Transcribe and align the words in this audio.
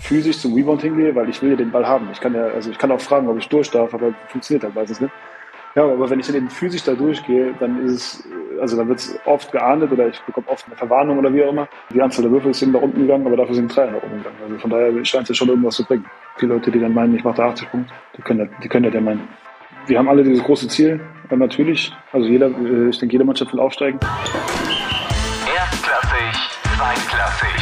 physisch 0.00 0.38
zum 0.38 0.54
Rebound 0.54 0.82
hingehe, 0.82 1.14
weil 1.14 1.28
ich 1.28 1.40
will 1.42 1.50
ja 1.50 1.56
den 1.56 1.70
Ball 1.70 1.86
haben. 1.86 2.08
Ich 2.12 2.20
kann 2.20 2.34
ja, 2.34 2.46
also 2.46 2.70
ich 2.70 2.78
kann 2.78 2.90
auch 2.90 3.00
fragen, 3.00 3.28
ob 3.28 3.38
ich 3.38 3.48
durch 3.48 3.70
darf, 3.70 3.94
aber 3.94 4.14
funktioniert 4.28 4.64
halt 4.64 4.74
meistens 4.74 5.00
nicht. 5.00 5.12
Ja, 5.74 5.84
aber 5.84 6.08
wenn 6.08 6.18
ich 6.18 6.26
dann 6.26 6.36
eben 6.36 6.48
physisch 6.48 6.84
da 6.84 6.94
durchgehe, 6.94 7.54
dann 7.60 7.84
ist 7.84 7.92
es, 7.92 8.28
also 8.60 8.78
dann 8.78 8.88
wird 8.88 8.98
es 8.98 9.18
oft 9.26 9.52
geahndet 9.52 9.92
oder 9.92 10.08
ich 10.08 10.18
bekomme 10.22 10.48
oft 10.48 10.66
eine 10.66 10.76
Verwarnung 10.76 11.18
oder 11.18 11.32
wie 11.34 11.44
auch 11.44 11.50
immer. 11.50 11.68
Die 11.92 12.00
Anzahl 12.00 12.22
der 12.22 12.32
Würfel 12.32 12.50
ist 12.50 12.62
eben 12.62 12.72
nach 12.72 12.80
unten 12.80 13.02
gegangen, 13.02 13.26
aber 13.26 13.36
dafür 13.36 13.54
sind 13.54 13.74
drei 13.76 13.84
nach 13.86 14.02
unten 14.02 14.16
gegangen. 14.18 14.36
Also 14.42 14.58
von 14.58 14.70
daher 14.70 15.04
scheint 15.04 15.24
es 15.24 15.28
ja 15.28 15.34
schon 15.34 15.48
irgendwas 15.48 15.76
zu 15.76 15.84
bringen. 15.84 16.06
Die 16.40 16.46
Leute, 16.46 16.70
die 16.70 16.80
dann 16.80 16.94
meinen, 16.94 17.14
ich 17.14 17.24
mache 17.24 17.36
da 17.36 17.48
80 17.50 17.70
Punkte, 17.70 17.92
die 18.16 18.22
können 18.22 18.38
das, 18.38 18.48
die 18.62 18.68
können 18.68 18.90
ja 18.90 19.00
meinen. 19.00 19.28
Wir 19.86 19.98
haben 19.98 20.08
alle 20.08 20.24
dieses 20.24 20.42
große 20.42 20.66
Ziel, 20.68 20.98
natürlich. 21.30 21.92
Also 22.10 22.26
jeder, 22.26 22.46
äh, 22.46 22.88
ich 22.88 22.98
denke, 22.98 23.12
jede 23.12 23.24
Mannschaft 23.24 23.52
will 23.52 23.60
aufsteigen. 23.60 24.00
Erstklassig, 25.54 26.58
zweitklassig. 26.76 27.55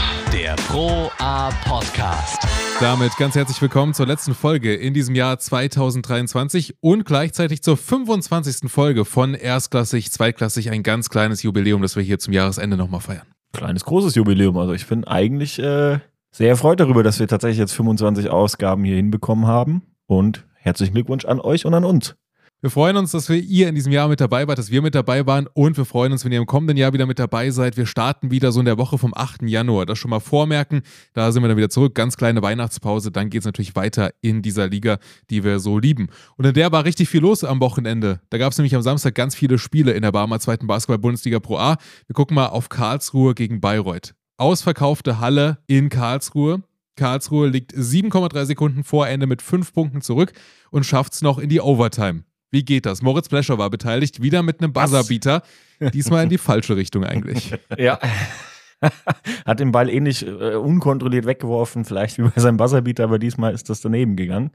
Der 0.44 0.56
Pro 0.56 1.10
A 1.20 1.48
Podcast. 1.64 2.46
Damit 2.78 3.16
ganz 3.16 3.34
herzlich 3.34 3.62
willkommen 3.62 3.94
zur 3.94 4.06
letzten 4.06 4.34
Folge 4.34 4.74
in 4.74 4.92
diesem 4.92 5.14
Jahr 5.14 5.38
2023 5.38 6.74
und 6.80 7.06
gleichzeitig 7.06 7.62
zur 7.62 7.78
25. 7.78 8.70
Folge 8.70 9.06
von 9.06 9.32
Erstklassig, 9.32 10.12
Zweitklassig. 10.12 10.70
Ein 10.70 10.82
ganz 10.82 11.08
kleines 11.08 11.42
Jubiläum, 11.42 11.80
das 11.80 11.96
wir 11.96 12.02
hier 12.02 12.18
zum 12.18 12.34
Jahresende 12.34 12.76
nochmal 12.76 13.00
feiern. 13.00 13.26
Kleines, 13.54 13.86
großes 13.86 14.16
Jubiläum. 14.16 14.58
Also 14.58 14.74
ich 14.74 14.86
bin 14.86 15.04
eigentlich 15.04 15.58
äh, 15.58 16.00
sehr 16.30 16.48
erfreut 16.50 16.78
darüber, 16.78 17.02
dass 17.02 17.18
wir 17.18 17.26
tatsächlich 17.26 17.60
jetzt 17.60 17.72
25 17.72 18.28
Ausgaben 18.28 18.84
hier 18.84 18.96
hinbekommen 18.96 19.46
haben. 19.46 19.80
Und 20.04 20.44
herzlichen 20.56 20.92
Glückwunsch 20.92 21.24
an 21.24 21.40
euch 21.40 21.64
und 21.64 21.72
an 21.72 21.84
uns. 21.84 22.16
Wir 22.64 22.70
freuen 22.70 22.96
uns, 22.96 23.10
dass 23.10 23.28
wir 23.28 23.36
ihr 23.36 23.68
in 23.68 23.74
diesem 23.74 23.92
Jahr 23.92 24.08
mit 24.08 24.22
dabei 24.22 24.48
wart, 24.48 24.56
dass 24.56 24.70
wir 24.70 24.80
mit 24.80 24.94
dabei 24.94 25.26
waren 25.26 25.46
und 25.52 25.76
wir 25.76 25.84
freuen 25.84 26.12
uns, 26.12 26.24
wenn 26.24 26.32
ihr 26.32 26.38
im 26.38 26.46
kommenden 26.46 26.78
Jahr 26.78 26.94
wieder 26.94 27.04
mit 27.04 27.18
dabei 27.18 27.50
seid. 27.50 27.76
Wir 27.76 27.84
starten 27.84 28.30
wieder 28.30 28.52
so 28.52 28.60
in 28.60 28.64
der 28.64 28.78
Woche 28.78 28.96
vom 28.96 29.12
8. 29.14 29.42
Januar. 29.42 29.84
Das 29.84 29.98
schon 29.98 30.08
mal 30.10 30.18
vormerken. 30.18 30.80
Da 31.12 31.30
sind 31.30 31.42
wir 31.42 31.48
dann 31.48 31.58
wieder 31.58 31.68
zurück. 31.68 31.94
Ganz 31.94 32.16
kleine 32.16 32.40
Weihnachtspause. 32.40 33.10
Dann 33.10 33.28
geht 33.28 33.40
es 33.40 33.44
natürlich 33.44 33.76
weiter 33.76 34.12
in 34.22 34.40
dieser 34.40 34.66
Liga, 34.66 34.96
die 35.28 35.44
wir 35.44 35.58
so 35.60 35.78
lieben. 35.78 36.08
Und 36.38 36.46
in 36.46 36.54
der 36.54 36.72
war 36.72 36.86
richtig 36.86 37.10
viel 37.10 37.20
los 37.20 37.44
am 37.44 37.60
Wochenende. 37.60 38.22
Da 38.30 38.38
gab 38.38 38.52
es 38.52 38.56
nämlich 38.56 38.74
am 38.74 38.80
Samstag 38.80 39.14
ganz 39.14 39.34
viele 39.34 39.58
Spiele 39.58 39.92
in 39.92 40.00
der 40.00 40.12
Barmer 40.12 40.40
zweiten 40.40 40.66
Basketball-Bundesliga 40.66 41.40
Pro 41.40 41.58
A. 41.58 41.76
Wir 42.06 42.14
gucken 42.14 42.34
mal 42.34 42.46
auf 42.46 42.70
Karlsruhe 42.70 43.34
gegen 43.34 43.60
Bayreuth. 43.60 44.14
Ausverkaufte 44.38 45.20
Halle 45.20 45.58
in 45.66 45.90
Karlsruhe. 45.90 46.62
Karlsruhe 46.96 47.48
liegt 47.48 47.74
7,3 47.74 48.46
Sekunden 48.46 48.84
vor 48.84 49.06
Ende 49.06 49.26
mit 49.26 49.42
5 49.42 49.74
Punkten 49.74 50.00
zurück 50.00 50.32
und 50.70 50.86
schafft 50.86 51.12
es 51.12 51.20
noch 51.20 51.36
in 51.36 51.50
die 51.50 51.60
Overtime. 51.60 52.24
Wie 52.54 52.64
geht 52.64 52.86
das? 52.86 53.02
Moritz 53.02 53.28
Blescher 53.28 53.58
war 53.58 53.68
beteiligt, 53.68 54.22
wieder 54.22 54.44
mit 54.44 54.60
einem 54.60 54.72
Buzzerbeater. 54.72 55.42
Diesmal 55.92 56.22
in 56.22 56.28
die 56.28 56.38
falsche 56.38 56.76
Richtung 56.76 57.04
eigentlich. 57.04 57.52
Ja. 57.76 57.98
Hat 59.44 59.58
den 59.58 59.72
Ball 59.72 59.88
ähnlich 59.88 60.24
äh, 60.24 60.54
unkontrolliert 60.54 61.26
weggeworfen, 61.26 61.84
vielleicht 61.84 62.18
wie 62.18 62.22
bei 62.22 62.40
seinem 62.40 62.56
Buzzerbeater, 62.56 63.04
aber 63.04 63.18
diesmal 63.18 63.52
ist 63.54 63.70
das 63.70 63.80
daneben 63.80 64.14
gegangen. 64.14 64.52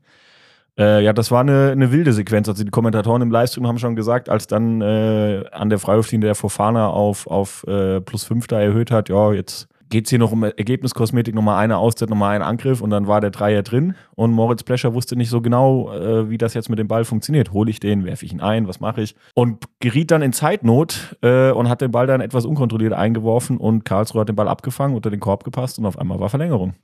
Äh, 0.77 1.03
ja, 1.03 1.11
das 1.11 1.29
war 1.29 1.41
eine, 1.41 1.71
eine, 1.71 1.91
wilde 1.91 2.13
Sequenz. 2.13 2.47
Also 2.47 2.63
die 2.63 2.69
Kommentatoren 2.69 3.21
im 3.21 3.31
Livestream 3.31 3.67
haben 3.67 3.79
schon 3.79 3.97
gesagt, 3.97 4.29
als 4.29 4.47
dann 4.47 4.79
äh, 4.79 5.43
an 5.51 5.69
der 5.69 5.79
Freiwurflinie 5.79 6.27
der 6.27 6.35
Fofana 6.35 6.87
auf, 6.87 7.27
auf 7.27 7.65
äh, 7.67 7.99
plus 7.99 8.23
5 8.23 8.47
da 8.47 8.61
erhöht 8.61 8.91
hat, 8.91 9.09
ja, 9.09 9.33
jetzt 9.33 9.67
geht 9.89 10.05
es 10.05 10.09
hier 10.09 10.19
noch 10.19 10.31
um 10.31 10.43
Ergebniskosmetik, 10.43 11.35
nochmal 11.35 11.63
eine 11.63 11.77
Auszeit, 11.77 12.09
nochmal 12.09 12.35
ein 12.35 12.41
Angriff 12.41 12.81
und 12.81 12.89
dann 12.89 13.07
war 13.07 13.21
der 13.21 13.31
Dreier 13.31 13.63
drin 13.63 13.95
und 14.15 14.31
Moritz 14.31 14.63
Plescher 14.63 14.93
wusste 14.93 15.15
nicht 15.15 15.29
so 15.29 15.41
genau, 15.41 15.91
äh, 15.93 16.29
wie 16.29 16.37
das 16.37 16.53
jetzt 16.53 16.69
mit 16.69 16.79
dem 16.79 16.87
Ball 16.87 17.05
funktioniert. 17.05 17.51
Hole 17.51 17.69
ich 17.69 17.79
den, 17.79 18.05
werfe 18.05 18.25
ich 18.25 18.31
ihn 18.31 18.41
ein, 18.41 18.67
was 18.67 18.79
mache 18.79 19.01
ich? 19.01 19.15
Und 19.33 19.65
geriet 19.79 20.11
dann 20.11 20.21
in 20.21 20.33
Zeitnot 20.33 21.17
äh, 21.21 21.51
und 21.51 21.69
hat 21.69 21.81
den 21.81 21.91
Ball 21.91 22.07
dann 22.07 22.21
etwas 22.21 22.45
unkontrolliert 22.45 22.93
eingeworfen 22.93 23.57
und 23.57 23.85
Karlsruhe 23.85 24.21
hat 24.21 24.29
den 24.29 24.35
Ball 24.35 24.47
abgefangen, 24.47 24.95
unter 24.95 25.09
den 25.09 25.19
Korb 25.19 25.43
gepasst 25.43 25.79
und 25.79 25.85
auf 25.85 25.97
einmal 25.97 26.19
war 26.19 26.29
Verlängerung. 26.29 26.75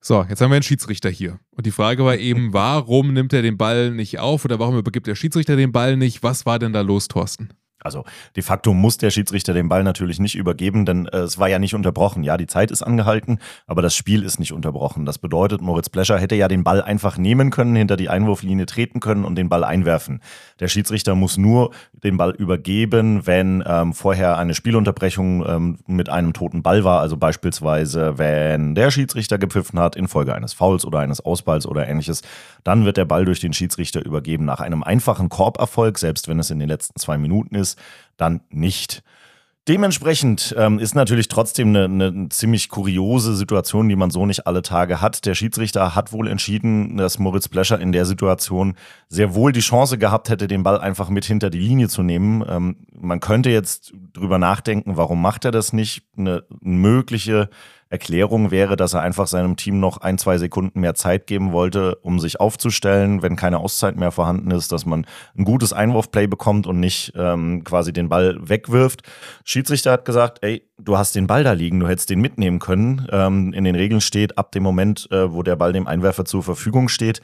So, 0.00 0.22
jetzt 0.28 0.42
haben 0.42 0.50
wir 0.50 0.56
einen 0.56 0.62
Schiedsrichter 0.62 1.08
hier. 1.08 1.38
Und 1.56 1.64
die 1.64 1.70
Frage 1.70 2.04
war 2.04 2.18
eben, 2.18 2.52
warum 2.52 3.14
nimmt 3.14 3.32
er 3.32 3.40
den 3.40 3.56
Ball 3.56 3.90
nicht 3.90 4.18
auf 4.18 4.44
oder 4.44 4.58
warum 4.58 4.76
übergibt 4.76 5.06
der 5.06 5.14
Schiedsrichter 5.14 5.56
den 5.56 5.72
Ball 5.72 5.96
nicht? 5.96 6.22
Was 6.22 6.44
war 6.44 6.58
denn 6.58 6.74
da 6.74 6.82
los, 6.82 7.08
Thorsten? 7.08 7.48
Also 7.84 8.04
de 8.34 8.42
facto 8.42 8.72
muss 8.72 8.96
der 8.96 9.10
Schiedsrichter 9.10 9.52
den 9.52 9.68
Ball 9.68 9.84
natürlich 9.84 10.18
nicht 10.18 10.36
übergeben, 10.36 10.86
denn 10.86 11.04
äh, 11.06 11.18
es 11.18 11.38
war 11.38 11.48
ja 11.48 11.58
nicht 11.58 11.74
unterbrochen. 11.74 12.24
Ja, 12.24 12.38
die 12.38 12.46
Zeit 12.46 12.70
ist 12.70 12.80
angehalten, 12.80 13.40
aber 13.66 13.82
das 13.82 13.94
Spiel 13.94 14.22
ist 14.22 14.38
nicht 14.38 14.54
unterbrochen. 14.54 15.04
Das 15.04 15.18
bedeutet, 15.18 15.60
Moritz 15.60 15.90
Blescher 15.90 16.18
hätte 16.18 16.34
ja 16.34 16.48
den 16.48 16.64
Ball 16.64 16.80
einfach 16.80 17.18
nehmen 17.18 17.50
können, 17.50 17.76
hinter 17.76 17.98
die 17.98 18.08
Einwurflinie 18.08 18.64
treten 18.64 19.00
können 19.00 19.26
und 19.26 19.36
den 19.36 19.50
Ball 19.50 19.64
einwerfen. 19.64 20.22
Der 20.60 20.68
Schiedsrichter 20.68 21.14
muss 21.14 21.36
nur 21.36 21.72
den 21.92 22.16
Ball 22.16 22.30
übergeben, 22.30 23.26
wenn 23.26 23.62
ähm, 23.66 23.92
vorher 23.92 24.38
eine 24.38 24.54
Spielunterbrechung 24.54 25.44
ähm, 25.46 25.78
mit 25.86 26.08
einem 26.08 26.32
toten 26.32 26.62
Ball 26.62 26.84
war. 26.84 27.02
Also 27.02 27.18
beispielsweise, 27.18 28.16
wenn 28.16 28.74
der 28.74 28.90
Schiedsrichter 28.92 29.36
gepfiffen 29.36 29.78
hat 29.78 29.94
infolge 29.94 30.34
eines 30.34 30.54
Fouls 30.54 30.86
oder 30.86 31.00
eines 31.00 31.20
Ausballs 31.20 31.66
oder 31.66 31.86
ähnliches, 31.86 32.22
dann 32.62 32.86
wird 32.86 32.96
der 32.96 33.04
Ball 33.04 33.26
durch 33.26 33.40
den 33.40 33.52
Schiedsrichter 33.52 34.02
übergeben 34.02 34.46
nach 34.46 34.60
einem 34.60 34.82
einfachen 34.82 35.28
Korberfolg, 35.28 35.98
selbst 35.98 36.28
wenn 36.28 36.38
es 36.38 36.50
in 36.50 36.58
den 36.58 36.68
letzten 36.68 36.98
zwei 36.98 37.18
Minuten 37.18 37.54
ist 37.54 37.73
dann 38.16 38.40
nicht. 38.50 39.02
Dementsprechend 39.66 40.54
ähm, 40.58 40.78
ist 40.78 40.94
natürlich 40.94 41.28
trotzdem 41.28 41.68
eine, 41.68 41.84
eine 41.84 42.28
ziemlich 42.28 42.68
kuriose 42.68 43.34
Situation, 43.34 43.88
die 43.88 43.96
man 43.96 44.10
so 44.10 44.26
nicht 44.26 44.46
alle 44.46 44.60
Tage 44.60 45.00
hat. 45.00 45.24
Der 45.24 45.34
Schiedsrichter 45.34 45.94
hat 45.94 46.12
wohl 46.12 46.28
entschieden, 46.28 46.98
dass 46.98 47.18
Moritz 47.18 47.48
Blescher 47.48 47.80
in 47.80 47.90
der 47.90 48.04
Situation 48.04 48.74
sehr 49.08 49.34
wohl 49.34 49.52
die 49.52 49.60
Chance 49.60 49.96
gehabt 49.96 50.28
hätte, 50.28 50.48
den 50.48 50.64
Ball 50.64 50.78
einfach 50.78 51.08
mit 51.08 51.24
hinter 51.24 51.48
die 51.48 51.60
Linie 51.60 51.88
zu 51.88 52.02
nehmen. 52.02 52.44
Ähm, 52.46 52.76
man 52.92 53.20
könnte 53.20 53.48
jetzt 53.48 53.94
drüber 54.12 54.36
nachdenken, 54.36 54.98
warum 54.98 55.22
macht 55.22 55.46
er 55.46 55.50
das 55.50 55.72
nicht? 55.72 56.02
Eine 56.14 56.44
mögliche 56.60 57.48
Erklärung 57.90 58.50
wäre, 58.50 58.76
dass 58.76 58.94
er 58.94 59.02
einfach 59.02 59.26
seinem 59.26 59.56
Team 59.56 59.80
noch 59.80 59.98
ein, 59.98 60.18
zwei 60.18 60.38
Sekunden 60.38 60.80
mehr 60.80 60.94
Zeit 60.94 61.26
geben 61.26 61.52
wollte, 61.52 61.96
um 61.96 62.18
sich 62.18 62.40
aufzustellen, 62.40 63.22
wenn 63.22 63.36
keine 63.36 63.58
Auszeit 63.58 63.96
mehr 63.96 64.10
vorhanden 64.10 64.50
ist, 64.50 64.72
dass 64.72 64.86
man 64.86 65.06
ein 65.36 65.44
gutes 65.44 65.72
Einwurfplay 65.72 66.26
bekommt 66.26 66.66
und 66.66 66.80
nicht 66.80 67.12
ähm, 67.16 67.62
quasi 67.64 67.92
den 67.92 68.08
Ball 68.08 68.36
wegwirft. 68.40 69.02
Schiedsrichter 69.44 69.92
hat 69.92 70.04
gesagt, 70.04 70.38
ey, 70.42 70.62
du 70.78 70.98
hast 70.98 71.14
den 71.14 71.26
Ball 71.26 71.44
da 71.44 71.52
liegen, 71.52 71.80
du 71.80 71.88
hättest 71.88 72.10
den 72.10 72.20
mitnehmen 72.20 72.58
können. 72.58 73.06
Ähm, 73.10 73.52
in 73.52 73.64
den 73.64 73.74
Regeln 73.74 74.00
steht, 74.00 74.38
ab 74.38 74.52
dem 74.52 74.62
Moment, 74.62 75.08
äh, 75.10 75.32
wo 75.32 75.42
der 75.42 75.56
Ball 75.56 75.72
dem 75.72 75.86
Einwerfer 75.86 76.24
zur 76.24 76.42
Verfügung 76.42 76.88
steht, 76.88 77.20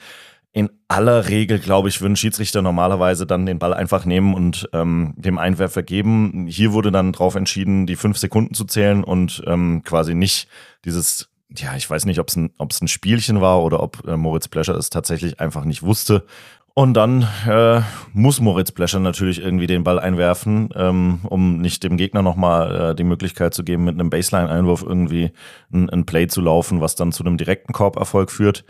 in 0.52 0.70
aller 0.88 1.28
Regel, 1.28 1.60
glaube 1.60 1.88
ich, 1.88 2.00
würden 2.00 2.16
Schiedsrichter 2.16 2.60
normalerweise 2.60 3.24
dann 3.24 3.46
den 3.46 3.60
Ball 3.60 3.72
einfach 3.72 4.04
nehmen 4.04 4.34
und 4.34 4.68
ähm, 4.72 5.14
dem 5.16 5.38
Einwerfer 5.38 5.82
geben. 5.82 6.46
Hier 6.48 6.72
wurde 6.72 6.90
dann 6.90 7.12
darauf 7.12 7.36
entschieden, 7.36 7.86
die 7.86 7.96
fünf 7.96 8.18
Sekunden 8.18 8.54
zu 8.54 8.64
zählen 8.64 9.04
und 9.04 9.42
ähm, 9.46 9.82
quasi 9.84 10.14
nicht 10.14 10.48
dieses, 10.84 11.30
ja, 11.56 11.76
ich 11.76 11.88
weiß 11.88 12.04
nicht, 12.04 12.18
ob 12.18 12.28
es 12.28 12.36
ein, 12.36 12.50
ein 12.58 12.88
Spielchen 12.88 13.40
war 13.40 13.62
oder 13.62 13.80
ob 13.80 14.06
äh, 14.08 14.16
Moritz 14.16 14.48
Plescher 14.48 14.74
es 14.74 14.90
tatsächlich 14.90 15.38
einfach 15.38 15.64
nicht 15.64 15.84
wusste. 15.84 16.24
Und 16.74 16.94
dann 16.94 17.28
äh, 17.48 17.82
muss 18.12 18.40
Moritz 18.40 18.72
Plescher 18.72 19.00
natürlich 19.00 19.40
irgendwie 19.40 19.66
den 19.66 19.84
Ball 19.84 20.00
einwerfen, 20.00 20.70
ähm, 20.74 21.20
um 21.24 21.60
nicht 21.60 21.82
dem 21.84 21.96
Gegner 21.96 22.22
nochmal 22.22 22.90
äh, 22.90 22.94
die 22.94 23.04
Möglichkeit 23.04 23.54
zu 23.54 23.64
geben, 23.64 23.84
mit 23.84 23.94
einem 23.94 24.10
Baseline-Einwurf 24.10 24.82
irgendwie 24.82 25.30
ein, 25.72 25.90
ein 25.90 26.06
Play 26.06 26.26
zu 26.26 26.40
laufen, 26.40 26.80
was 26.80 26.94
dann 26.94 27.12
zu 27.12 27.24
einem 27.24 27.36
direkten 27.36 27.72
Korberfolg 27.72 28.30
führt 28.30 28.64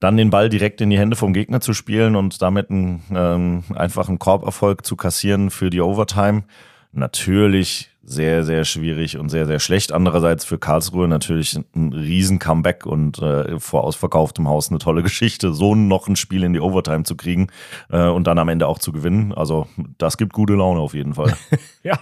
dann 0.00 0.16
den 0.16 0.30
Ball 0.30 0.48
direkt 0.48 0.80
in 0.80 0.90
die 0.90 0.98
Hände 0.98 1.16
vom 1.16 1.32
Gegner 1.32 1.60
zu 1.60 1.72
spielen 1.72 2.16
und 2.16 2.42
damit 2.42 2.70
einen 2.70 3.02
ähm, 3.14 3.64
einfachen 3.74 4.18
Korberfolg 4.18 4.84
zu 4.84 4.96
kassieren 4.96 5.50
für 5.50 5.70
die 5.70 5.80
Overtime. 5.80 6.44
Natürlich 6.92 7.90
sehr, 8.08 8.44
sehr 8.44 8.64
schwierig 8.64 9.18
und 9.18 9.30
sehr, 9.30 9.46
sehr 9.46 9.58
schlecht. 9.58 9.90
Andererseits 9.90 10.44
für 10.44 10.58
Karlsruhe 10.58 11.08
natürlich 11.08 11.58
ein 11.74 11.92
riesen 11.92 12.38
Comeback 12.38 12.86
und 12.86 13.20
äh, 13.20 13.58
vor 13.58 13.82
ausverkauftem 13.82 14.48
Haus 14.48 14.70
eine 14.70 14.78
tolle 14.78 15.02
Geschichte, 15.02 15.52
so 15.52 15.74
noch 15.74 16.06
ein 16.06 16.14
Spiel 16.14 16.44
in 16.44 16.52
die 16.52 16.60
Overtime 16.60 17.02
zu 17.02 17.16
kriegen 17.16 17.48
äh, 17.90 18.06
und 18.06 18.28
dann 18.28 18.38
am 18.38 18.48
Ende 18.48 18.68
auch 18.68 18.78
zu 18.78 18.92
gewinnen. 18.92 19.32
Also 19.34 19.66
das 19.98 20.16
gibt 20.16 20.32
gute 20.32 20.54
Laune 20.54 20.78
auf 20.78 20.94
jeden 20.94 21.14
Fall. 21.14 21.34
ja, 21.82 21.98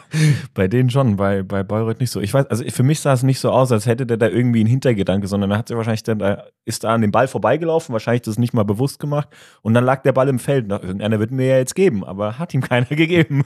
bei 0.52 0.68
denen 0.68 0.90
schon, 0.90 1.16
bei, 1.16 1.42
bei 1.42 1.62
Bayreuth 1.62 2.00
nicht 2.00 2.10
so. 2.10 2.20
Ich 2.20 2.34
weiß, 2.34 2.46
also 2.46 2.64
für 2.68 2.82
mich 2.82 3.00
sah 3.00 3.14
es 3.14 3.22
nicht 3.22 3.40
so 3.40 3.50
aus, 3.50 3.72
als 3.72 3.86
hätte 3.86 4.04
der 4.04 4.18
da 4.18 4.28
irgendwie 4.28 4.60
einen 4.60 4.68
Hintergedanke, 4.68 5.26
sondern 5.26 5.52
er 5.52 5.58
hat 5.58 5.68
sich 5.68 5.76
wahrscheinlich 5.76 6.02
dann, 6.02 6.18
da, 6.18 6.44
ist 6.66 6.84
da 6.84 6.92
an 6.92 7.00
dem 7.00 7.12
Ball 7.12 7.28
vorbeigelaufen, 7.28 7.94
wahrscheinlich 7.94 8.22
das 8.22 8.38
nicht 8.38 8.52
mal 8.52 8.64
bewusst 8.64 8.98
gemacht 8.98 9.28
und 9.62 9.72
dann 9.72 9.84
lag 9.84 10.02
der 10.02 10.12
Ball 10.12 10.28
im 10.28 10.38
Feld. 10.38 10.66
Na, 10.68 10.82
irgendeiner 10.82 11.18
wird 11.18 11.30
mir 11.30 11.46
ja 11.46 11.56
jetzt 11.56 11.74
geben, 11.74 12.04
aber 12.04 12.38
hat 12.38 12.52
ihm 12.52 12.60
keiner 12.60 12.86
gegeben. 12.90 13.44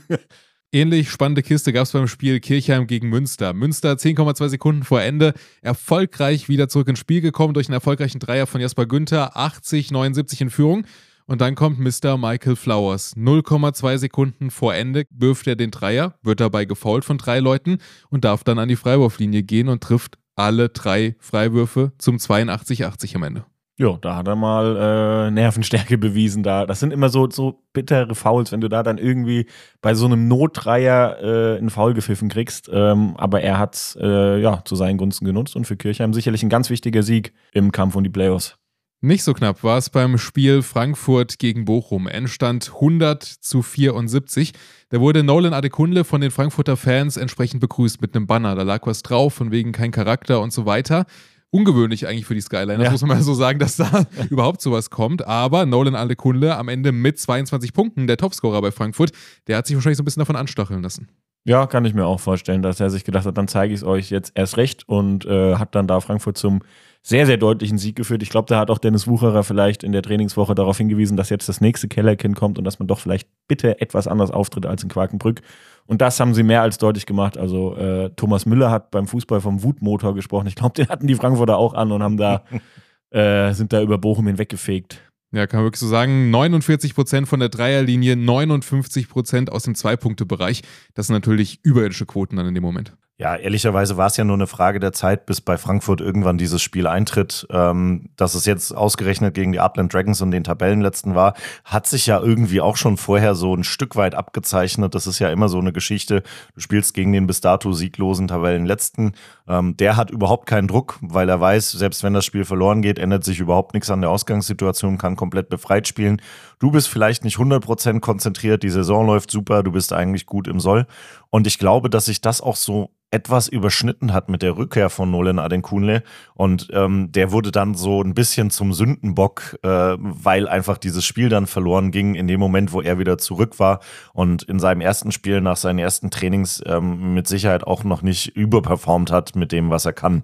Ähnlich 0.71 1.11
spannende 1.11 1.43
Kiste 1.43 1.73
gab 1.73 1.85
es 1.85 1.93
beim 1.93 2.09
Spiel 2.09 2.41
Kirchheim 2.41 2.87
gegen 2.87 3.09
Münster. 3.09 3.55
Münster 3.55 3.93
10,2 3.93 4.51
Sekunden 4.51 4.83
vor 4.83 5.01
Ende 5.01 5.33
erfolgreich 5.63 6.51
wieder 6.51 6.69
zurück 6.69 6.89
ins 6.89 6.99
Spiel 6.99 7.23
gekommen 7.23 7.55
durch 7.55 7.69
einen 7.69 7.75
erfolgreichen 7.75 8.19
Dreier 8.19 8.47
von 8.47 8.61
Jasper 8.61 8.85
Günther, 8.85 9.35
80, 9.35 9.93
79 9.93 10.43
in 10.43 10.51
Führung. 10.51 10.85
Und 11.25 11.41
dann 11.41 11.55
kommt 11.55 11.79
Mr. 11.79 12.19
Michael 12.19 12.57
Flowers. 12.57 13.17
0,2 13.17 13.97
Sekunden 13.97 14.51
vor 14.51 14.75
Ende 14.75 15.05
wirft 15.09 15.47
er 15.47 15.57
den 15.57 15.71
Dreier, 15.71 16.19
wird 16.23 16.41
dabei 16.41 16.67
gefault 16.67 17.07
von 17.07 17.17
drei 17.17 17.39
Leuten 17.39 17.79
und 18.11 18.27
darf 18.27 18.45
dann 18.45 18.59
an 18.59 18.69
die 18.69 18.77
Freiwurflinie 18.77 19.45
gehen 19.45 19.69
und 19.69 19.83
trifft 19.83 20.19
alle 20.37 20.69
drei 20.69 21.17
Freiwürfe 21.19 21.93
zum 21.97 22.17
82-80 22.19 23.17
am 23.17 23.23
Ende. 23.23 23.47
Ja, 23.81 23.97
da 24.01 24.17
hat 24.17 24.27
er 24.27 24.35
mal 24.35 25.29
äh, 25.29 25.31
Nervenstärke 25.31 25.99
bewiesen. 25.99 26.43
Da, 26.43 26.67
das 26.67 26.81
sind 26.81 26.93
immer 26.93 27.11
so, 27.11 27.31
so 27.31 27.63
bittere 27.73 28.17
Fouls, 28.17 28.51
wenn 28.51 28.61
du 28.61 28.69
da 28.69 28.83
dann 28.83 28.99
irgendwie 28.99 29.47
bei 29.81 29.95
so 29.95 30.07
einem 30.07 30.27
Notdreier 30.27 31.23
äh, 31.23 31.59
einen 31.59 31.71
Foul 31.71 31.95
gepfiffen 31.95 32.29
kriegst. 32.29 32.69
Ähm, 32.73 33.15
aber 33.17 33.41
er 33.41 33.61
hat 33.61 33.77
es 33.77 33.99
äh, 34.01 34.41
ja, 34.41 34.63
zu 34.65 34.75
seinen 34.75 34.99
Gunsten 34.99 35.25
genutzt 35.25 35.55
und 35.55 35.65
für 35.65 35.77
Kirchheim 35.77 36.13
sicherlich 36.13 36.43
ein 36.43 36.49
ganz 36.49 36.71
wichtiger 36.71 37.05
Sieg 37.05 37.33
im 37.53 37.71
Kampf 37.71 37.95
um 37.95 38.03
die 38.03 38.11
Playoffs. 38.11 38.59
Nicht 39.01 39.23
so 39.23 39.33
knapp 39.33 39.63
war 39.63 39.79
es 39.79 39.91
beim 39.91 40.19
Spiel 40.19 40.63
Frankfurt 40.63 41.39
gegen 41.39 41.65
Bochum. 41.65 42.09
Endstand 42.09 42.73
100 42.75 43.23
zu 43.23 43.63
74. 43.63 44.55
Da 44.89 44.99
wurde 44.99 45.23
Nolan 45.23 45.55
Adekunle 45.55 46.03
von 46.03 46.21
den 46.21 46.33
Frankfurter 46.33 46.77
Fans 46.77 47.17
entsprechend 47.17 47.61
begrüßt 47.61 48.03
mit 48.03 48.17
einem 48.17 48.27
Banner. 48.27 48.57
Da 48.57 48.65
lag 48.65 48.85
was 48.89 49.05
drauf, 49.05 49.35
von 49.35 49.53
wegen 49.53 49.71
kein 49.71 49.93
Charakter 49.93 50.41
und 50.41 50.53
so 50.53 50.67
weiter 50.67 51.07
ungewöhnlich 51.51 52.07
eigentlich 52.07 52.27
für 52.27 52.35
die 52.35 52.41
Skyliners, 52.41 52.85
ja. 52.85 52.91
muss 52.91 53.01
man 53.03 53.17
mal 53.17 53.23
so 53.23 53.35
sagen, 53.35 53.59
dass 53.59 53.77
da 53.77 54.07
überhaupt 54.31 54.61
sowas 54.61 54.91
kommt. 54.91 55.27
Aber 55.27 55.67
Nolan 55.67 55.95
Alekunle 55.95 56.57
am 56.57 56.69
Ende 56.69 56.93
mit 56.93 57.19
22 57.19 57.73
Punkten, 57.73 58.07
der 58.07 58.17
Topscorer 58.17 58.61
bei 58.61 58.71
Frankfurt, 58.71 59.13
der 59.47 59.57
hat 59.57 59.67
sich 59.67 59.77
wahrscheinlich 59.77 59.97
so 59.97 60.03
ein 60.03 60.05
bisschen 60.05 60.21
davon 60.21 60.37
anstacheln 60.37 60.83
lassen. 60.83 61.09
Ja, 61.45 61.67
kann 61.67 61.85
ich 61.85 61.95
mir 61.95 62.05
auch 62.05 62.21
vorstellen, 62.21 62.63
dass 62.63 62.79
er 62.79 62.91
sich 62.91 63.05
gedacht 63.05 63.25
hat, 63.25 63.39
dann 63.39 63.49
zeige 63.49 63.73
ich 63.73 63.81
es 63.81 63.87
euch 63.87 64.11
jetzt 64.11 64.33
erst 64.35 64.59
recht 64.59 64.87
und 64.87 65.25
äh, 65.25 65.57
hat 65.57 65.75
dann 65.75 65.87
da 65.87 66.01
Frankfurt 66.01 66.37
zum 66.37 66.61
sehr, 67.09 67.25
sehr 67.25 67.39
deutlichen 67.39 67.79
Sieg 67.79 67.97
geführt. 67.97 68.23
Ich 68.23 68.29
glaube, 68.29 68.49
da 68.49 68.61
hat 68.61 68.71
auch 68.71 68.77
Dennis 68.77 69.07
Wucherer 69.07 69.43
vielleicht 69.43 69.83
in 69.83 69.93
der 69.93 70.03
Trainingswoche 70.03 70.55
darauf 70.55 70.77
hingewiesen, 70.77 71.17
dass 71.17 71.31
jetzt 71.31 71.49
das 71.49 71.63
nächste 71.63 71.89
Kellerkind 71.89 72.37
kommt 72.37 72.59
und 72.59 72.65
dass 72.65 72.79
man 72.79 72.87
doch 72.87 73.01
vielleicht 73.01 73.27
bitte 73.49 73.81
etwas 73.81 74.07
anders 74.07 74.31
auftritt 74.31 74.67
als 74.67 74.83
in 74.83 74.91
Quakenbrück. 74.91 75.41
Und 75.87 76.03
das 76.03 76.21
haben 76.21 76.35
sie 76.35 76.43
mehr 76.43 76.61
als 76.61 76.77
deutlich 76.77 77.07
gemacht. 77.07 77.39
Also 77.39 77.75
äh, 77.77 78.11
Thomas 78.11 78.45
Müller 78.45 78.71
hat 78.71 78.91
beim 78.91 79.07
Fußball 79.07 79.41
vom 79.41 79.63
Wutmotor 79.63 80.15
gesprochen. 80.15 80.49
Ich 80.49 80.55
glaube, 80.55 80.75
den 80.75 80.89
hatten 80.91 81.07
die 81.07 81.15
Frankfurter 81.15 81.57
auch 81.57 81.73
an 81.73 81.93
und 81.93 82.03
haben 82.03 82.19
da, 82.19 82.45
äh, 83.11 83.55
sind 83.55 83.73
da 83.73 83.81
über 83.81 83.97
Bochum 83.97 84.27
hinweggefegt. 84.27 85.01
Ja, 85.33 85.47
kann 85.47 85.61
man 85.61 85.67
wirklich 85.67 85.81
so 85.81 85.89
sagen. 85.89 86.31
49 86.31 86.95
Prozent 86.95 87.27
von 87.27 87.41
der 87.41 87.49
Dreierlinie, 87.49 88.17
59 88.17 89.09
Prozent 89.09 89.51
aus 89.51 89.63
dem 89.63 89.75
Zwei-Punkte-Bereich. 89.75 90.61
Das 90.93 91.07
sind 91.07 91.15
natürlich 91.15 91.61
überirdische 91.63 92.05
Quoten 92.05 92.37
dann 92.37 92.47
in 92.47 92.55
dem 92.55 92.63
Moment. 92.63 92.93
Ja, 93.21 93.35
ehrlicherweise 93.35 93.97
war 93.97 94.07
es 94.07 94.17
ja 94.17 94.23
nur 94.23 94.37
eine 94.37 94.47
Frage 94.47 94.79
der 94.79 94.93
Zeit, 94.93 95.27
bis 95.27 95.41
bei 95.41 95.59
Frankfurt 95.59 96.01
irgendwann 96.01 96.39
dieses 96.39 96.63
Spiel 96.63 96.87
eintritt. 96.87 97.49
Ähm, 97.51 98.11
dass 98.15 98.37
es 98.37 98.47
jetzt 98.47 98.71
ausgerechnet 98.71 99.35
gegen 99.35 99.51
die 99.51 99.59
Upland 99.59 99.93
Dragons 99.93 100.23
und 100.23 100.31
den 100.31 100.45
Tabellenletzten 100.45 101.17
war, 101.17 101.35
hat 101.65 101.89
sich 101.89 102.07
ja 102.07 102.21
irgendwie 102.21 102.61
auch 102.61 102.77
schon 102.77 102.97
vorher 102.97 103.35
so 103.35 103.57
ein 103.57 103.65
Stück 103.65 103.97
weit 103.97 104.15
abgezeichnet. 104.15 104.95
Das 104.95 105.09
ist 105.09 105.19
ja 105.19 105.31
immer 105.31 105.49
so 105.49 105.59
eine 105.59 105.73
Geschichte. 105.73 106.23
Du 106.55 106.61
spielst 106.61 106.95
gegen 106.95 107.13
den 107.13 107.27
bis 107.27 107.41
dato 107.41 107.73
sieglosen 107.73 108.29
Tabellenletzten. 108.29 109.15
Ähm, 109.49 109.77
der 109.77 109.97
hat 109.97 110.11
überhaupt 110.11 110.47
keinen 110.47 110.69
Druck, 110.69 110.99
weil 111.01 111.29
er 111.29 111.41
weiß, 111.41 111.71
selbst 111.73 112.03
wenn 112.03 112.13
das 112.13 112.25
Spiel 112.25 112.45
verloren 112.45 112.83
geht, 112.83 112.99
ändert 112.99 113.25
sich 113.25 113.41
überhaupt 113.41 113.75
nichts 113.75 113.91
an 113.91 114.03
der 114.03 114.11
Ausgangssituation, 114.11 114.99
kann 114.99 115.17
komplett 115.17 115.49
befreit 115.49 115.89
spielen. 115.89 116.21
Du 116.59 116.71
bist 116.71 116.89
vielleicht 116.89 117.25
nicht 117.25 117.39
100% 117.39 118.01
konzentriert, 118.01 118.63
die 118.63 118.71
Saison 118.71 119.07
läuft 119.07 119.31
super, 119.31 119.63
du 119.63 119.73
bist 119.73 119.93
eigentlich 119.93 120.27
gut 120.27 120.47
im 120.49 120.61
Soll. 120.61 120.87
Und 121.31 121.47
ich 121.47 121.59
glaube, 121.59 121.89
dass 121.89 122.07
sich 122.07 122.21
das 122.21 122.41
auch 122.41 122.57
so 122.57 122.91
etwas 123.11 123.49
überschnitten 123.49 124.13
hat 124.13 124.29
mit 124.29 124.43
der 124.43 124.57
Rückkehr 124.57 124.91
von 124.91 125.11
Nolan 125.11 125.39
Adenkunle 125.39 126.03
und 126.35 126.69
ähm, 126.73 127.11
der 127.11 127.33
wurde 127.33 127.51
dann 127.51 127.75
so 127.75 128.03
ein 128.03 128.13
bisschen 128.13 128.51
zum 128.51 128.75
Sündenbock, 128.75 129.59
äh, 129.63 129.69
weil 129.99 130.47
einfach 130.47 130.77
dieses 130.77 131.07
Spiel 131.07 131.31
dann 131.31 131.47
verloren 131.47 131.91
ging 131.91 132.15
in 132.15 132.27
dem 132.27 132.39
Moment, 132.39 132.73
wo 132.73 132.83
er 132.83 132.99
wieder 132.99 133.17
zurück 133.17 133.59
war 133.59 133.81
und 134.13 134.43
in 134.43 134.59
seinem 134.59 134.83
ersten 134.83 135.11
Spiel 135.11 135.41
nach 135.41 135.57
seinen 135.57 135.79
ersten 135.79 136.11
Trainings 136.11 136.63
ähm, 136.67 137.15
mit 137.15 137.27
Sicherheit 137.27 137.67
auch 137.67 137.83
noch 137.83 138.03
nicht 138.03 138.37
überperformt 138.37 139.11
hat 139.11 139.37
mit 139.39 139.53
dem, 139.53 139.71
was 139.71 139.85
er 139.85 139.93
kann. 139.93 140.23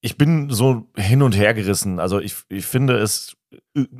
Ich 0.00 0.16
bin 0.16 0.50
so 0.50 0.86
hin 0.96 1.22
und 1.22 1.36
her 1.36 1.54
gerissen. 1.54 1.98
Also 1.98 2.20
ich, 2.20 2.36
ich 2.48 2.66
finde 2.66 2.98
es 2.98 3.36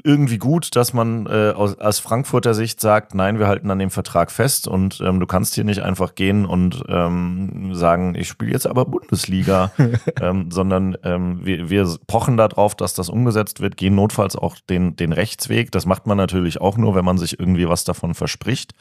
irgendwie 0.05 0.39
gut, 0.39 0.75
dass 0.77 0.93
man 0.93 1.27
äh, 1.27 1.53
aus, 1.55 1.79
aus, 1.79 1.99
Frankfurter 1.99 2.55
Sicht 2.55 2.81
sagt, 2.81 3.15
nein, 3.15 3.39
wir 3.39 3.47
halten 3.47 3.71
an 3.71 3.79
dem 3.79 3.91
Vertrag 3.91 4.31
fest 4.31 4.67
und 4.67 5.01
ähm, 5.05 5.21
du 5.21 5.27
kannst 5.27 5.55
hier 5.55 5.65
nicht 5.65 5.83
einfach 5.83 6.15
gehen 6.15 6.47
und 6.47 6.85
ähm, 6.89 7.75
sagen, 7.75 8.15
ich 8.15 8.29
spiele 8.29 8.53
jetzt 8.53 8.67
aber 8.67 8.85
Bundesliga, 8.85 9.73
ähm, 10.21 10.51
sondern 10.51 10.97
ähm, 11.05 11.41
wir, 11.45 11.71
wir 11.71 11.97
pochen 12.07 12.37
darauf, 12.37 12.75
dass 12.75 12.95
das 12.95 13.09
umgesetzt 13.09 13.61
wird, 13.61 13.77
gehen 13.77 13.95
notfalls 13.95 14.37
auch 14.37 14.57
den, 14.69 14.97
den 14.97 15.13
Rechtsweg. 15.13 15.71
Das 15.73 15.87
macht 15.87 16.07
man 16.07 16.17
natürlich 16.17 16.61
auch 16.61 16.77
nur, 16.77 16.95
wenn 16.95 17.05
man 17.05 17.19
sich 17.19 17.39
irgendwie 17.39 17.69
was 17.69 17.85
davon 17.85 18.15
verspricht. 18.15 18.75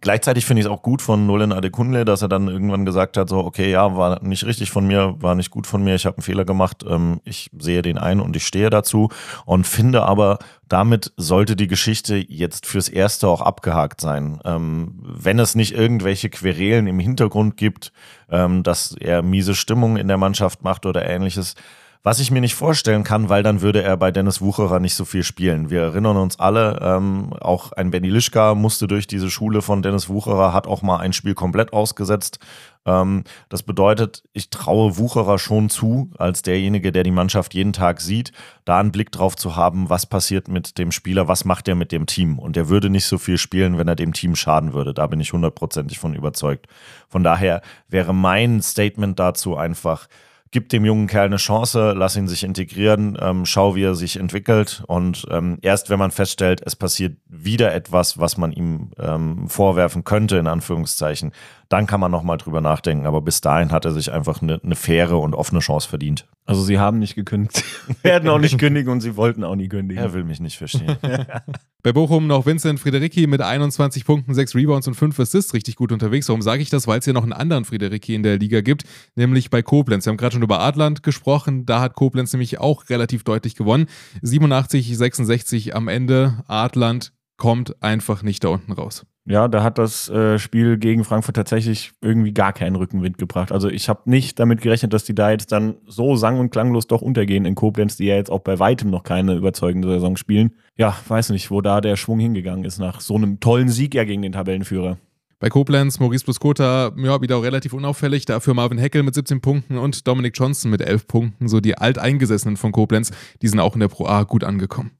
Gleichzeitig 0.00 0.44
finde 0.44 0.60
ich 0.60 0.66
es 0.66 0.72
auch 0.72 0.82
gut 0.82 1.00
von 1.00 1.26
Nolan 1.26 1.52
Adekunle, 1.52 2.04
dass 2.04 2.22
er 2.22 2.28
dann 2.28 2.48
irgendwann 2.48 2.84
gesagt 2.84 3.16
hat, 3.16 3.28
so, 3.28 3.38
okay, 3.38 3.70
ja, 3.70 3.96
war 3.96 4.22
nicht 4.22 4.44
richtig 4.44 4.70
von 4.70 4.86
mir, 4.86 5.16
war 5.20 5.34
nicht 5.34 5.50
gut 5.50 5.66
von 5.66 5.82
mir, 5.82 5.94
ich 5.94 6.06
habe 6.06 6.18
einen 6.18 6.22
Fehler 6.22 6.44
gemacht, 6.44 6.84
ähm, 6.88 7.20
ich 7.24 7.50
sehe 7.58 7.82
den 7.82 7.98
ein 7.98 8.20
und 8.20 8.36
ich 8.36 8.46
stehe 8.46 8.70
dazu 8.70 9.08
und 9.46 9.66
finde 9.66 10.02
aber, 10.02 10.37
damit 10.68 11.12
sollte 11.16 11.56
die 11.56 11.66
Geschichte 11.66 12.16
jetzt 12.16 12.66
fürs 12.66 12.88
Erste 12.88 13.28
auch 13.28 13.40
abgehakt 13.40 14.00
sein. 14.00 14.40
Ähm, 14.44 14.98
wenn 15.02 15.38
es 15.38 15.54
nicht 15.54 15.72
irgendwelche 15.72 16.30
Querelen 16.30 16.86
im 16.86 16.98
Hintergrund 16.98 17.56
gibt, 17.56 17.92
ähm, 18.30 18.62
dass 18.62 18.92
er 18.92 19.22
miese 19.22 19.54
Stimmung 19.54 19.96
in 19.96 20.08
der 20.08 20.18
Mannschaft 20.18 20.62
macht 20.62 20.86
oder 20.86 21.06
ähnliches, 21.08 21.54
was 22.02 22.20
ich 22.20 22.30
mir 22.30 22.40
nicht 22.40 22.54
vorstellen 22.54 23.04
kann, 23.04 23.28
weil 23.28 23.42
dann 23.42 23.60
würde 23.60 23.82
er 23.82 23.96
bei 23.96 24.10
Dennis 24.10 24.40
Wucherer 24.40 24.80
nicht 24.80 24.94
so 24.94 25.04
viel 25.04 25.24
spielen. 25.24 25.70
Wir 25.70 25.82
erinnern 25.82 26.16
uns 26.16 26.38
alle, 26.38 26.78
ähm, 26.80 27.32
auch 27.40 27.72
ein 27.72 27.90
Benny 27.90 28.08
Lischka 28.08 28.54
musste 28.54 28.86
durch 28.86 29.06
diese 29.06 29.30
Schule 29.30 29.62
von 29.62 29.82
Dennis 29.82 30.08
Wucherer, 30.08 30.52
hat 30.52 30.66
auch 30.66 30.82
mal 30.82 30.98
ein 30.98 31.12
Spiel 31.12 31.34
komplett 31.34 31.72
ausgesetzt. 31.72 32.38
Ähm, 32.86 33.24
das 33.48 33.62
bedeutet, 33.62 34.22
ich 34.32 34.50
traue 34.50 34.96
Wucherer 34.96 35.38
schon 35.38 35.68
zu, 35.70 36.10
als 36.18 36.42
derjenige, 36.42 36.92
der 36.92 37.02
die 37.02 37.10
Mannschaft 37.10 37.52
jeden 37.54 37.72
Tag 37.72 38.00
sieht, 38.00 38.32
da 38.64 38.78
einen 38.78 38.92
Blick 38.92 39.12
drauf 39.12 39.36
zu 39.36 39.56
haben, 39.56 39.90
was 39.90 40.06
passiert 40.06 40.48
mit 40.48 40.78
dem 40.78 40.92
Spieler, 40.92 41.28
was 41.28 41.44
macht 41.44 41.68
er 41.68 41.74
mit 41.74 41.92
dem 41.92 42.06
Team. 42.06 42.38
Und 42.38 42.56
er 42.56 42.68
würde 42.68 42.90
nicht 42.90 43.06
so 43.06 43.18
viel 43.18 43.38
spielen, 43.38 43.76
wenn 43.76 43.88
er 43.88 43.96
dem 43.96 44.12
Team 44.12 44.36
schaden 44.36 44.72
würde. 44.72 44.94
Da 44.94 45.06
bin 45.06 45.20
ich 45.20 45.32
hundertprozentig 45.32 45.98
von 45.98 46.14
überzeugt. 46.14 46.66
Von 47.08 47.22
daher 47.22 47.60
wäre 47.88 48.14
mein 48.14 48.62
Statement 48.62 49.18
dazu 49.18 49.56
einfach, 49.56 50.08
gib 50.50 50.68
dem 50.68 50.84
jungen 50.84 51.06
Kerl 51.06 51.26
eine 51.26 51.36
Chance, 51.36 51.94
lass 51.96 52.16
ihn 52.16 52.28
sich 52.28 52.44
integrieren, 52.44 53.18
ähm, 53.20 53.44
schau, 53.46 53.74
wie 53.74 53.82
er 53.82 53.94
sich 53.94 54.16
entwickelt. 54.18 54.82
Und 54.86 55.26
ähm, 55.30 55.58
erst 55.62 55.90
wenn 55.90 55.98
man 55.98 56.10
feststellt, 56.10 56.60
es 56.64 56.76
passiert 56.76 57.16
wieder 57.26 57.74
etwas, 57.74 58.18
was 58.18 58.36
man 58.36 58.52
ihm 58.52 58.90
ähm, 58.98 59.48
vorwerfen 59.48 60.04
könnte, 60.04 60.36
in 60.36 60.46
Anführungszeichen, 60.46 61.32
dann 61.68 61.86
kann 61.86 62.00
man 62.00 62.10
nochmal 62.10 62.38
drüber 62.38 62.60
nachdenken. 62.60 63.06
Aber 63.06 63.20
bis 63.20 63.40
dahin 63.40 63.72
hat 63.72 63.84
er 63.84 63.92
sich 63.92 64.10
einfach 64.12 64.40
eine, 64.40 64.60
eine 64.62 64.74
faire 64.74 65.18
und 65.18 65.34
offene 65.34 65.60
Chance 65.60 65.88
verdient. 65.88 66.26
Also 66.46 66.62
sie 66.62 66.78
haben 66.78 66.98
nicht 66.98 67.14
gekündigt, 67.14 67.62
werden 68.02 68.28
auch 68.30 68.38
nicht 68.38 68.58
kündigen 68.58 68.90
und 68.90 69.02
sie 69.02 69.16
wollten 69.16 69.44
auch 69.44 69.54
nie 69.54 69.68
kündigen. 69.68 70.02
Er 70.02 70.14
will 70.14 70.24
mich 70.24 70.40
nicht 70.40 70.56
verstehen. 70.56 70.96
Bei 71.82 71.92
Bochum 71.92 72.26
noch 72.26 72.46
Vincent 72.46 72.80
Friedericki 72.80 73.26
mit 73.26 73.42
21 73.42 74.06
Punkten, 74.06 74.32
6 74.32 74.54
Rebounds 74.54 74.88
und 74.88 74.94
5 74.94 75.20
Assists 75.20 75.52
richtig 75.52 75.76
gut 75.76 75.92
unterwegs. 75.92 76.28
Warum 76.28 76.40
sage 76.40 76.62
ich 76.62 76.70
das? 76.70 76.86
Weil 76.86 77.00
es 77.00 77.04
hier 77.04 77.14
noch 77.14 77.22
einen 77.22 77.34
anderen 77.34 77.66
Friedericki 77.66 78.14
in 78.14 78.22
der 78.22 78.38
Liga 78.38 78.62
gibt, 78.62 78.84
nämlich 79.14 79.50
bei 79.50 79.60
Koblenz. 79.60 80.06
Wir 80.06 80.10
haben 80.10 80.16
gerade 80.16 80.32
schon 80.32 80.42
über 80.42 80.60
Adland 80.60 81.02
gesprochen. 81.02 81.66
Da 81.66 81.80
hat 81.80 81.94
Koblenz 81.94 82.32
nämlich 82.32 82.58
auch 82.58 82.88
relativ 82.88 83.24
deutlich 83.24 83.54
gewonnen. 83.54 83.86
87, 84.22 84.96
66 84.96 85.76
am 85.76 85.88
Ende. 85.88 86.42
Adland 86.48 87.12
kommt 87.36 87.82
einfach 87.82 88.22
nicht 88.22 88.42
da 88.42 88.48
unten 88.48 88.72
raus. 88.72 89.06
Ja, 89.28 89.46
da 89.46 89.62
hat 89.62 89.76
das 89.76 90.08
äh, 90.08 90.38
Spiel 90.38 90.78
gegen 90.78 91.04
Frankfurt 91.04 91.36
tatsächlich 91.36 91.92
irgendwie 92.00 92.32
gar 92.32 92.54
keinen 92.54 92.76
Rückenwind 92.76 93.18
gebracht. 93.18 93.52
Also 93.52 93.68
ich 93.68 93.90
habe 93.90 94.00
nicht 94.06 94.40
damit 94.40 94.62
gerechnet, 94.62 94.94
dass 94.94 95.04
die 95.04 95.14
da 95.14 95.30
jetzt 95.30 95.52
dann 95.52 95.74
so 95.86 96.16
sang- 96.16 96.40
und 96.40 96.50
klanglos 96.50 96.86
doch 96.86 97.02
untergehen 97.02 97.44
in 97.44 97.54
Koblenz, 97.54 97.96
die 97.96 98.06
ja 98.06 98.14
jetzt 98.14 98.30
auch 98.30 98.40
bei 98.40 98.58
weitem 98.58 98.88
noch 98.88 99.02
keine 99.02 99.34
überzeugende 99.34 99.88
Saison 99.88 100.16
spielen. 100.16 100.54
Ja, 100.76 100.96
weiß 101.06 101.28
nicht, 101.30 101.50
wo 101.50 101.60
da 101.60 101.82
der 101.82 101.96
Schwung 101.96 102.20
hingegangen 102.20 102.64
ist 102.64 102.78
nach 102.78 103.02
so 103.02 103.16
einem 103.16 103.38
tollen 103.38 103.68
Sieg 103.68 103.94
ja 103.94 104.04
gegen 104.04 104.22
den 104.22 104.32
Tabellenführer. 104.32 104.96
Bei 105.40 105.50
Koblenz, 105.50 106.00
Maurice 106.00 106.24
Buskota, 106.24 106.92
ja, 106.96 107.20
wieder 107.20 107.42
relativ 107.42 107.74
unauffällig. 107.74 108.24
Dafür 108.24 108.54
Marvin 108.54 108.78
Heckel 108.78 109.02
mit 109.02 109.14
17 109.14 109.42
Punkten 109.42 109.76
und 109.76 110.08
Dominic 110.08 110.36
Johnson 110.36 110.70
mit 110.70 110.80
11 110.80 111.06
Punkten. 111.06 111.48
So 111.48 111.60
die 111.60 111.76
Alteingesessenen 111.76 112.56
von 112.56 112.72
Koblenz, 112.72 113.12
die 113.42 113.48
sind 113.48 113.60
auch 113.60 113.74
in 113.74 113.80
der 113.80 113.88
Pro 113.88 114.06
A 114.06 114.24
gut 114.24 114.42
angekommen. 114.42 114.97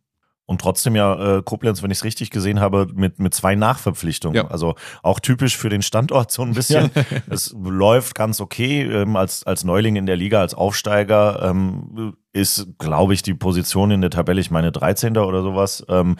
Und 0.48 0.62
trotzdem 0.62 0.96
ja 0.96 1.36
äh, 1.36 1.42
Koblenz, 1.42 1.82
wenn 1.82 1.90
ich 1.90 1.98
es 1.98 2.04
richtig 2.04 2.30
gesehen 2.30 2.58
habe, 2.58 2.86
mit, 2.94 3.18
mit 3.18 3.34
zwei 3.34 3.54
Nachverpflichtungen. 3.54 4.34
Ja. 4.34 4.48
Also 4.48 4.76
auch 5.02 5.20
typisch 5.20 5.58
für 5.58 5.68
den 5.68 5.82
Standort 5.82 6.30
so 6.30 6.40
ein 6.40 6.54
bisschen. 6.54 6.90
Ja. 6.94 7.02
es 7.28 7.54
läuft 7.62 8.14
ganz 8.14 8.40
okay. 8.40 8.80
Ähm, 8.82 9.16
als, 9.16 9.46
als 9.46 9.64
Neuling 9.64 9.96
in 9.96 10.06
der 10.06 10.16
Liga, 10.16 10.40
als 10.40 10.54
Aufsteiger 10.54 11.42
ähm, 11.42 12.14
ist, 12.32 12.66
glaube 12.78 13.12
ich, 13.12 13.20
die 13.20 13.34
Position 13.34 13.90
in 13.90 14.00
der 14.00 14.08
Tabelle, 14.08 14.40
ich 14.40 14.50
meine 14.50 14.72
13. 14.72 15.18
oder 15.18 15.42
sowas, 15.42 15.84
ähm, 15.90 16.16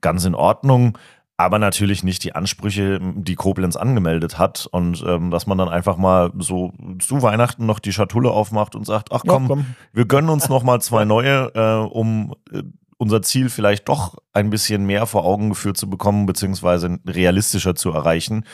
ganz 0.00 0.24
in 0.24 0.36
Ordnung. 0.36 0.96
Aber 1.36 1.58
natürlich 1.58 2.04
nicht 2.04 2.22
die 2.22 2.36
Ansprüche, 2.36 3.00
die 3.02 3.34
Koblenz 3.34 3.74
angemeldet 3.74 4.38
hat. 4.38 4.68
Und 4.70 5.02
ähm, 5.04 5.32
dass 5.32 5.48
man 5.48 5.58
dann 5.58 5.68
einfach 5.68 5.96
mal 5.96 6.30
so 6.38 6.72
zu 7.00 7.20
Weihnachten 7.22 7.66
noch 7.66 7.80
die 7.80 7.92
Schatulle 7.92 8.30
aufmacht 8.30 8.76
und 8.76 8.86
sagt, 8.86 9.10
ach 9.10 9.24
komm, 9.26 9.42
ja, 9.42 9.48
komm. 9.48 9.66
wir 9.92 10.04
gönnen 10.04 10.28
uns 10.28 10.48
noch 10.48 10.62
mal 10.62 10.80
zwei 10.80 11.04
neue, 11.04 11.50
äh, 11.56 11.92
um 11.92 12.36
äh, 12.52 12.62
unser 13.02 13.20
Ziel 13.20 13.50
vielleicht 13.50 13.88
doch 13.88 14.16
ein 14.32 14.48
bisschen 14.48 14.86
mehr 14.86 15.06
vor 15.06 15.24
Augen 15.24 15.48
geführt 15.48 15.76
zu 15.76 15.90
bekommen, 15.90 16.24
beziehungsweise 16.24 16.98
realistischer 17.04 17.74
zu 17.74 17.90
erreichen. 17.90 18.44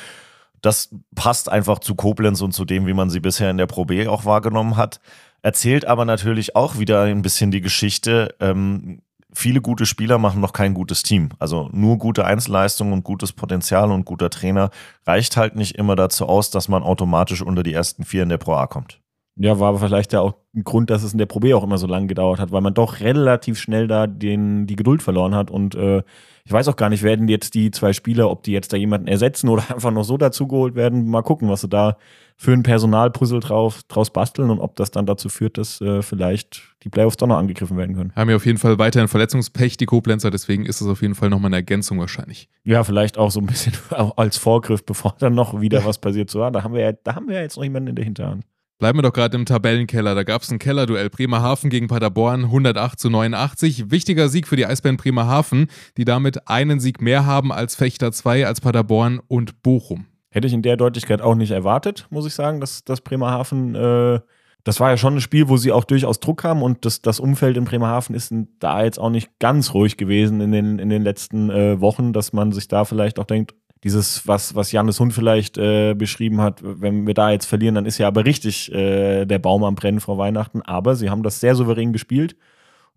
Das 0.62 0.88
passt 1.14 1.50
einfach 1.50 1.80
zu 1.80 1.94
Koblenz 1.94 2.40
und 2.40 2.52
zu 2.52 2.64
dem, 2.64 2.86
wie 2.86 2.94
man 2.94 3.10
sie 3.10 3.20
bisher 3.20 3.50
in 3.50 3.58
der 3.58 3.66
Pro 3.66 3.84
B 3.84 4.08
auch 4.08 4.24
wahrgenommen 4.24 4.76
hat. 4.76 5.00
Erzählt 5.42 5.84
aber 5.84 6.06
natürlich 6.06 6.56
auch 6.56 6.78
wieder 6.78 7.02
ein 7.02 7.20
bisschen 7.20 7.50
die 7.50 7.60
Geschichte. 7.60 8.34
Ähm, 8.40 9.02
viele 9.34 9.60
gute 9.60 9.84
Spieler 9.84 10.16
machen 10.16 10.40
noch 10.40 10.54
kein 10.54 10.72
gutes 10.72 11.02
Team. 11.02 11.28
Also 11.38 11.68
nur 11.72 11.98
gute 11.98 12.24
Einzelleistungen 12.24 12.94
und 12.94 13.04
gutes 13.04 13.34
Potenzial 13.34 13.92
und 13.92 14.06
guter 14.06 14.30
Trainer 14.30 14.70
reicht 15.06 15.36
halt 15.36 15.56
nicht 15.56 15.76
immer 15.76 15.94
dazu 15.94 16.26
aus, 16.26 16.50
dass 16.50 16.68
man 16.68 16.82
automatisch 16.82 17.42
unter 17.42 17.62
die 17.62 17.74
ersten 17.74 18.02
vier 18.02 18.22
in 18.22 18.30
der 18.30 18.38
Pro 18.38 18.54
A 18.54 18.66
kommt. 18.66 18.98
Ja, 19.38 19.60
war 19.60 19.68
aber 19.68 19.78
vielleicht 19.78 20.12
ja 20.12 20.20
auch 20.20 20.34
ein 20.54 20.64
Grund, 20.64 20.90
dass 20.90 21.04
es 21.04 21.12
in 21.12 21.18
der 21.18 21.26
Pro 21.26 21.38
B 21.38 21.54
auch 21.54 21.62
immer 21.62 21.78
so 21.78 21.86
lange 21.86 22.08
gedauert 22.08 22.40
hat, 22.40 22.50
weil 22.50 22.60
man 22.60 22.74
doch 22.74 23.00
relativ 23.00 23.58
schnell 23.58 23.86
da 23.86 24.08
den, 24.08 24.66
die 24.66 24.74
Geduld 24.74 25.00
verloren 25.00 25.34
hat. 25.34 25.50
Und 25.50 25.76
äh, 25.76 26.02
ich 26.44 26.52
weiß 26.52 26.66
auch 26.66 26.76
gar 26.76 26.88
nicht, 26.88 27.04
werden 27.04 27.28
jetzt 27.28 27.54
die 27.54 27.70
zwei 27.70 27.92
Spieler, 27.92 28.30
ob 28.30 28.42
die 28.42 28.52
jetzt 28.52 28.72
da 28.72 28.76
jemanden 28.76 29.06
ersetzen 29.06 29.48
oder 29.48 29.62
einfach 29.74 29.92
noch 29.92 30.02
so 30.02 30.16
dazugeholt 30.16 30.74
werden. 30.74 31.08
Mal 31.08 31.22
gucken, 31.22 31.48
was 31.48 31.60
sie 31.60 31.68
da 31.68 31.98
für 32.36 32.52
ein 32.52 32.64
Personalpuzzle 32.64 33.40
drauf, 33.40 33.82
draus 33.88 34.10
basteln 34.10 34.50
und 34.50 34.58
ob 34.60 34.74
das 34.76 34.90
dann 34.90 35.06
dazu 35.06 35.28
führt, 35.28 35.58
dass 35.58 35.80
äh, 35.80 36.02
vielleicht 36.02 36.62
die 36.82 36.88
Playoffs 36.88 37.16
doch 37.16 37.26
noch 37.26 37.36
angegriffen 37.36 37.76
werden 37.76 37.94
können. 37.94 38.12
Haben 38.16 38.30
ja 38.30 38.36
auf 38.36 38.46
jeden 38.46 38.58
Fall 38.58 38.78
weiterhin 38.78 39.08
Verletzungspech, 39.08 39.76
die 39.76 39.86
Koblenzer, 39.86 40.30
deswegen 40.30 40.64
ist 40.64 40.80
es 40.80 40.86
auf 40.88 41.02
jeden 41.02 41.14
Fall 41.14 41.30
nochmal 41.30 41.48
eine 41.48 41.56
Ergänzung 41.56 41.98
wahrscheinlich. 41.98 42.48
Ja, 42.64 42.82
vielleicht 42.82 43.18
auch 43.18 43.30
so 43.30 43.40
ein 43.40 43.46
bisschen 43.46 43.72
als 44.16 44.36
Vorgriff, 44.36 44.84
bevor 44.84 45.14
dann 45.18 45.34
noch 45.34 45.60
wieder 45.60 45.84
was 45.84 45.98
passiert. 45.98 46.30
So, 46.30 46.40
ja, 46.40 46.50
da 46.50 46.62
haben 46.62 46.74
wir 46.74 46.80
ja, 46.80 46.92
da 46.92 47.14
haben 47.14 47.28
wir 47.28 47.36
ja 47.36 47.42
jetzt 47.42 47.56
noch 47.56 47.64
jemanden 47.64 47.88
in 47.88 47.96
der 47.96 48.04
Hinterhand. 48.04 48.44
Bleiben 48.78 48.98
wir 48.98 49.02
doch 49.02 49.12
gerade 49.12 49.36
im 49.36 49.44
Tabellenkeller. 49.44 50.14
Da 50.14 50.22
gab 50.22 50.42
es 50.42 50.52
ein 50.52 50.60
Kellerduell 50.60 51.10
Bremerhaven 51.10 51.68
gegen 51.68 51.88
Paderborn 51.88 52.44
108 52.44 53.00
zu 53.00 53.10
89. 53.10 53.90
Wichtiger 53.90 54.28
Sieg 54.28 54.46
für 54.46 54.54
die 54.54 54.66
Eisbären 54.66 54.96
Bremerhaven, 54.96 55.66
die 55.96 56.04
damit 56.04 56.48
einen 56.48 56.78
Sieg 56.78 57.02
mehr 57.02 57.26
haben 57.26 57.50
als 57.50 57.74
Fechter 57.74 58.12
2, 58.12 58.46
als 58.46 58.60
Paderborn 58.60 59.20
und 59.26 59.64
Bochum. 59.64 60.06
Hätte 60.30 60.46
ich 60.46 60.52
in 60.52 60.62
der 60.62 60.76
Deutlichkeit 60.76 61.20
auch 61.20 61.34
nicht 61.34 61.50
erwartet, 61.50 62.06
muss 62.10 62.24
ich 62.24 62.34
sagen, 62.34 62.60
dass, 62.60 62.84
dass 62.84 63.00
Bremerhaven, 63.00 63.74
äh, 63.74 64.20
das 64.62 64.78
war 64.78 64.90
ja 64.90 64.96
schon 64.96 65.14
ein 65.14 65.20
Spiel, 65.20 65.48
wo 65.48 65.56
sie 65.56 65.72
auch 65.72 65.84
durchaus 65.84 66.20
Druck 66.20 66.44
haben 66.44 66.62
und 66.62 66.84
das, 66.84 67.02
das 67.02 67.18
Umfeld 67.18 67.56
in 67.56 67.64
Bremerhaven 67.64 68.14
ist 68.14 68.32
da 68.60 68.84
jetzt 68.84 69.00
auch 69.00 69.10
nicht 69.10 69.40
ganz 69.40 69.74
ruhig 69.74 69.96
gewesen 69.96 70.40
in 70.40 70.52
den, 70.52 70.78
in 70.78 70.88
den 70.88 71.02
letzten 71.02 71.50
äh, 71.50 71.80
Wochen, 71.80 72.12
dass 72.12 72.32
man 72.32 72.52
sich 72.52 72.68
da 72.68 72.84
vielleicht 72.84 73.18
auch 73.18 73.24
denkt, 73.24 73.54
dieses, 73.84 74.26
was, 74.26 74.54
was 74.54 74.72
Janis 74.72 75.00
Hund 75.00 75.12
vielleicht 75.12 75.56
äh, 75.58 75.94
beschrieben 75.94 76.40
hat, 76.40 76.60
wenn 76.62 77.06
wir 77.06 77.14
da 77.14 77.30
jetzt 77.30 77.46
verlieren, 77.46 77.74
dann 77.74 77.86
ist 77.86 77.98
ja 77.98 78.08
aber 78.08 78.24
richtig 78.24 78.72
äh, 78.72 79.24
der 79.24 79.38
Baum 79.38 79.64
am 79.64 79.74
Brennen 79.74 80.00
vor 80.00 80.18
Weihnachten. 80.18 80.62
Aber 80.62 80.96
sie 80.96 81.10
haben 81.10 81.22
das 81.22 81.40
sehr 81.40 81.54
souverän 81.54 81.92
gespielt 81.92 82.36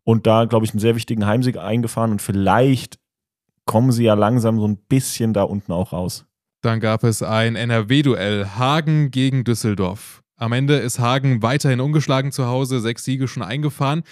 und 0.03 0.25
da, 0.25 0.45
glaube 0.45 0.65
ich, 0.65 0.71
einen 0.71 0.79
sehr 0.79 0.95
wichtigen 0.95 1.25
Heimsieg 1.25 1.57
eingefahren 1.57 2.11
und 2.11 2.21
vielleicht 2.21 2.99
kommen 3.65 3.91
sie 3.91 4.05
ja 4.05 4.15
langsam 4.15 4.59
so 4.59 4.67
ein 4.67 4.77
bisschen 4.77 5.33
da 5.33 5.43
unten 5.43 5.71
auch 5.71 5.93
raus. 5.93 6.25
Dann 6.61 6.79
gab 6.79 7.03
es 7.03 7.23
ein 7.23 7.55
NRW-Duell 7.55 8.45
Hagen 8.57 9.11
gegen 9.11 9.43
Düsseldorf. 9.43 10.21
Am 10.35 10.53
Ende 10.53 10.75
ist 10.75 10.99
Hagen 10.99 11.43
weiterhin 11.43 11.79
ungeschlagen 11.79 12.31
zu 12.31 12.47
Hause, 12.47 12.79
sechs 12.79 13.03
Siege 13.03 13.27
schon 13.27 13.43
eingefahren. 13.43 14.03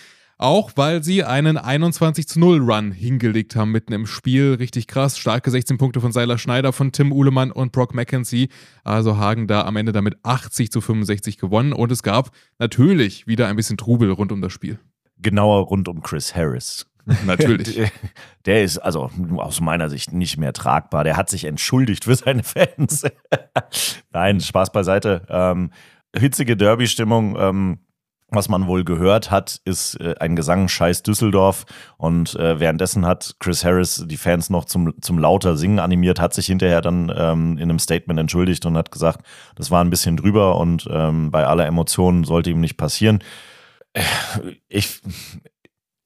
Auch 0.42 0.72
weil 0.76 1.04
sie 1.04 1.26
einen 1.26 1.58
21 1.58 2.26
zu 2.26 2.40
0 2.40 2.60
Run 2.62 2.94
hingelegt 2.94 3.58
haben 3.58 3.74
mitten 3.74 3.92
im 3.92 4.08
Spiel. 4.08 4.54
Richtig 4.54 4.88
krass. 4.88 5.18
Starke 5.18 5.52
16 5.52 5.78
Punkte 5.78 6.00
von 6.00 6.14
Seiler 6.14 6.38
Schneider, 6.38 6.72
von 6.72 6.94
Tim 6.94 7.12
Uhlemann 7.12 7.52
und 7.52 7.74
Brock 7.74 7.94
McKenzie. 7.94 8.48
Also 8.86 9.18
Hagen 9.18 9.48
da 9.48 9.66
am 9.66 9.76
Ende 9.76 9.92
damit 9.92 10.16
80 10.24 10.72
zu 10.72 10.80
65 10.80 11.38
gewonnen. 11.38 11.74
Und 11.74 11.92
es 11.92 12.04
gab 12.04 12.32
natürlich 12.58 13.28
wieder 13.28 13.48
ein 13.48 13.58
bisschen 13.58 13.76
Trubel 13.76 14.12
rund 14.12 14.32
um 14.32 14.42
das 14.42 14.54
Spiel. 14.54 14.80
Genauer 15.18 15.68
rund 15.68 15.90
um 15.90 16.02
Chris 16.02 16.34
Harris. 16.34 16.86
Natürlich. 17.26 17.92
Der, 18.46 18.64
ist 18.64 18.78
also 18.78 19.12
aus 19.36 19.60
meiner 19.60 19.90
Sicht 19.90 20.14
nicht 20.14 20.38
mehr 20.38 20.54
tragbar. 20.54 21.04
Der 21.04 21.18
hat 21.18 21.30
sich 21.30 21.44
entschuldigt 21.44 22.06
für 22.06 22.16
seine 22.16 22.44
Fans. 22.44 23.04
Nein, 24.14 24.40
Spaß 24.40 24.72
beiseite. 24.72 25.26
Ähm, 25.28 25.72
hitzige 26.16 26.56
Derby-Stimmung. 26.56 27.36
Ähm, 27.38 27.80
was 28.32 28.50
man 28.50 28.68
wohl 28.68 28.84
gehört 28.84 29.32
hat, 29.32 29.60
ist 29.66 29.96
äh, 30.00 30.16
ein 30.20 30.36
Gesang 30.36 30.68
Scheiß 30.68 31.04
Düsseldorf. 31.04 31.66
Und 31.98 32.36
äh, 32.36 32.60
währenddessen 32.60 33.06
hat 33.06 33.36
Chris 33.40 33.66
Harris 33.66 34.06
die 34.08 34.18
Fans 34.18 34.50
noch 34.50 34.66
zum, 34.66 34.94
zum 35.02 35.20
lauter 35.20 35.58
Singen 35.58 35.80
animiert, 35.80 36.20
hat 36.20 36.34
sich 36.34 36.48
hinterher 36.48 36.82
dann 36.82 37.12
ähm, 37.16 37.58
in 37.58 37.70
einem 37.70 37.80
Statement 37.80 38.20
entschuldigt 38.20 38.66
und 38.66 38.78
hat 38.78 38.92
gesagt, 38.92 39.26
das 39.56 39.72
war 39.72 39.84
ein 39.84 39.90
bisschen 39.90 40.18
drüber 40.18 40.58
und 40.58 40.88
ähm, 40.92 41.32
bei 41.32 41.46
aller 41.46 41.66
Emotionen 41.66 42.24
sollte 42.24 42.50
ihm 42.50 42.62
nicht 42.62 42.78
passieren. 42.78 43.20
Äh, 43.94 44.04
ich, 44.68 45.02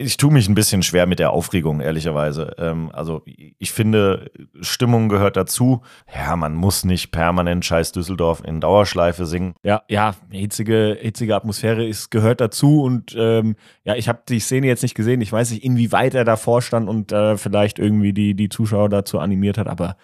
ich 0.04 0.18
tue 0.18 0.32
mich 0.32 0.48
ein 0.48 0.56
bisschen 0.56 0.84
schwer 0.84 1.06
mit 1.06 1.20
der 1.20 1.32
Aufregung, 1.32 1.80
ehrlicherweise. 1.80 2.56
Ähm, 2.58 2.90
also 2.94 3.24
ich 3.26 3.72
finde, 3.72 4.32
Stimmung 4.62 5.10
gehört 5.10 5.38
dazu. 5.38 5.82
Ja, 6.14 6.36
man 6.36 6.56
muss 6.56 6.84
nicht 6.84 7.12
permanent 7.12 7.66
Scheiß 7.66 7.92
Düsseldorf 7.92 8.44
in 8.46 8.60
Dauerschleife 8.60 9.26
singen. 9.26 9.56
Ja, 9.64 9.84
ja, 9.90 10.16
hitzige, 10.30 10.98
hitzige 11.00 11.36
Atmosphäre 11.36 11.86
ist, 11.86 12.12
gehört 12.12 12.42
dazu. 12.42 12.84
Und 12.84 13.16
ähm, 13.18 13.56
ja, 13.84 13.96
ich 13.96 14.10
habe 14.10 14.22
die 14.28 14.40
Szene 14.40 14.68
jetzt 14.68 14.84
nicht 14.84 14.96
gesehen. 14.96 15.22
Ich 15.22 15.32
weiß 15.32 15.52
nicht, 15.52 15.64
inwieweit 15.64 16.14
er 16.14 16.26
davor 16.26 16.62
stand 16.62 16.90
und 16.90 17.12
äh, 17.12 17.38
vielleicht 17.38 17.80
irgendwie 17.80 18.14
die, 18.14 18.36
die 18.36 18.50
Zuschauer 18.50 18.90
dazu 18.90 19.20
animiert 19.20 19.58
hat. 19.58 19.68
Aber 19.68 19.98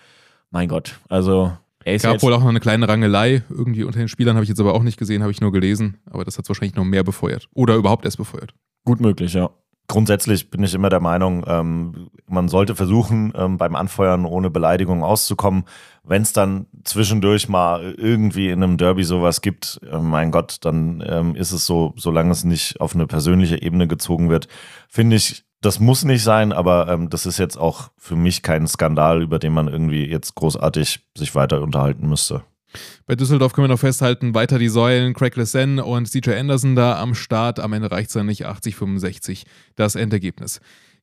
mein 0.52 0.70
Gott, 0.70 1.00
also 1.10 1.52
es 1.86 2.04
gab 2.04 2.22
wohl 2.22 2.34
auch 2.34 2.42
noch 2.42 2.50
eine 2.50 2.60
kleine 2.60 2.88
Rangelei 2.88 3.42
irgendwie 3.50 3.84
unter 3.84 4.00
den 4.00 4.08
Spielern, 4.08 4.36
habe 4.36 4.44
ich 4.44 4.50
jetzt 4.50 4.60
aber 4.60 4.74
auch 4.74 4.84
nicht 4.84 4.98
gesehen, 4.98 5.22
habe 5.22 5.32
ich 5.32 5.42
nur 5.42 5.52
gelesen. 5.52 5.98
Aber 6.06 6.26
das 6.26 6.38
hat 6.38 6.46
es 6.46 6.50
wahrscheinlich 6.50 6.76
noch 6.76 6.84
mehr 6.84 7.04
befeuert. 7.04 7.48
Oder 7.54 7.76
überhaupt 7.76 8.06
erst 8.06 8.18
befeuert. 8.18 8.54
Gut 8.86 9.00
möglich, 9.00 9.34
ja. 9.34 9.50
Grundsätzlich 9.90 10.52
bin 10.52 10.62
ich 10.64 10.76
immer 10.76 10.90
der 10.90 11.00
Meinung, 11.00 11.44
ähm, 11.48 12.12
man 12.28 12.48
sollte 12.48 12.76
versuchen, 12.76 13.34
ähm, 13.36 13.58
beim 13.58 13.76
Anfeuern 13.76 14.24
ohne 14.24 14.52
Beleidigung 14.52 15.04
auszukommen. 15.04 15.64
Wenn 16.04 16.22
es 16.22 16.32
dann 16.32 16.68
zwischendurch 16.84 17.50
mal 17.50 17.96
irgendwie 17.98 18.50
in 18.50 18.62
einem 18.62 18.78
Derby 18.78 19.04
sowas 19.04 19.42
gibt, 19.42 19.82
äh, 19.92 19.98
mein 19.98 20.30
Gott, 20.30 20.58
dann 20.62 21.04
ähm, 21.08 21.36
ist 21.36 21.54
es 21.54 21.66
so, 21.66 21.96
solange 21.98 22.30
es 22.30 22.44
nicht 22.44 22.80
auf 22.80 22.94
eine 22.94 23.08
persönliche 23.08 23.64
Ebene 23.64 23.88
gezogen 23.88 24.30
wird, 24.30 24.48
finde 24.88 25.16
ich, 25.16 25.44
das 25.60 25.80
muss 25.80 26.06
nicht 26.06 26.22
sein, 26.22 26.54
aber 26.54 26.88
ähm, 26.88 27.10
das 27.10 27.26
ist 27.26 27.40
jetzt 27.40 27.58
auch 27.58 27.90
für 27.98 28.16
mich 28.16 28.44
kein 28.44 28.68
Skandal, 28.68 29.24
über 29.24 29.40
den 29.40 29.54
man 29.54 29.68
irgendwie 29.68 30.06
jetzt 30.06 30.36
großartig 30.36 31.04
sich 31.18 31.34
weiter 31.34 31.64
unterhalten 31.64 32.08
müsste. 32.08 32.44
Bei 33.06 33.16
Düsseldorf 33.16 33.54
können 33.54 33.66
wir 33.66 33.74
noch 33.74 33.80
festhalten, 33.80 34.34
weiter 34.34 34.60
die 34.60 34.70
Säulen, 34.70 35.14
Craig 35.14 35.36
Lessen 35.36 35.80
und 35.80 36.08
CJ 36.08 36.32
Anderson 36.34 36.76
da 36.76 37.00
am 37.00 37.16
Start. 37.16 37.60
Am 37.60 37.74
Ende 37.74 37.92
reicht 37.92 38.10
es 38.10 38.14
dann 38.14 38.26
nicht 38.26 38.46
80-65, 38.46 39.44
das 39.76 39.96
Endergebnis. 39.96 40.60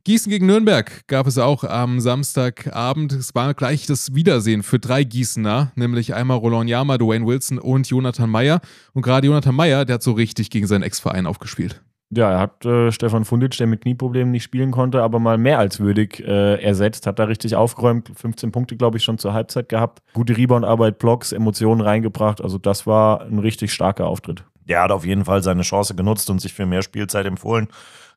Gießen 0.07 0.31
gegen 0.31 0.47
Nürnberg 0.47 1.09
gab 1.09 1.27
es 1.27 1.37
auch 1.37 1.65
am 1.65 1.99
Samstagabend. 1.99 3.13
Es 3.13 3.35
war 3.35 3.55
gleich 3.55 3.87
das 3.87 4.15
Wiedersehen 4.15 4.63
für 4.63 4.79
drei 4.79 5.03
Gießener, 5.03 5.73
nämlich 5.75 6.15
einmal 6.15 6.39
Roland 6.39 6.71
Yama, 6.71 6.97
Dwayne 6.97 7.27
Wilson 7.27 7.59
und 7.59 7.91
Jonathan 7.91 8.31
Meyer. 8.31 8.61
Und 8.93 9.03
gerade 9.03 9.27
Jonathan 9.27 9.57
Meyer, 9.57 9.85
der 9.85 9.95
hat 9.95 10.05
so 10.05 10.13
richtig 10.13 10.51
gegen 10.51 10.69
seinen 10.69 10.85
Ex-Verein 10.85 11.27
aufgespielt. 11.27 11.83
Ja, 12.11 12.31
er 12.31 12.39
hat 12.39 12.65
äh, 12.65 12.93
Stefan 12.93 13.25
Fundic, 13.25 13.57
der 13.57 13.67
mit 13.67 13.81
Knieproblemen 13.81 14.31
nicht 14.31 14.45
spielen 14.45 14.71
konnte, 14.71 15.03
aber 15.03 15.19
mal 15.19 15.39
mehr 15.39 15.59
als 15.59 15.81
würdig 15.81 16.21
äh, 16.21 16.63
ersetzt, 16.63 17.07
hat 17.07 17.19
da 17.19 17.25
richtig 17.25 17.57
aufgeräumt, 17.57 18.13
15 18.15 18.53
Punkte, 18.53 18.77
glaube 18.77 18.99
ich, 18.99 19.05
schon 19.05 19.19
zur 19.19 19.33
Halbzeit 19.33 19.69
gehabt. 19.69 20.03
Gute 20.15 20.37
Rebound-Arbeit, 20.37 20.99
Blocks, 20.99 21.33
Emotionen 21.33 21.81
reingebracht, 21.81 22.41
also 22.41 22.59
das 22.59 22.87
war 22.87 23.23
ein 23.23 23.41
richtig 23.41 23.73
starker 23.73 24.07
Auftritt. 24.07 24.45
Der 24.69 24.83
hat 24.83 24.93
auf 24.93 25.05
jeden 25.05 25.25
Fall 25.25 25.43
seine 25.43 25.63
Chance 25.63 25.97
genutzt 25.97 26.31
und 26.31 26.41
sich 26.41 26.53
für 26.53 26.67
mehr 26.67 26.83
Spielzeit 26.83 27.27
empfohlen. 27.27 27.69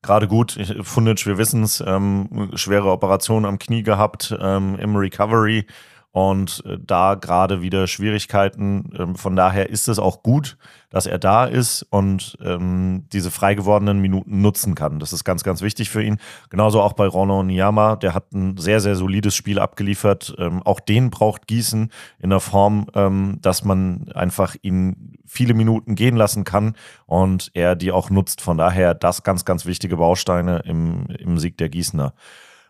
Gerade 0.01 0.27
gut, 0.27 0.57
Fundic, 0.83 1.25
wir 1.25 1.37
wissen 1.37 1.63
es, 1.63 1.83
ähm, 1.85 2.51
schwere 2.53 2.91
Operation 2.91 3.45
am 3.45 3.59
Knie 3.59 3.83
gehabt 3.83 4.35
ähm, 4.39 4.77
im 4.79 4.95
Recovery 4.95 5.65
und 6.11 6.63
äh, 6.65 6.77
da 6.81 7.15
gerade 7.15 7.61
wieder 7.61 7.87
Schwierigkeiten. 7.87 8.91
Ähm, 8.97 9.15
von 9.15 9.35
daher 9.35 9.69
ist 9.69 9.87
es 9.87 9.99
auch 9.99 10.23
gut, 10.23 10.57
dass 10.89 11.05
er 11.05 11.19
da 11.19 11.45
ist 11.45 11.83
und 11.83 12.37
ähm, 12.41 13.05
diese 13.13 13.29
frei 13.29 13.53
gewordenen 13.53 13.99
Minuten 13.99 14.41
nutzen 14.41 14.73
kann. 14.73 14.99
Das 14.99 15.13
ist 15.13 15.23
ganz, 15.23 15.43
ganz 15.43 15.61
wichtig 15.61 15.89
für 15.89 16.01
ihn. 16.01 16.17
Genauso 16.49 16.81
auch 16.81 16.93
bei 16.93 17.05
Rono 17.05 17.43
Niyama, 17.43 17.95
der 17.95 18.15
hat 18.15 18.33
ein 18.33 18.57
sehr, 18.57 18.79
sehr 18.79 18.95
solides 18.95 19.35
Spiel 19.35 19.59
abgeliefert. 19.59 20.33
Ähm, 20.39 20.63
auch 20.63 20.79
den 20.79 21.11
braucht 21.11 21.47
Gießen 21.47 21.91
in 22.17 22.29
der 22.31 22.39
Form, 22.39 22.87
ähm, 22.95 23.37
dass 23.41 23.63
man 23.63 24.11
einfach 24.13 24.55
ihn 24.63 25.13
viele 25.27 25.53
Minuten 25.53 25.93
gehen 25.93 26.15
lassen 26.15 26.43
kann 26.43 26.75
und 27.05 27.51
er 27.53 27.75
die 27.75 27.91
auch 27.91 28.09
nutzt. 28.09 28.41
Von 28.41 28.57
daher 28.57 28.95
das 28.95 29.21
ganz, 29.21 29.45
ganz 29.45 29.67
wichtige 29.67 29.97
Bausteine 29.97 30.63
im, 30.65 31.05
im 31.19 31.37
Sieg 31.37 31.57
der 31.59 31.69
Gießener. 31.69 32.15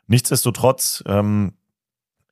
Nichtsdestotrotz, 0.07 1.03
ähm, 1.07 1.53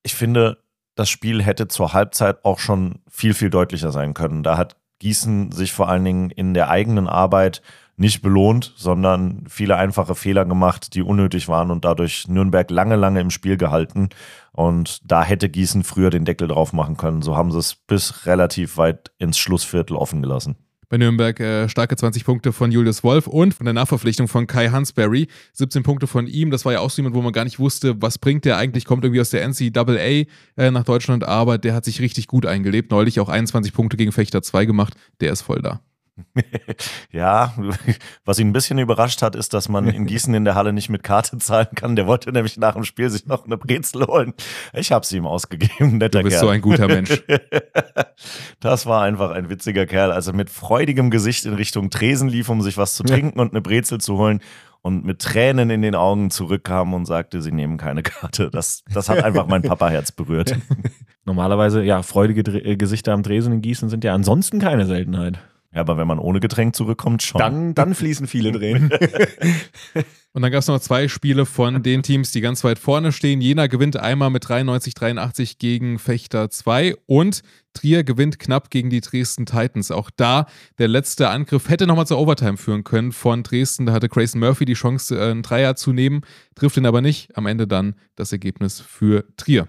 ich 0.03 0.15
finde, 0.15 0.57
das 0.97 1.09
Spiel 1.09 1.43
hätte 1.43 1.67
zur 1.67 1.93
Halbzeit 1.93 2.43
auch 2.43 2.59
schon 2.59 2.99
viel, 3.09 3.33
viel 3.33 3.49
deutlicher 3.49 3.91
sein 3.91 4.13
können. 4.13 4.43
Da 4.43 4.57
hat 4.57 4.75
Gießen 4.99 5.51
sich 5.51 5.73
vor 5.73 5.89
allen 5.89 6.03
Dingen 6.03 6.31
in 6.31 6.55
der 6.55 6.69
eigenen 6.69 7.07
Arbeit 7.07 7.61
nicht 7.97 8.21
belohnt, 8.21 8.73
sondern 8.75 9.43
viele 9.47 9.75
einfache 9.77 10.15
Fehler 10.15 10.45
gemacht, 10.45 10.95
die 10.95 11.03
unnötig 11.03 11.47
waren 11.47 11.71
und 11.71 11.85
dadurch 11.85 12.27
Nürnberg 12.27 12.69
lange, 12.71 12.95
lange 12.95 13.19
im 13.19 13.29
Spiel 13.29 13.57
gehalten. 13.57 14.09
Und 14.51 14.99
da 15.09 15.23
hätte 15.23 15.49
Gießen 15.49 15.83
früher 15.83 16.09
den 16.09 16.25
Deckel 16.25 16.47
drauf 16.47 16.73
machen 16.73 16.97
können. 16.97 17.21
So 17.21 17.37
haben 17.37 17.51
sie 17.51 17.59
es 17.59 17.75
bis 17.75 18.25
relativ 18.25 18.77
weit 18.77 19.11
ins 19.19 19.37
Schlussviertel 19.37 19.95
offen 19.95 20.21
gelassen 20.23 20.57
bei 20.89 20.97
Nürnberg 20.97 21.39
äh, 21.39 21.69
starke 21.69 21.95
20 21.95 22.25
Punkte 22.25 22.53
von 22.53 22.71
Julius 22.71 23.03
Wolf 23.03 23.27
und 23.27 23.53
von 23.53 23.65
der 23.65 23.73
Nachverpflichtung 23.73 24.27
von 24.27 24.47
Kai 24.47 24.69
Hansberry 24.69 25.27
17 25.53 25.83
Punkte 25.83 26.07
von 26.07 26.27
ihm. 26.27 26.51
Das 26.51 26.65
war 26.65 26.73
ja 26.73 26.79
auch 26.79 26.89
so 26.89 27.01
jemand, 27.01 27.15
wo 27.15 27.21
man 27.21 27.33
gar 27.33 27.43
nicht 27.43 27.59
wusste, 27.59 28.01
was 28.01 28.17
bringt 28.17 28.45
der 28.45 28.57
eigentlich, 28.57 28.85
kommt 28.85 29.03
irgendwie 29.03 29.21
aus 29.21 29.29
der 29.29 29.47
NCAA 29.47 30.25
äh, 30.57 30.71
nach 30.71 30.83
Deutschland, 30.83 31.23
aber 31.23 31.57
der 31.57 31.73
hat 31.73 31.85
sich 31.85 32.01
richtig 32.01 32.27
gut 32.27 32.45
eingelebt. 32.45 32.91
Neulich 32.91 33.19
auch 33.19 33.29
21 33.29 33.73
Punkte 33.73 33.97
gegen 33.97 34.11
Fechter 34.11 34.41
2 34.41 34.65
gemacht, 34.65 34.93
der 35.19 35.33
ist 35.33 35.41
voll 35.41 35.61
da. 35.61 35.81
ja, 37.11 37.53
was 38.25 38.39
ihn 38.39 38.49
ein 38.49 38.53
bisschen 38.53 38.79
überrascht 38.79 39.21
hat, 39.21 39.35
ist, 39.35 39.53
dass 39.53 39.69
man 39.69 39.87
in 39.87 40.05
Gießen 40.07 40.33
in 40.33 40.45
der 40.45 40.55
Halle 40.55 40.73
nicht 40.73 40.89
mit 40.89 41.03
Karte 41.03 41.37
zahlen 41.37 41.67
kann. 41.75 41.95
Der 41.95 42.07
wollte 42.07 42.31
nämlich 42.31 42.57
nach 42.57 42.73
dem 42.73 42.83
Spiel 42.83 43.09
sich 43.09 43.25
noch 43.25 43.45
eine 43.45 43.57
Brezel 43.57 44.05
holen. 44.07 44.33
Ich 44.73 44.91
habe 44.91 45.05
sie 45.05 45.17
ihm 45.17 45.27
ausgegeben. 45.27 45.97
Netter 45.97 46.19
Du 46.19 46.23
bist 46.25 46.37
Kerl. 46.37 46.45
so 46.45 46.49
ein 46.49 46.61
guter 46.61 46.87
Mensch. 46.87 47.23
Das 48.59 48.87
war 48.87 49.03
einfach 49.03 49.29
ein 49.31 49.49
witziger 49.49 49.85
Kerl. 49.85 50.11
Also 50.11 50.33
mit 50.33 50.49
freudigem 50.49 51.11
Gesicht 51.11 51.45
in 51.45 51.53
Richtung 51.53 51.91
Tresen 51.91 52.27
lief, 52.27 52.49
um 52.49 52.63
sich 52.63 52.75
was 52.75 52.95
zu 52.95 53.03
trinken 53.03 53.39
und 53.39 53.51
eine 53.51 53.61
Brezel 53.61 54.01
zu 54.01 54.17
holen 54.17 54.41
und 54.81 55.05
mit 55.05 55.19
Tränen 55.19 55.69
in 55.69 55.81
den 55.81 55.93
Augen 55.95 56.31
zurückkam 56.31 56.93
und 56.93 57.05
sagte, 57.05 57.41
sie 57.41 57.51
nehmen 57.51 57.77
keine 57.77 58.03
Karte. 58.03 58.49
Das, 58.49 58.83
das 58.91 59.09
hat 59.09 59.23
einfach 59.23 59.45
mein 59.47 59.61
Papaherz 59.61 60.11
berührt. 60.11 60.55
Normalerweise, 61.25 61.83
ja, 61.83 62.01
freudige 62.01 62.41
Dre 62.43 62.59
äh, 62.59 62.77
Gesichter 62.77 63.13
am 63.13 63.21
Dresen 63.21 63.53
in 63.53 63.61
Gießen 63.61 63.89
sind 63.89 64.03
ja 64.03 64.13
ansonsten 64.15 64.59
keine 64.59 64.85
Seltenheit. 64.85 65.39
Ja, 65.73 65.81
aber 65.81 65.97
wenn 65.97 66.07
man 66.07 66.19
ohne 66.19 66.39
Getränk 66.39 66.75
zurückkommt, 66.75 67.23
schon. 67.23 67.39
Dann, 67.39 67.75
dann 67.75 67.93
fließen 67.93 68.27
viele 68.27 68.51
Tränen. 68.51 68.89
Und 70.37 70.43
dann 70.43 70.51
gab 70.51 70.59
es 70.59 70.67
noch 70.67 70.79
zwei 70.79 71.07
Spiele 71.07 71.47
von 71.47 71.81
den 71.81 72.03
Teams, 72.03 72.31
die 72.31 72.41
ganz 72.41 72.63
weit 72.63 72.77
vorne 72.77 73.11
stehen. 73.11 73.41
Jena 73.41 73.65
gewinnt 73.65 73.97
einmal 73.97 74.29
mit 74.29 74.45
93-83 74.45 75.57
gegen 75.57 75.97
Fechter 75.97 76.51
2 76.51 76.93
und 77.07 77.41
Trier 77.73 78.03
gewinnt 78.03 78.37
knapp 78.37 78.69
gegen 78.69 78.91
die 78.91 79.01
Dresden 79.01 79.47
Titans. 79.47 79.89
Auch 79.89 80.11
da 80.15 80.45
der 80.77 80.89
letzte 80.89 81.29
Angriff 81.29 81.69
hätte 81.69 81.87
nochmal 81.87 82.05
zur 82.05 82.19
Overtime 82.19 82.57
führen 82.57 82.83
können 82.83 83.13
von 83.13 83.41
Dresden. 83.41 83.87
Da 83.87 83.93
hatte 83.93 84.09
Grayson 84.09 84.39
Murphy 84.39 84.65
die 84.65 84.73
Chance, 84.73 85.17
äh, 85.17 85.31
einen 85.31 85.41
Dreier 85.41 85.75
zu 85.75 85.91
nehmen, 85.91 86.21
trifft 86.53 86.77
ihn 86.77 86.85
aber 86.85 87.01
nicht. 87.01 87.35
Am 87.35 87.47
Ende 87.47 87.65
dann 87.65 87.95
das 88.15 88.31
Ergebnis 88.31 88.79
für 88.79 89.25
Trier. 89.37 89.67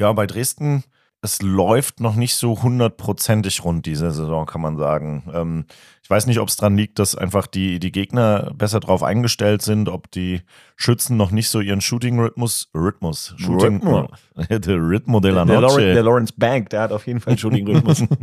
Ja, 0.00 0.12
bei 0.12 0.26
Dresden, 0.26 0.82
es 1.20 1.42
läuft 1.42 2.00
noch 2.00 2.14
nicht 2.14 2.36
so 2.36 2.62
hundertprozentig 2.62 3.64
rund 3.64 3.86
diese 3.86 4.10
Saison, 4.12 4.46
kann 4.46 4.60
man 4.60 4.76
sagen. 4.76 5.24
Ähm, 5.32 5.64
ich 6.02 6.08
weiß 6.08 6.26
nicht, 6.26 6.38
ob 6.38 6.48
es 6.48 6.56
dran 6.56 6.76
liegt, 6.76 7.00
dass 7.00 7.16
einfach 7.16 7.46
die, 7.48 7.80
die 7.80 7.90
Gegner 7.90 8.52
besser 8.54 8.78
drauf 8.78 9.02
eingestellt 9.02 9.60
sind, 9.62 9.88
ob 9.88 10.10
die 10.12 10.42
Schützen 10.76 11.16
noch 11.16 11.32
nicht 11.32 11.48
so 11.48 11.60
ihren 11.60 11.80
Shooting-Rhythmus, 11.80 12.70
Rhythmus, 12.72 13.34
Shooting, 13.36 13.82
Rhythmus. 13.82 14.10
der 14.48 14.76
Rhythmo 14.76 15.18
de 15.18 15.32
la 15.32 15.44
Der, 15.44 15.60
Noche. 15.60 15.72
Lawrence, 15.80 15.94
der 15.94 16.02
Lawrence 16.04 16.34
Bank, 16.36 16.70
der 16.70 16.82
hat 16.82 16.92
auf 16.92 17.06
jeden 17.06 17.20
Fall 17.20 17.32
einen 17.32 17.38
Shooting-Rhythmus. 17.38 18.04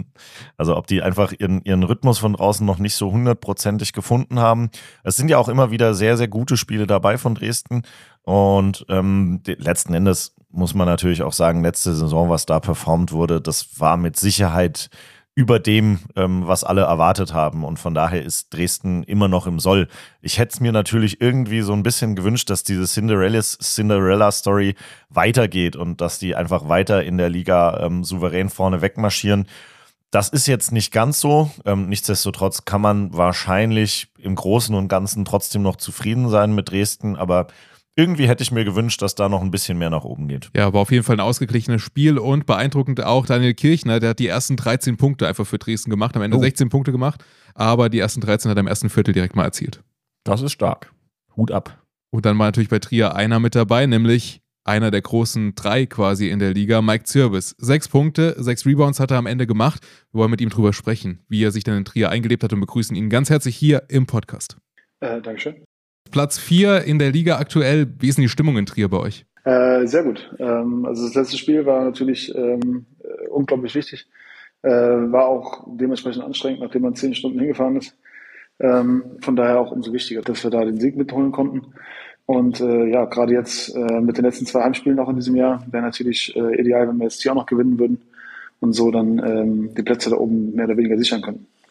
Also 0.57 0.77
ob 0.77 0.87
die 0.87 1.01
einfach 1.01 1.33
ihren, 1.37 1.61
ihren 1.63 1.83
Rhythmus 1.83 2.17
von 2.19 2.33
draußen 2.33 2.65
noch 2.65 2.77
nicht 2.77 2.95
so 2.95 3.11
hundertprozentig 3.11 3.91
gefunden 3.91 4.39
haben. 4.39 4.69
Es 5.03 5.17
sind 5.17 5.29
ja 5.29 5.37
auch 5.37 5.49
immer 5.49 5.69
wieder 5.69 5.93
sehr, 5.93 6.15
sehr 6.15 6.29
gute 6.29 6.55
Spiele 6.55 6.87
dabei 6.87 7.17
von 7.17 7.35
Dresden. 7.35 7.83
Und 8.21 8.85
ähm, 8.87 9.41
letzten 9.45 9.93
Endes 9.93 10.33
muss 10.55 10.74
man 10.74 10.88
natürlich 10.88 11.24
auch 11.24 11.33
sagen, 11.33 11.63
letzte 11.63 11.93
Saison, 11.93 12.29
was 12.29 12.45
da 12.45 12.59
performt 12.59 13.12
wurde, 13.12 13.41
das 13.41 13.79
war 13.79 13.97
mit 13.97 14.17
Sicherheit 14.17 14.89
über 15.38 15.59
dem, 15.59 16.00
ähm, 16.15 16.47
was 16.47 16.63
alle 16.63 16.83
erwartet 16.83 17.33
haben. 17.33 17.65
Und 17.65 17.77
von 17.77 17.93
daher 17.93 18.24
ist 18.24 18.53
Dresden 18.53 19.03
immer 19.03 19.27
noch 19.27 19.47
im 19.47 19.59
Soll. 19.59 19.89
Ich 20.21 20.39
hätte 20.39 20.53
es 20.53 20.59
mir 20.62 20.71
natürlich 20.71 21.19
irgendwie 21.19 21.59
so 21.59 21.74
ein 21.74 21.83
bisschen 21.83 22.15
gewünscht, 22.15 22.50
dass 22.50 22.63
diese 22.63 22.83
Cinderellas- 22.83 23.59
Cinderella-Story 23.59 24.75
weitergeht 25.09 25.75
und 25.75 26.00
dass 26.00 26.19
die 26.19 26.35
einfach 26.35 26.69
weiter 26.69 27.03
in 27.03 27.17
der 27.17 27.29
Liga 27.29 27.81
ähm, 27.81 28.05
souverän 28.05 28.50
vorne 28.50 28.81
wegmarschieren. 28.81 29.45
Das 30.09 30.29
ist 30.29 30.47
jetzt 30.47 30.71
nicht 30.71 30.93
ganz 30.93 31.19
so. 31.19 31.51
Ähm, 31.65 31.89
nichtsdestotrotz 31.89 32.63
kann 32.63 32.79
man 32.79 33.13
wahrscheinlich 33.13 34.07
im 34.17 34.35
Großen 34.35 34.74
und 34.74 34.88
Ganzen 34.88 35.25
trotzdem 35.25 35.63
noch 35.63 35.75
zufrieden 35.75 36.29
sein 36.29 36.55
mit 36.55 36.71
Dresden, 36.71 37.17
aber 37.17 37.47
irgendwie 37.95 38.27
hätte 38.27 38.43
ich 38.43 38.51
mir 38.51 38.65
gewünscht, 38.65 39.01
dass 39.01 39.15
da 39.15 39.29
noch 39.29 39.41
ein 39.41 39.51
bisschen 39.51 39.77
mehr 39.77 39.89
nach 39.89 40.03
oben 40.03 40.27
geht. 40.27 40.49
Ja, 40.55 40.73
war 40.73 40.81
auf 40.81 40.91
jeden 40.91 41.03
Fall 41.03 41.15
ein 41.17 41.21
ausgeglichenes 41.21 41.81
Spiel 41.81 42.17
und 42.17 42.45
beeindruckend 42.45 43.03
auch 43.03 43.25
Daniel 43.25 43.53
Kirchner, 43.53 43.99
der 43.99 44.11
hat 44.11 44.19
die 44.19 44.27
ersten 44.27 44.55
13 44.57 44.97
Punkte 44.97 45.27
einfach 45.27 45.47
für 45.47 45.57
Dresden 45.57 45.89
gemacht, 45.89 46.15
am 46.15 46.21
Ende 46.21 46.37
Oh. 46.37 46.41
16 46.41 46.69
Punkte 46.69 46.91
gemacht, 46.91 47.23
aber 47.53 47.89
die 47.89 47.99
ersten 47.99 48.21
13 48.21 48.49
hat 48.51 48.57
er 48.57 48.61
im 48.61 48.67
ersten 48.67 48.89
Viertel 48.89 49.13
direkt 49.13 49.35
mal 49.35 49.43
erzielt. 49.45 49.81
Das 50.25 50.41
ist 50.41 50.51
stark. 50.51 50.91
Hut 51.37 51.51
ab. 51.51 51.81
Und 52.11 52.25
dann 52.25 52.37
war 52.39 52.47
natürlich 52.47 52.69
bei 52.69 52.79
Trier 52.79 53.15
einer 53.15 53.39
mit 53.39 53.55
dabei, 53.55 53.85
nämlich 53.85 54.41
einer 54.63 54.89
der 54.89 55.01
großen 55.01 55.53
drei 55.53 55.85
quasi 55.85 56.29
in 56.29 56.39
der 56.39 56.53
Liga, 56.53 56.81
Mike 56.81 57.03
Zirbis. 57.03 57.55
Sechs 57.59 57.87
Punkte, 57.87 58.35
sechs 58.39 58.65
Rebounds 58.65 58.99
hat 58.99 59.11
er 59.11 59.17
am 59.17 59.27
Ende 59.27 59.45
gemacht. 59.45 59.85
Wir 60.11 60.19
wollen 60.21 60.31
mit 60.31 60.41
ihm 60.41 60.49
drüber 60.49 60.73
sprechen, 60.73 61.19
wie 61.29 61.43
er 61.43 61.51
sich 61.51 61.63
dann 61.63 61.77
in 61.77 61.85
Trier 61.85 62.09
eingelebt 62.09 62.43
hat 62.43 62.51
und 62.51 62.61
begrüßen 62.61 62.95
ihn 62.95 63.09
ganz 63.09 63.29
herzlich 63.29 63.55
hier 63.55 63.83
im 63.89 64.07
Podcast. 64.07 64.57
Äh, 65.01 65.21
Dankeschön. 65.21 65.63
Platz 66.12 66.38
vier 66.38 66.83
in 66.83 67.00
der 67.00 67.12
Liga 67.12 67.38
aktuell. 67.38 67.88
Wie 68.00 68.07
ist 68.07 68.17
denn 68.17 68.24
die 68.24 68.29
Stimmung 68.29 68.57
in 68.57 68.65
Trier 68.65 68.89
bei 68.89 68.97
euch? 68.97 69.25
Äh, 69.45 69.85
sehr 69.85 70.03
gut. 70.03 70.33
Ähm, 70.39 70.85
also 70.85 71.05
das 71.05 71.13
letzte 71.13 71.38
Spiel 71.38 71.65
war 71.65 71.83
natürlich 71.83 72.33
ähm, 72.35 72.85
äh, 73.03 73.27
unglaublich 73.27 73.75
wichtig. 73.75 74.07
Äh, 74.63 74.70
war 74.70 75.27
auch 75.27 75.68
dementsprechend 75.68 76.24
anstrengend, 76.24 76.61
nachdem 76.61 76.81
man 76.81 76.96
zehn 76.96 77.13
Stunden 77.13 77.39
hingefahren 77.39 77.77
ist. 77.77 77.96
Ähm, 78.59 79.03
von 79.22 79.35
daher 79.35 79.59
auch 79.59 79.72
umso 79.72 79.94
wichtiger, 79.94 80.22
dass 80.22 80.44
wir 80.44 80.50
da 80.50 80.65
den 80.65 80.79
Sieg 80.79 80.98
mitholen 80.98 81.31
konnten. 81.31 81.74
Und 82.25 82.59
äh, 82.59 82.87
ja, 82.87 83.05
gerade 83.05 83.33
jetzt 83.33 83.75
äh, 83.75 84.01
mit 84.01 84.18
den 84.18 84.25
letzten 84.25 84.48
zwei 84.48 84.63
Heimspielen 84.63 84.98
noch 84.98 85.09
in 85.09 85.18
diesem 85.18 85.35
Jahr 85.35 85.63
wäre 85.70 85.83
natürlich 85.83 86.35
ideal, 86.35 86.87
wenn 86.87 86.98
wir 86.98 87.03
jetzt 87.03 87.22
hier 87.22 87.31
auch 87.31 87.35
noch 87.35 87.46
gewinnen 87.46 87.77
würden 87.77 88.01
und 88.61 88.74
so 88.74 88.89
dann 88.89 89.20
ähm, 89.20 89.75
die 89.75 89.83
Plätze 89.83 90.09
da 90.09 90.15
oben 90.15 90.55
mehr 90.55 90.65
oder 90.65 90.77
weniger 90.77 90.98
sichern 90.98 91.22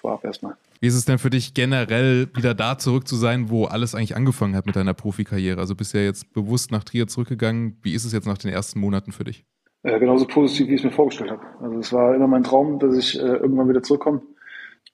Vorab 0.05 0.23
erstmal. 0.23 0.55
Wie 0.81 0.87
ist 0.87 0.97
es 0.97 1.07
denn 1.07 1.17
für 1.17 1.31
dich 1.31 1.55
generell 1.55 2.29
wieder 2.35 2.53
da 2.53 2.77
zurück 2.77 3.09
zu 3.09 3.17
sein, 3.17 3.49
wo 3.49 3.64
alles 3.64 3.95
eigentlich 3.95 4.14
angefangen 4.17 4.55
hat 4.55 4.67
mit 4.67 4.77
deiner 4.77 4.93
Profikarriere? 4.93 5.59
Also 5.59 5.75
bist 5.75 5.95
du 5.95 5.99
ja 5.99 6.05
jetzt 6.05 6.35
bewusst 6.35 6.71
nach 6.73 6.85
Trier 6.85 7.07
zurückgegangen. 7.07 7.79
Wie 7.81 7.95
ist 7.95 8.05
es 8.05 8.12
jetzt 8.12 8.27
nach 8.27 8.37
den 8.37 8.53
ersten 8.53 8.81
Monaten 8.81 9.12
für 9.12 9.25
dich? 9.25 9.47
Äh, 9.83 9.99
genauso 9.99 10.27
positiv, 10.27 10.69
wie 10.69 10.75
ich 10.75 10.81
es 10.81 10.85
mir 10.85 10.90
vorgestellt 10.90 11.31
habe. 11.31 11.40
Also 11.59 11.79
es 11.79 11.90
war 11.90 12.14
immer 12.14 12.27
mein 12.27 12.43
Traum, 12.43 12.79
dass 12.81 12.99
ich 12.99 13.19
äh, 13.19 13.23
irgendwann 13.23 13.67
wieder 13.71 13.83
zurückkomme. 13.83 14.21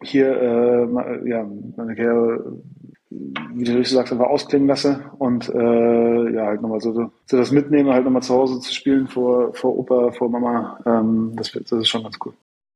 Hier, 0.00 0.28
äh, 0.30 1.28
ja, 1.28 1.44
meine 1.76 1.96
Karriere, 1.96 2.62
wie 3.10 3.64
du 3.64 3.72
richtig 3.72 3.90
sagst, 3.90 4.12
einfach 4.12 4.28
ausklingen 4.28 4.68
lasse 4.68 5.10
und 5.18 5.48
äh, 5.48 6.34
ja, 6.34 6.46
halt 6.46 6.62
nochmal 6.62 6.80
so, 6.80 6.92
so 6.92 7.36
das 7.36 7.50
mitnehmen, 7.50 7.90
halt 7.90 8.04
nochmal 8.04 8.22
zu 8.22 8.34
Hause 8.34 8.60
zu 8.60 8.72
spielen 8.72 9.08
vor, 9.08 9.54
vor 9.54 9.76
Opa, 9.76 10.12
vor 10.12 10.30
Mama, 10.30 10.78
ähm, 10.86 11.32
das, 11.34 11.50
das 11.50 11.72
ist 11.72 11.88
schon 11.88 12.04
ganz 12.04 12.16
cool. 12.24 12.32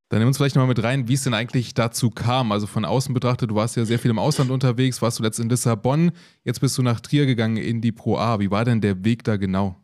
Dann 0.08 0.18
nimm 0.20 0.28
uns 0.28 0.36
vielleicht 0.36 0.54
nochmal 0.54 0.68
mit 0.68 0.82
rein, 0.82 1.08
wie 1.08 1.14
es 1.14 1.24
denn 1.24 1.34
eigentlich 1.34 1.74
dazu 1.74 2.10
kam. 2.10 2.52
Also 2.52 2.66
von 2.66 2.84
außen 2.84 3.14
betrachtet, 3.14 3.50
du 3.50 3.54
warst 3.54 3.76
ja 3.76 3.84
sehr 3.84 3.98
viel 3.98 4.10
im 4.10 4.18
Ausland 4.18 4.50
unterwegs, 4.50 5.00
warst 5.02 5.16
zuletzt 5.16 5.40
in 5.40 5.48
Lissabon, 5.48 6.12
jetzt 6.44 6.60
bist 6.60 6.76
du 6.76 6.82
nach 6.82 7.00
Trier 7.00 7.26
gegangen 7.26 7.56
in 7.56 7.80
die 7.80 7.92
Pro 7.92 8.16
A. 8.16 8.38
Wie 8.38 8.50
war 8.50 8.64
denn 8.64 8.80
der 8.80 9.04
Weg 9.04 9.24
da 9.24 9.36
genau? 9.36 9.76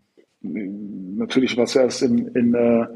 Natürlich 0.42 1.56
war 1.56 1.64
es 1.64 1.74
erst 1.74 2.02
in, 2.02 2.28
in, 2.28 2.54
äh, 2.54 2.86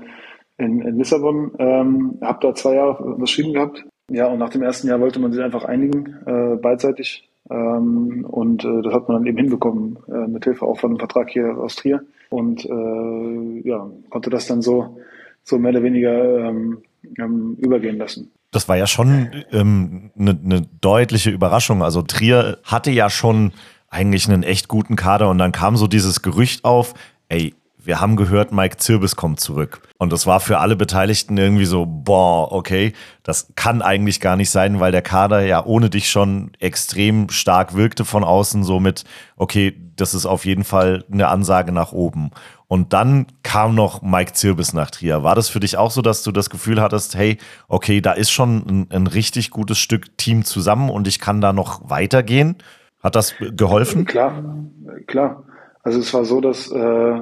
in, 0.58 0.80
in 0.80 0.98
Lissabon, 0.98 1.52
ähm, 1.58 2.18
habe 2.20 2.38
da 2.40 2.54
zwei 2.54 2.74
Jahre 2.74 3.02
unterschrieben 3.02 3.54
gehabt. 3.54 3.84
Ja, 4.10 4.26
und 4.26 4.38
nach 4.38 4.50
dem 4.50 4.62
ersten 4.62 4.88
Jahr 4.88 5.00
wollte 5.00 5.18
man 5.18 5.32
sich 5.32 5.42
einfach 5.42 5.64
einigen, 5.64 6.06
äh, 6.26 6.56
beidseitig. 6.56 7.28
Ähm, 7.50 8.24
und 8.28 8.64
äh, 8.64 8.82
das 8.82 8.92
hat 8.92 9.08
man 9.08 9.18
dann 9.18 9.26
eben 9.26 9.38
hinbekommen, 9.38 9.98
äh, 10.08 10.28
mit 10.28 10.44
Hilfe 10.44 10.66
auch 10.66 10.78
von 10.78 10.90
einem 10.90 10.98
Vertrag 10.98 11.30
hier 11.30 11.56
aus 11.56 11.76
Trier. 11.76 12.04
Und 12.30 12.64
äh, 12.64 13.68
ja, 13.68 13.90
konnte 14.10 14.30
das 14.30 14.46
dann 14.46 14.62
so, 14.62 14.98
so 15.42 15.58
mehr 15.58 15.70
oder 15.72 15.82
weniger 15.82 16.48
ähm, 16.48 16.82
ähm, 17.18 17.56
übergehen 17.58 17.98
lassen. 17.98 18.32
Das 18.50 18.68
war 18.68 18.76
ja 18.76 18.86
schon 18.86 19.44
ähm, 19.52 20.10
eine 20.18 20.34
ne 20.34 20.66
deutliche 20.80 21.30
Überraschung. 21.30 21.82
Also 21.82 22.02
Trier 22.02 22.58
hatte 22.64 22.90
ja 22.90 23.10
schon 23.10 23.52
eigentlich 23.88 24.28
einen 24.28 24.42
echt 24.42 24.68
guten 24.68 24.96
Kader 24.96 25.28
und 25.30 25.38
dann 25.38 25.52
kam 25.52 25.76
so 25.76 25.86
dieses 25.86 26.22
Gerücht 26.22 26.64
auf, 26.64 26.94
ey, 27.28 27.54
wir 27.84 28.00
haben 28.00 28.16
gehört, 28.16 28.52
Mike 28.52 28.78
Zirbis 28.78 29.16
kommt 29.16 29.40
zurück. 29.40 29.80
Und 29.98 30.12
das 30.12 30.26
war 30.26 30.40
für 30.40 30.58
alle 30.58 30.76
Beteiligten 30.76 31.36
irgendwie 31.36 31.64
so, 31.64 31.86
boah, 31.86 32.52
okay, 32.52 32.92
das 33.22 33.52
kann 33.56 33.82
eigentlich 33.82 34.20
gar 34.20 34.36
nicht 34.36 34.50
sein, 34.50 34.80
weil 34.80 34.92
der 34.92 35.02
Kader 35.02 35.44
ja 35.44 35.64
ohne 35.64 35.90
dich 35.90 36.10
schon 36.10 36.52
extrem 36.58 37.28
stark 37.30 37.74
wirkte 37.74 38.04
von 38.04 38.24
außen, 38.24 38.64
so 38.64 38.80
mit, 38.80 39.04
okay, 39.36 39.74
das 39.96 40.14
ist 40.14 40.26
auf 40.26 40.44
jeden 40.44 40.64
Fall 40.64 41.04
eine 41.12 41.28
Ansage 41.28 41.72
nach 41.72 41.92
oben. 41.92 42.30
Und 42.66 42.92
dann 42.92 43.26
kam 43.42 43.74
noch 43.74 44.02
Mike 44.02 44.32
Zirbis 44.32 44.72
nach 44.72 44.90
Trier. 44.90 45.22
War 45.22 45.34
das 45.34 45.48
für 45.48 45.60
dich 45.60 45.76
auch 45.76 45.90
so, 45.90 46.02
dass 46.02 46.22
du 46.22 46.32
das 46.32 46.50
Gefühl 46.50 46.80
hattest, 46.80 47.14
hey, 47.14 47.38
okay, 47.68 48.00
da 48.00 48.12
ist 48.12 48.30
schon 48.30 48.66
ein, 48.66 48.86
ein 48.90 49.06
richtig 49.06 49.50
gutes 49.50 49.78
Stück 49.78 50.16
Team 50.18 50.44
zusammen 50.44 50.90
und 50.90 51.06
ich 51.06 51.20
kann 51.20 51.40
da 51.40 51.52
noch 51.52 51.88
weitergehen? 51.88 52.56
Hat 53.02 53.14
das 53.14 53.34
geholfen? 53.38 54.06
Klar, 54.06 54.42
klar. 55.06 55.44
Also 55.82 56.00
es 56.00 56.12
war 56.14 56.24
so, 56.24 56.40
dass, 56.40 56.70
äh, 56.72 57.20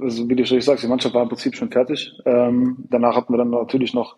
also 0.00 0.28
wie 0.28 0.36
du 0.36 0.44
schon 0.44 0.60
sagst, 0.60 0.84
die 0.84 0.88
Mannschaft 0.88 1.14
war 1.14 1.22
im 1.22 1.28
Prinzip 1.28 1.54
schon 1.54 1.70
fertig. 1.70 2.12
Ähm, 2.24 2.76
danach 2.90 3.16
hatten 3.16 3.32
wir 3.32 3.38
dann 3.38 3.50
natürlich 3.50 3.94
noch, 3.94 4.16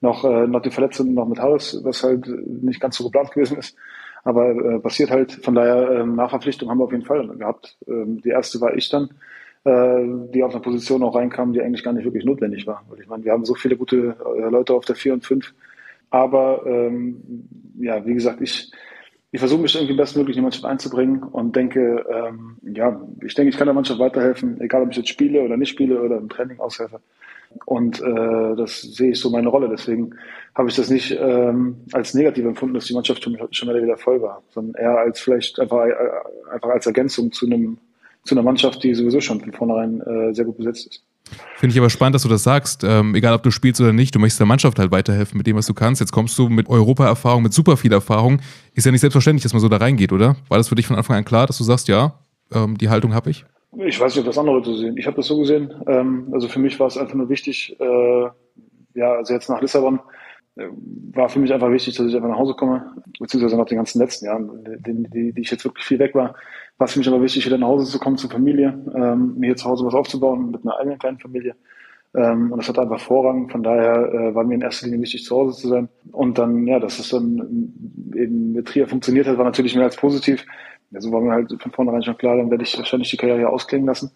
noch, 0.00 0.24
äh, 0.24 0.46
noch 0.46 0.62
die 0.62 0.70
Verletzung 0.70 1.14
noch 1.14 1.26
mit 1.26 1.40
Haus, 1.40 1.80
was 1.84 2.02
halt 2.02 2.26
nicht 2.46 2.80
ganz 2.80 2.96
so 2.96 3.04
geplant 3.04 3.32
gewesen 3.32 3.58
ist. 3.58 3.76
Aber 4.24 4.50
äh, 4.50 4.78
passiert 4.80 5.10
halt. 5.10 5.32
Von 5.32 5.54
daher, 5.54 6.00
ähm, 6.00 6.16
Nachverpflichtung 6.16 6.68
haben 6.68 6.78
wir 6.78 6.84
auf 6.84 6.92
jeden 6.92 7.04
Fall 7.04 7.26
gehabt. 7.28 7.76
Ähm, 7.88 8.20
die 8.20 8.28
erste 8.28 8.60
war 8.60 8.76
ich 8.76 8.88
dann, 8.90 9.10
äh, 9.64 10.30
die 10.34 10.42
auf 10.42 10.52
eine 10.52 10.60
Position 10.60 11.02
auch 11.02 11.14
reinkam, 11.14 11.52
die 11.52 11.62
eigentlich 11.62 11.84
gar 11.84 11.92
nicht 11.92 12.04
wirklich 12.04 12.24
notwendig 12.24 12.66
war. 12.66 12.84
Weil 12.88 13.00
ich 13.00 13.08
meine, 13.08 13.24
wir 13.24 13.32
haben 13.32 13.44
so 13.44 13.54
viele 13.54 13.76
gute 13.76 14.16
äh, 14.36 14.50
Leute 14.50 14.74
auf 14.74 14.84
der 14.84 14.96
4 14.96 15.14
und 15.14 15.24
5. 15.24 15.54
Aber 16.10 16.66
ähm, 16.66 17.48
ja, 17.78 18.04
wie 18.04 18.14
gesagt, 18.14 18.40
ich 18.40 18.70
ich 19.32 19.38
versuche 19.38 19.62
mich 19.62 19.74
irgendwie 19.74 19.94
bestmöglich 19.94 20.36
in 20.36 20.40
die 20.40 20.44
Mannschaft 20.44 20.64
einzubringen 20.64 21.22
und 21.22 21.54
denke, 21.54 22.04
ähm, 22.10 22.56
ja, 22.62 23.00
ich 23.24 23.34
denke, 23.34 23.50
ich 23.50 23.56
kann 23.56 23.66
der 23.66 23.74
Mannschaft 23.74 24.00
weiterhelfen, 24.00 24.60
egal 24.60 24.82
ob 24.82 24.90
ich 24.90 24.96
jetzt 24.96 25.08
spiele 25.08 25.42
oder 25.42 25.56
nicht 25.56 25.70
spiele 25.70 26.02
oder 26.02 26.18
im 26.18 26.28
Training 26.28 26.58
aushelfe. 26.58 27.00
Und 27.64 28.00
äh, 28.00 28.56
das 28.56 28.82
sehe 28.82 29.10
ich 29.10 29.20
so 29.20 29.30
meine 29.30 29.48
Rolle. 29.48 29.68
Deswegen 29.68 30.14
habe 30.54 30.68
ich 30.68 30.76
das 30.76 30.90
nicht 30.90 31.16
ähm, 31.20 31.76
als 31.92 32.14
negativ 32.14 32.44
empfunden, 32.44 32.74
dass 32.74 32.86
die 32.86 32.94
Mannschaft 32.94 33.22
schon, 33.24 33.36
schon 33.50 33.68
wieder 33.68 33.96
voll 33.96 34.22
war, 34.22 34.42
sondern 34.50 34.80
eher 34.80 34.98
als 34.98 35.20
vielleicht 35.20 35.58
einfach, 35.58 35.84
äh, 35.84 35.94
einfach 36.52 36.70
als 36.70 36.86
Ergänzung 36.86 37.32
zu 37.32 37.46
einem 37.46 37.78
zu 38.22 38.34
einer 38.34 38.42
Mannschaft, 38.42 38.82
die 38.82 38.94
sowieso 38.94 39.20
schon 39.20 39.40
von 39.40 39.52
vornherein 39.52 40.00
äh, 40.02 40.34
sehr 40.34 40.44
gut 40.44 40.58
besetzt 40.58 40.86
ist. 40.86 41.02
Finde 41.56 41.74
ich 41.74 41.78
aber 41.78 41.90
spannend, 41.90 42.14
dass 42.14 42.22
du 42.22 42.28
das 42.28 42.42
sagst. 42.42 42.84
Ähm, 42.84 43.14
egal, 43.14 43.34
ob 43.34 43.42
du 43.42 43.50
spielst 43.50 43.80
oder 43.80 43.92
nicht, 43.92 44.14
du 44.14 44.18
möchtest 44.18 44.40
der 44.40 44.46
Mannschaft 44.46 44.78
halt 44.78 44.90
weiterhelfen 44.90 45.36
mit 45.36 45.46
dem, 45.46 45.56
was 45.56 45.66
du 45.66 45.74
kannst. 45.74 46.00
Jetzt 46.00 46.12
kommst 46.12 46.38
du 46.38 46.48
mit 46.48 46.68
Europa-Erfahrung, 46.68 47.42
mit 47.42 47.52
super 47.52 47.76
viel 47.76 47.92
Erfahrung. 47.92 48.40
Ist 48.74 48.86
ja 48.86 48.92
nicht 48.92 49.02
selbstverständlich, 49.02 49.42
dass 49.42 49.52
man 49.52 49.60
so 49.60 49.68
da 49.68 49.76
reingeht, 49.76 50.12
oder? 50.12 50.36
War 50.48 50.58
das 50.58 50.68
für 50.68 50.74
dich 50.74 50.86
von 50.86 50.96
Anfang 50.96 51.16
an 51.16 51.24
klar, 51.24 51.46
dass 51.46 51.58
du 51.58 51.64
sagst, 51.64 51.88
ja, 51.88 52.14
ähm, 52.52 52.78
die 52.78 52.88
Haltung 52.88 53.14
habe 53.14 53.30
ich? 53.30 53.44
Ich 53.86 54.00
weiß 54.00 54.14
nicht, 54.14 54.20
ob 54.20 54.26
das 54.26 54.38
andere 54.38 54.64
so 54.64 54.74
sehen. 54.74 54.96
Ich 54.96 55.06
habe 55.06 55.16
das 55.16 55.26
so 55.26 55.38
gesehen. 55.38 55.72
Ähm, 55.86 56.28
also 56.32 56.48
für 56.48 56.58
mich 56.58 56.80
war 56.80 56.86
es 56.86 56.96
einfach 56.96 57.14
nur 57.14 57.28
wichtig, 57.28 57.76
äh, 57.78 58.28
ja, 58.94 59.12
also 59.12 59.32
jetzt 59.34 59.48
nach 59.48 59.60
Lissabon, 59.60 60.00
äh, 60.56 60.66
war 61.12 61.28
für 61.28 61.38
mich 61.38 61.52
einfach 61.52 61.70
wichtig, 61.70 61.96
dass 61.96 62.06
ich 62.06 62.16
einfach 62.16 62.30
nach 62.30 62.38
Hause 62.38 62.54
komme, 62.54 62.94
beziehungsweise 63.18 63.56
nach 63.56 63.66
den 63.66 63.76
ganzen 63.76 64.00
letzten 64.00 64.26
Jahren, 64.26 64.64
die, 64.86 65.08
die, 65.10 65.32
die 65.32 65.40
ich 65.40 65.50
jetzt 65.50 65.64
wirklich 65.64 65.84
viel 65.84 65.98
weg 65.98 66.14
war, 66.14 66.34
war 66.80 66.86
es 66.86 66.94
für 66.94 66.98
mich 66.98 67.08
aber 67.08 67.20
wichtig, 67.20 67.44
wieder 67.44 67.58
nach 67.58 67.68
Hause 67.68 67.84
zu 67.84 67.98
kommen 67.98 68.16
zur 68.16 68.30
Familie, 68.30 68.82
ähm, 68.94 69.34
mir 69.36 69.48
hier 69.48 69.56
zu 69.56 69.66
Hause 69.66 69.84
was 69.84 69.94
aufzubauen 69.94 70.50
mit 70.50 70.62
einer 70.64 70.78
eigenen 70.78 70.98
kleinen 70.98 71.18
Familie. 71.18 71.54
Ähm, 72.14 72.50
und 72.50 72.58
das 72.58 72.70
hat 72.70 72.78
einfach 72.78 72.98
Vorrang. 72.98 73.50
Von 73.50 73.62
daher 73.62 74.12
äh, 74.12 74.34
war 74.34 74.44
mir 74.44 74.54
in 74.54 74.62
erster 74.62 74.86
Linie 74.86 75.02
wichtig, 75.02 75.24
zu 75.24 75.36
Hause 75.36 75.60
zu 75.60 75.68
sein. 75.68 75.90
Und 76.10 76.38
dann, 76.38 76.66
ja, 76.66 76.80
dass 76.80 76.98
es 76.98 77.10
dann 77.10 77.74
eben 78.16 78.52
mit 78.52 78.66
Trier 78.66 78.88
funktioniert 78.88 79.26
hat, 79.26 79.36
war 79.36 79.44
natürlich 79.44 79.74
mehr 79.74 79.84
als 79.84 79.96
positiv. 79.96 80.46
Also 80.94 81.12
war 81.12 81.20
mir 81.20 81.32
halt 81.32 81.54
von 81.60 81.70
vornherein 81.70 82.02
schon 82.02 82.16
klar, 82.16 82.38
dann 82.38 82.50
werde 82.50 82.64
ich 82.64 82.76
wahrscheinlich 82.78 83.10
die 83.10 83.18
Karriere 83.18 83.50
ausklingen 83.50 83.86
lassen 83.86 84.10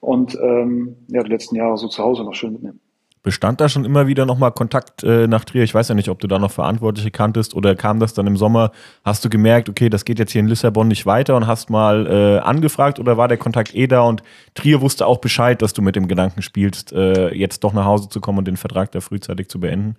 und 0.00 0.36
ähm, 0.42 0.96
ja, 1.08 1.22
die 1.22 1.30
letzten 1.30 1.54
Jahre 1.54 1.78
so 1.78 1.88
zu 1.88 2.02
Hause 2.02 2.24
noch 2.24 2.34
schön 2.34 2.52
mitnehmen. 2.52 2.80
Bestand 3.22 3.60
da 3.60 3.68
schon 3.68 3.84
immer 3.84 4.06
wieder 4.06 4.24
nochmal 4.24 4.50
Kontakt 4.52 5.04
äh, 5.04 5.26
nach 5.26 5.44
Trier? 5.44 5.62
Ich 5.62 5.74
weiß 5.74 5.88
ja 5.88 5.94
nicht, 5.94 6.08
ob 6.08 6.20
du 6.20 6.26
da 6.26 6.38
noch 6.38 6.50
Verantwortliche 6.50 7.10
kanntest 7.10 7.54
oder 7.54 7.74
kam 7.74 8.00
das 8.00 8.14
dann 8.14 8.26
im 8.26 8.38
Sommer? 8.38 8.72
Hast 9.04 9.22
du 9.24 9.28
gemerkt, 9.28 9.68
okay, 9.68 9.90
das 9.90 10.06
geht 10.06 10.18
jetzt 10.18 10.32
hier 10.32 10.40
in 10.40 10.48
Lissabon 10.48 10.88
nicht 10.88 11.04
weiter 11.04 11.36
und 11.36 11.46
hast 11.46 11.68
mal 11.68 12.06
äh, 12.06 12.38
angefragt 12.38 12.98
oder 12.98 13.18
war 13.18 13.28
der 13.28 13.36
Kontakt 13.36 13.74
eh 13.74 13.86
da 13.86 14.00
und 14.02 14.22
Trier 14.54 14.80
wusste 14.80 15.06
auch 15.06 15.18
Bescheid, 15.18 15.60
dass 15.60 15.74
du 15.74 15.82
mit 15.82 15.96
dem 15.96 16.08
Gedanken 16.08 16.40
spielst, 16.40 16.94
äh, 16.94 17.34
jetzt 17.34 17.62
doch 17.62 17.74
nach 17.74 17.84
Hause 17.84 18.08
zu 18.08 18.22
kommen 18.22 18.38
und 18.38 18.48
den 18.48 18.56
Vertrag 18.56 18.90
da 18.92 19.00
frühzeitig 19.00 19.48
zu 19.48 19.60
beenden? 19.60 19.96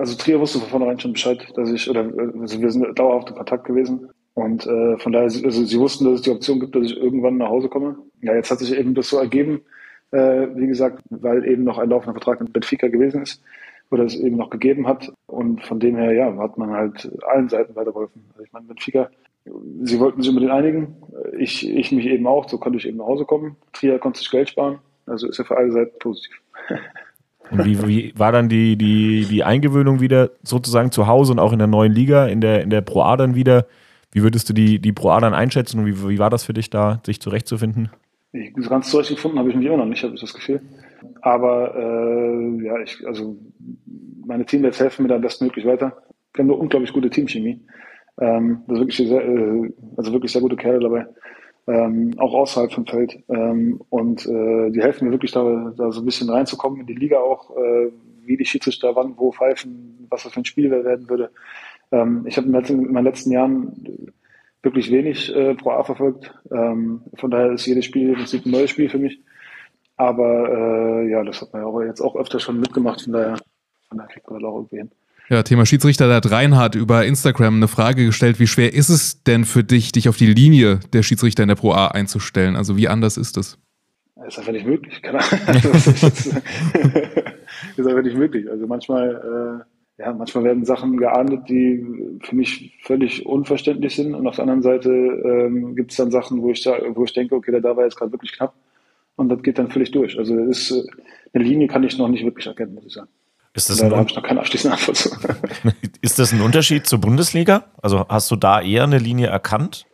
Also 0.00 0.16
Trier 0.16 0.40
wusste 0.40 0.58
von 0.58 0.68
vornherein 0.68 0.98
schon 0.98 1.12
Bescheid, 1.12 1.46
dass 1.54 1.70
ich, 1.70 1.88
oder 1.88 2.04
also 2.40 2.60
wir 2.60 2.70
sind 2.70 2.98
dauerhaft 2.98 3.30
in 3.30 3.36
Kontakt 3.36 3.64
gewesen. 3.64 4.08
Und 4.34 4.66
äh, 4.66 4.98
von 4.98 5.12
daher, 5.12 5.30
also 5.44 5.64
sie 5.64 5.78
wussten, 5.78 6.04
dass 6.04 6.16
es 6.16 6.22
die 6.22 6.30
Option 6.30 6.60
gibt, 6.60 6.74
dass 6.74 6.84
ich 6.84 6.96
irgendwann 6.96 7.38
nach 7.38 7.48
Hause 7.48 7.68
komme. 7.68 7.96
Ja, 8.20 8.34
jetzt 8.34 8.50
hat 8.50 8.58
sich 8.58 8.76
eben 8.76 8.94
das 8.94 9.08
so 9.08 9.18
ergeben, 9.18 9.62
äh, 10.12 10.46
wie 10.54 10.66
gesagt, 10.66 11.02
weil 11.10 11.44
eben 11.44 11.64
noch 11.64 11.78
ein 11.78 11.90
laufender 11.90 12.14
Vertrag 12.14 12.40
mit 12.40 12.52
Benfica 12.52 12.88
gewesen 12.88 13.22
ist 13.22 13.42
oder 13.90 14.04
es 14.04 14.16
eben 14.16 14.36
noch 14.36 14.50
gegeben 14.50 14.86
hat. 14.86 15.12
Und 15.26 15.64
von 15.64 15.80
dem 15.80 15.96
her, 15.96 16.12
ja, 16.12 16.36
hat 16.38 16.58
man 16.58 16.70
halt 16.70 17.10
allen 17.26 17.48
Seiten 17.48 17.76
weitergeholfen. 17.76 18.22
Also 18.32 18.44
ich 18.44 18.52
meine, 18.52 18.66
Benfica, 18.66 19.10
sie 19.82 20.00
wollten 20.00 20.22
sich 20.22 20.34
den 20.34 20.50
einigen, 20.50 20.96
ich, 21.38 21.68
ich 21.68 21.92
mich 21.92 22.06
eben 22.06 22.26
auch, 22.26 22.48
so 22.48 22.58
konnte 22.58 22.78
ich 22.78 22.86
eben 22.86 22.98
nach 22.98 23.06
Hause 23.06 23.24
kommen. 23.24 23.56
Trier 23.72 23.98
konnte 23.98 24.18
sich 24.18 24.30
Geld 24.30 24.48
sparen, 24.48 24.78
also 25.06 25.28
ist 25.28 25.38
ja 25.38 25.44
für 25.44 25.56
alle 25.56 25.72
Seiten 25.72 25.98
positiv. 25.98 26.40
Und 27.50 27.64
wie, 27.64 27.86
wie 27.86 28.12
war 28.16 28.32
dann 28.32 28.48
die, 28.48 28.76
die, 28.76 29.24
die 29.24 29.44
Eingewöhnung 29.44 30.00
wieder 30.00 30.30
sozusagen 30.42 30.90
zu 30.90 31.06
Hause 31.06 31.30
und 31.30 31.38
auch 31.38 31.52
in 31.52 31.60
der 31.60 31.68
neuen 31.68 31.92
Liga, 31.92 32.26
in 32.26 32.40
der, 32.40 32.62
in 32.62 32.70
der 32.70 32.80
Pro 32.80 33.02
A 33.02 33.16
dann 33.16 33.36
wieder? 33.36 33.66
Wie 34.10 34.24
würdest 34.24 34.48
du 34.48 34.52
die, 34.52 34.80
die 34.80 34.92
Pro 34.92 35.10
A 35.10 35.20
dann 35.20 35.32
einschätzen 35.32 35.78
und 35.78 35.86
wie, 35.86 36.08
wie 36.08 36.18
war 36.18 36.28
das 36.28 36.42
für 36.42 36.54
dich 36.54 36.70
da, 36.70 37.00
sich 37.06 37.20
zurechtzufinden? 37.20 37.90
Ich, 38.36 38.68
ganz 38.68 38.90
zurechtgefunden 38.90 39.38
habe 39.38 39.50
ich 39.50 39.56
mich 39.56 39.66
immer 39.66 39.78
noch 39.78 39.86
nicht, 39.86 40.02
habe 40.02 40.14
ich 40.14 40.20
das 40.20 40.34
Gefühl. 40.34 40.60
Aber 41.22 41.74
äh, 41.74 42.64
ja, 42.64 42.78
ich, 42.80 43.06
also 43.06 43.36
meine 44.26 44.44
Teammates 44.44 44.80
helfen 44.80 45.02
mir 45.02 45.08
da 45.08 45.18
bestmöglich 45.18 45.64
weiter. 45.64 45.96
Wir 46.34 46.42
haben 46.42 46.50
eine 46.50 46.58
unglaublich 46.58 46.92
gute 46.92 47.10
Teamchemie. 47.10 47.60
Ähm, 48.20 48.62
das 48.66 48.78
ist 48.78 48.80
wirklich 48.80 49.08
sehr, 49.08 49.22
äh, 49.22 49.72
also 49.96 50.12
wirklich 50.12 50.32
sehr 50.32 50.42
gute 50.42 50.56
Kerle 50.56 50.80
dabei. 50.80 51.06
Ähm, 51.68 52.12
auch 52.18 52.34
außerhalb 52.34 52.72
vom 52.72 52.86
Feld. 52.86 53.18
Ähm, 53.28 53.80
und 53.88 54.26
äh, 54.26 54.70
die 54.70 54.82
helfen 54.82 55.06
mir 55.06 55.12
wirklich 55.12 55.32
da, 55.32 55.72
da 55.76 55.90
so 55.90 56.00
ein 56.00 56.04
bisschen 56.04 56.30
reinzukommen 56.30 56.80
in 56.80 56.86
die 56.86 56.94
Liga 56.94 57.18
auch, 57.18 57.50
äh, 57.56 57.90
wie 58.24 58.36
die 58.36 58.44
Schiedsrichter 58.44 58.94
wann, 58.94 59.14
wo 59.16 59.32
pfeifen, 59.32 60.06
was 60.10 60.24
das 60.24 60.32
für 60.32 60.40
ein 60.40 60.44
Spiel 60.44 60.70
werden 60.70 61.08
würde. 61.08 61.30
Ähm, 61.92 62.24
ich 62.26 62.36
habe 62.36 62.46
in, 62.46 62.54
in 62.54 62.92
meinen 62.92 63.04
letzten 63.04 63.32
Jahren 63.32 63.72
wirklich 64.66 64.92
wenig 64.92 65.34
äh, 65.34 65.54
Pro 65.54 65.70
A 65.70 65.82
verfolgt. 65.82 66.34
Ähm, 66.52 67.00
von 67.14 67.30
daher 67.30 67.52
ist 67.52 67.64
jedes 67.64 67.86
Spiel 67.86 68.10
im 68.10 68.16
Prinzip 68.16 68.44
ein 68.44 68.50
neues 68.50 68.70
Spiel 68.70 68.90
für 68.90 68.98
mich. 68.98 69.18
Aber 69.96 70.50
äh, 70.50 71.10
ja, 71.10 71.24
das 71.24 71.40
hat 71.40 71.54
man 71.54 71.62
ja 71.62 71.68
auch 71.68 71.80
jetzt 71.80 72.02
auch 72.02 72.16
öfter 72.16 72.38
schon 72.38 72.60
mitgemacht, 72.60 73.00
von 73.02 73.14
daher, 73.14 73.38
von 73.88 73.96
daher 73.96 74.12
kriegt 74.12 74.28
man 74.28 74.40
das 74.40 74.48
auch 74.48 74.56
irgendwie 74.56 74.76
hin. 74.76 74.90
Ja, 75.28 75.42
Thema 75.42 75.66
Schiedsrichter, 75.66 76.06
da 76.06 76.16
hat 76.16 76.30
Reinhard 76.30 76.74
über 76.74 77.04
Instagram 77.04 77.56
eine 77.56 77.66
Frage 77.66 78.04
gestellt, 78.04 78.38
wie 78.38 78.46
schwer 78.46 78.74
ist 78.74 78.90
es 78.90 79.24
denn 79.24 79.44
für 79.44 79.64
dich, 79.64 79.90
dich 79.90 80.08
auf 80.08 80.16
die 80.16 80.26
Linie 80.26 80.80
der 80.92 81.02
Schiedsrichter 81.02 81.42
in 81.42 81.48
der 81.48 81.56
Pro 81.56 81.72
A 81.72 81.88
einzustellen? 81.88 82.54
Also 82.54 82.76
wie 82.76 82.88
anders 82.88 83.16
ist 83.16 83.36
das? 83.36 83.58
Das 84.14 84.28
ist 84.28 84.38
einfach 84.38 84.52
nicht 84.52 84.66
möglich. 84.66 85.02
Keine 85.02 85.18
Ahnung. 85.20 85.62
das 85.72 85.86
ist, 85.86 86.04
ist 87.76 87.86
einfach 87.86 88.02
nicht 88.02 88.16
möglich. 88.16 88.48
Also 88.50 88.66
manchmal 88.66 89.64
äh, 89.64 89.75
ja, 89.98 90.12
manchmal 90.12 90.44
werden 90.44 90.64
Sachen 90.64 90.98
geahndet, 90.98 91.48
die 91.48 92.18
für 92.22 92.36
mich 92.36 92.78
völlig 92.82 93.24
unverständlich 93.24 93.96
sind. 93.96 94.14
Und 94.14 94.26
auf 94.26 94.36
der 94.36 94.42
anderen 94.42 94.62
Seite 94.62 94.90
ähm, 94.90 95.74
gibt 95.74 95.90
es 95.90 95.96
dann 95.96 96.10
Sachen, 96.10 96.42
wo 96.42 96.50
ich, 96.50 96.62
da, 96.62 96.76
wo 96.94 97.04
ich 97.04 97.14
denke, 97.14 97.34
okay, 97.34 97.58
da 97.60 97.76
war 97.76 97.84
jetzt 97.84 97.96
gerade 97.96 98.12
wirklich 98.12 98.32
knapp. 98.32 98.54
Und 99.16 99.30
das 99.30 99.42
geht 99.42 99.58
dann 99.58 99.70
völlig 99.70 99.92
durch. 99.92 100.18
Also 100.18 100.36
ist, 100.38 100.70
äh, 100.70 100.82
eine 101.32 101.44
Linie 101.44 101.68
kann 101.68 101.82
ich 101.82 101.96
noch 101.96 102.08
nicht 102.08 102.24
wirklich 102.24 102.46
erkennen, 102.46 102.74
muss 102.74 102.86
ich 102.86 102.92
sagen. 102.92 103.08
Ist 103.54 103.70
das 103.70 103.78
da 103.78 103.90
habe 103.90 104.06
ich 104.06 104.14
noch 104.14 104.22
keine 104.22 104.40
abschließende 104.40 104.76
Antwort 104.76 104.96
zu. 104.98 105.10
ist 106.02 106.18
das 106.18 106.30
ein 106.34 106.42
Unterschied 106.42 106.86
zur 106.86 107.00
Bundesliga? 107.00 107.64
Also 107.80 108.06
hast 108.06 108.30
du 108.30 108.36
da 108.36 108.60
eher 108.60 108.84
eine 108.84 108.98
Linie 108.98 109.28
erkannt? 109.28 109.86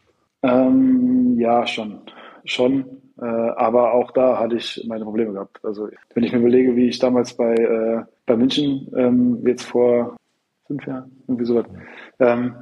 Ähm, 0.43 1.39
ja, 1.39 1.65
schon. 1.69 2.01
Schon. 2.45 3.02
Äh, 3.21 3.25
aber 3.25 3.93
auch 3.93 4.11
da 4.11 4.39
hatte 4.39 4.57
ich 4.57 4.85
meine 4.89 5.05
Probleme 5.05 5.33
gehabt. 5.33 5.61
Also 5.65 5.89
wenn 6.15 6.25
ich 6.25 6.33
mir 6.33 6.39
überlege, 6.39 6.77
wie 6.77 6.89
ich 6.89 6.99
damals 6.99 7.35
bei, 7.35 7.55
äh, 7.55 8.03
bei 8.27 8.37
München 8.37 8.91
ähm, 8.97 9.47
jetzt 9.47 9.65
vor 9.65 10.17
fünf 10.67 10.87
Jahren, 10.87 11.11
irgendwie 11.27 11.45
so 11.45 11.63
ähm, 12.19 12.55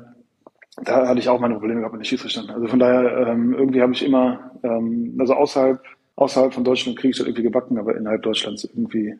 da 0.84 1.08
hatte 1.08 1.20
ich 1.20 1.28
auch 1.28 1.40
meine 1.40 1.54
Probleme 1.54 1.80
gehabt 1.80 1.94
mit 1.94 2.02
den 2.02 2.06
Schiedsrichtern. 2.06 2.50
Also 2.50 2.66
von 2.66 2.78
daher, 2.78 3.28
ähm, 3.28 3.54
irgendwie 3.54 3.82
habe 3.82 3.92
ich 3.92 4.04
immer, 4.04 4.52
ähm, 4.62 5.16
also 5.18 5.34
außerhalb, 5.34 5.82
außerhalb 6.16 6.54
von 6.54 6.64
Deutschland 6.64 6.98
kriege 6.98 7.10
ich 7.10 7.18
das 7.18 7.26
irgendwie 7.26 7.42
gebacken, 7.42 7.78
aber 7.78 7.96
innerhalb 7.96 8.22
Deutschlands 8.22 8.64
irgendwie, 8.64 9.14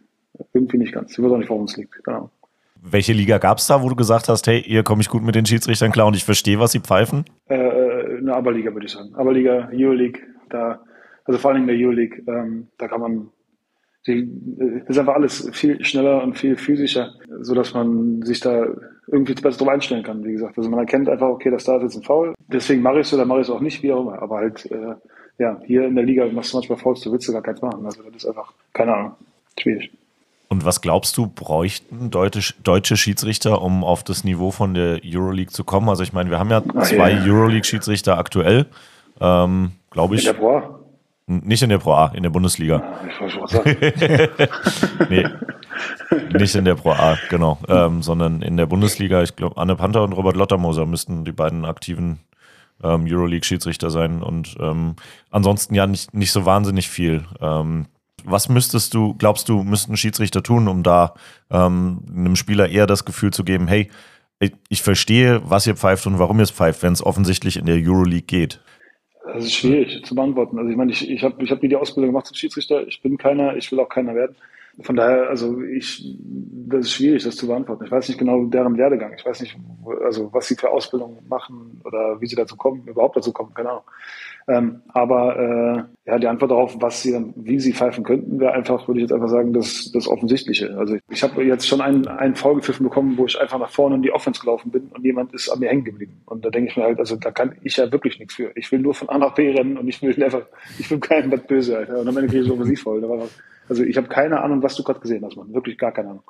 irgendwie 0.53 0.79
nicht 0.79 0.93
ganz. 0.93 1.13
Ich 1.13 1.23
weiß 1.23 1.31
auch 1.31 1.39
nicht, 1.39 1.51
warum 1.51 1.65
es 1.65 1.77
liegt. 1.77 2.03
Genau. 2.05 2.31
Welche 2.83 3.13
Liga 3.13 3.39
gab 3.39 3.59
es 3.59 3.67
da, 3.67 3.83
wo 3.83 3.89
du 3.91 3.97
gesagt 3.97 4.29
hast, 4.29 4.47
hey, 4.47 4.63
hier 4.63 4.83
komme 4.83 5.03
ich 5.03 5.09
gut 5.09 5.23
mit 5.23 5.35
den 5.35 5.45
Schiedsrichtern 5.45 5.93
klar 5.93 6.07
und 6.07 6.17
ich 6.17 6.25
verstehe, 6.25 6.59
was 6.59 6.73
sie 6.73 6.81
pfeifen? 6.81 7.25
Äh, 7.49 7.57
äh 7.57 8.19
eine 8.19 8.35
Aberliga, 8.35 8.73
würde 8.73 8.87
ich 8.87 8.93
sagen. 8.93 9.15
Aberliga, 9.15 9.69
Euroleague, 9.73 10.21
da 10.49 10.81
also 11.31 11.39
vor 11.39 11.53
allem 11.53 11.69
in 11.69 11.69
der 11.69 11.77
Euroleague, 11.77 12.23
ähm, 12.27 12.67
da 12.77 12.89
kann 12.89 13.01
man, 13.01 13.29
die, 14.07 14.29
äh, 14.59 14.83
ist 14.89 14.99
einfach 14.99 15.15
alles 15.15 15.49
viel 15.53 15.85
schneller 15.85 16.25
und 16.25 16.37
viel 16.37 16.57
physischer, 16.57 17.13
so 17.41 17.55
dass 17.55 17.73
man 17.73 18.23
sich 18.23 18.41
da 18.41 18.67
irgendwie 19.07 19.35
besser 19.35 19.59
drauf 19.59 19.69
einstellen 19.69 20.03
kann, 20.03 20.25
wie 20.25 20.33
gesagt. 20.33 20.59
Also 20.59 20.69
man 20.69 20.81
erkennt 20.81 21.09
einfach, 21.09 21.29
okay, 21.29 21.51
das 21.51 21.65
da 21.65 21.77
ist 21.77 21.83
jetzt 21.83 21.97
ein 21.97 22.03
Foul. 22.03 22.35
Deswegen 22.49 22.83
mache 22.83 23.01
ich 23.01 23.07
es 23.07 23.15
oder 23.15 23.25
mache 23.25 23.41
ich 23.41 23.47
es 23.47 23.51
auch 23.51 23.61
nicht, 23.61 23.81
wie 23.85 23.93
auch 23.93 24.01
immer. 24.01 24.21
Aber 24.21 24.39
halt, 24.39 24.69
äh, 24.73 24.95
ja, 25.39 25.61
hier 25.65 25.87
in 25.87 25.95
der 25.95 26.05
Liga 26.05 26.27
machst 26.27 26.53
du 26.53 26.57
manchmal 26.57 26.79
Fouls, 26.79 27.01
du 27.01 27.13
willst 27.13 27.29
du 27.29 27.33
gar 27.33 27.43
keins 27.43 27.63
machen. 27.63 27.87
Also 27.87 28.03
das 28.03 28.25
ist 28.25 28.27
einfach, 28.27 28.53
keine 28.73 28.95
Ahnung, 28.95 29.13
schwierig. 29.57 29.93
Und 30.49 30.65
was 30.65 30.81
glaubst 30.81 31.17
du, 31.17 31.29
bräuchten 31.29 32.11
deutsche, 32.11 32.55
deutsche 32.65 32.97
Schiedsrichter, 32.97 33.63
um 33.63 33.85
auf 33.85 34.03
das 34.03 34.25
Niveau 34.25 34.51
von 34.51 34.75
der 34.75 34.99
Euroleague 35.05 35.53
zu 35.53 35.63
kommen? 35.63 35.89
Also 35.89 36.03
ich 36.03 36.13
meine, 36.13 36.29
wir 36.31 36.41
haben 36.41 36.51
ja 36.51 36.61
ah, 36.75 36.83
zwei. 36.83 37.21
Euroleague-Schiedsrichter 37.21 38.19
aktuell, 38.19 38.67
ähm, 39.21 39.71
glaube 39.91 40.17
ich. 40.17 40.25
Der 40.25 40.33
Boah. 40.33 40.81
Nicht 41.31 41.63
in 41.63 41.69
der 41.69 41.79
Pro 41.79 41.93
A, 41.93 42.09
in 42.09 42.25
der 42.25 42.31
Bundesliga. 42.31 42.83
Ich 43.09 43.21
wollte 43.21 43.49
schon 43.49 45.09
nee, 45.09 45.25
nicht 46.37 46.57
in 46.57 46.65
der 46.65 46.75
Pro 46.75 46.91
A, 46.91 47.17
genau. 47.29 47.59
Ähm, 47.69 48.03
sondern 48.03 48.43
in 48.43 48.57
der 48.57 48.67
Bundesliga. 48.67 49.23
Ich 49.23 49.37
glaube, 49.37 49.57
Anne 49.57 49.77
Panther 49.77 50.03
und 50.03 50.13
Robert 50.13 50.37
Lottermoser 50.37 50.87
müssten 50.87 51.25
die 51.25 51.33
beiden 51.33 51.65
aktiven 51.65 52.19
ähm, 52.83 53.07
Euroleague-Schiedsrichter 53.09 53.91
sein. 53.91 54.25
Und 54.25 54.57
ähm, 54.59 54.97
ansonsten 55.31 55.75
ja 55.77 55.87
nicht, 55.87 56.13
nicht 56.15 56.33
so 56.33 56.47
wahnsinnig 56.47 56.89
viel. 56.89 57.25
Ähm, 57.41 57.87
was 58.25 58.49
müsstest 58.49 58.93
du, 58.95 59.15
glaubst 59.15 59.49
du, 59.49 59.63
müssten 59.63 59.97
Schiedsrichter 59.97 60.43
tun, 60.43 60.67
um 60.67 60.83
da 60.83 61.15
ähm, 61.51 62.03
einem 62.09 62.35
Spieler 62.35 62.69
eher 62.69 62.89
das 62.89 63.05
Gefühl 63.05 63.33
zu 63.33 63.45
geben, 63.45 63.69
hey, 63.69 63.89
ich, 64.41 64.53
ich 64.69 64.83
verstehe, 64.83 65.43
was 65.45 65.67
ihr 65.67 65.77
pfeift 65.77 66.07
und 66.07 66.19
warum 66.19 66.39
ihr 66.39 66.45
es 66.45 66.51
pfeift, 66.51 66.83
wenn 66.83 66.93
es 66.93 67.05
offensichtlich 67.05 67.57
in 67.57 67.67
der 67.67 67.77
Euroleague 67.77 68.23
geht? 68.23 68.61
Das 69.25 69.45
ist 69.45 69.55
schwierig 69.55 70.05
zu 70.05 70.15
beantworten. 70.15 70.59
Also 70.59 70.71
ich 70.71 70.77
meine, 70.77 70.93
ich, 70.93 71.09
ich 71.09 71.23
habe 71.23 71.43
ich 71.43 71.51
hab 71.51 71.61
die 71.61 71.77
Ausbildung 71.77 72.13
gemacht 72.13 72.27
zum 72.27 72.37
Schiedsrichter. 72.37 72.87
Ich 72.87 73.03
bin 73.03 73.19
keiner, 73.19 73.57
ich 73.57 73.71
will 73.71 73.81
auch 73.81 73.89
keiner 73.89 74.15
werden. 74.15 74.37
Von 74.83 74.97
daher, 74.97 75.29
also 75.29 75.61
ich, 75.63 76.17
das 76.69 76.87
ist 76.87 76.93
schwierig, 76.93 77.25
das 77.25 77.37
zu 77.37 77.47
beantworten. 77.47 77.85
Ich 77.85 77.91
weiß 77.91 78.09
nicht 78.09 78.19
genau 78.19 78.45
deren 78.45 78.79
Werdegang. 78.79 79.13
Ich 79.17 79.27
weiß 79.27 79.41
nicht, 79.41 79.57
also 80.05 80.33
was 80.33 80.49
sie 80.49 80.57
für 80.57 80.71
Ausbildung 80.71 81.19
machen 81.29 81.81
oder 81.85 82.21
wie 82.21 82.27
sie 82.27 82.37
dazu 82.37 82.57
kommen, 82.57 82.87
überhaupt 82.87 83.17
dazu 83.17 83.33
kommen, 83.33 83.53
keine 83.55 83.71
Ahnung. 83.71 83.85
Ähm, 84.49 84.81
aber 84.89 85.39
äh, 85.39 86.11
ja, 86.11 86.19
die 86.19 86.27
Antwort 86.27 86.51
darauf, 86.51 86.75
was 86.81 87.03
sie 87.03 87.13
dann, 87.13 87.33
wie 87.37 87.61
sie 87.61 87.73
pfeifen 87.73 88.05
könnten, 88.05 88.41
wäre 88.41 88.53
einfach, 88.53 88.89
würde 88.89 89.01
ich 89.01 89.03
jetzt 89.03 89.13
einfach 89.13 89.29
sagen, 89.29 89.53
das, 89.53 89.91
das 89.93 90.09
Offensichtliche. 90.09 90.77
Also 90.79 90.95
ich, 90.95 91.03
ich 91.11 91.23
habe 91.23 91.45
jetzt 91.45 91.69
schon 91.69 91.81
einen, 91.81 92.09
einen 92.09 92.35
Foul 92.35 92.57
gepfiffen 92.57 92.85
bekommen, 92.85 93.17
wo 93.19 93.27
ich 93.27 93.39
einfach 93.41 93.59
nach 93.59 93.71
vorne 93.71 93.97
in 93.97 94.03
die 94.03 94.13
Offense 94.13 94.41
gelaufen 94.41 94.71
bin 94.71 94.89
und 94.95 95.05
jemand 95.05 95.35
ist 95.35 95.51
an 95.51 95.61
mir 95.61 95.69
hängen 95.69 95.85
geblieben. 95.85 96.23
Und 96.27 96.45
da 96.45 96.51
denke 96.51 96.71
ich 96.71 96.77
mir 96.77 96.85
halt, 96.85 96.99
also 96.99 97.17
da 97.17 97.31
kann 97.31 97.55
ich 97.63 97.77
ja 97.77 97.93
wirklich 97.93 98.19
nichts 98.19 98.35
für. 98.35 98.51
Ich 98.55 98.73
will 98.73 98.81
nur 98.81 98.95
von 98.95 99.09
A 99.09 99.19
nach 99.19 99.35
B 99.35 99.51
rennen 99.51 99.77
und 99.77 99.87
ich 99.89 100.03
will 100.03 100.21
einfach, 100.25 100.43
ich 100.79 100.91
will 100.91 101.01
keinen 101.01 101.31
was 101.31 101.43
böse, 101.43 101.77
Alter. 101.77 102.01
Und 102.01 102.09
am 102.09 102.17
Ende 102.17 102.29
kriege 102.29 102.43
ich 102.43 102.49
so 102.49 102.55
offensiv 102.55 102.83
voll. 102.83 103.01
Also 103.71 103.85
ich 103.85 103.97
habe 103.97 104.09
keine 104.09 104.43
Ahnung, 104.43 104.63
was 104.65 104.75
du 104.75 104.83
gerade 104.83 104.99
gesehen 104.99 105.25
hast, 105.25 105.37
man. 105.37 105.55
Wirklich 105.55 105.79
gar 105.79 105.93
keine 105.93 106.11
Ahnung. 106.11 106.25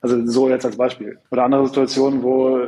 Also 0.00 0.26
so 0.26 0.48
jetzt 0.48 0.64
als 0.64 0.76
Beispiel. 0.76 1.18
Oder 1.30 1.44
andere 1.44 1.66
Situationen, 1.66 2.22
wo, 2.22 2.58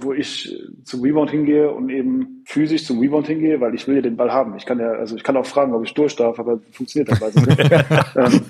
wo 0.00 0.12
ich 0.12 0.54
zum 0.84 1.00
Rebound 1.00 1.30
hingehe 1.30 1.70
und 1.70 1.88
eben 1.88 2.42
physisch 2.44 2.84
zum 2.84 3.00
Rebound 3.00 3.26
hingehe, 3.26 3.58
weil 3.60 3.74
ich 3.74 3.88
will 3.88 3.96
ja 3.96 4.02
den 4.02 4.18
Ball 4.18 4.30
haben. 4.30 4.54
Ich 4.56 4.66
kann 4.66 4.78
ja, 4.78 4.90
also 4.90 5.16
ich 5.16 5.22
kann 5.22 5.36
auch 5.38 5.46
fragen, 5.46 5.72
ob 5.72 5.82
ich 5.82 5.94
durch 5.94 6.14
darf, 6.14 6.38
aber 6.38 6.60
funktioniert 6.72 7.10
das 7.10 7.20
meistens 7.20 7.46
nicht. 7.46 7.58
Ähm, 8.16 8.40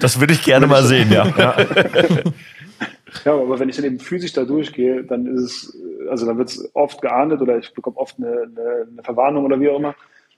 das 0.00 0.18
würde 0.20 0.32
ich 0.32 0.42
gerne 0.42 0.66
mal 0.66 0.82
sehen, 0.82 1.10
ja. 1.10 1.26
ja. 1.38 1.56
Ja, 3.24 3.32
aber 3.32 3.58
wenn 3.58 3.68
ich 3.68 3.76
dann 3.76 3.84
eben 3.84 3.98
physisch 3.98 4.32
da 4.32 4.44
durchgehe, 4.44 5.02
dann 5.04 5.26
ist 5.26 5.42
es, 5.42 5.78
also 6.10 6.26
dann 6.26 6.36
wird 6.36 6.50
es 6.50 6.68
oft 6.74 7.00
geahndet 7.00 7.40
oder 7.40 7.56
ich 7.56 7.72
bekomme 7.72 7.96
oft 7.96 8.16
eine, 8.18 8.28
eine, 8.28 8.86
eine 8.92 9.02
Verwarnung 9.02 9.44
oder 9.44 9.58
wie 9.58 9.70
auch 9.70 9.78
immer. 9.78 9.94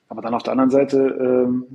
Aber 0.09 0.23
dann 0.23 0.35
auf 0.35 0.43
der 0.43 0.53
anderen 0.53 0.71
Seite, 0.71 0.99
ähm, 1.21 1.67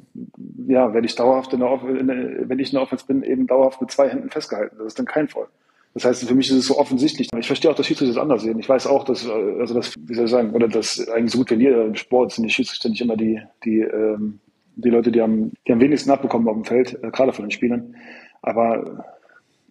ja, 0.68 0.94
werde 0.94 1.06
ich 1.06 1.16
dauerhaft 1.16 1.54
in 1.54 1.60
der, 1.60 1.84
in 1.84 2.08
der, 2.08 2.50
wenn 2.50 2.60
ich 2.60 2.70
in 2.70 2.76
der 2.76 2.82
Offense 2.82 3.06
bin, 3.06 3.22
eben 3.24 3.46
dauerhaft 3.46 3.80
mit 3.80 3.92
zwei 3.92 4.10
Händen 4.10 4.30
festgehalten. 4.30 4.76
Das 4.78 4.88
ist 4.88 5.00
dann 5.00 5.06
kein 5.06 5.28
Foul. 5.28 5.48
Das 5.94 6.06
heißt, 6.06 6.28
für 6.28 6.34
mich 6.34 6.50
ist 6.50 6.58
es 6.58 6.66
so 6.66 6.78
offensichtlich. 6.80 7.30
Ich 7.38 7.46
verstehe 7.46 7.70
auch, 7.70 7.76
dass 7.76 7.86
Schiedsrichter 7.86 8.16
das 8.16 8.22
anders 8.22 8.42
sehen. 8.42 8.58
Ich 8.58 8.68
weiß 8.68 8.88
auch, 8.88 9.04
dass, 9.04 9.30
also 9.30 9.76
das, 9.76 9.94
wie 10.00 10.16
soll 10.16 10.26
ich 10.26 10.32
sagen, 10.32 10.52
oder 10.52 10.68
das 10.68 11.08
eigentlich 11.10 11.32
so 11.32 11.38
gut 11.38 11.52
wie 11.52 11.64
jeder 11.64 11.86
im 11.86 11.96
Sport 11.96 12.32
sind 12.32 12.46
die 12.46 12.50
Schiedsrichter 12.50 12.90
nicht 12.90 13.02
immer 13.02 13.16
die, 13.16 13.40
die, 13.64 13.82
ähm, 13.82 14.40
die 14.76 14.90
Leute, 14.90 15.12
die 15.12 15.22
am, 15.22 15.52
die 15.68 15.72
am 15.72 15.80
wenigsten 15.80 16.10
abbekommen 16.10 16.48
auf 16.48 16.56
dem 16.56 16.66
Feld, 16.66 16.98
äh, 17.04 17.12
gerade 17.12 17.32
von 17.32 17.46
den 17.46 17.52
Spielern. 17.52 17.96
Aber 18.42 19.06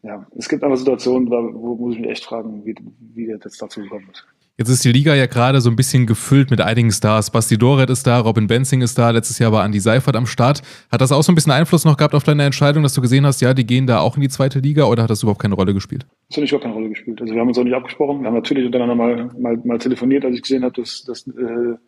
ja, 0.05 0.25
es 0.37 0.49
gibt 0.49 0.63
aber 0.63 0.77
Situationen, 0.77 1.29
wo 1.31 1.75
muss 1.75 1.95
ich 1.95 2.01
mich 2.01 2.11
echt 2.11 2.25
fragen, 2.25 2.65
wie, 2.65 2.77
wie 3.15 3.37
das 3.41 3.57
dazu 3.59 3.81
gekommen 3.81 4.09
ist. 4.13 4.25
Jetzt 4.59 4.69
ist 4.69 4.85
die 4.85 4.93
Liga 4.93 5.15
ja 5.15 5.25
gerade 5.25 5.63
so 5.63 5.71
ein 5.71 5.77
bisschen 5.77 6.07
gefüllt 6.07 6.51
mit 6.51 6.61
einigen 6.61 6.91
Stars. 6.91 7.31
Basti 7.31 7.57
Doret 7.57 7.89
ist 7.89 8.07
da, 8.07 8.21
Robin 8.21 8.49
Benzing 8.49 8.83
ist 8.83 8.99
da, 8.99 9.09
letztes 9.09 9.39
Jahr 9.39 9.51
war 9.51 9.65
Andy 9.65 9.81
Seifert 9.81 10.15
am 10.15 10.27
Start. 10.27 10.61
Hat 10.91 11.01
das 11.01 11.11
auch 11.11 11.23
so 11.23 11.33
ein 11.33 11.35
bisschen 11.35 11.53
Einfluss 11.53 11.87
noch 11.87 11.97
gehabt 11.97 12.15
auf 12.15 12.23
deine 12.23 12.45
Entscheidung, 12.45 12.83
dass 12.83 12.93
du 12.93 13.01
gesehen 13.01 13.25
hast, 13.25 13.41
ja, 13.41 13.55
die 13.55 13.65
gehen 13.65 13.87
da 13.87 14.01
auch 14.01 14.17
in 14.17 14.21
die 14.21 14.29
zweite 14.29 14.59
Liga 14.59 14.85
oder 14.85 15.05
hat 15.05 15.11
das 15.11 15.23
überhaupt 15.23 15.41
keine 15.41 15.55
Rolle 15.55 15.73
gespielt? 15.73 16.07
Das 16.29 16.37
hat 16.37 16.45
überhaupt 16.45 16.65
keine 16.65 16.75
Rolle 16.75 16.91
gespielt. 16.91 17.19
Also 17.23 17.33
wir 17.33 17.41
haben 17.41 17.49
uns 17.49 17.57
auch 17.57 17.65
nicht 17.65 17.75
abgesprochen. 17.75 18.21
Wir 18.21 18.27
haben 18.27 18.35
natürlich 18.35 18.67
untereinander 18.67 18.95
mal, 18.95 19.31
mal, 19.39 19.59
mal 19.65 19.79
telefoniert, 19.79 20.27
als 20.27 20.35
ich 20.35 20.43
gesehen 20.43 20.65
habe, 20.65 20.75
dass, 20.75 21.03
dass, 21.05 21.27
äh, 21.29 21.33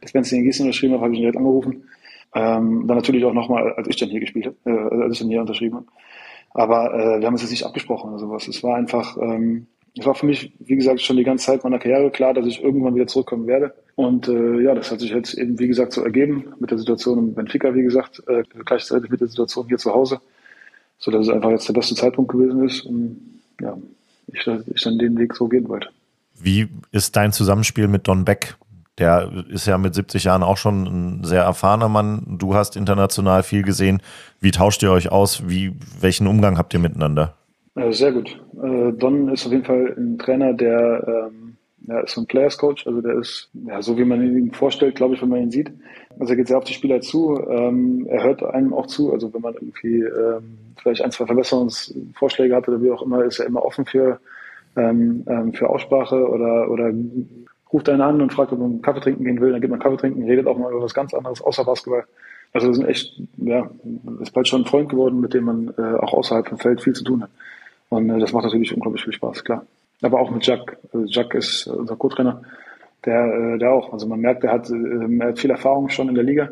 dass 0.00 0.12
Benzing 0.12 0.38
in 0.38 0.44
Gießen 0.46 0.64
unterschrieben 0.64 0.94
hat, 0.94 1.03
habe 1.03 1.12
ich 1.12 1.18
ihn 1.18 1.24
direkt 1.24 1.37
angerufen. 1.37 1.85
Ähm, 2.35 2.87
dann 2.87 2.96
natürlich 2.96 3.27
auch 3.27 3.35
nochmal, 3.35 3.74
als 3.74 3.88
ich 3.88 3.96
dann 3.96 4.09
hier 4.09 4.20
gespielt 4.20 4.46
habe, 4.46 4.57
äh, 4.64 5.03
als 5.03 5.12
ich 5.12 5.18
dann 5.18 5.29
hier 5.29 5.42
unterschrieben 5.42 5.77
habe. 5.77 5.87
Aber 6.55 6.94
äh, 6.94 7.20
wir 7.20 7.27
haben 7.27 7.35
uns 7.35 7.42
jetzt 7.42 7.50
nicht 7.50 7.66
abgesprochen 7.66 8.11
oder 8.11 8.18
sowas. 8.20 8.48
Es 8.48 8.62
war 8.62 8.77
einfach, 8.77 9.18
ähm, 9.18 9.66
es 9.97 10.07
war 10.07 10.15
für 10.15 10.27
mich, 10.27 10.53
wie 10.59 10.77
gesagt, 10.77 11.01
schon 11.01 11.17
die 11.17 11.25
ganze 11.25 11.47
Zeit 11.47 11.63
meiner 11.63 11.79
Karriere 11.79 12.11
klar, 12.11 12.35
dass 12.35 12.47
ich 12.47 12.63
irgendwann 12.63 12.95
wieder 12.95 13.07
zurückkommen 13.07 13.47
werde. 13.47 13.75
Und 13.95 14.27
äh, 14.27 14.61
ja, 14.61 14.75
das 14.75 14.91
hat 14.91 15.01
sich 15.01 15.11
jetzt 15.11 15.35
eben, 15.35 15.59
wie 15.59 15.69
gesagt, 15.69 15.93
so 15.93 16.03
ergeben 16.03 16.53
mit 16.59 16.71
der 16.71 16.79
Situation 16.79 17.19
in 17.19 17.35
Benfica, 17.35 17.75
wie 17.75 17.85
gesagt, 17.85 18.23
äh, 18.27 18.43
gleichzeitig 18.65 19.11
mit 19.11 19.21
der 19.21 19.29
Situation 19.29 19.69
hier 19.69 19.79
zu 19.79 19.95
Hause, 19.95 20.21
so 20.99 21.13
dass 21.13 21.29
es 21.29 21.33
einfach 21.33 21.51
jetzt 21.51 21.69
der 21.69 21.75
beste 21.75 21.95
Zeitpunkt 21.95 22.33
gewesen 22.33 22.65
ist 22.65 22.81
und 22.83 23.41
ja, 23.61 23.77
ich, 24.27 24.45
ich 24.47 24.83
dann 24.83 24.99
den 24.99 25.17
Weg 25.17 25.35
so 25.35 25.47
gehen 25.47 25.69
wollte. 25.69 25.89
Wie 26.41 26.69
ist 26.91 27.15
dein 27.15 27.33
Zusammenspiel 27.33 27.87
mit 27.87 28.09
Don 28.09 28.25
Beck? 28.25 28.57
Der 28.99 29.31
ist 29.49 29.67
ja 29.67 29.79
mit 29.79 29.95
70 29.95 30.25
Jahren 30.25 30.43
auch 30.43 30.57
schon 30.57 30.87
ein 30.87 31.25
sehr 31.25 31.43
erfahrener 31.43 31.89
Mann. 31.89 32.37
Du 32.39 32.55
hast 32.55 32.77
international 32.77 33.43
viel 33.45 33.63
gesehen. 33.63 34.03
Wie 34.41 34.51
tauscht 34.51 34.83
ihr 34.83 34.91
euch 34.91 35.11
aus? 35.11 35.49
Wie, 35.49 35.73
welchen 36.01 36.27
Umgang 36.27 36.59
habt 36.59 36.75
ihr 36.75 36.81
miteinander? 36.81 37.35
Äh, 37.75 37.93
sehr 37.93 38.13
gut. 38.13 38.41
Äh, 38.63 38.93
Don 38.93 39.29
ist 39.29 39.47
auf 39.47 39.53
jeden 39.53 39.65
Fall 39.65 39.95
ein 39.97 40.19
Trainer, 40.19 40.53
der 40.53 41.31
ähm, 41.33 41.57
ja, 41.87 42.01
ist 42.01 42.15
so 42.15 42.23
ein 42.23 42.27
Players 42.27 42.57
Coach, 42.57 42.87
also 42.87 43.01
der 43.01 43.19
ist 43.19 43.51
ja 43.67 43.83
so 43.83 43.99
wie 43.99 44.05
man 44.05 44.23
ihn 44.23 44.53
vorstellt, 44.53 44.95
glaube 44.95 45.15
ich, 45.15 45.23
wenn 45.23 45.29
man 45.29 45.43
ihn 45.43 45.51
sieht. 45.51 45.71
Also 46.19 46.33
er 46.33 46.37
geht 46.37 46.49
sehr 46.49 46.59
auf 46.59 46.65
die 46.65 46.73
Spieler 46.73 47.01
zu, 47.01 47.39
ähm, 47.49 48.07
er 48.09 48.23
hört 48.23 48.43
einem 48.43 48.73
auch 48.73 48.87
zu, 48.87 49.13
also 49.13 49.33
wenn 49.35 49.43
man 49.43 49.55
irgendwie 49.55 50.01
ähm, 50.01 50.59
vielleicht 50.81 51.03
ein, 51.03 51.11
zwei 51.11 51.27
Verbesserungsvorschläge 51.27 52.55
hat 52.55 52.69
oder 52.69 52.81
wie 52.83 52.91
auch 52.91 53.03
immer, 53.03 53.25
ist 53.25 53.41
er 53.41 53.47
immer 53.47 53.65
offen 53.65 53.85
für 53.85 54.21
ähm, 54.77 55.25
ähm, 55.29 55.53
für 55.53 55.69
Aussprache 55.69 56.27
oder 56.29 56.71
oder 56.71 56.93
ruft 57.73 57.89
einen 57.89 58.01
an 58.01 58.23
und 58.23 58.33
fragt, 58.33 58.53
ob 58.53 58.61
man 58.61 58.83
Kaffee 58.83 59.01
trinken 59.01 59.25
gehen 59.25 59.41
will, 59.41 59.53
dann 59.53 59.61
geht 59.61 59.71
man 59.71 59.81
Kaffee 59.81 59.97
trinken, 59.97 60.23
redet 60.25 60.47
auch 60.47 60.57
mal 60.57 60.71
über 60.71 60.83
was 60.83 60.95
ganz 60.95 61.13
anderes 61.13 61.43
außer 61.43 61.65
Basketball. 61.65 62.05
Also 62.53 62.69
wir 62.69 62.75
sind 62.75 62.87
echt, 62.87 63.21
ja, 63.37 63.69
ist 64.21 64.33
bald 64.33 64.47
schon 64.47 64.63
ein 64.63 64.67
Freund 64.67 64.89
geworden, 64.89 65.21
mit 65.21 65.35
dem 65.35 65.45
man 65.45 65.75
äh, 65.77 65.97
auch 65.97 66.15
außerhalb 66.15 66.49
vom 66.49 66.59
Feld 66.59 66.81
viel 66.81 66.93
zu 66.93 67.03
tun 67.03 67.25
hat. 67.25 67.31
Und 67.95 68.11
äh, 68.11 68.19
das 68.19 68.33
macht 68.33 68.45
natürlich 68.45 68.75
unglaublich 68.75 69.05
viel 69.05 69.13
Spaß, 69.13 69.45
klar. 69.45 69.67
Aber 70.03 70.21
auch 70.21 70.31
mit 70.31 70.47
Jack. 70.47 70.77
Also 70.93 71.07
Jack 71.07 71.35
ist 71.35 71.67
unser 71.67 71.97
Co-Trainer, 71.97 72.43
der, 73.05 73.25
äh, 73.25 73.59
der 73.59 73.73
auch. 73.73 73.93
Also 73.93 74.07
man 74.07 74.21
merkt, 74.21 74.45
er 74.45 74.53
hat, 74.53 74.71
äh, 74.71 75.21
hat 75.21 75.39
viel 75.39 75.51
Erfahrung 75.51 75.89
schon 75.89 76.09
in 76.09 76.15
der 76.15 76.25
Liga. 76.25 76.51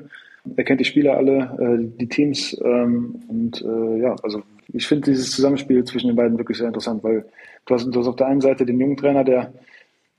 Er 0.56 0.64
kennt 0.64 0.80
die 0.80 0.84
Spieler 0.84 1.16
alle, 1.16 1.36
äh, 1.60 1.98
die 1.98 2.08
Teams. 2.08 2.58
Ähm, 2.64 3.22
und 3.28 3.62
äh, 3.62 4.00
ja, 4.00 4.16
also 4.22 4.42
ich 4.72 4.86
finde 4.86 5.10
dieses 5.10 5.32
Zusammenspiel 5.32 5.84
zwischen 5.84 6.08
den 6.08 6.16
beiden 6.16 6.38
wirklich 6.38 6.58
sehr 6.58 6.68
interessant, 6.68 7.04
weil 7.04 7.24
du 7.66 7.74
hast, 7.74 7.86
du 7.86 7.98
hast 7.98 8.08
auf 8.08 8.16
der 8.16 8.28
einen 8.28 8.40
Seite 8.40 8.64
den 8.64 8.80
jungen 8.80 8.96
Trainer, 8.96 9.24
der, 9.24 9.52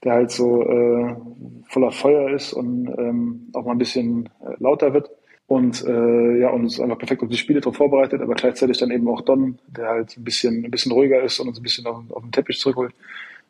der 0.03 0.13
halt 0.13 0.31
so 0.31 0.61
äh, 0.63 1.15
voller 1.69 1.91
Feuer 1.91 2.29
ist 2.29 2.53
und 2.53 2.87
ähm, 2.97 3.49
auch 3.53 3.65
mal 3.65 3.71
ein 3.71 3.77
bisschen 3.77 4.29
äh, 4.41 4.53
lauter 4.59 4.93
wird 4.93 5.09
und 5.47 5.83
äh, 5.85 6.39
ja 6.39 6.49
und 6.49 6.63
uns 6.63 6.79
einfach 6.79 6.97
perfekt 6.97 7.21
auf 7.23 7.29
die 7.29 7.37
Spiele 7.37 7.61
drauf 7.61 7.75
vorbereitet, 7.75 8.21
aber 8.21 8.35
gleichzeitig 8.35 8.77
dann 8.77 8.91
eben 8.91 9.07
auch 9.07 9.21
Don, 9.21 9.59
der 9.67 9.87
halt 9.87 10.17
ein 10.17 10.23
bisschen 10.23 10.65
ein 10.65 10.71
bisschen 10.71 10.91
ruhiger 10.91 11.21
ist 11.21 11.39
und 11.39 11.47
uns 11.47 11.59
ein 11.59 11.63
bisschen 11.63 11.85
auf, 11.85 12.03
auf 12.09 12.21
den 12.21 12.31
Teppich 12.31 12.59
zurückholt 12.59 12.93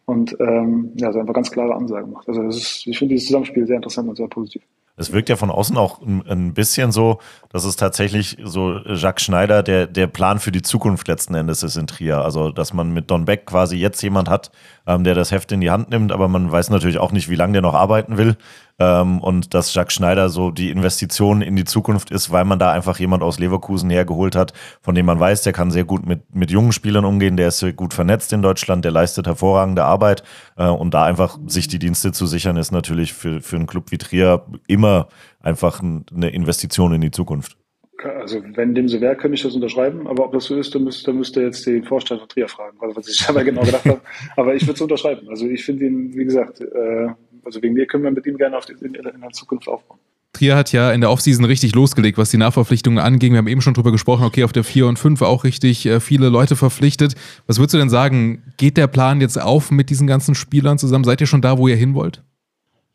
und 0.05 0.35
ähm, 0.39 0.91
ja, 0.95 1.11
so 1.11 1.19
einfach 1.19 1.33
ganz 1.33 1.51
klare 1.51 1.75
Ansagen 1.75 2.11
macht. 2.11 2.27
Also 2.27 2.43
das 2.43 2.57
ist, 2.57 2.87
ich 2.87 2.97
finde 2.97 3.13
dieses 3.13 3.27
Zusammenspiel 3.27 3.65
sehr 3.65 3.77
interessant 3.77 4.09
und 4.09 4.15
sehr 4.15 4.27
positiv. 4.27 4.63
Es 4.95 5.11
wirkt 5.11 5.29
ja 5.29 5.37
von 5.37 5.49
außen 5.49 5.75
auch 5.75 6.01
ein, 6.03 6.53
bisschen 6.53 6.91
so, 6.91 7.17
dass 7.49 7.63
es 7.65 7.75
tatsächlich 7.75 8.37
so 8.43 8.77
Jacques 8.85 9.23
Schneider 9.23 9.63
der, 9.63 9.87
der 9.87 10.05
Plan 10.05 10.37
für 10.37 10.51
die 10.51 10.61
Zukunft 10.61 11.07
letzten 11.07 11.33
Endes 11.33 11.63
ist 11.63 11.77
in 11.77 11.87
Trier. 11.87 12.19
Also, 12.19 12.51
dass 12.51 12.73
man 12.73 12.93
mit 12.93 13.09
Don 13.09 13.25
Beck 13.25 13.47
quasi 13.47 13.75
jetzt 13.75 14.03
jemand 14.03 14.29
hat, 14.29 14.51
ähm, 14.87 15.03
der 15.03 15.15
das 15.15 15.31
Heft 15.31 15.51
in 15.51 15.61
die 15.61 15.71
Hand 15.71 15.89
nimmt, 15.89 16.11
aber 16.11 16.27
man 16.27 16.51
weiß 16.51 16.69
natürlich 16.69 16.97
auch 16.97 17.11
nicht, 17.11 17.29
wie 17.29 17.35
lange 17.35 17.53
der 17.53 17.61
noch 17.61 17.73
arbeiten 17.73 18.17
will. 18.17 18.35
Ähm, 18.79 19.19
und 19.19 19.53
dass 19.53 19.73
Jacques 19.73 19.93
Schneider 19.93 20.29
so 20.29 20.51
die 20.51 20.71
Investition 20.71 21.41
in 21.41 21.55
die 21.55 21.63
Zukunft 21.63 22.09
ist, 22.11 22.31
weil 22.31 22.43
man 22.43 22.59
da 22.59 22.71
einfach 22.71 22.99
jemand 22.99 23.21
aus 23.23 23.39
Leverkusen 23.39 23.89
hergeholt 23.89 24.35
hat, 24.35 24.53
von 24.81 24.95
dem 24.95 25.05
man 25.05 25.19
weiß, 25.19 25.43
der 25.43 25.53
kann 25.53 25.71
sehr 25.71 25.83
gut 25.83 26.05
mit, 26.05 26.33
mit 26.35 26.49
jungen 26.51 26.71
Spielern 26.71 27.05
umgehen, 27.05 27.37
der 27.37 27.49
ist 27.49 27.59
sehr 27.59 27.73
gut 27.73 27.93
vernetzt 27.93 28.33
in 28.33 28.41
Deutschland, 28.41 28.83
der 28.83 28.91
leistet 28.91 29.27
hervorragende 29.27 29.85
Arbeit. 29.85 30.23
Äh, 30.57 30.67
und 30.67 30.93
da 30.93 31.03
einfach 31.03 31.37
sich 31.47 31.67
die 31.67 31.79
Dienste 31.79 32.11
zu 32.11 32.25
sichern, 32.25 32.57
ist 32.57 32.71
natürlich 32.71 33.13
für, 33.13 33.41
für 33.41 33.55
einen 33.55 33.67
Club 33.67 33.91
wie 33.91 33.97
Trier 33.97 34.45
immer 34.67 35.07
einfach 35.41 35.81
eine 35.81 36.29
Investition 36.29 36.93
in 36.93 37.01
die 37.01 37.11
Zukunft. 37.11 37.57
Also 38.01 38.41
wenn 38.55 38.75
dem 38.75 38.87
so 38.87 38.99
wäre, 39.01 39.15
könnte 39.15 39.35
ich 39.35 39.43
das 39.43 39.55
unterschreiben, 39.55 40.07
aber 40.07 40.25
ob 40.25 40.33
das 40.33 40.45
so 40.45 40.55
ist, 40.55 40.73
dann 40.73 40.83
müsste, 40.83 41.13
müsste 41.13 41.41
jetzt 41.41 41.65
den 41.65 41.83
Vorstand 41.83 42.21
von 42.21 42.29
Trier 42.29 42.47
fragen, 42.47 42.77
also 42.81 42.95
was 42.95 43.07
ich 43.07 43.17
dabei 43.27 43.43
genau 43.43 43.61
gedacht 43.61 43.85
habe. 43.85 44.01
Aber 44.35 44.55
ich 44.55 44.63
würde 44.63 44.73
es 44.73 44.81
unterschreiben. 44.81 45.29
Also 45.29 45.47
ich 45.47 45.63
finde 45.63 45.85
ihn, 45.85 46.13
wie 46.13 46.25
gesagt, 46.25 46.61
äh, 46.61 47.07
also 47.45 47.61
wegen 47.61 47.73
mir 47.73 47.85
können 47.85 48.03
wir 48.03 48.11
mit 48.11 48.25
ihm 48.25 48.37
gerne 48.37 48.57
auf 48.57 48.65
die, 48.65 48.73
in, 48.73 48.95
in 48.95 49.21
der 49.21 49.31
Zukunft 49.31 49.67
aufbauen. 49.67 49.99
Trier 50.33 50.55
hat 50.55 50.71
ja 50.71 50.91
in 50.91 51.01
der 51.01 51.11
Offseason 51.11 51.45
richtig 51.45 51.75
losgelegt, 51.75 52.17
was 52.17 52.31
die 52.31 52.37
Nachverpflichtungen 52.37 52.97
anging. 52.97 53.33
Wir 53.33 53.37
haben 53.37 53.47
eben 53.47 53.61
schon 53.61 53.75
drüber 53.75 53.91
gesprochen, 53.91 54.25
okay, 54.25 54.43
auf 54.43 54.51
der 54.51 54.63
4 54.63 54.87
und 54.87 54.97
5 54.97 55.21
auch 55.21 55.43
richtig 55.43 55.85
äh, 55.85 55.99
viele 55.99 56.29
Leute 56.29 56.55
verpflichtet. 56.55 57.13
Was 57.45 57.59
würdest 57.59 57.75
du 57.75 57.77
denn 57.77 57.89
sagen, 57.89 58.41
geht 58.57 58.77
der 58.77 58.87
Plan 58.87 59.21
jetzt 59.21 59.39
auf 59.39 59.69
mit 59.69 59.91
diesen 59.91 60.07
ganzen 60.07 60.33
Spielern 60.33 60.79
zusammen? 60.79 61.03
Seid 61.03 61.21
ihr 61.21 61.27
schon 61.27 61.43
da, 61.43 61.59
wo 61.59 61.67
ihr 61.67 61.75
hin 61.75 61.93
wollt? 61.93 62.23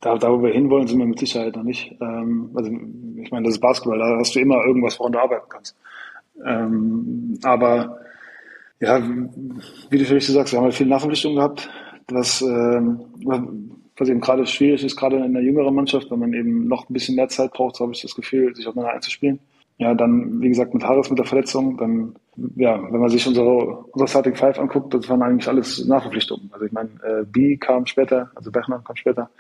Da, 0.01 0.17
da 0.17 0.31
wo 0.31 0.43
wir 0.43 0.53
hinwollen, 0.53 0.87
sind 0.87 0.99
wir 0.99 1.07
mit 1.07 1.19
Sicherheit 1.19 1.57
noch 1.57 1.65
nicht. 1.65 1.97
Ähm, 2.01 2.51
also 2.55 2.71
ich 2.71 3.31
meine, 3.31 3.47
das 3.47 3.55
ist 3.55 3.61
Basketball, 3.61 3.99
da 3.99 4.17
hast 4.19 4.35
du 4.35 4.41
immer 4.41 4.65
irgendwas, 4.65 4.99
woran 4.99 5.13
du 5.13 5.19
arbeiten 5.19 5.49
kannst. 5.49 5.77
Ähm, 6.47 7.39
aber 7.43 7.99
ja, 8.81 9.03
wie 9.91 9.99
du 9.99 10.05
vielleicht 10.05 10.29
sagst, 10.29 10.53
wir 10.53 10.59
haben 10.59 10.67
halt 10.67 10.75
viele 10.75 10.91
Nachverpflichtungen 10.91 11.37
gehabt, 11.37 11.69
was, 12.09 12.41
ähm, 12.43 13.01
was 13.97 14.09
eben 14.09 14.21
gerade 14.21 14.47
schwierig 14.47 14.85
ist, 14.85 14.97
gerade 14.97 15.17
in 15.17 15.35
der 15.35 15.43
jüngeren 15.43 15.75
Mannschaft, 15.75 16.11
wenn 16.11 16.21
man 16.21 16.33
eben 16.33 16.69
noch 16.69 16.89
ein 16.89 16.93
bisschen 16.93 17.17
mehr 17.17 17.29
Zeit 17.29 17.53
braucht, 17.53 17.77
so 17.77 17.85
habe 17.85 17.93
ich 17.93 18.03
das 18.03 18.15
Gefühl, 18.15 18.55
sich 18.55 18.67
aufeinander 18.69 18.95
einzuspielen. 18.95 19.41
Ja, 19.79 19.95
dann, 19.95 20.41
wie 20.41 20.49
gesagt, 20.49 20.75
mit 20.75 20.83
Harris 20.85 21.09
mit 21.09 21.19
der 21.19 21.27
Verletzung, 21.27 21.77
dann, 21.77 22.15
ja, 22.57 22.81
wenn 22.93 23.01
man 23.01 23.11
sich 23.11 23.27
unsere, 23.27 23.85
unsere 23.93 24.09
Starting 24.09 24.35
Five 24.35 24.59
anguckt, 24.59 24.93
das 24.93 25.09
waren 25.09 25.23
eigentlich 25.23 25.49
alles 25.49 25.87
Nachverpflichtungen. 25.87 26.51
Also 26.53 26.67
ich 26.67 26.73
meine, 26.73 26.91
äh, 27.05 27.25
B 27.25 27.57
kam 27.57 27.87
später, 27.87 28.31
also 28.35 28.51
Bechner 28.51 28.83
kam 28.85 28.97
später, 28.97 29.31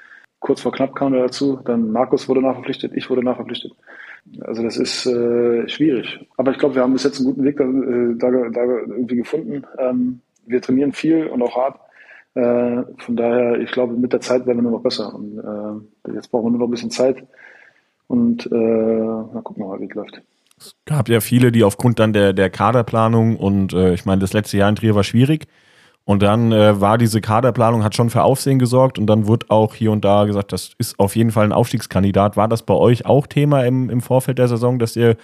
kurz 0.40 0.60
vor 0.60 0.72
knapp 0.72 0.94
kam 0.94 1.14
er 1.14 1.22
dazu, 1.22 1.60
dann 1.64 1.90
Markus 1.90 2.28
wurde 2.28 2.42
nachverpflichtet, 2.42 2.92
ich 2.94 3.08
wurde 3.10 3.22
nachverpflichtet. 3.22 3.72
Also 4.42 4.62
das 4.62 4.76
ist 4.76 5.06
äh, 5.06 5.68
schwierig. 5.68 6.26
Aber 6.36 6.50
ich 6.50 6.58
glaube, 6.58 6.74
wir 6.74 6.82
haben 6.82 6.92
bis 6.92 7.04
jetzt 7.04 7.18
einen 7.18 7.26
guten 7.26 7.44
Weg 7.44 7.56
da, 7.56 7.64
äh, 7.64 8.14
da, 8.16 8.30
da 8.50 8.62
irgendwie 8.62 9.16
gefunden. 9.16 9.64
Ähm, 9.78 10.20
wir 10.46 10.60
trainieren 10.60 10.92
viel 10.92 11.26
und 11.26 11.42
auch 11.42 11.56
hart. 11.56 11.80
Äh, 12.34 12.84
von 12.98 13.16
daher, 13.16 13.58
ich 13.60 13.70
glaube, 13.70 13.94
mit 13.94 14.12
der 14.12 14.20
Zeit 14.20 14.46
werden 14.46 14.58
wir 14.58 14.62
nur 14.62 14.72
noch 14.72 14.82
besser. 14.82 15.14
Und 15.14 15.38
äh, 15.38 16.12
jetzt 16.14 16.30
brauchen 16.30 16.46
wir 16.46 16.50
nur 16.50 16.60
noch 16.60 16.68
ein 16.68 16.72
bisschen 16.72 16.90
Zeit. 16.90 17.26
Und 18.06 18.46
äh, 18.46 18.54
mal 18.54 19.42
gucken 19.42 19.62
wir 19.62 19.68
mal, 19.68 19.80
wie 19.80 19.86
es 19.86 19.94
läuft. 19.94 20.22
Es 20.58 20.74
gab 20.86 21.08
ja 21.08 21.20
viele, 21.20 21.52
die 21.52 21.64
aufgrund 21.64 21.98
dann 21.98 22.12
der, 22.12 22.32
der 22.32 22.50
Kaderplanung 22.50 23.36
und 23.36 23.72
äh, 23.72 23.94
ich 23.94 24.04
meine, 24.04 24.20
das 24.20 24.32
letzte 24.32 24.56
Jahr 24.56 24.68
in 24.68 24.76
Trier 24.76 24.94
war 24.94 25.04
schwierig. 25.04 25.46
Und 26.08 26.22
dann 26.22 26.52
äh, 26.52 26.80
war 26.80 26.96
diese 26.96 27.20
Kaderplanung, 27.20 27.84
hat 27.84 27.94
schon 27.94 28.08
für 28.08 28.22
Aufsehen 28.22 28.58
gesorgt 28.58 28.98
und 28.98 29.06
dann 29.08 29.26
wurde 29.26 29.44
auch 29.50 29.74
hier 29.74 29.92
und 29.92 30.06
da 30.06 30.24
gesagt, 30.24 30.52
das 30.52 30.70
ist 30.78 30.98
auf 30.98 31.16
jeden 31.16 31.32
Fall 31.32 31.44
ein 31.44 31.52
Aufstiegskandidat. 31.52 32.34
War 32.34 32.48
das 32.48 32.62
bei 32.62 32.72
euch 32.72 33.04
auch 33.04 33.26
Thema 33.26 33.66
im, 33.66 33.90
im 33.90 34.00
Vorfeld 34.00 34.38
der 34.38 34.48
Saison, 34.48 34.78
dass 34.78 34.96
ihr 34.96 35.18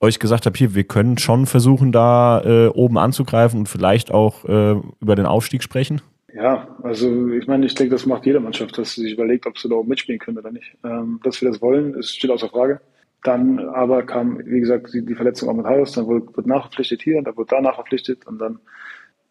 euch 0.00 0.18
gesagt 0.18 0.44
habt, 0.44 0.58
hier, 0.58 0.74
wir 0.74 0.84
können 0.84 1.16
schon 1.16 1.46
versuchen, 1.46 1.92
da 1.92 2.42
äh, 2.44 2.66
oben 2.66 2.98
anzugreifen 2.98 3.60
und 3.60 3.70
vielleicht 3.70 4.12
auch 4.12 4.44
äh, 4.44 4.74
über 5.00 5.16
den 5.16 5.24
Aufstieg 5.24 5.62
sprechen? 5.62 6.02
Ja, 6.34 6.68
also 6.82 7.30
ich 7.30 7.46
meine, 7.46 7.64
ich 7.64 7.74
denke, 7.74 7.94
das 7.94 8.04
macht 8.04 8.26
jede 8.26 8.40
Mannschaft, 8.40 8.76
dass 8.76 8.92
sie 8.92 9.04
sich 9.04 9.14
überlegt, 9.14 9.46
ob 9.46 9.56
sie 9.56 9.70
da 9.70 9.76
oben 9.76 9.88
mitspielen 9.88 10.18
können 10.18 10.36
oder 10.36 10.52
nicht. 10.52 10.76
Ähm, 10.84 11.20
dass 11.24 11.40
wir 11.40 11.48
das 11.48 11.62
wollen, 11.62 11.94
ist, 11.94 12.14
steht 12.14 12.30
außer 12.30 12.50
Frage. 12.50 12.82
Dann 13.22 13.60
aber 13.60 14.02
kam, 14.02 14.40
wie 14.44 14.60
gesagt, 14.60 14.92
die, 14.92 15.06
die 15.06 15.14
Verletzung 15.14 15.48
auch 15.48 15.54
mit 15.54 15.64
Haus, 15.64 15.92
dann 15.92 16.04
wurde, 16.04 16.26
wird 16.36 16.46
nachverpflichtet 16.46 17.00
hier, 17.00 17.22
dann 17.22 17.34
wird 17.34 17.50
da 17.50 17.62
nachverpflichtet 17.62 18.26
und 18.26 18.38
dann, 18.38 18.58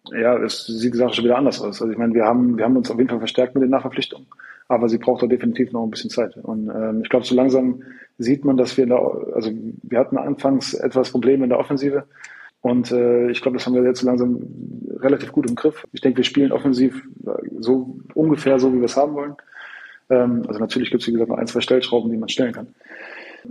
ja, 0.09 0.37
es 0.37 0.65
sieht 0.65 0.93
die 0.93 0.97
Sache 0.97 1.13
schon 1.13 1.25
wieder 1.25 1.37
anders 1.37 1.61
aus. 1.61 1.81
Also 1.81 1.91
ich 1.91 1.97
meine, 1.97 2.13
wir 2.13 2.25
haben, 2.25 2.57
wir 2.57 2.65
haben 2.65 2.77
uns 2.77 2.89
auf 2.89 2.97
jeden 2.97 3.09
Fall 3.09 3.19
verstärkt 3.19 3.53
mit 3.55 3.63
den 3.63 3.69
Nachverpflichtungen, 3.69 4.27
aber 4.67 4.89
sie 4.89 4.97
braucht 4.97 5.21
da 5.21 5.27
definitiv 5.27 5.71
noch 5.71 5.83
ein 5.83 5.91
bisschen 5.91 6.09
Zeit. 6.09 6.35
Und 6.37 6.69
ähm, 6.69 7.01
ich 7.03 7.09
glaube, 7.09 7.25
so 7.25 7.35
langsam 7.35 7.83
sieht 8.17 8.43
man, 8.43 8.57
dass 8.57 8.77
wir 8.77 8.87
da, 8.87 8.97
also 9.33 9.51
wir 9.83 9.99
hatten 9.99 10.17
anfangs 10.17 10.73
etwas 10.73 11.11
Probleme 11.11 11.43
in 11.43 11.49
der 11.49 11.59
Offensive 11.59 12.05
und 12.61 12.91
äh, 12.91 13.29
ich 13.31 13.41
glaube, 13.41 13.57
das 13.57 13.65
haben 13.65 13.73
wir 13.73 13.83
jetzt 13.83 14.01
so 14.01 14.07
langsam 14.07 14.39
relativ 14.99 15.31
gut 15.31 15.49
im 15.49 15.55
Griff. 15.55 15.85
Ich 15.93 16.01
denke, 16.01 16.17
wir 16.17 16.23
spielen 16.23 16.51
offensiv 16.51 17.03
so 17.59 17.99
ungefähr 18.13 18.59
so, 18.59 18.71
wie 18.71 18.77
wir 18.77 18.85
es 18.85 18.97
haben 18.97 19.15
wollen. 19.15 19.35
Ähm, 20.09 20.43
also 20.47 20.59
natürlich 20.59 20.91
gibt 20.91 21.01
es, 21.01 21.07
wie 21.07 21.13
gesagt, 21.13 21.29
noch 21.29 21.37
ein, 21.37 21.47
zwei 21.47 21.61
Stellschrauben, 21.61 22.11
die 22.11 22.17
man 22.17 22.29
stellen 22.29 22.53
kann. 22.53 22.67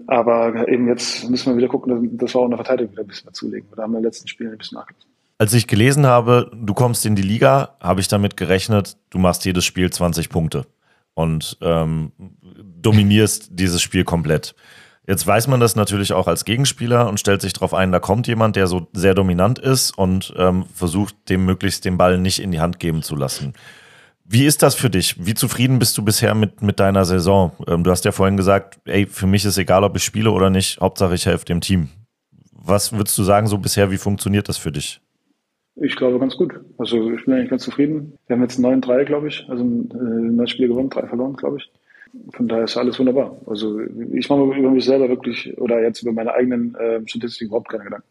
Aber 0.06 0.68
eben 0.68 0.86
jetzt 0.86 1.28
müssen 1.28 1.52
wir 1.52 1.56
wieder 1.56 1.68
gucken, 1.68 2.16
dass 2.16 2.34
wir 2.34 2.40
auch 2.40 2.44
in 2.44 2.50
der 2.50 2.58
Verteidigung 2.58 2.92
wieder 2.92 3.02
ein 3.02 3.08
bisschen 3.08 3.26
dazulegen. 3.26 3.68
Da 3.74 3.82
haben 3.82 3.92
wir 3.92 3.98
in 3.98 4.02
den 4.02 4.08
letzten 4.08 4.28
Spielen 4.28 4.52
ein 4.52 4.58
bisschen 4.58 4.78
nachgelassen. 4.78 5.09
Als 5.40 5.54
ich 5.54 5.66
gelesen 5.66 6.04
habe, 6.04 6.50
du 6.54 6.74
kommst 6.74 7.06
in 7.06 7.16
die 7.16 7.22
Liga, 7.22 7.74
habe 7.80 8.02
ich 8.02 8.08
damit 8.08 8.36
gerechnet, 8.36 8.98
du 9.08 9.18
machst 9.18 9.46
jedes 9.46 9.64
Spiel 9.64 9.90
20 9.90 10.28
Punkte 10.28 10.66
und 11.14 11.56
ähm, 11.62 12.12
dominierst 12.62 13.48
dieses 13.50 13.80
Spiel 13.80 14.04
komplett. 14.04 14.54
Jetzt 15.06 15.26
weiß 15.26 15.46
man 15.46 15.58
das 15.58 15.76
natürlich 15.76 16.12
auch 16.12 16.26
als 16.26 16.44
Gegenspieler 16.44 17.08
und 17.08 17.18
stellt 17.18 17.40
sich 17.40 17.54
darauf 17.54 17.72
ein, 17.72 17.90
da 17.90 18.00
kommt 18.00 18.26
jemand, 18.26 18.54
der 18.54 18.66
so 18.66 18.88
sehr 18.92 19.14
dominant 19.14 19.58
ist 19.58 19.96
und 19.96 20.34
ähm, 20.36 20.66
versucht, 20.74 21.14
dem 21.30 21.46
möglichst 21.46 21.86
den 21.86 21.96
Ball 21.96 22.18
nicht 22.18 22.42
in 22.42 22.50
die 22.50 22.60
Hand 22.60 22.78
geben 22.78 23.02
zu 23.02 23.16
lassen. 23.16 23.54
Wie 24.26 24.44
ist 24.44 24.62
das 24.62 24.74
für 24.74 24.90
dich? 24.90 25.24
Wie 25.24 25.32
zufrieden 25.32 25.78
bist 25.78 25.96
du 25.96 26.04
bisher 26.04 26.34
mit, 26.34 26.60
mit 26.60 26.78
deiner 26.80 27.06
Saison? 27.06 27.52
Ähm, 27.66 27.82
du 27.82 27.90
hast 27.90 28.04
ja 28.04 28.12
vorhin 28.12 28.36
gesagt, 28.36 28.78
ey, 28.84 29.06
für 29.06 29.26
mich 29.26 29.46
ist 29.46 29.56
egal, 29.56 29.84
ob 29.84 29.96
ich 29.96 30.04
spiele 30.04 30.32
oder 30.32 30.50
nicht, 30.50 30.82
Hauptsache 30.82 31.14
ich 31.14 31.24
helfe 31.24 31.46
dem 31.46 31.62
Team. 31.62 31.88
Was 32.52 32.92
würdest 32.92 33.16
du 33.16 33.22
sagen 33.22 33.46
so 33.46 33.56
bisher, 33.56 33.90
wie 33.90 33.96
funktioniert 33.96 34.46
das 34.46 34.58
für 34.58 34.70
dich? 34.70 35.00
Ich 35.82 35.96
glaube 35.96 36.18
ganz 36.18 36.36
gut. 36.36 36.60
Also 36.76 37.10
ich 37.10 37.24
bin 37.24 37.34
eigentlich 37.34 37.50
ganz 37.50 37.62
zufrieden. 37.62 38.18
Wir 38.26 38.36
haben 38.36 38.42
jetzt 38.42 38.60
9-3, 38.60 39.04
glaube 39.04 39.28
ich. 39.28 39.46
Also 39.48 39.64
äh, 39.64 39.66
neun 39.96 40.46
Spiele 40.46 40.68
gewonnen, 40.68 40.90
drei 40.90 41.06
verloren, 41.06 41.34
glaube 41.34 41.56
ich. 41.56 41.70
Von 42.34 42.48
daher 42.48 42.64
ist 42.64 42.76
alles 42.76 42.98
wunderbar. 42.98 43.40
Also 43.46 43.80
ich 44.12 44.28
mache 44.28 44.44
mir 44.44 44.58
über 44.58 44.70
mich 44.70 44.84
selber 44.84 45.08
wirklich 45.08 45.56
oder 45.58 45.80
jetzt 45.80 46.02
über 46.02 46.12
meine 46.12 46.34
eigenen 46.34 46.74
äh, 46.74 47.00
Statistiken 47.06 47.48
überhaupt 47.48 47.70
keine 47.70 47.84
Gedanken. 47.84 48.06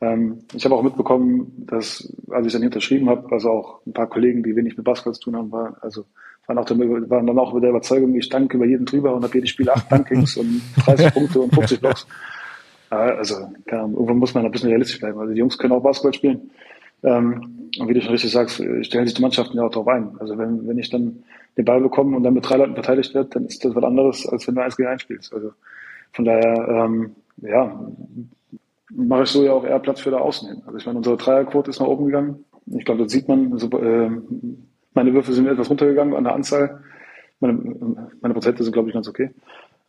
Ähm, 0.00 0.38
ich 0.54 0.64
habe 0.64 0.74
auch 0.74 0.82
mitbekommen, 0.82 1.52
dass, 1.68 2.12
als 2.30 2.46
ich 2.46 2.52
dann 2.52 2.64
unterschrieben 2.64 3.08
habe, 3.08 3.30
also 3.30 3.50
auch 3.50 3.86
ein 3.86 3.92
paar 3.92 4.08
Kollegen, 4.08 4.42
die 4.42 4.56
wenig 4.56 4.76
mit 4.76 4.84
Basketball 4.84 5.14
zu 5.14 5.22
tun 5.22 5.36
haben, 5.36 5.52
war, 5.52 5.76
also 5.82 6.04
waren, 6.46 6.58
auch, 6.58 6.68
waren 6.68 7.26
dann 7.26 7.38
auch 7.38 7.54
mit 7.54 7.62
der 7.62 7.70
Überzeugung, 7.70 8.14
ich 8.14 8.28
danke 8.28 8.56
über 8.56 8.66
jeden 8.66 8.86
drüber 8.86 9.14
und 9.14 9.22
habe 9.22 9.34
jedes 9.34 9.50
Spiel 9.50 9.70
acht 9.70 9.90
Dankings 9.90 10.36
und 10.36 10.62
30 10.84 11.14
Punkte 11.14 11.40
und 11.40 11.54
50 11.54 11.80
Blocks. 11.80 12.06
Also 12.90 13.34
klar, 13.66 13.88
irgendwann 13.88 14.18
muss 14.18 14.34
man 14.34 14.44
ein 14.44 14.52
bisschen 14.52 14.68
realistisch 14.68 15.00
bleiben. 15.00 15.18
Also 15.18 15.32
die 15.32 15.40
Jungs 15.40 15.58
können 15.58 15.72
auch 15.72 15.82
Basketball 15.82 16.14
spielen. 16.14 16.50
Ähm, 17.04 17.70
und 17.78 17.88
wie 17.88 17.94
du 17.94 18.00
schon 18.00 18.12
richtig 18.12 18.30
sagst, 18.32 18.62
stellen 18.82 19.06
sich 19.06 19.14
die 19.14 19.22
Mannschaften 19.22 19.56
ja 19.56 19.64
auch 19.64 19.70
darauf 19.70 19.88
ein. 19.88 20.16
Also 20.20 20.38
wenn, 20.38 20.66
wenn 20.66 20.78
ich 20.78 20.90
dann 20.90 21.24
den 21.56 21.64
Ball 21.64 21.80
bekomme 21.80 22.16
und 22.16 22.22
dann 22.22 22.34
mit 22.34 22.48
drei 22.48 22.56
Leuten 22.56 22.74
verteidigt 22.74 23.14
wird, 23.14 23.34
dann 23.34 23.46
ist 23.46 23.64
das 23.64 23.74
was 23.74 23.84
anderes, 23.84 24.26
als 24.28 24.46
wenn 24.46 24.54
du 24.54 24.62
eins 24.62 24.76
gegen 24.76 24.88
eins 24.88 25.02
spielst. 25.02 25.32
Also 25.32 25.52
von 26.12 26.24
daher, 26.24 26.68
ähm, 26.68 27.16
ja, 27.38 27.88
mache 28.90 29.24
ich 29.24 29.28
so 29.30 29.44
ja 29.44 29.52
auch 29.52 29.64
eher 29.64 29.78
Platz 29.80 30.00
für 30.00 30.10
da 30.10 30.18
außen 30.18 30.48
hin. 30.48 30.62
Also 30.66 30.78
ich 30.78 30.86
meine, 30.86 30.98
unsere 30.98 31.16
Dreierquote 31.16 31.70
ist 31.70 31.80
nach 31.80 31.86
oben 31.86 32.06
gegangen. 32.06 32.44
Ich 32.66 32.84
glaube, 32.84 33.02
das 33.02 33.12
sieht 33.12 33.28
man. 33.28 33.52
Also, 33.52 33.68
äh, 33.78 34.10
meine 34.94 35.12
Würfe 35.12 35.32
sind 35.32 35.46
etwas 35.48 35.68
runtergegangen 35.68 36.14
an 36.14 36.24
der 36.24 36.34
Anzahl. 36.34 36.80
Meine, 37.40 37.58
meine 38.20 38.34
Prozente 38.34 38.62
sind, 38.62 38.72
glaube 38.72 38.88
ich, 38.88 38.94
ganz 38.94 39.08
okay. 39.08 39.30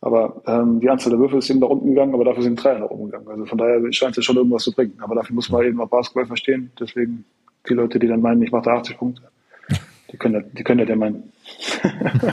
Aber 0.00 0.42
ähm, 0.46 0.80
die 0.80 0.90
Anzahl 0.90 1.10
der 1.10 1.18
Würfe 1.18 1.38
ist 1.38 1.48
eben 1.50 1.60
nach 1.60 1.68
unten 1.68 1.88
gegangen, 1.88 2.14
aber 2.14 2.24
dafür 2.24 2.42
sind 2.42 2.62
Dreier 2.62 2.80
nach 2.80 2.90
oben 2.90 3.06
gegangen. 3.06 3.28
Also 3.28 3.46
von 3.46 3.58
daher 3.58 3.80
scheint 3.92 4.12
es 4.12 4.16
ja 4.18 4.22
schon 4.22 4.36
irgendwas 4.36 4.62
zu 4.62 4.72
bringen. 4.72 4.94
Aber 4.98 5.14
dafür 5.14 5.34
muss 5.34 5.48
man 5.48 5.64
eben 5.64 5.80
auch 5.80 5.88
Basketball 5.88 6.26
verstehen. 6.26 6.70
Deswegen 6.78 7.24
die 7.68 7.74
Leute, 7.74 7.98
die 7.98 8.06
dann 8.06 8.20
meinen, 8.20 8.42
ich 8.42 8.52
mache 8.52 8.64
da 8.64 8.76
80 8.76 8.98
Punkte, 8.98 9.22
die 10.12 10.16
können, 10.16 10.44
die 10.52 10.62
können 10.62 10.80
ja 10.80 10.86
der 10.86 10.96
meinen. 10.96 11.32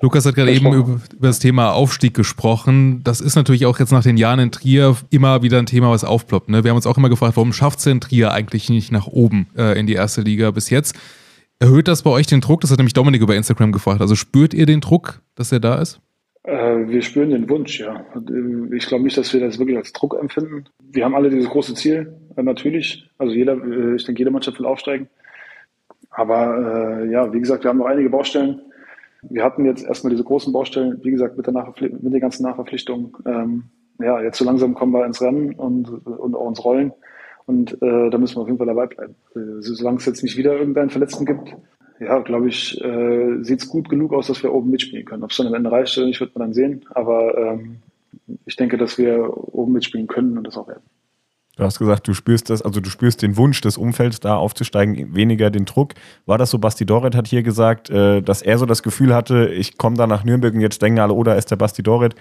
Lukas 0.00 0.24
hat 0.26 0.36
gerade 0.36 0.52
eben 0.52 0.72
über, 0.72 1.00
über, 1.12 1.26
das 1.26 1.40
Thema 1.40 1.72
Aufstieg 1.72 2.14
gesprochen. 2.14 3.02
Das 3.02 3.20
ist 3.20 3.34
natürlich 3.34 3.66
auch 3.66 3.78
jetzt 3.80 3.90
nach 3.90 4.04
den 4.04 4.16
Jahren 4.16 4.38
in 4.38 4.52
Trier 4.52 4.96
immer 5.10 5.42
wieder 5.42 5.58
ein 5.58 5.66
Thema, 5.66 5.90
was 5.90 6.04
aufploppt. 6.04 6.48
Ne? 6.48 6.62
Wir 6.62 6.70
haben 6.70 6.76
uns 6.76 6.86
auch 6.86 6.96
immer 6.96 7.08
gefragt, 7.08 7.36
warum 7.36 7.52
schafft 7.52 7.78
es 7.78 7.84
denn 7.84 8.00
Trier 8.00 8.32
eigentlich 8.32 8.70
nicht 8.70 8.92
nach 8.92 9.08
oben 9.08 9.48
äh, 9.56 9.78
in 9.78 9.86
die 9.86 9.94
erste 9.94 10.20
Liga 10.20 10.52
bis 10.52 10.70
jetzt? 10.70 10.96
Erhöht 11.60 11.88
das 11.88 12.02
bei 12.02 12.10
euch 12.10 12.26
den 12.26 12.40
Druck? 12.40 12.60
Das 12.60 12.70
hat 12.70 12.78
nämlich 12.78 12.94
Dominik 12.94 13.20
über 13.20 13.34
Instagram 13.34 13.72
gefragt. 13.72 14.00
Also 14.00 14.14
spürt 14.14 14.54
ihr 14.54 14.66
den 14.66 14.80
Druck, 14.80 15.22
dass 15.34 15.52
er 15.52 15.60
da 15.60 15.80
ist? 15.80 16.00
Äh, 16.44 16.86
wir 16.86 17.02
spüren 17.02 17.30
den 17.30 17.48
Wunsch, 17.50 17.80
ja. 17.80 18.04
Äh, 18.14 18.76
ich 18.76 18.86
glaube 18.86 19.04
nicht, 19.04 19.16
dass 19.18 19.32
wir 19.32 19.40
das 19.40 19.58
wirklich 19.58 19.76
als 19.76 19.92
Druck 19.92 20.16
empfinden. 20.20 20.64
Wir 20.80 21.04
haben 21.04 21.14
alle 21.14 21.30
dieses 21.30 21.48
große 21.48 21.74
Ziel, 21.74 22.14
äh, 22.36 22.42
natürlich. 22.42 23.10
Also 23.18 23.34
jeder, 23.34 23.54
äh, 23.54 23.96
ich 23.96 24.04
denke, 24.04 24.20
jede 24.20 24.30
Mannschaft 24.30 24.58
will 24.58 24.66
aufsteigen. 24.66 25.08
Aber 26.10 27.04
ja, 27.04 27.32
wie 27.32 27.38
gesagt, 27.38 27.62
wir 27.62 27.68
haben 27.68 27.78
noch 27.78 27.86
einige 27.86 28.10
Baustellen 28.10 28.60
wir 29.22 29.44
hatten 29.44 29.64
jetzt 29.64 29.84
erstmal 29.84 30.10
diese 30.10 30.24
großen 30.24 30.52
Baustellen, 30.52 31.00
wie 31.02 31.10
gesagt, 31.10 31.36
mit 31.36 31.46
der, 31.46 31.74
mit 31.80 32.12
der 32.12 32.20
ganzen 32.20 32.44
Nachverpflichtung. 32.44 33.16
Ähm, 33.26 33.64
ja, 34.00 34.20
jetzt 34.20 34.38
so 34.38 34.44
langsam 34.44 34.74
kommen 34.74 34.92
wir 34.92 35.04
ins 35.04 35.20
Rennen 35.20 35.54
und, 35.54 35.88
und 35.88 36.36
auch 36.36 36.48
ins 36.48 36.64
Rollen. 36.64 36.92
Und 37.48 37.80
äh, 37.80 38.10
da 38.10 38.18
müssen 38.18 38.36
wir 38.36 38.42
auf 38.42 38.46
jeden 38.46 38.58
Fall 38.58 38.66
dabei 38.66 38.86
bleiben. 38.86 39.14
Äh, 39.34 39.62
solange 39.62 39.96
es 39.96 40.04
jetzt 40.04 40.22
nicht 40.22 40.36
wieder 40.36 40.52
irgendeinen 40.52 40.90
Verletzten 40.90 41.24
gibt, 41.24 41.56
ja, 41.98 42.18
glaube 42.18 42.48
ich, 42.48 42.78
äh, 42.84 43.42
sieht 43.42 43.62
es 43.62 43.68
gut 43.70 43.88
genug 43.88 44.12
aus, 44.12 44.26
dass 44.26 44.42
wir 44.42 44.52
oben 44.52 44.70
mitspielen 44.70 45.06
können. 45.06 45.22
Ob 45.24 45.30
es 45.30 45.38
dann 45.38 45.46
am 45.46 45.54
Ende 45.54 45.72
reicht 45.72 45.96
oder 45.96 46.06
nicht, 46.06 46.20
wird 46.20 46.34
man 46.34 46.48
dann 46.48 46.52
sehen. 46.52 46.84
Aber 46.90 47.38
ähm, 47.38 47.78
ich 48.44 48.56
denke, 48.56 48.76
dass 48.76 48.98
wir 48.98 49.34
oben 49.34 49.72
mitspielen 49.72 50.08
können 50.08 50.36
und 50.36 50.46
das 50.46 50.58
auch 50.58 50.68
werden. 50.68 50.82
Du 51.56 51.64
hast 51.64 51.78
gesagt, 51.78 52.06
du 52.06 52.12
spürst 52.12 52.50
das, 52.50 52.60
also 52.60 52.80
du 52.80 52.90
spürst 52.90 53.22
den 53.22 53.38
Wunsch 53.38 53.62
des 53.62 53.78
Umfelds, 53.78 54.20
da 54.20 54.36
aufzusteigen, 54.36 55.14
weniger 55.14 55.50
den 55.50 55.64
Druck. 55.64 55.94
War 56.26 56.36
das 56.36 56.50
so, 56.50 56.58
Basti 56.58 56.84
Doret 56.84 57.16
hat 57.16 57.28
hier 57.28 57.42
gesagt, 57.42 57.88
äh, 57.88 58.20
dass 58.20 58.42
er 58.42 58.58
so 58.58 58.66
das 58.66 58.82
Gefühl 58.82 59.14
hatte, 59.14 59.48
ich 59.48 59.78
komme 59.78 59.96
da 59.96 60.06
nach 60.06 60.22
Nürnberg 60.22 60.52
und 60.52 60.60
jetzt 60.60 60.82
denken 60.82 61.00
alle, 61.00 61.14
oh, 61.14 61.24
da 61.24 61.32
ist 61.32 61.50
der 61.50 61.56
Basti 61.56 61.82
Doret. 61.82 62.14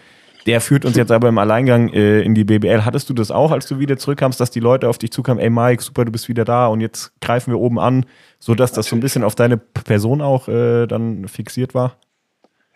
Der 0.48 0.62
führt 0.62 0.86
uns 0.86 0.96
jetzt 0.96 1.12
aber 1.12 1.30
im 1.30 1.38
Alleingang 1.38 1.90
äh, 1.90 2.22
in 2.22 2.34
die 2.34 2.46
BBL. 2.46 2.86
Hattest 2.86 3.10
du 3.10 3.14
das 3.14 3.32
auch, 3.32 3.52
als 3.52 3.68
du 3.68 3.80
wieder 3.80 3.98
zurückkamst, 3.98 4.40
dass 4.40 4.50
die 4.50 4.62
Leute 4.62 4.90
auf 4.90 4.98
dich 4.98 5.12
zukamen, 5.12 5.44
ey 5.44 5.50
Mike, 5.50 5.84
super, 5.84 6.06
du 6.06 6.12
bist 6.12 6.30
wieder 6.30 6.46
da 6.46 6.68
und 6.68 6.82
jetzt 6.82 7.12
greifen 7.22 7.52
wir 7.52 7.60
oben 7.60 7.80
an, 7.80 8.06
sodass 8.40 8.72
das 8.72 8.88
so 8.88 8.96
ein 8.96 9.02
bisschen 9.02 9.24
auf 9.24 9.36
deine 9.36 9.58
Person 9.58 10.22
auch 10.22 10.48
äh, 10.48 10.88
dann 10.88 11.28
fixiert 11.28 11.76
war? 11.76 11.98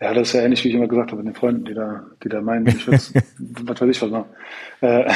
Ja, 0.00 0.12
das 0.12 0.28
ist 0.28 0.34
ja 0.34 0.42
ähnlich, 0.42 0.62
wie 0.64 0.68
ich 0.68 0.74
immer 0.74 0.88
gesagt 0.88 1.12
habe, 1.12 1.22
mit 1.22 1.34
den 1.34 1.38
Freunden, 1.38 1.64
die 1.64 1.74
da, 1.74 2.04
die 2.22 2.28
da 2.28 2.40
meinen, 2.40 2.66
ich 2.66 2.86
was 2.88 3.14
weiß 3.14 3.88
ich 3.88 4.02
was 4.02 4.10
machen. 4.10 4.28
Äh, 4.80 5.10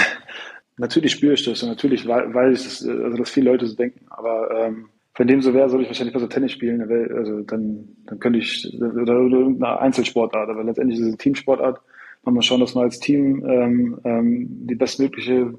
Natürlich 0.78 1.12
spüre 1.12 1.34
ich 1.34 1.44
das 1.44 1.62
und 1.62 1.70
natürlich 1.70 2.06
weiß 2.06 2.58
ich, 2.58 2.64
dass, 2.64 2.86
also, 2.86 3.16
dass 3.16 3.30
viele 3.30 3.50
Leute 3.50 3.66
so 3.66 3.76
denken. 3.76 4.04
Aber 4.10 4.50
ähm, 4.54 4.90
wenn 5.14 5.26
dem 5.26 5.40
so 5.40 5.54
wäre, 5.54 5.70
soll 5.70 5.80
ich 5.80 5.88
wahrscheinlich 5.88 6.12
besser 6.12 6.28
Tennis 6.28 6.52
spielen. 6.52 6.82
Also 7.16 7.40
dann, 7.42 7.88
dann 8.04 8.18
könnte 8.18 8.38
ich, 8.38 8.70
oder 8.78 9.14
irgendeine 9.14 9.80
Einzelsportart, 9.80 10.50
aber 10.50 10.64
letztendlich 10.64 10.98
ist 10.98 11.06
es 11.06 11.08
eine 11.12 11.18
Teamsportart. 11.18 11.80
Man 12.26 12.34
muss 12.34 12.44
schauen, 12.44 12.60
dass 12.60 12.74
man 12.74 12.84
als 12.84 13.00
Team 13.00 13.42
ähm, 13.48 13.98
ähm, 14.04 14.46
die 14.66 14.74
bestmögliche 14.74 15.54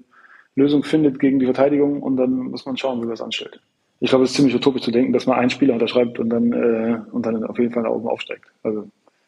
Lösung 0.55 0.83
findet 0.83 1.19
gegen 1.19 1.39
die 1.39 1.45
Verteidigung 1.45 2.03
und 2.03 2.17
dann 2.17 2.31
muss 2.31 2.65
man 2.65 2.77
schauen, 2.77 3.01
wie 3.01 3.05
man 3.05 3.13
es 3.13 3.21
anstellt. 3.21 3.59
Ich 3.99 4.09
glaube, 4.09 4.25
es 4.25 4.31
ist 4.31 4.37
ziemlich 4.37 4.53
utopisch 4.53 4.83
zu 4.83 4.91
denken, 4.91 5.13
dass 5.13 5.25
man 5.25 5.39
einen 5.39 5.49
Spieler 5.49 5.73
unterschreibt 5.73 6.19
und 6.19 6.29
dann, 6.29 6.53
äh, 6.53 6.99
und 7.11 7.25
dann 7.25 7.43
auf 7.43 7.57
jeden 7.57 7.73
Fall 7.73 7.83
nach 7.83 7.89
oben 7.89 8.07
aufsteigt. 8.07 8.45
Also 8.61 8.87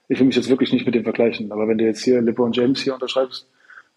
ich 0.10 0.20
will 0.20 0.28
mich 0.28 0.36
jetzt 0.36 0.50
wirklich 0.50 0.72
nicht 0.72 0.86
mit 0.86 0.94
dem 0.94 1.04
vergleichen. 1.04 1.52
Aber 1.52 1.68
wenn 1.68 1.80
du 1.80 1.86
jetzt 1.86 2.04
hier 2.04 2.22
LeBron 2.22 2.52
James 2.52 2.82
hier 2.82 2.94
unterschreibst, 2.94 3.48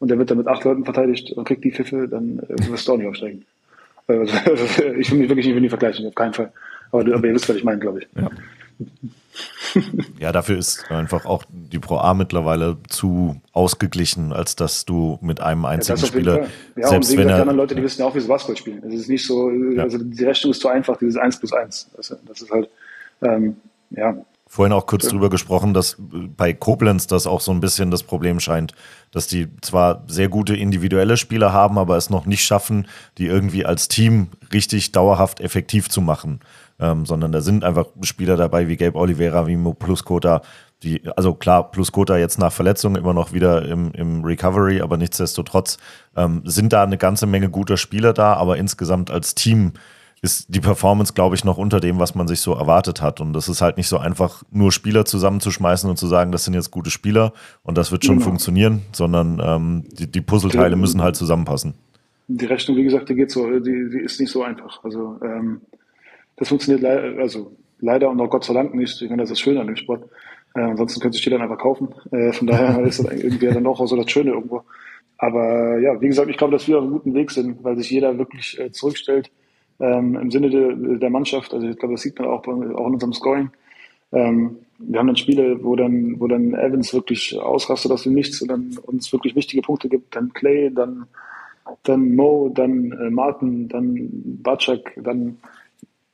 und 0.03 0.09
der 0.09 0.19
wird 0.19 0.33
dann 0.33 0.39
mit 0.39 0.49
acht 0.49 0.65
Leuten 0.65 0.85
verteidigt 0.85 1.31
und 1.31 1.45
kriegt 1.45 1.63
die 1.63 1.71
Pfiffe, 1.71 2.09
dann 2.09 2.41
äh, 2.41 2.69
wirst 2.69 2.89
du 2.89 2.93
auch 2.93 2.97
nicht 2.97 3.07
aufsteigen. 3.07 3.45
Also, 4.09 4.35
ich 4.99 5.13
will 5.13 5.19
mich 5.19 5.29
wirklich 5.29 5.47
nicht 5.47 5.55
mit 5.55 5.63
ihm 5.63 5.69
vergleichen, 5.69 6.05
auf 6.09 6.15
keinen 6.17 6.33
Fall. 6.33 6.53
Aber, 6.93 7.15
aber 7.15 7.27
ihr 7.27 7.35
wisst, 7.35 7.49
was 7.49 7.57
ich 7.57 7.65
meine, 7.65 7.81
glaube 7.81 8.01
ich. 8.01 8.09
Ja. 8.15 8.31
ja, 10.19 10.33
dafür 10.33 10.59
ist 10.59 10.91
einfach 10.91 11.25
auch 11.25 11.45
die 11.51 11.79
Pro 11.79 11.97
A 11.99 12.15
mittlerweile 12.15 12.77
zu 12.89 13.41
ausgeglichen, 13.53 14.33
als 14.33 14.57
dass 14.57 14.85
du 14.85 15.19
mit 15.23 15.41
einem 15.41 15.65
einzigen 15.65 15.99
ja, 15.99 16.07
Spieler, 16.07 16.47
ja, 16.77 16.89
selbst 16.89 17.11
und 17.13 17.19
wenn 17.19 17.29
er, 17.29 17.45
Leute, 17.47 17.75
die 17.75 17.83
wissen 17.83 18.03
ja 18.03 18.07
auch, 18.07 18.15
wie 18.15 18.21
sie 18.21 18.29
Basketball 18.29 18.57
spielen. 18.57 18.83
Es 18.85 18.95
ist 18.95 19.09
nicht 19.09 19.27
so, 19.27 19.51
ja. 19.51 19.83
also 19.83 19.99
die 19.99 20.25
Rechnung 20.25 20.53
ist 20.53 20.61
zu 20.61 20.69
einfach, 20.69 20.97
dieses 20.99 21.17
1 21.17 21.39
plus 21.39 21.53
1. 21.53 21.91
Das, 21.97 22.17
das 22.27 22.43
ist 22.43 22.51
halt, 22.51 22.69
ähm, 23.23 23.57
ja, 23.91 24.17
vorhin 24.53 24.75
auch 24.75 24.85
kurz 24.85 25.05
ja. 25.05 25.11
drüber 25.13 25.31
gesprochen, 25.31 25.73
dass 25.73 25.97
bei 25.99 26.53
Koblenz 26.53 27.07
das 27.07 27.27
auch 27.27 27.41
so 27.41 27.53
ein 27.53 27.61
bisschen 27.61 27.91
das 27.91 28.03
Problem 28.03 28.39
scheint, 28.39 28.75
dass 29.11 29.27
die 29.27 29.49
zwar 29.63 30.05
sehr 30.09 30.29
gute 30.29 30.55
individuelle 30.55 31.17
Spieler 31.17 31.55
haben, 31.55 31.79
aber 31.79 31.97
es 31.97 32.11
noch 32.11 32.27
nicht 32.27 32.45
schaffen, 32.45 32.87
die 33.17 33.29
irgendwie 33.29 33.65
als 33.65 33.89
Team 33.89 34.29
richtig 34.53 34.93
dauerhaft 34.93 35.41
effektiv 35.41 35.89
zu 35.89 36.03
machen. 36.03 36.41
Ähm, 36.83 37.07
sondern 37.07 37.31
da 37.31 37.41
sind 37.41 37.63
einfach 37.63 37.87
Spieler 38.03 38.37
dabei 38.37 38.67
wie 38.67 38.77
Gabe 38.77 38.99
Oliveira, 38.99 39.47
wie 39.47 39.57
Mo 39.57 39.73
Pluskota, 39.73 40.43
die, 40.83 41.01
also 41.17 41.33
klar, 41.33 41.71
Pluskota 41.71 42.17
jetzt 42.19 42.41
nach 42.41 42.53
Verletzung 42.53 42.97
immer 42.97 43.15
noch 43.15 43.33
wieder 43.33 43.65
im, 43.65 43.93
im 43.93 44.25
Recovery, 44.25 44.81
aber 44.81 44.97
nichtsdestotrotz 44.97 45.79
ähm, 46.17 46.43
sind 46.45 46.73
da 46.73 46.83
eine 46.83 46.99
ganze 46.99 47.27
Menge 47.27 47.51
guter 47.51 47.77
Spieler 47.77 48.13
da, 48.13 48.35
aber 48.35 48.57
insgesamt 48.57 49.13
als 49.13 49.37
Team 49.37 49.75
ist 50.23 50.53
die 50.53 50.61
Performance, 50.61 51.13
glaube 51.13 51.37
ich, 51.37 51.45
noch 51.45 51.57
unter 51.57 51.79
dem, 51.79 52.01
was 52.01 52.17
man 52.17 52.27
sich 52.27 52.41
so 52.41 52.53
erwartet 52.55 53.01
hat. 53.01 53.21
Und 53.21 53.33
das 53.33 53.49
ist 53.49 53.61
halt 53.61 53.77
nicht 53.77 53.89
so 53.89 53.99
einfach, 53.99 54.43
nur 54.51 54.73
Spieler 54.73 55.05
zusammenzuschmeißen 55.05 55.89
und 55.89 55.97
zu 55.97 56.09
sagen, 56.09 56.33
das 56.33 56.45
sind 56.45 56.55
jetzt 56.55 56.73
gute 56.73 56.91
Spieler 56.91 57.33
und 57.63 57.79
das 57.79 57.93
wird 57.93 58.05
schon 58.05 58.17
genau. 58.17 58.27
funktionieren, 58.27 58.83
sondern 58.93 59.41
ähm, 59.45 59.85
die, 59.93 60.11
die 60.11 60.21
Puzzleteile 60.21 60.77
müssen 60.77 61.03
halt 61.03 61.15
zusammenpassen. 61.17 61.75
Die 62.29 62.47
Rechnung, 62.47 62.77
wie 62.77 62.85
gesagt, 62.85 63.09
die 63.09 63.15
geht 63.15 63.31
so, 63.31 63.47
die, 63.59 63.91
die 63.91 63.99
ist 63.99 64.21
nicht 64.21 64.31
so 64.31 64.43
einfach. 64.45 64.83
Also 64.85 65.19
ähm, 65.23 65.61
das 66.37 66.49
funktioniert 66.49 66.83
leider, 66.83 67.21
also 67.21 67.53
leider 67.81 68.11
und 68.11 68.21
auch 68.21 68.31
Gott 68.31 68.45
sei 68.45 68.55
Dank 68.55 68.75
nicht. 68.75 69.01
Ich 69.03 69.09
meine, 69.11 69.23
das 69.23 69.31
ist 69.31 69.41
schön 69.41 69.59
an 69.59 69.67
dem 69.67 69.77
Sport. 69.77 70.09
Äh, 70.55 70.61
ansonsten 70.61 71.01
könnte 71.01 71.17
sich 71.17 71.25
jeder 71.25 71.41
einfach 71.41 71.59
kaufen. 71.59 71.95
Äh, 72.11 72.33
von 72.33 72.47
daher 72.47 72.81
ist 72.85 72.99
das 72.99 73.13
irgendwie 73.13 73.47
dann 73.47 73.67
auch 73.67 73.85
so 73.87 73.97
das 73.97 74.11
Schöne 74.11 74.31
irgendwo. 74.31 74.63
Aber 75.19 75.79
ja, 75.79 76.01
wie 76.01 76.09
gesagt, 76.09 76.31
ich 76.31 76.37
glaube, 76.37 76.53
dass 76.53 76.67
wir 76.67 76.79
auf 76.79 76.83
einem 76.83 76.93
guten 76.93 77.15
Weg 77.15 77.31
sind, 77.31 77.63
weil 77.63 77.77
sich 77.77 77.91
jeder 77.91 78.19
wirklich 78.19 78.59
äh, 78.59 78.73
zurückstellt 78.73 79.31
ähm, 79.79 80.17
im 80.17 80.31
Sinne 80.31 80.51
de, 80.51 80.99
der 80.99 81.11
Mannschaft. 81.11 81.55
Also 81.55 81.67
ich 81.67 81.79
glaube, 81.79 81.95
das 81.95 82.03
sieht 82.03 82.19
man 82.19 82.29
auch, 82.29 82.43
bei, 82.43 82.53
auch 82.53 82.87
in 82.87 82.95
unserem 82.95 83.13
Scoring. 83.13 83.51
Ähm, 84.13 84.57
wir 84.79 84.99
haben 84.99 85.07
dann 85.07 85.17
Spiele, 85.17 85.63
wo 85.63 85.77
dann, 85.77 86.19
wo 86.19 86.27
dann 86.27 86.55
Evans 86.55 86.93
wirklich 86.93 87.39
ausrastet 87.39 87.93
aus 87.93 88.03
dem 88.03 88.15
Nichts 88.15 88.43
und 88.43 88.49
dann 88.49 88.77
uns 88.83 89.13
wirklich 89.13 89.37
wichtige 89.37 89.63
Punkte 89.63 89.89
gibt. 89.89 90.17
Dann 90.17 90.33
Clay, 90.33 90.73
dann, 90.75 91.07
dann 91.85 92.15
Mo, 92.15 92.51
dann 92.53 92.93
äh, 92.93 93.11
Martin, 93.11 93.69
dann 93.69 94.11
Batschak, 94.43 94.93
dann 94.97 95.39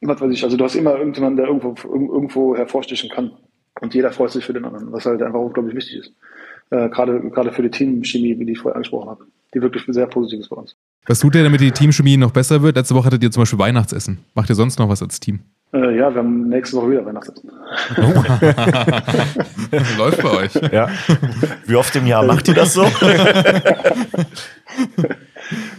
was 0.00 0.20
weiß 0.20 0.32
ich. 0.32 0.44
Also 0.44 0.56
du 0.56 0.64
hast 0.64 0.74
immer 0.74 0.96
irgendjemanden, 0.96 1.36
der 1.36 1.46
irgendwo, 1.46 1.74
irgendwo 1.84 2.56
hervorstechen 2.56 3.10
kann. 3.10 3.32
Und 3.80 3.94
jeder 3.94 4.10
freut 4.10 4.30
sich 4.30 4.44
für 4.44 4.52
den 4.52 4.64
anderen, 4.64 4.92
was 4.92 5.06
halt 5.06 5.22
einfach 5.22 5.40
unglaublich 5.40 5.76
wichtig 5.76 5.98
ist. 5.98 6.12
Äh, 6.70 6.88
gerade, 6.88 7.20
gerade 7.30 7.52
für 7.52 7.62
die 7.62 7.70
Teamchemie, 7.70 8.38
wie 8.38 8.50
ich 8.50 8.58
vorher 8.58 8.76
angesprochen 8.76 9.08
habe, 9.08 9.24
die 9.54 9.62
wirklich 9.62 9.84
sehr 9.88 10.06
positiv 10.06 10.40
ist 10.40 10.48
bei 10.48 10.56
uns. 10.56 10.76
Was 11.06 11.20
tut 11.20 11.34
ihr, 11.34 11.42
damit 11.42 11.60
die 11.60 11.70
Teamchemie 11.70 12.16
noch 12.16 12.32
besser 12.32 12.62
wird? 12.62 12.76
Letzte 12.76 12.94
Woche 12.94 13.06
hattet 13.06 13.22
ihr 13.22 13.30
zum 13.30 13.42
Beispiel 13.42 13.58
Weihnachtsessen. 13.58 14.18
Macht 14.34 14.50
ihr 14.50 14.54
sonst 14.54 14.78
noch 14.78 14.88
was 14.88 15.02
als 15.02 15.20
Team? 15.20 15.40
Äh, 15.72 15.96
ja, 15.96 16.10
wir 16.10 16.18
haben 16.18 16.48
nächste 16.48 16.76
Woche 16.76 16.90
wieder 16.90 17.06
Weihnachtsessen. 17.06 17.50
Oh. 17.96 18.02
Läuft 19.98 20.22
bei 20.22 20.30
euch. 20.30 20.54
Ja. 20.72 20.88
Wie 21.66 21.76
oft 21.76 21.94
im 21.96 22.06
Jahr 22.06 22.24
macht 22.24 22.48
ihr 22.48 22.54
das 22.54 22.74
so? 22.74 22.82
ja, 22.84 22.90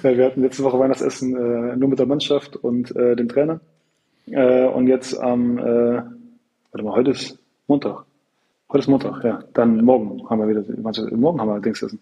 wir 0.03 0.25
hatten 0.25 0.41
letzte 0.41 0.63
Woche 0.63 0.79
Weihnachtsessen 0.79 1.35
äh, 1.35 1.75
nur 1.75 1.89
mit 1.89 1.99
der 1.99 2.05
Mannschaft 2.05 2.55
und 2.55 2.95
äh, 2.95 3.15
dem 3.15 3.29
Trainer. 3.29 3.59
Äh, 4.31 4.67
und 4.67 4.87
jetzt 4.87 5.19
am, 5.19 5.57
äh, 5.57 6.01
warte 6.71 6.83
mal, 6.83 6.95
heute 6.95 7.11
ist 7.11 7.39
Montag. 7.67 8.05
Heute 8.69 8.79
ist 8.79 8.87
Montag, 8.87 9.23
ja. 9.23 9.43
Dann 9.53 9.83
morgen 9.83 10.29
haben 10.29 10.39
wir 10.39 10.49
wieder, 10.49 10.63
morgen 11.15 11.41
haben 11.41 11.49
wir 11.49 11.59
Dingsessen. 11.59 11.99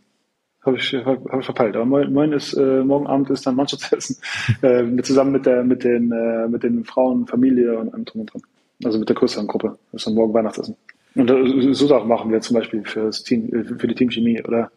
Habe 0.66 0.78
ich, 0.78 0.94
hab, 0.94 1.32
hab 1.32 1.40
ich 1.40 1.46
verpeilt. 1.46 1.76
Aber 1.78 1.86
morgen 1.86 2.34
ist, 2.34 2.54
äh, 2.54 2.84
morgen 2.84 3.08
Abend 3.08 3.30
ist 3.30 3.46
dann 3.48 3.56
Mannschaftsessen. 3.56 4.18
äh, 4.62 5.02
zusammen 5.02 5.32
mit 5.32 5.46
der, 5.46 5.64
mit 5.64 5.84
den, 5.84 6.12
äh, 6.12 6.48
mit 6.48 6.64
den 6.64 6.84
Frauen, 6.84 7.26
Familie 7.26 7.78
und 7.80 7.94
allem 7.94 8.06
drum 8.06 8.22
und 8.22 8.34
dran. 8.34 8.42
Also 8.84 9.00
mit 9.00 9.08
der 9.08 9.16
größeren 9.16 9.48
Gruppe. 9.48 9.78
Das 9.92 10.02
ist 10.02 10.08
dann 10.08 10.16
morgen 10.16 10.34
Weihnachtsessen. 10.34 10.76
Und 11.16 11.32
äh, 11.32 11.74
so 11.74 11.88
Sachen 11.88 12.08
machen 12.08 12.32
wir 12.32 12.42
zum 12.42 12.56
Beispiel 12.56 12.84
für 12.84 13.06
das 13.06 13.24
Team, 13.24 13.54
äh, 13.54 13.64
für 13.64 13.88
die 13.88 13.96
Teamchemie. 13.96 14.44
Oder 14.44 14.72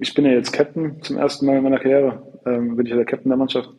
ich 0.00 0.12
bin 0.14 0.26
ja 0.26 0.32
jetzt 0.32 0.52
Captain 0.52 1.02
zum 1.02 1.16
ersten 1.16 1.46
Mal 1.46 1.56
in 1.56 1.62
meiner 1.62 1.78
Karriere. 1.78 2.22
Ähm, 2.44 2.76
bin 2.76 2.84
ich 2.84 2.90
ja 2.90 2.96
der 2.96 3.06
Captain 3.06 3.30
der 3.30 3.38
Mannschaft. 3.38 3.70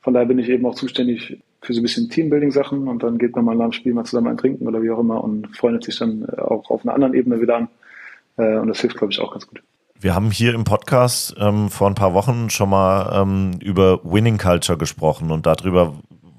Von 0.00 0.14
daher 0.14 0.26
bin 0.26 0.38
ich 0.38 0.48
eben 0.48 0.64
auch 0.64 0.74
zuständig 0.74 1.42
für 1.62 1.74
so 1.74 1.80
ein 1.80 1.82
bisschen 1.82 2.08
Teambuilding-Sachen 2.08 2.88
und 2.88 3.02
dann 3.02 3.18
geht 3.18 3.36
man 3.36 3.44
mal 3.44 3.54
nach 3.54 3.66
dem 3.66 3.72
Spiel 3.72 3.94
mal 3.94 4.04
zusammen 4.04 4.28
ein 4.28 4.36
Trinken 4.36 4.66
oder 4.66 4.82
wie 4.82 4.90
auch 4.90 4.98
immer 4.98 5.22
und 5.22 5.56
freundet 5.56 5.84
sich 5.84 5.98
dann 5.98 6.24
äh, 6.24 6.40
auch 6.40 6.70
auf 6.70 6.84
einer 6.84 6.94
anderen 6.94 7.14
Ebene 7.14 7.40
wieder 7.40 7.56
an. 7.56 7.68
Äh, 8.36 8.56
und 8.56 8.68
das 8.68 8.80
hilft, 8.80 8.96
glaube 8.96 9.12
ich, 9.12 9.20
auch 9.20 9.32
ganz 9.32 9.46
gut. 9.46 9.62
Wir 10.02 10.14
haben 10.14 10.30
hier 10.30 10.54
im 10.54 10.64
Podcast 10.64 11.34
ähm, 11.38 11.68
vor 11.68 11.86
ein 11.86 11.94
paar 11.94 12.14
Wochen 12.14 12.48
schon 12.48 12.70
mal 12.70 13.20
ähm, 13.20 13.58
über 13.60 14.00
Winning 14.02 14.38
Culture 14.38 14.78
gesprochen 14.78 15.30
und 15.30 15.44
darüber, 15.44 15.94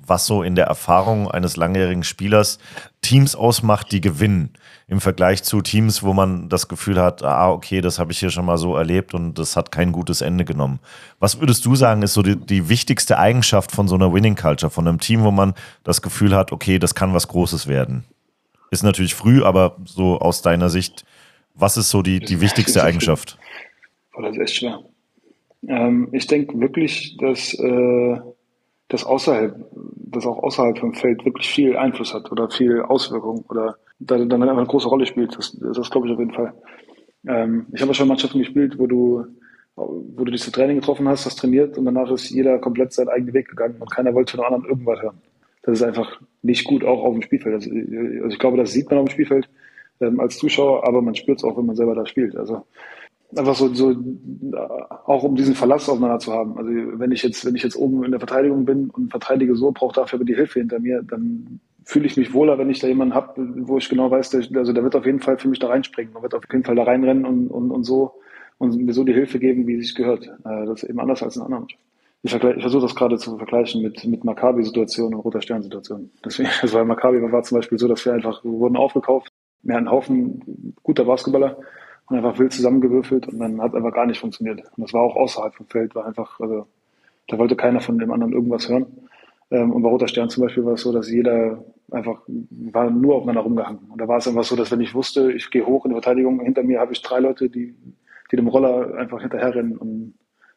was 0.05 0.25
so 0.25 0.43
in 0.43 0.55
der 0.55 0.65
Erfahrung 0.65 1.29
eines 1.29 1.57
langjährigen 1.57 2.03
Spielers 2.03 2.59
Teams 3.01 3.35
ausmacht, 3.35 3.91
die 3.91 4.01
gewinnen. 4.01 4.51
Im 4.87 5.01
Vergleich 5.01 5.43
zu 5.43 5.61
Teams, 5.61 6.03
wo 6.03 6.13
man 6.13 6.49
das 6.49 6.67
Gefühl 6.67 7.01
hat, 7.01 7.23
ah, 7.23 7.51
okay, 7.51 7.81
das 7.81 7.97
habe 7.97 8.11
ich 8.11 8.19
hier 8.19 8.29
schon 8.29 8.45
mal 8.45 8.57
so 8.57 8.75
erlebt 8.75 9.13
und 9.13 9.35
das 9.35 9.55
hat 9.55 9.71
kein 9.71 9.91
gutes 9.91 10.21
Ende 10.21 10.45
genommen. 10.45 10.79
Was 11.19 11.39
würdest 11.39 11.65
du 11.65 11.75
sagen, 11.75 12.01
ist 12.01 12.13
so 12.13 12.21
die, 12.21 12.35
die 12.35 12.67
wichtigste 12.69 13.17
Eigenschaft 13.17 13.71
von 13.71 13.87
so 13.87 13.95
einer 13.95 14.13
Winning 14.13 14.35
Culture, 14.35 14.69
von 14.69 14.87
einem 14.87 14.99
Team, 14.99 15.23
wo 15.23 15.31
man 15.31 15.53
das 15.83 16.01
Gefühl 16.01 16.35
hat, 16.35 16.51
okay, 16.51 16.77
das 16.77 16.93
kann 16.93 17.13
was 17.13 17.27
Großes 17.27 17.67
werden? 17.67 18.03
Ist 18.69 18.83
natürlich 18.83 19.15
früh, 19.15 19.43
aber 19.43 19.77
so 19.85 20.19
aus 20.19 20.41
deiner 20.41 20.69
Sicht, 20.69 21.05
was 21.55 21.77
ist 21.77 21.89
so 21.89 22.01
die, 22.01 22.19
die 22.19 22.41
wichtigste 22.41 22.83
Eigenschaft? 22.85 23.37
Boah, 24.13 24.23
das 24.23 24.35
ist 24.35 24.41
echt 24.41 24.55
schwer. 24.57 24.79
Ähm, 25.67 26.09
ich 26.11 26.27
denke 26.27 26.59
wirklich, 26.59 27.17
dass 27.17 27.53
äh, 27.53 28.19
das 28.91 29.05
außerhalb, 29.05 29.55
das 29.95 30.25
auch 30.25 30.43
außerhalb 30.43 30.77
vom 30.77 30.93
Feld 30.93 31.23
wirklich 31.23 31.47
viel 31.47 31.77
Einfluss 31.77 32.13
hat 32.13 32.29
oder 32.31 32.49
viel 32.49 32.81
Auswirkung 32.81 33.45
oder 33.49 33.77
da 33.99 34.17
dann 34.17 34.43
einfach 34.43 34.57
eine 34.57 34.67
große 34.67 34.89
Rolle 34.89 35.05
spielt. 35.05 35.37
Das, 35.37 35.57
das 35.57 35.89
glaube 35.89 36.07
ich 36.07 36.13
auf 36.13 36.19
jeden 36.19 36.33
Fall. 36.33 36.53
Ähm, 37.25 37.67
ich 37.71 37.81
habe 37.81 37.93
schon 37.93 38.07
Mannschaften 38.07 38.39
gespielt, 38.39 38.77
wo 38.77 38.87
du, 38.87 39.25
wo 39.75 40.25
du 40.25 40.31
dich 40.31 40.41
zu 40.41 40.51
Training 40.51 40.77
getroffen 40.77 41.07
hast, 41.07 41.25
hast 41.25 41.37
trainiert 41.37 41.77
und 41.77 41.85
danach 41.85 42.11
ist 42.11 42.29
jeder 42.31 42.59
komplett 42.59 42.91
seinen 42.91 43.09
eigenen 43.09 43.33
Weg 43.33 43.47
gegangen 43.47 43.77
und 43.79 43.89
keiner 43.89 44.13
wollte 44.13 44.35
von 44.35 44.45
anderen 44.45 44.65
irgendwas 44.65 45.01
hören. 45.01 45.21
Das 45.63 45.79
ist 45.79 45.83
einfach 45.83 46.19
nicht 46.41 46.65
gut, 46.65 46.83
auch 46.83 47.03
auf 47.03 47.13
dem 47.13 47.21
Spielfeld. 47.21 47.55
Also, 47.55 47.69
also 47.69 48.27
ich 48.27 48.39
glaube, 48.39 48.57
das 48.57 48.73
sieht 48.73 48.89
man 48.89 48.99
auf 48.99 49.05
dem 49.05 49.13
Spielfeld 49.13 49.47
ähm, 50.01 50.19
als 50.19 50.37
Zuschauer, 50.37 50.85
aber 50.85 51.01
man 51.01 51.15
spürt 51.15 51.37
es 51.37 51.43
auch, 51.45 51.57
wenn 51.57 51.67
man 51.67 51.75
selber 51.75 51.95
da 51.95 52.05
spielt. 52.05 52.35
Also 52.35 52.65
einfach 53.35 53.55
so, 53.55 53.73
so 53.73 53.95
auch 55.05 55.23
um 55.23 55.35
diesen 55.35 55.55
Verlass 55.55 55.89
aufeinander 55.89 56.19
zu 56.19 56.33
haben. 56.33 56.57
Also 56.57 56.69
wenn 56.99 57.11
ich 57.11 57.23
jetzt, 57.23 57.45
wenn 57.45 57.55
ich 57.55 57.63
jetzt 57.63 57.75
oben 57.75 58.03
in 58.03 58.11
der 58.11 58.19
Verteidigung 58.19 58.65
bin 58.65 58.89
und 58.89 59.09
verteidige 59.09 59.55
so, 59.55 59.71
brauche 59.71 59.95
dafür 59.95 60.17
aber 60.17 60.25
die 60.25 60.35
Hilfe 60.35 60.59
hinter 60.59 60.79
mir, 60.79 61.01
dann 61.03 61.59
fühle 61.83 62.05
ich 62.05 62.17
mich 62.17 62.33
wohler, 62.33 62.57
wenn 62.57 62.69
ich 62.69 62.79
da 62.79 62.87
jemanden 62.87 63.15
habe, 63.15 63.33
wo 63.67 63.77
ich 63.77 63.89
genau 63.89 64.11
weiß, 64.11 64.29
der, 64.29 64.45
also 64.55 64.73
der 64.73 64.83
wird 64.83 64.95
auf 64.95 65.05
jeden 65.05 65.19
Fall 65.19 65.37
für 65.37 65.47
mich 65.47 65.59
da 65.59 65.67
reinspringen, 65.67 66.13
der 66.13 66.21
wird 66.21 66.35
auf 66.35 66.43
jeden 66.51 66.63
Fall 66.63 66.75
da 66.75 66.83
reinrennen 66.83 67.25
und, 67.25 67.47
und, 67.47 67.71
und 67.71 67.83
so 67.83 68.13
und 68.57 68.75
mir 68.77 68.93
so 68.93 69.03
die 69.03 69.13
Hilfe 69.13 69.39
geben, 69.39 69.65
wie 69.65 69.75
es 69.75 69.87
sich 69.87 69.95
gehört. 69.95 70.27
Äh, 70.27 70.65
das 70.65 70.83
ist 70.83 70.89
eben 70.89 70.99
anders 70.99 71.23
als 71.23 71.35
in 71.35 71.41
anderen 71.41 71.63
Mannschaften. 71.63 71.85
Ich, 72.23 72.33
ich 72.35 72.61
versuche 72.61 72.83
das 72.83 72.95
gerade 72.95 73.17
zu 73.17 73.37
vergleichen 73.37 73.81
mit, 73.81 74.05
mit 74.05 74.23
Maccabi-Situationen 74.23 75.15
und 75.15 75.21
Roter 75.21 75.41
Stern-Situationen. 75.41 76.11
Deswegen, 76.23 76.49
also 76.61 76.77
bei 76.77 76.85
Maccabi 76.85 77.19
war 77.31 77.43
zum 77.43 77.57
Beispiel 77.57 77.79
so, 77.79 77.87
dass 77.87 78.05
wir 78.05 78.13
einfach, 78.13 78.43
wir 78.43 78.51
wurden 78.51 78.77
aufgekauft, 78.77 79.29
wir 79.63 79.75
hatten 79.75 79.87
einen 79.87 79.95
Haufen 79.95 80.75
guter 80.83 81.05
Basketballer, 81.05 81.57
und 82.11 82.17
einfach 82.17 82.37
wild 82.39 82.53
zusammengewürfelt 82.53 83.27
und 83.27 83.39
dann 83.39 83.61
hat 83.61 83.71
es 83.71 83.75
einfach 83.75 83.93
gar 83.93 84.05
nicht 84.05 84.19
funktioniert. 84.19 84.61
Und 84.75 84.83
das 84.83 84.93
war 84.93 85.01
auch 85.01 85.15
außerhalb 85.15 85.55
vom 85.55 85.67
Feld, 85.67 85.95
war 85.95 86.05
einfach, 86.05 86.39
also 86.39 86.67
da 87.27 87.37
wollte 87.37 87.55
keiner 87.55 87.79
von 87.79 87.97
dem 87.97 88.11
anderen 88.11 88.33
irgendwas 88.33 88.67
hören. 88.69 88.85
Ähm, 89.49 89.71
und 89.71 89.81
bei 89.81 89.89
Roter 89.89 90.07
Stern 90.07 90.29
zum 90.29 90.43
Beispiel 90.43 90.65
war 90.65 90.73
es 90.73 90.81
so, 90.81 90.91
dass 90.91 91.09
jeder 91.09 91.63
einfach 91.91 92.21
war 92.27 92.89
nur 92.89 93.15
aufeinander 93.15 93.41
rumgehangen. 93.41 93.91
Und 93.91 93.99
da 93.99 94.07
war 94.07 94.17
es 94.17 94.27
einfach 94.27 94.43
so, 94.43 94.55
dass 94.55 94.71
wenn 94.71 94.81
ich 94.81 94.93
wusste, 94.93 95.31
ich 95.31 95.49
gehe 95.51 95.65
hoch 95.65 95.85
in 95.85 95.91
die 95.91 95.95
Verteidigung, 95.95 96.39
hinter 96.41 96.63
mir 96.63 96.79
habe 96.79 96.93
ich 96.93 97.01
drei 97.01 97.19
Leute, 97.19 97.49
die, 97.49 97.75
die 98.31 98.35
dem 98.35 98.47
Roller 98.47 98.95
einfach 98.95 99.21
hinterherrennen 99.21 99.77
und 99.77 100.13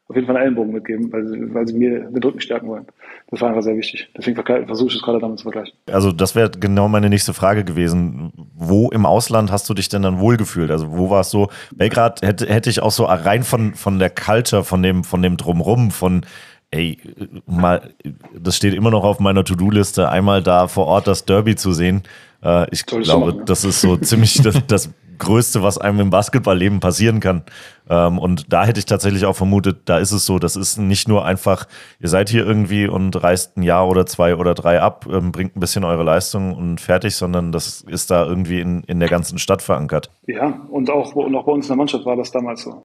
auf 0.09 0.17
jeden 0.17 0.27
Fall 0.27 0.37
einen 0.37 0.45
Ellenbogen 0.45 0.73
mitgeben, 0.75 1.11
weil 1.13 1.27
sie, 1.27 1.55
weil 1.55 1.67
sie 1.67 1.75
mir 1.75 2.01
den 2.01 2.23
Rücken 2.23 2.41
stärken 2.41 2.69
wollen. 2.69 2.87
Das 3.31 3.41
war 3.41 3.49
einfach 3.49 3.63
sehr 3.63 3.77
wichtig. 3.77 4.11
Deswegen 4.17 4.37
versuche 4.67 4.89
ich 4.89 4.97
es 4.97 5.03
gerade 5.03 5.19
damit 5.19 5.39
zu 5.39 5.45
vergleichen. 5.45 5.73
Also 5.91 6.13
das 6.13 6.35
wäre 6.35 6.51
genau 6.51 6.89
meine 6.89 7.09
nächste 7.09 7.33
Frage 7.33 7.65
gewesen. 7.65 8.33
Wo 8.55 8.91
im 8.91 9.07
Ausland 9.07 9.51
hast 9.51 9.69
du 9.71 9.75
dich 9.75 9.89
denn 9.89 10.03
dann 10.03 10.21
wohlgefühlt? 10.21 10.71
Also 10.71 10.93
wo 10.93 11.09
war 11.09 11.23
es 11.23 11.31
so? 11.31 11.49
Belgrad 11.75 12.21
hätte, 12.21 12.47
hätte 12.47 12.69
ich 12.69 12.83
auch 12.83 12.91
so 12.91 13.05
rein 13.05 13.45
von, 13.45 13.75
von 13.75 13.99
der 13.99 14.11
Culture, 14.11 14.63
von 14.63 14.83
dem, 14.83 15.05
von 15.05 15.23
dem 15.23 15.39
Drumrum, 15.39 15.91
von 15.91 16.27
ey, 16.71 16.99
mal, 17.47 17.91
das 18.39 18.57
steht 18.57 18.75
immer 18.75 18.91
noch 18.91 19.05
auf 19.05 19.21
meiner 19.21 19.45
To-Do-Liste, 19.45 20.09
einmal 20.09 20.43
da 20.43 20.67
vor 20.67 20.87
Ort 20.87 21.07
das 21.07 21.25
Derby 21.25 21.57
zu 21.57 21.73
sehen. 21.73 22.03
Äh, 22.43 22.67
ich 22.73 22.85
glaube, 22.85 23.07
machen, 23.07 23.39
ja. 23.39 23.45
das 23.45 23.65
ist 23.65 23.81
so 23.81 23.97
ziemlich 23.97 24.43
das, 24.43 24.61
das 24.67 24.91
Größte, 25.19 25.63
was 25.63 25.79
einem 25.79 26.01
im 26.01 26.11
Basketballleben 26.11 26.81
passieren 26.81 27.21
kann. 27.21 27.43
Ähm, 27.89 28.19
und 28.19 28.53
da 28.53 28.65
hätte 28.65 28.79
ich 28.79 28.87
tatsächlich 28.87 29.27
auch 29.27 29.37
vermutet, 29.37 29.83
da 29.85 29.99
ist 29.99 30.13
es 30.13 30.25
so, 30.25 30.39
das 30.39 30.57
ist 30.57 30.79
nicht 30.79 31.09
nur 31.09 31.25
einfach, 31.25 31.67
ihr 32.01 32.09
seid 32.09 32.29
hier 32.29 32.47
irgendwie 32.47 32.87
und 32.87 33.23
reist 33.23 33.57
ein 33.57 33.63
Jahr 33.63 33.89
oder 33.89 34.07
zwei 34.07 34.37
oder 34.37 34.55
drei 34.55 34.81
ab, 34.81 35.07
ähm, 35.11 35.33
bringt 35.33 35.57
ein 35.57 35.61
bisschen 35.61 35.85
eure 35.85 36.03
Leistung 36.03 36.55
und 36.55 36.81
fertig, 36.81 37.15
sondern 37.15 37.53
das 37.53 37.83
ist 37.83 38.11
da 38.11 38.25
irgendwie 38.27 38.61
in, 38.61 38.83
in 38.85 39.01
der 39.01 39.09
ganzen 39.09 39.39
Stadt 39.39 39.63
verankert. 39.63 40.11
Ja, 40.27 40.67
und 40.71 40.91
auch, 40.91 41.15
und 41.15 41.35
auch 41.35 41.45
bei 41.45 41.53
uns 41.53 41.67
in 41.67 41.71
der 41.71 41.77
Mannschaft 41.77 42.07
war 42.07 42.17
das 42.17 42.31
damals 42.31 42.63
so. 42.63 42.83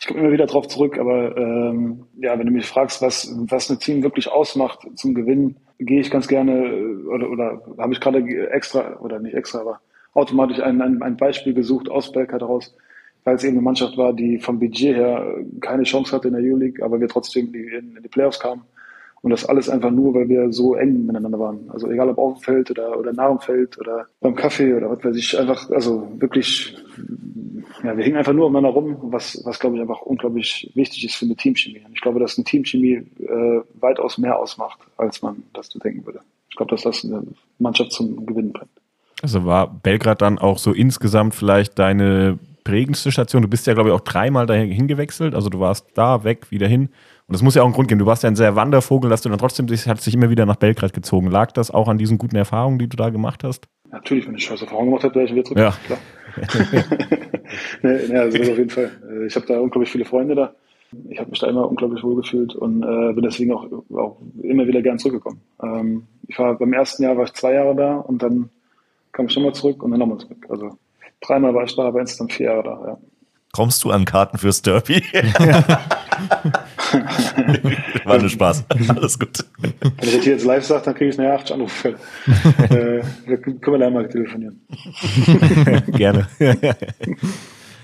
Ich 0.00 0.08
komme 0.08 0.20
immer 0.20 0.32
wieder 0.32 0.46
drauf 0.46 0.66
zurück, 0.66 0.98
aber 0.98 1.36
ähm, 1.36 2.06
ja, 2.18 2.36
wenn 2.36 2.46
du 2.46 2.52
mich 2.52 2.66
fragst, 2.66 3.00
was, 3.02 3.32
was 3.48 3.70
ein 3.70 3.78
Team 3.78 4.02
wirklich 4.02 4.28
ausmacht 4.28 4.80
zum 4.96 5.14
Gewinnen, 5.14 5.58
gehe 5.78 6.00
ich 6.00 6.10
ganz 6.10 6.26
gerne 6.26 6.66
äh, 6.66 7.06
oder, 7.06 7.30
oder 7.30 7.62
habe 7.78 7.92
ich 7.92 8.00
gerade 8.00 8.50
extra 8.50 8.98
oder 8.98 9.20
nicht 9.20 9.34
extra, 9.34 9.60
aber 9.60 9.80
automatisch 10.12 10.60
ein, 10.60 10.82
ein, 10.82 11.02
ein 11.02 11.16
Beispiel 11.16 11.54
gesucht 11.54 11.88
aus 11.88 12.10
Belgrad 12.10 12.40
heraus, 12.40 12.74
weil 13.24 13.36
es 13.36 13.44
eben 13.44 13.54
eine 13.54 13.62
Mannschaft 13.62 13.96
war, 13.96 14.12
die 14.12 14.38
vom 14.38 14.58
Budget 14.58 14.96
her 14.96 15.36
keine 15.60 15.84
Chance 15.84 16.14
hatte 16.14 16.28
in 16.28 16.34
der 16.34 16.42
Euroleague, 16.42 16.84
aber 16.84 17.00
wir 17.00 17.08
trotzdem 17.08 17.52
in, 17.54 17.98
die 18.02 18.08
Playoffs 18.08 18.40
kamen. 18.40 18.62
Und 19.22 19.30
das 19.30 19.44
alles 19.44 19.68
einfach 19.68 19.92
nur, 19.92 20.14
weil 20.14 20.28
wir 20.28 20.52
so 20.52 20.74
eng 20.74 21.06
miteinander 21.06 21.38
waren. 21.38 21.70
Also 21.70 21.88
egal 21.88 22.08
ob 22.08 22.18
auf 22.18 22.38
dem 22.38 22.42
Feld 22.42 22.70
oder, 22.72 22.98
oder 22.98 23.12
nach 23.12 23.28
dem 23.28 23.38
Feld 23.38 23.78
oder 23.78 24.06
beim 24.20 24.34
Kaffee 24.34 24.74
oder 24.74 24.90
was 24.90 25.04
weiß 25.04 25.16
ich, 25.16 25.38
einfach, 25.38 25.70
also 25.70 26.08
wirklich, 26.18 26.76
ja, 27.84 27.96
wir 27.96 28.02
hingen 28.02 28.16
einfach 28.16 28.32
nur 28.32 28.46
umeinander 28.46 28.70
rum, 28.70 28.96
was, 29.02 29.40
was 29.44 29.60
glaube 29.60 29.76
ich 29.76 29.82
einfach 29.82 30.02
unglaublich 30.02 30.72
wichtig 30.74 31.04
ist 31.04 31.14
für 31.14 31.26
eine 31.26 31.36
Teamchemie. 31.36 31.82
Und 31.86 31.92
ich 31.94 32.00
glaube, 32.00 32.18
dass 32.18 32.36
eine 32.36 32.44
Teamchemie 32.44 32.94
äh, 33.20 33.60
weitaus 33.74 34.18
mehr 34.18 34.36
ausmacht, 34.36 34.80
als 34.96 35.22
man 35.22 35.44
das 35.54 35.68
zu 35.68 35.78
denken 35.78 36.04
würde. 36.04 36.18
Ich 36.50 36.56
glaube, 36.56 36.70
dass 36.70 36.82
das 36.82 37.04
eine 37.04 37.22
Mannschaft 37.60 37.92
zum 37.92 38.26
Gewinnen 38.26 38.52
bringt. 38.52 38.72
Also 39.22 39.44
war 39.44 39.68
Belgrad 39.68 40.20
dann 40.20 40.40
auch 40.40 40.58
so 40.58 40.72
insgesamt 40.72 41.36
vielleicht 41.36 41.78
deine 41.78 42.40
prägendste 42.64 43.12
Station? 43.12 43.42
Du 43.42 43.48
bist 43.48 43.66
ja, 43.66 43.74
glaube 43.74 43.90
ich, 43.90 43.94
auch 43.94 44.00
dreimal 44.00 44.46
dahin 44.46 44.86
gewechselt. 44.86 45.34
Also 45.34 45.48
du 45.48 45.60
warst 45.60 45.86
da, 45.94 46.24
weg, 46.24 46.50
wieder 46.50 46.66
hin. 46.66 46.88
Und 47.26 47.34
das 47.34 47.42
muss 47.42 47.54
ja 47.54 47.62
auch 47.62 47.66
einen 47.66 47.74
Grund 47.74 47.88
geben. 47.88 47.98
Du 47.98 48.06
warst 48.06 48.22
ja 48.22 48.28
ein 48.28 48.36
sehr 48.36 48.56
Wandervogel, 48.56 49.08
dass 49.08 49.22
du 49.22 49.28
dann 49.28 49.38
trotzdem 49.38 49.66
hat 49.68 50.00
sich 50.00 50.14
immer 50.14 50.30
wieder 50.30 50.46
nach 50.46 50.56
Belgrad 50.56 50.92
gezogen. 50.92 51.28
Lag 51.30 51.52
das 51.52 51.70
auch 51.70 51.88
an 51.88 51.98
diesen 51.98 52.18
guten 52.18 52.36
Erfahrungen, 52.36 52.78
die 52.78 52.88
du 52.88 52.96
da 52.96 53.10
gemacht 53.10 53.44
hast? 53.44 53.68
Natürlich, 53.90 54.26
wenn 54.26 54.34
ich 54.34 54.44
scheiß 54.44 54.62
Erfahrungen 54.62 54.88
gemacht 54.88 55.04
habe, 55.04 55.14
wäre 55.14 55.26
ich 55.26 55.32
wieder 55.32 55.44
zurück. 55.44 55.58
Ja. 55.58 55.74
Klar. 55.86 55.98
nee, 57.82 57.98
nee, 58.08 58.16
also 58.16 58.38
auf 58.38 58.58
jeden 58.58 58.70
Fall. 58.70 58.90
Äh, 59.10 59.26
Ich 59.26 59.36
habe 59.36 59.46
da 59.46 59.58
unglaublich 59.60 59.90
viele 59.90 60.04
Freunde 60.04 60.34
da. 60.34 60.54
Ich 61.08 61.18
habe 61.18 61.30
mich 61.30 61.38
da 61.38 61.46
immer 61.46 61.68
unglaublich 61.68 62.02
wohl 62.02 62.16
gefühlt 62.16 62.54
und 62.54 62.82
äh, 62.82 63.12
bin 63.14 63.22
deswegen 63.22 63.52
auch, 63.52 63.66
auch 63.94 64.18
immer 64.42 64.66
wieder 64.66 64.82
gern 64.82 64.98
zurückgekommen. 64.98 65.40
Ähm, 65.62 66.04
ich 66.28 66.38
war 66.38 66.58
beim 66.58 66.72
ersten 66.72 67.02
Jahr 67.02 67.16
war 67.16 67.24
ich 67.24 67.32
zwei 67.32 67.54
Jahre 67.54 67.74
da 67.74 67.96
und 67.96 68.22
dann 68.22 68.50
kam 69.12 69.26
ich 69.26 69.36
nochmal 69.36 69.54
zurück 69.54 69.82
und 69.82 69.90
dann 69.90 70.00
nochmal 70.00 70.18
zurück. 70.18 70.46
Also 70.48 70.76
dreimal 71.22 71.54
war 71.54 71.64
ich 71.64 71.74
da, 71.74 71.82
aber 71.84 72.00
insgesamt 72.00 72.32
vier 72.32 72.46
Jahre 72.46 72.62
da. 72.62 72.80
Ja. 72.86 72.98
Kommst 73.52 73.84
du 73.84 73.90
an 73.90 74.06
Karten 74.06 74.38
fürs 74.38 74.62
Derby? 74.62 75.02
War 78.04 78.18
nur 78.18 78.30
Spaß. 78.30 78.64
Alles 78.88 79.18
gut. 79.18 79.44
Wenn 79.58 79.72
ich 80.00 80.14
das 80.14 80.24
hier 80.24 80.32
jetzt 80.32 80.46
live 80.46 80.64
sage, 80.64 80.86
dann 80.86 80.94
kriege 80.94 81.10
ich 81.10 81.18
nachher 81.18 81.34
acht 81.34 81.52
Anrufe. 81.52 81.88
äh, 82.70 83.02
wir 83.26 83.38
können 83.38 83.60
wir 83.60 83.78
da 83.78 83.90
mal 83.90 84.08
telefonieren. 84.08 84.62
Gerne. 85.88 86.28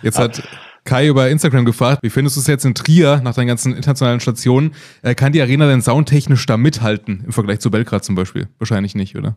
Jetzt 0.01 0.19
hat 0.19 0.43
Kai 0.85 1.07
über 1.07 1.29
Instagram 1.29 1.67
gefragt, 1.67 2.03
wie 2.03 2.09
findest 2.09 2.37
du 2.37 2.41
es 2.41 2.47
jetzt 2.47 2.65
in 2.65 2.75
Trier 2.75 3.21
nach 3.23 3.35
deinen 3.35 3.49
ganzen 3.49 3.75
internationalen 3.75 4.21
Stationen? 4.21 4.75
Äh, 5.03 5.15
kann 5.15 5.33
die 5.33 5.43
Arena 5.43 5.67
denn 5.67 5.83
soundtechnisch 5.83 6.47
da 6.47 6.57
mithalten 6.57 7.25
im 7.27 7.33
Vergleich 7.33 7.59
zu 7.61 7.71
Belgrad 7.71 8.05
zum 8.05 8.15
Beispiel? 8.15 8.49
Wahrscheinlich 8.59 8.95
nicht, 8.95 9.17
oder? 9.17 9.37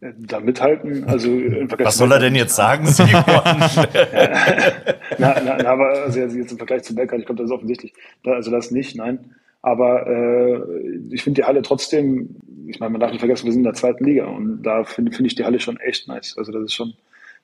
Da 0.00 0.40
mithalten, 0.40 1.04
also 1.04 1.30
im 1.30 1.68
Vergleich 1.70 1.88
Was 1.88 1.96
soll 1.96 2.12
er 2.12 2.18
denn 2.18 2.34
jetzt 2.34 2.54
sagen, 2.54 2.86
Simon? 2.86 3.24
Na, 5.18 5.40
na, 5.42 5.56
na, 5.62 5.68
aber 5.70 5.88
also 6.04 6.20
jetzt 6.20 6.52
im 6.52 6.58
Vergleich 6.58 6.82
zu 6.82 6.94
Belgrad, 6.94 7.20
ich 7.20 7.24
glaube, 7.24 7.38
das 7.38 7.50
ist 7.50 7.54
offensichtlich. 7.54 7.94
Da, 8.22 8.32
also 8.32 8.50
das 8.50 8.70
nicht, 8.70 8.94
nein. 8.94 9.34
Aber 9.62 10.06
äh, 10.06 10.60
ich 11.10 11.22
finde 11.22 11.40
die 11.40 11.46
Halle 11.46 11.62
trotzdem, 11.62 12.36
ich 12.66 12.78
meine, 12.78 12.92
man 12.92 13.00
darf 13.00 13.10
nicht 13.10 13.20
vergessen, 13.20 13.46
wir 13.46 13.52
sind 13.52 13.60
in 13.60 13.64
der 13.64 13.72
zweiten 13.72 14.04
Liga 14.04 14.26
und 14.26 14.62
da 14.62 14.84
finde 14.84 15.12
finde 15.12 15.28
ich 15.28 15.34
die 15.34 15.44
Halle 15.44 15.60
schon 15.60 15.78
echt 15.78 16.08
nice. 16.08 16.36
Also 16.36 16.52
das 16.52 16.64
ist 16.64 16.74
schon, 16.74 16.90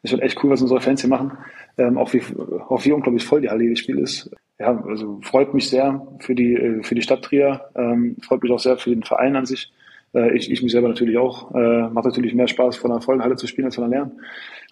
das 0.03 0.05
ist 0.05 0.11
schon 0.11 0.21
echt 0.21 0.45
cool, 0.45 0.51
was 0.51 0.61
unsere 0.61 0.83
Fans 0.83 1.01
hier 1.01 1.11
machen. 1.11 1.33
Ähm, 1.79 1.97
auch, 1.97 2.13
wie, 2.13 2.23
auch 2.69 2.85
wie 2.85 2.93
unglaublich 2.93 3.25
voll 3.25 3.41
die 3.41 3.49
Halle 3.49 3.65
jedes 3.65 3.79
Spiel 3.79 3.99
ist. 3.99 4.31
Ja, 4.59 4.79
also 4.87 5.21
freut 5.23 5.55
mich 5.55 5.71
sehr 5.71 6.07
für 6.21 6.35
die, 6.35 6.55
äh, 6.55 6.83
für 6.83 6.95
die 6.95 7.03
Stadt 7.03 7.25
Trier, 7.25 7.63
ähm, 7.75 8.17
freut 8.23 8.43
mich 8.43 8.53
auch 8.53 8.59
sehr 8.59 8.77
für 8.77 8.91
den 8.91 9.03
Verein 9.03 9.37
an 9.37 9.47
sich. 9.47 9.73
Äh, 10.15 10.37
ich, 10.37 10.51
ich 10.51 10.63
mich 10.63 10.73
selber 10.73 10.89
natürlich 10.89 11.19
auch. 11.19 11.55
Äh, 11.55 11.89
macht 11.89 12.05
natürlich 12.05 12.35
mehr 12.35 12.49
Spaß, 12.49 12.77
vor 12.77 12.91
einer 12.91 13.01
vollen 13.01 13.23
Halle 13.23 13.37
zu 13.37 13.47
spielen, 13.47 13.67
als 13.67 13.77
von 13.77 13.85
einer 13.85 13.95
leeren. 13.95 14.13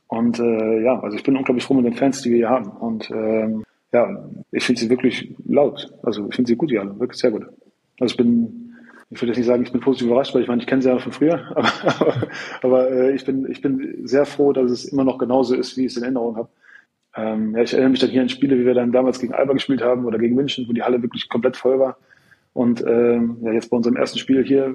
Und 0.09 0.39
äh, 0.41 0.83
ja, 0.83 1.01
also 1.01 1.17
ich 1.17 1.23
bin 1.23 1.37
unglaublich 1.37 1.65
froh 1.65 1.75
mit 1.75 1.87
den 1.87 1.95
Fans, 1.95 2.23
die 2.23 2.31
wir 2.31 2.37
hier 2.37 2.51
haben. 2.51 2.71
Und 2.71 3.11
ähm, 3.11 3.65
ja, 3.93 4.29
ich 4.51 4.65
finde 4.65 4.81
sie 4.81 4.91
wirklich 4.91 5.35
laut. 5.47 5.93
Also 6.03 6.29
ich 6.29 6.35
finde 6.35 6.49
sie 6.49 6.57
gut, 6.57 6.71
die 6.71 6.79
alle, 6.79 6.99
wirklich 6.99 7.19
sehr 7.19 7.31
gut. 7.31 7.47
Also 7.99 8.13
ich 8.13 8.17
bin, 8.17 8.75
ich 9.11 9.21
würde 9.21 9.29
jetzt 9.29 9.39
nicht 9.39 9.47
sagen, 9.47 9.63
ich 9.63 9.73
bin 9.73 9.81
positiv 9.81 10.09
überrascht, 10.09 10.35
weil 10.35 10.43
ich 10.43 10.49
meine, 10.49 10.61
ich 10.61 10.67
kenne 10.67 10.83
sie 10.83 10.89
ja 10.89 10.99
von 10.99 11.13
früher, 11.13 11.45
aber, 11.55 11.69
aber, 12.01 12.29
aber 12.63 12.91
äh, 12.91 13.15
ich 13.15 13.25
bin, 13.25 13.51
ich 13.51 13.61
bin 13.61 14.07
sehr 14.07 14.27
froh, 14.27 14.53
dass 14.53 14.71
es 14.71 14.85
immer 14.85 15.05
noch 15.05 15.19
genauso 15.19 15.55
ist, 15.55 15.77
wie 15.77 15.85
ich 15.85 15.93
es 15.93 15.97
in 15.97 16.05
Erinnerung 16.05 16.37
habe. 16.37 16.49
Ähm, 17.17 17.55
ja, 17.57 17.63
ich 17.63 17.73
erinnere 17.73 17.91
mich 17.91 18.01
dann 18.01 18.11
hier 18.11 18.23
an 18.23 18.29
Spiele, 18.29 18.59
wie 18.59 18.67
wir 18.67 18.75
dann 18.75 18.93
damals 18.93 19.19
gegen 19.19 19.35
Alba 19.35 19.53
gespielt 19.53 19.83
haben 19.83 20.05
oder 20.05 20.19
gegen 20.19 20.37
München, 20.37 20.67
wo 20.69 20.73
die 20.73 20.83
Halle 20.83 21.03
wirklich 21.03 21.29
komplett 21.29 21.57
voll 21.57 21.79
war. 21.79 21.97
Und 22.53 22.85
ähm, 22.87 23.37
ja, 23.43 23.53
jetzt 23.53 23.71
bei 23.71 23.77
unserem 23.77 23.97
ersten 23.97 24.19
Spiel 24.19 24.45
hier, 24.45 24.75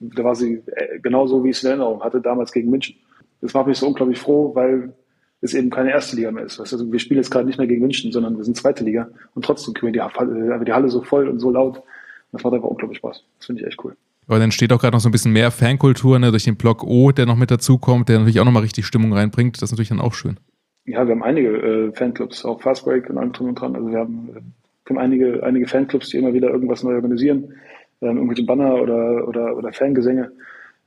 da 0.00 0.24
war 0.24 0.34
sie 0.34 0.62
äh, 0.66 0.98
genauso, 1.00 1.44
wie 1.44 1.50
ich 1.50 1.56
es 1.56 1.62
in 1.62 1.70
Erinnerung 1.70 2.02
hatte, 2.02 2.20
damals 2.20 2.52
gegen 2.52 2.70
München. 2.70 2.96
Das 3.40 3.54
macht 3.54 3.66
mich 3.68 3.78
so 3.78 3.86
unglaublich 3.86 4.18
froh, 4.18 4.54
weil 4.54 4.92
es 5.40 5.54
eben 5.54 5.70
keine 5.70 5.90
erste 5.90 6.16
Liga 6.16 6.30
mehr 6.30 6.44
ist. 6.44 6.58
Du, 6.58 6.92
wir 6.92 6.98
spielen 6.98 7.18
jetzt 7.18 7.30
gerade 7.30 7.46
nicht 7.46 7.58
mehr 7.58 7.66
gegen 7.66 7.82
München, 7.82 8.12
sondern 8.12 8.36
wir 8.36 8.44
sind 8.44 8.56
zweite 8.56 8.84
Liga 8.84 9.08
und 9.34 9.44
trotzdem 9.44 9.74
kriegen 9.74 9.92
wir 9.92 10.00
die, 10.00 10.00
Halle- 10.00 10.54
äh, 10.60 10.64
die 10.64 10.72
Halle 10.72 10.88
so 10.88 11.02
voll 11.02 11.28
und 11.28 11.38
so 11.38 11.50
laut. 11.50 11.76
Und 11.78 11.84
das 12.32 12.44
macht 12.44 12.54
einfach 12.54 12.68
unglaublich 12.68 12.98
Spaß. 12.98 13.24
Das 13.38 13.46
finde 13.46 13.62
ich 13.62 13.68
echt 13.68 13.84
cool. 13.84 13.96
Aber 14.28 14.38
dann 14.38 14.52
steht 14.52 14.72
auch 14.72 14.80
gerade 14.80 14.94
noch 14.96 15.00
so 15.00 15.08
ein 15.08 15.12
bisschen 15.12 15.32
mehr 15.32 15.50
Fankultur 15.50 16.18
ne, 16.18 16.30
durch 16.30 16.44
den 16.44 16.56
Blog 16.56 16.84
O, 16.84 17.10
der 17.10 17.26
noch 17.26 17.36
mit 17.36 17.50
dazukommt, 17.50 18.08
der 18.08 18.18
natürlich 18.18 18.38
auch 18.40 18.44
nochmal 18.44 18.62
richtig 18.62 18.86
Stimmung 18.86 19.12
reinbringt. 19.12 19.56
Das 19.56 19.64
ist 19.64 19.72
natürlich 19.72 19.88
dann 19.88 20.00
auch 20.00 20.14
schön. 20.14 20.38
Ja, 20.84 21.06
wir 21.06 21.14
haben 21.14 21.22
einige 21.24 21.48
äh, 21.48 21.92
Fanclubs, 21.92 22.44
auch 22.44 22.62
Fastbreak 22.62 23.10
und 23.10 23.18
allem 23.18 23.32
drum 23.32 23.48
und 23.48 23.60
dran. 23.60 23.74
Also 23.74 23.90
wir 23.90 23.98
haben, 23.98 24.54
wir 24.84 24.96
haben 24.96 25.02
einige, 25.02 25.42
einige 25.42 25.66
Fanclubs, 25.66 26.08
die 26.08 26.18
immer 26.18 26.34
wieder 26.34 26.50
irgendwas 26.50 26.82
neu 26.82 26.94
organisieren, 26.94 27.54
ähm, 28.00 28.16
irgendwelche 28.16 28.44
Banner 28.44 28.74
oder, 28.74 29.28
oder, 29.28 29.56
oder 29.56 29.72
Fangesänge. 29.72 30.32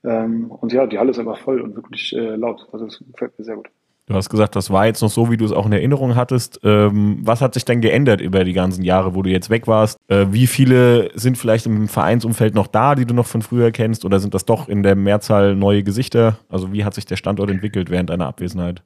Ähm, 0.03 0.51
und 0.51 0.71
ja, 0.73 0.85
die 0.85 0.99
Halle 0.99 1.11
ist 1.11 1.19
einfach 1.19 1.39
voll 1.39 1.61
und 1.61 1.75
wirklich 1.75 2.15
äh, 2.15 2.35
laut. 2.35 2.67
Also 2.71 2.85
das 2.85 3.03
gefällt 3.11 3.37
mir 3.39 3.45
sehr 3.45 3.55
gut. 3.55 3.69
Du 4.07 4.13
hast 4.13 4.29
gesagt, 4.29 4.55
das 4.55 4.69
war 4.69 4.85
jetzt 4.85 5.01
noch 5.01 5.09
so, 5.09 5.31
wie 5.31 5.37
du 5.37 5.45
es 5.45 5.51
auch 5.51 5.65
in 5.65 5.71
Erinnerung 5.71 6.15
hattest. 6.15 6.59
Ähm, 6.63 7.17
was 7.23 7.41
hat 7.41 7.55
sich 7.55 7.65
denn 7.65 7.81
geändert 7.81 8.21
über 8.21 8.43
die 8.43 8.53
ganzen 8.53 8.83
Jahre, 8.83 9.15
wo 9.15 9.23
du 9.23 9.31
jetzt 9.31 9.49
weg 9.49 9.65
warst? 9.65 9.97
Äh, 10.09 10.27
wie 10.29 10.45
viele 10.45 11.09
sind 11.15 11.39
vielleicht 11.39 11.65
im 11.65 11.87
Vereinsumfeld 11.87 12.53
noch 12.53 12.67
da, 12.67 12.93
die 12.93 13.05
du 13.05 13.15
noch 13.15 13.25
von 13.25 13.41
früher 13.41 13.71
kennst? 13.71 14.05
Oder 14.05 14.19
sind 14.19 14.35
das 14.35 14.45
doch 14.45 14.69
in 14.69 14.83
der 14.83 14.95
Mehrzahl 14.95 15.55
neue 15.55 15.81
Gesichter? 15.81 16.37
Also 16.49 16.71
wie 16.71 16.85
hat 16.85 16.93
sich 16.93 17.07
der 17.07 17.15
Standort 17.15 17.49
entwickelt 17.49 17.89
während 17.89 18.11
deiner 18.11 18.27
Abwesenheit? 18.27 18.83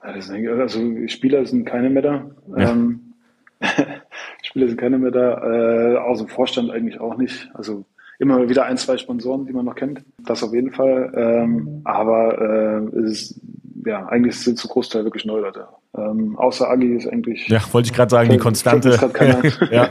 Also 0.00 0.32
Spieler 1.08 1.44
sind 1.44 1.66
keine 1.66 1.90
mehr 1.90 2.02
da. 2.02 2.30
Ja. 2.56 2.70
Ähm, 2.70 3.00
Spieler 4.54 4.68
sind 4.68 4.78
keine 4.78 4.98
mehr 4.98 5.10
da. 5.10 5.94
Äh, 5.94 5.96
aus 5.96 6.18
dem 6.18 6.28
Vorstand 6.28 6.70
eigentlich 6.70 7.00
auch 7.00 7.16
nicht. 7.16 7.50
Also 7.54 7.84
immer 8.20 8.48
wieder 8.48 8.66
ein, 8.66 8.76
zwei 8.76 8.96
Sponsoren, 8.96 9.46
die 9.46 9.52
man 9.52 9.64
noch 9.64 9.74
kennt. 9.74 10.04
Das 10.18 10.44
auf 10.44 10.54
jeden 10.54 10.70
Fall. 10.70 11.12
Ähm, 11.16 11.80
aber 11.82 12.38
äh, 12.94 12.98
es 13.00 13.10
ist, 13.10 13.40
ja, 13.84 14.06
eigentlich 14.06 14.38
sind 14.38 14.56
zu 14.56 14.68
Großteil 14.68 15.02
wirklich 15.02 15.24
neue 15.24 15.40
Leute. 15.40 15.66
Ähm, 15.98 16.38
außer 16.38 16.70
Agi 16.70 16.94
ist 16.94 17.08
eigentlich. 17.08 17.48
Ja, 17.48 17.60
wollte 17.72 17.88
ich 17.88 17.92
gerade 17.92 18.10
sagen, 18.10 18.30
die 18.30 18.38
Konstante. 18.38 18.90
ja, 19.72 19.88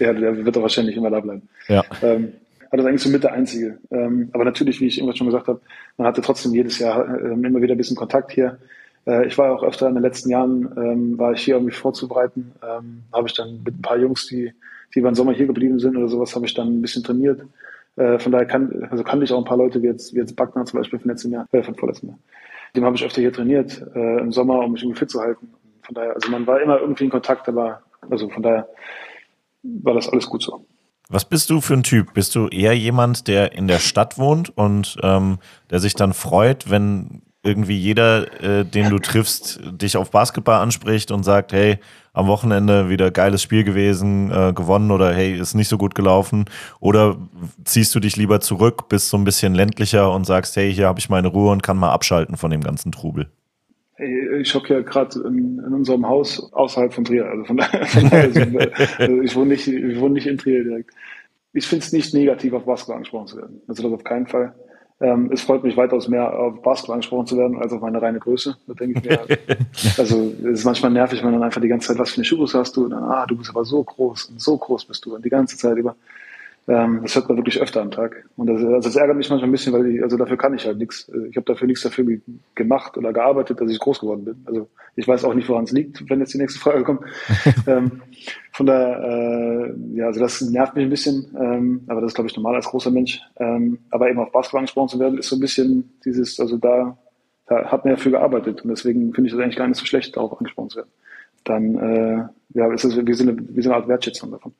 ja, 0.00 0.12
der 0.12 0.44
wird 0.44 0.56
doch 0.56 0.62
wahrscheinlich 0.62 0.96
immer 0.96 1.10
da 1.10 1.20
bleiben. 1.20 1.48
ja. 1.68 1.84
Ähm, 2.02 2.32
aber 2.70 2.78
das 2.78 2.86
ist 2.86 2.88
eigentlich 2.88 3.02
so 3.02 3.10
mit 3.10 3.22
der 3.22 3.32
einzige. 3.32 3.78
Ähm, 3.92 4.30
aber 4.32 4.44
natürlich, 4.44 4.80
wie 4.80 4.86
ich 4.86 4.98
irgendwas 4.98 5.16
schon 5.16 5.28
gesagt 5.28 5.46
habe, 5.46 5.60
man 5.96 6.08
hatte 6.08 6.20
trotzdem 6.20 6.52
jedes 6.52 6.80
Jahr 6.80 7.06
ähm, 7.20 7.44
immer 7.44 7.62
wieder 7.62 7.76
ein 7.76 7.78
bisschen 7.78 7.96
Kontakt 7.96 8.32
hier. 8.32 8.58
Äh, 9.06 9.26
ich 9.26 9.36
war 9.38 9.52
auch 9.52 9.62
öfter 9.62 9.88
in 9.88 9.94
den 9.94 10.02
letzten 10.02 10.30
Jahren, 10.30 10.72
ähm, 10.76 11.18
war 11.18 11.32
ich 11.32 11.42
hier, 11.42 11.58
um 11.58 11.64
mich 11.64 11.76
vorzubereiten. 11.76 12.52
Ähm, 12.62 13.02
habe 13.12 13.28
ich 13.28 13.34
dann 13.34 13.62
mit 13.64 13.78
ein 13.78 13.82
paar 13.82 13.98
Jungs, 13.98 14.26
die, 14.26 14.52
die 14.94 15.02
den 15.02 15.14
Sommer 15.14 15.32
hier 15.32 15.46
geblieben 15.46 15.78
sind 15.78 15.96
oder 15.96 16.08
sowas, 16.08 16.34
habe 16.34 16.46
ich 16.46 16.54
dann 16.54 16.78
ein 16.78 16.82
bisschen 16.82 17.02
trainiert. 17.04 17.42
Äh, 17.96 18.18
von 18.18 18.32
daher 18.32 18.46
kann, 18.46 18.88
also 18.90 19.04
kannte 19.04 19.24
ich 19.24 19.32
auch 19.32 19.38
ein 19.38 19.44
paar 19.44 19.58
Leute, 19.58 19.82
wie 19.82 19.86
jetzt, 19.86 20.14
wie 20.14 20.18
jetzt 20.18 20.36
Backner 20.36 20.64
zum 20.64 20.80
Beispiel 20.80 20.98
von 20.98 21.10
letztem 21.10 21.32
Jahr, 21.32 21.46
äh, 21.52 21.62
von 21.62 21.74
vorletztem 21.74 22.10
Jahr. 22.10 22.18
Dem 22.74 22.84
habe 22.84 22.96
ich 22.96 23.04
öfter 23.04 23.20
hier 23.20 23.32
trainiert 23.32 23.84
äh, 23.94 24.18
im 24.18 24.32
Sommer, 24.32 24.60
um 24.60 24.72
mich 24.72 24.82
irgendwie 24.82 24.98
fit 24.98 25.10
zu 25.10 25.20
halten. 25.20 25.48
Von 25.82 25.94
daher, 25.94 26.14
also 26.14 26.30
man 26.30 26.46
war 26.46 26.60
immer 26.60 26.80
irgendwie 26.80 27.04
in 27.04 27.10
Kontakt, 27.10 27.48
aber 27.48 27.82
also 28.10 28.28
von 28.28 28.42
daher 28.42 28.68
war 29.62 29.94
das 29.94 30.08
alles 30.08 30.26
gut 30.26 30.42
so. 30.42 30.66
Was 31.08 31.24
bist 31.24 31.50
du 31.50 31.60
für 31.60 31.74
ein 31.74 31.82
Typ? 31.82 32.14
Bist 32.14 32.34
du 32.34 32.48
eher 32.48 32.76
jemand, 32.76 33.28
der 33.28 33.52
in 33.52 33.68
der 33.68 33.78
Stadt 33.78 34.18
wohnt 34.18 34.56
und 34.56 34.96
ähm, 35.02 35.38
der 35.70 35.78
sich 35.78 35.94
dann 35.94 36.14
freut, 36.14 36.70
wenn 36.70 37.22
irgendwie 37.44 37.76
jeder, 37.78 38.42
äh, 38.42 38.64
den 38.64 38.90
du 38.90 38.98
triffst, 38.98 39.60
dich 39.64 39.96
auf 39.96 40.10
Basketball 40.10 40.60
anspricht 40.60 41.10
und 41.10 41.22
sagt, 41.22 41.52
hey, 41.52 41.78
am 42.12 42.26
Wochenende 42.26 42.88
wieder 42.88 43.10
geiles 43.10 43.42
Spiel 43.42 43.64
gewesen, 43.64 44.30
äh, 44.30 44.52
gewonnen 44.52 44.90
oder 44.90 45.12
hey, 45.12 45.36
ist 45.38 45.54
nicht 45.54 45.68
so 45.68 45.76
gut 45.78 45.94
gelaufen? 45.94 46.44
Oder 46.80 47.16
ziehst 47.64 47.94
du 47.94 48.00
dich 48.00 48.16
lieber 48.16 48.40
zurück, 48.40 48.88
bist 48.88 49.08
so 49.08 49.16
ein 49.16 49.24
bisschen 49.24 49.54
ländlicher 49.54 50.12
und 50.12 50.24
sagst, 50.24 50.56
hey, 50.56 50.72
hier 50.72 50.86
habe 50.88 50.98
ich 51.00 51.08
meine 51.08 51.28
Ruhe 51.28 51.50
und 51.52 51.62
kann 51.62 51.76
mal 51.76 51.92
abschalten 51.92 52.36
von 52.36 52.50
dem 52.50 52.62
ganzen 52.62 52.92
Trubel? 52.92 53.28
Hey, 53.96 54.40
Ich 54.40 54.54
hocke 54.54 54.74
ja 54.74 54.80
gerade 54.80 55.20
in, 55.20 55.58
in 55.64 55.72
unserem 55.74 56.06
Haus 56.08 56.52
außerhalb 56.52 56.92
von 56.92 57.04
Trier. 57.04 57.26
Also 57.26 57.44
von, 57.44 57.58
von 57.86 58.10
wir- 58.10 58.72
also 58.98 59.20
ich, 59.22 59.34
wohne 59.36 59.46
nicht, 59.50 59.66
ich 59.68 60.00
wohne 60.00 60.14
nicht 60.14 60.26
in 60.26 60.38
Trier 60.38 60.64
direkt. 60.64 60.90
Ich 61.52 61.66
finde 61.66 61.84
es 61.84 61.92
nicht 61.92 62.12
negativ, 62.14 62.52
auf 62.52 62.64
Basketball 62.64 62.96
angesprochen 62.96 63.26
zu 63.28 63.36
werden. 63.36 63.60
Also 63.68 63.82
das 63.84 63.92
auf 63.92 64.02
keinen 64.02 64.26
Fall. 64.26 64.54
Ähm, 65.00 65.30
es 65.32 65.42
freut 65.42 65.64
mich 65.64 65.76
weitaus 65.76 66.06
mehr, 66.08 66.38
auf 66.38 66.62
Basketball 66.62 66.94
angesprochen 66.94 67.26
zu 67.26 67.36
werden, 67.36 67.58
als 67.58 67.72
auf 67.72 67.80
meine 67.80 68.00
reine 68.00 68.20
Größe. 68.20 68.56
Da 68.66 68.74
denke 68.74 69.00
ich 69.00 69.04
mir, 69.04 69.20
also 69.98 70.32
es 70.44 70.60
ist 70.60 70.64
manchmal 70.64 70.92
nervig, 70.92 71.18
wenn 71.18 71.26
man 71.26 71.34
dann 71.34 71.42
einfach 71.42 71.60
die 71.60 71.68
ganze 71.68 71.88
Zeit, 71.88 71.98
was 71.98 72.10
für 72.10 72.18
eine 72.18 72.24
Schuhgröße 72.24 72.58
hast 72.58 72.76
du? 72.76 72.84
Und 72.84 72.90
dann, 72.90 73.02
ah, 73.02 73.26
du 73.26 73.36
bist 73.36 73.50
aber 73.50 73.64
so 73.64 73.82
groß 73.82 74.26
und 74.26 74.40
so 74.40 74.56
groß 74.56 74.84
bist 74.84 75.04
du 75.04 75.14
und 75.14 75.24
die 75.24 75.30
ganze 75.30 75.56
Zeit 75.56 75.76
über. 75.76 75.96
Ähm, 76.66 77.00
das 77.02 77.14
hört 77.14 77.28
man 77.28 77.36
wirklich 77.36 77.60
öfter 77.60 77.82
am 77.82 77.90
Tag. 77.90 78.24
Und 78.36 78.46
das, 78.46 78.62
also 78.64 78.80
das 78.80 78.96
ärgert 78.96 79.16
mich 79.18 79.28
manchmal 79.28 79.48
ein 79.48 79.52
bisschen, 79.52 79.72
weil 79.74 79.86
ich, 79.86 80.02
also 80.02 80.16
dafür 80.16 80.38
kann 80.38 80.54
ich 80.54 80.64
halt 80.64 80.78
nichts. 80.78 81.10
Ich 81.28 81.36
habe 81.36 81.44
dafür 81.44 81.66
nichts 81.66 81.82
dafür 81.82 82.04
ge- 82.04 82.20
gemacht 82.54 82.96
oder 82.96 83.12
gearbeitet, 83.12 83.60
dass 83.60 83.70
ich 83.70 83.78
groß 83.78 84.00
geworden 84.00 84.24
bin. 84.24 84.42
Also 84.46 84.68
ich 84.96 85.06
weiß 85.06 85.24
auch 85.24 85.34
nicht, 85.34 85.46
woran 85.48 85.64
es 85.64 85.72
liegt, 85.72 86.08
wenn 86.08 86.20
jetzt 86.20 86.32
die 86.32 86.38
nächste 86.38 86.58
Frage 86.58 86.82
kommt. 86.82 87.02
ähm, 87.66 88.00
von 88.52 88.64
daher, 88.64 89.02
äh, 89.02 89.74
ja, 89.94 90.06
also 90.06 90.20
das 90.20 90.40
nervt 90.40 90.74
mich 90.74 90.84
ein 90.84 90.90
bisschen, 90.90 91.26
ähm, 91.38 91.82
aber 91.86 92.00
das 92.00 92.12
ist, 92.12 92.14
glaube 92.14 92.30
ich, 92.30 92.36
normal 92.36 92.54
als 92.54 92.66
großer 92.66 92.90
Mensch. 92.90 93.20
Ähm, 93.36 93.78
aber 93.90 94.08
eben 94.08 94.20
auf 94.20 94.32
Basketball 94.32 94.60
angesprochen 94.60 94.88
zu 94.88 94.98
werden, 94.98 95.18
ist 95.18 95.28
so 95.28 95.36
ein 95.36 95.40
bisschen 95.40 95.92
dieses, 96.04 96.40
also 96.40 96.56
da, 96.56 96.96
da 97.46 97.66
hat 97.66 97.84
man 97.84 97.92
ja 97.94 98.00
für 98.00 98.10
gearbeitet 98.10 98.62
und 98.62 98.70
deswegen 98.70 99.12
finde 99.12 99.28
ich 99.28 99.34
das 99.34 99.42
eigentlich 99.42 99.56
gar 99.56 99.68
nicht 99.68 99.78
so 99.78 99.84
schlecht, 99.84 100.16
darauf 100.16 100.38
angesprochen 100.38 100.70
zu 100.70 100.76
werden. 100.78 100.90
Dann, 101.44 101.74
äh, 101.76 102.24
ja, 102.58 102.72
ist 102.72 102.84
es 102.84 102.96
wie 102.96 103.12
so 103.12 103.24
eine, 103.24 103.36
wie 103.50 103.60
so 103.60 103.68
eine 103.68 103.76
Art 103.76 103.88
Wertschätzung 103.88 104.30
davon 104.30 104.54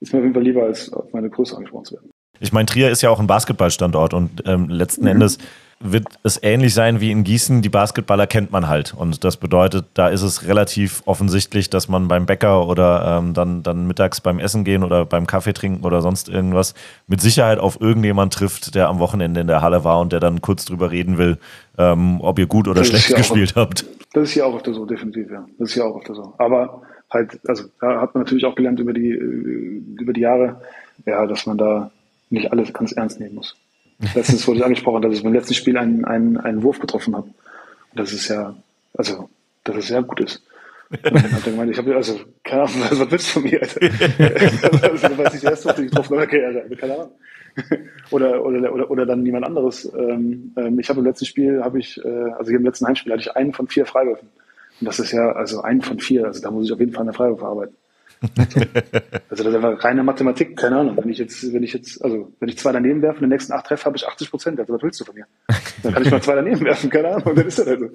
ist 0.00 0.12
mir 0.12 0.18
auf 0.20 0.24
jeden 0.24 0.34
Fall 0.34 0.42
lieber, 0.42 0.62
als 0.64 0.92
auf 0.92 1.12
meine 1.12 1.30
Größe 1.30 1.56
angesprochen 1.56 1.84
zu 1.86 1.94
werden. 1.94 2.10
Ich 2.40 2.52
meine, 2.52 2.66
Trier 2.66 2.90
ist 2.90 3.00
ja 3.02 3.10
auch 3.10 3.20
ein 3.20 3.26
Basketballstandort 3.26 4.12
und 4.12 4.42
ähm, 4.46 4.68
letzten 4.68 5.06
Endes 5.06 5.38
wird 5.80 6.06
es 6.22 6.42
ähnlich 6.42 6.72
sein 6.74 7.00
wie 7.00 7.10
in 7.10 7.24
Gießen. 7.24 7.60
Die 7.62 7.68
Basketballer 7.68 8.26
kennt 8.26 8.50
man 8.50 8.68
halt. 8.68 8.94
Und 8.94 9.22
das 9.22 9.36
bedeutet, 9.36 9.86
da 9.94 10.08
ist 10.08 10.22
es 10.22 10.46
relativ 10.46 11.02
offensichtlich, 11.04 11.68
dass 11.68 11.88
man 11.88 12.08
beim 12.08 12.26
Bäcker 12.26 12.66
oder 12.66 13.18
ähm, 13.18 13.34
dann, 13.34 13.62
dann 13.62 13.86
mittags 13.86 14.20
beim 14.20 14.38
Essen 14.38 14.64
gehen 14.64 14.82
oder 14.82 15.04
beim 15.04 15.26
Kaffee 15.26 15.52
trinken 15.52 15.84
oder 15.84 16.00
sonst 16.00 16.28
irgendwas 16.28 16.74
mit 17.06 17.20
Sicherheit 17.20 17.58
auf 17.58 17.80
irgendjemand 17.80 18.32
trifft, 18.32 18.74
der 18.74 18.88
am 18.88 18.98
Wochenende 18.98 19.40
in 19.40 19.46
der 19.46 19.62
Halle 19.62 19.84
war 19.84 20.00
und 20.00 20.12
der 20.12 20.20
dann 20.20 20.40
kurz 20.40 20.64
drüber 20.64 20.90
reden 20.90 21.18
will, 21.18 21.38
ähm, 21.78 22.20
ob 22.20 22.38
ihr 22.38 22.46
gut 22.46 22.66
oder 22.66 22.80
Das 22.80 22.88
schlecht 22.88 23.10
ja 23.10 23.16
auch- 23.16 23.18
gespielt 23.18 23.54
habt. 23.56 23.84
Das 24.12 24.24
ist 24.24 24.32
hier 24.32 24.46
auch 24.46 24.56
öfter 24.56 24.72
so, 24.74 24.86
definitiv, 24.86 25.30
ja. 25.30 25.44
Das 25.58 25.68
ist 25.68 25.74
hier 25.74 25.84
auch 25.84 25.96
öfter 25.98 26.14
so. 26.14 26.34
Aber 26.38 26.82
halt, 27.14 27.40
also 27.48 27.64
da 27.80 28.00
hat 28.00 28.14
man 28.14 28.24
natürlich 28.24 28.44
auch 28.44 28.54
gelernt 28.54 28.80
über 28.80 28.92
die, 28.92 29.10
äh, 29.10 29.82
über 30.00 30.12
die 30.12 30.20
Jahre, 30.20 30.60
ja, 31.06 31.26
dass 31.26 31.46
man 31.46 31.58
da 31.58 31.90
nicht 32.30 32.52
alles 32.52 32.72
ganz 32.72 32.92
ernst 32.92 33.20
nehmen 33.20 33.36
muss. 33.36 33.56
Letztens 34.14 34.46
wurde 34.46 34.58
ich 34.58 34.64
angesprochen, 34.64 35.02
dass 35.02 35.14
ich 35.14 35.22
beim 35.22 35.32
letzten 35.32 35.54
Spiel 35.54 35.78
einen, 35.78 36.04
einen, 36.04 36.36
einen 36.36 36.62
Wurf 36.62 36.80
getroffen 36.80 37.14
habe. 37.14 37.28
Und 37.28 38.00
das 38.00 38.12
ist 38.12 38.28
ja, 38.28 38.54
also, 38.96 39.28
dass 39.62 39.76
es 39.76 39.86
sehr 39.86 40.02
gut 40.02 40.20
ist. 40.20 40.42
Und 40.90 41.04
dann 41.04 41.32
hat 41.32 41.68
ich 41.70 41.78
habe, 41.78 41.96
also, 41.96 42.20
keine 42.42 42.62
Ahnung, 42.62 42.74
was, 42.80 42.90
was 43.00 43.10
willst 43.10 43.28
du 43.28 43.40
von 43.40 43.50
mir, 43.50 43.62
Alter? 43.62 43.80
also, 44.82 45.18
weiß 45.18 45.34
ich, 45.34 45.40
der 45.40 45.50
erste 45.50 45.68
Wurf, 45.68 45.76
den 45.76 45.86
getroffen 45.86 46.16
habe, 46.16 46.26
okay, 46.26 46.44
Alter, 46.44 46.76
keine 46.76 46.94
Ahnung. 46.94 47.10
oder, 48.10 48.44
oder, 48.44 48.72
oder, 48.72 48.90
oder 48.90 49.06
dann 49.06 49.24
jemand 49.24 49.46
anderes. 49.46 49.90
Ähm, 49.96 50.52
ähm, 50.56 50.78
ich 50.80 50.88
habe 50.88 51.00
im 51.00 51.06
letzten 51.06 51.26
Spiel, 51.26 51.62
habe 51.62 51.78
ich, 51.78 52.04
äh, 52.04 52.30
also 52.36 52.50
im 52.50 52.64
letzten 52.64 52.86
Heimspiel 52.86 53.12
hatte 53.12 53.22
ich 53.22 53.36
einen 53.36 53.52
von 53.52 53.68
vier 53.68 53.86
Freiwürfen. 53.86 54.28
Und 54.80 54.86
das 54.86 54.98
ist 54.98 55.12
ja, 55.12 55.32
also 55.32 55.62
ein 55.62 55.82
von 55.82 55.98
vier, 55.98 56.26
also 56.26 56.40
da 56.40 56.50
muss 56.50 56.66
ich 56.66 56.72
auf 56.72 56.80
jeden 56.80 56.92
Fall 56.92 57.02
eine 57.02 57.12
Freiwürfe 57.12 57.46
arbeiten. 57.46 57.74
Also 59.28 59.42
das 59.44 59.52
ist 59.52 59.64
einfach 59.64 59.84
reine 59.84 60.04
Mathematik, 60.04 60.56
keine 60.56 60.76
Ahnung. 60.76 60.96
Wenn 60.96 61.10
ich 61.10 61.18
jetzt, 61.18 61.52
wenn 61.52 61.62
ich 61.62 61.72
jetzt, 61.72 62.02
also 62.04 62.32
wenn 62.38 62.48
ich 62.48 62.56
zwei 62.56 62.72
daneben 62.72 63.02
werfe 63.02 63.16
und 63.16 63.22
den 63.22 63.30
nächsten 63.30 63.52
acht 63.52 63.66
treffe, 63.66 63.86
habe 63.86 63.96
ich 63.96 64.06
80 64.06 64.30
Prozent. 64.30 64.60
Also 64.60 64.72
was 64.72 64.82
willst 64.82 65.00
du 65.00 65.04
von 65.04 65.14
mir? 65.14 65.26
Dann 65.82 65.92
kann 65.92 66.02
ich 66.04 66.10
mal 66.10 66.22
zwei 66.22 66.36
daneben 66.36 66.64
werfen, 66.64 66.88
keine 66.88 67.08
Ahnung, 67.08 67.34
dann 67.34 67.46
ist 67.46 67.58
das 67.58 67.66
halt 67.66 67.80
so. 67.80 67.88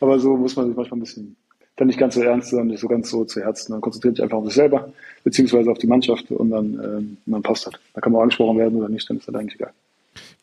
Aber 0.00 0.18
so 0.18 0.36
muss 0.36 0.56
man 0.56 0.66
sich 0.68 0.76
manchmal 0.76 0.98
ein 0.98 1.02
bisschen 1.02 1.36
dann 1.78 1.86
nicht 1.86 1.98
ganz 1.98 2.14
so 2.14 2.22
ernst, 2.22 2.50
sondern 2.50 2.68
nicht 2.68 2.80
so 2.80 2.88
ganz 2.88 3.08
so 3.08 3.24
zu 3.24 3.40
Herzen. 3.40 3.72
Man 3.72 3.80
konzentriert 3.80 4.16
sich 4.16 4.22
einfach 4.22 4.38
auf 4.38 4.46
sich 4.46 4.54
selber, 4.54 4.92
beziehungsweise 5.22 5.70
auf 5.70 5.78
die 5.78 5.86
Mannschaft 5.86 6.30
und 6.30 6.50
dann, 6.50 6.74
ähm, 6.82 7.16
dann 7.26 7.42
passt 7.42 7.66
das. 7.66 7.74
Da 7.94 8.00
kann 8.00 8.12
man 8.12 8.20
auch 8.20 8.22
angesprochen 8.24 8.58
werden 8.58 8.78
oder 8.78 8.88
nicht, 8.88 9.08
dann 9.08 9.18
ist 9.18 9.28
das 9.28 9.34
eigentlich 9.34 9.54
egal. 9.54 9.72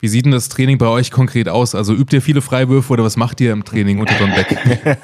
Wie 0.05 0.09
sieht 0.09 0.25
denn 0.25 0.33
das 0.33 0.49
Training 0.49 0.77
bei 0.77 0.85
euch 0.85 1.09
konkret 1.09 1.49
aus? 1.49 1.73
Also 1.73 1.91
übt 1.91 2.15
ihr 2.15 2.21
viele 2.21 2.41
Freiwürfe 2.41 2.93
oder 2.93 3.03
was 3.03 3.17
macht 3.17 3.41
ihr 3.41 3.51
im 3.51 3.63
Training 3.65 3.97
unter 3.97 4.13
Don 4.19 4.29
Beck? 4.29 4.55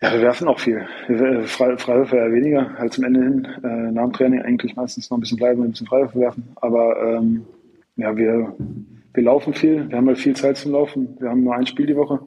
Ja, 0.00 0.12
wir 0.12 0.20
werfen 0.22 0.46
auch 0.46 0.60
viel. 0.60 0.86
Frei- 1.46 1.76
Freiwürfe 1.76 2.14
eher 2.14 2.32
weniger, 2.32 2.70
halt 2.78 2.92
zum 2.92 3.02
Ende 3.02 3.18
hin. 3.20 3.48
Äh, 3.64 3.90
nach 3.90 4.04
dem 4.04 4.12
Training 4.12 4.42
eigentlich 4.42 4.76
meistens 4.76 5.10
noch 5.10 5.18
ein 5.18 5.20
bisschen 5.22 5.36
bleiben 5.38 5.58
und 5.58 5.66
ein 5.66 5.70
bisschen 5.72 5.88
Freiwürfe 5.88 6.20
werfen. 6.20 6.44
Aber 6.54 6.94
ähm, 7.02 7.42
ja, 7.96 8.16
wir, 8.16 8.54
wir 9.14 9.22
laufen 9.24 9.52
viel. 9.52 9.88
Wir 9.90 9.96
haben 9.96 10.06
halt 10.06 10.18
viel 10.18 10.36
Zeit 10.36 10.56
zum 10.58 10.70
Laufen. 10.70 11.16
Wir 11.18 11.30
haben 11.30 11.42
nur 11.42 11.56
ein 11.56 11.66
Spiel 11.66 11.86
die 11.86 11.96
Woche. 11.96 12.20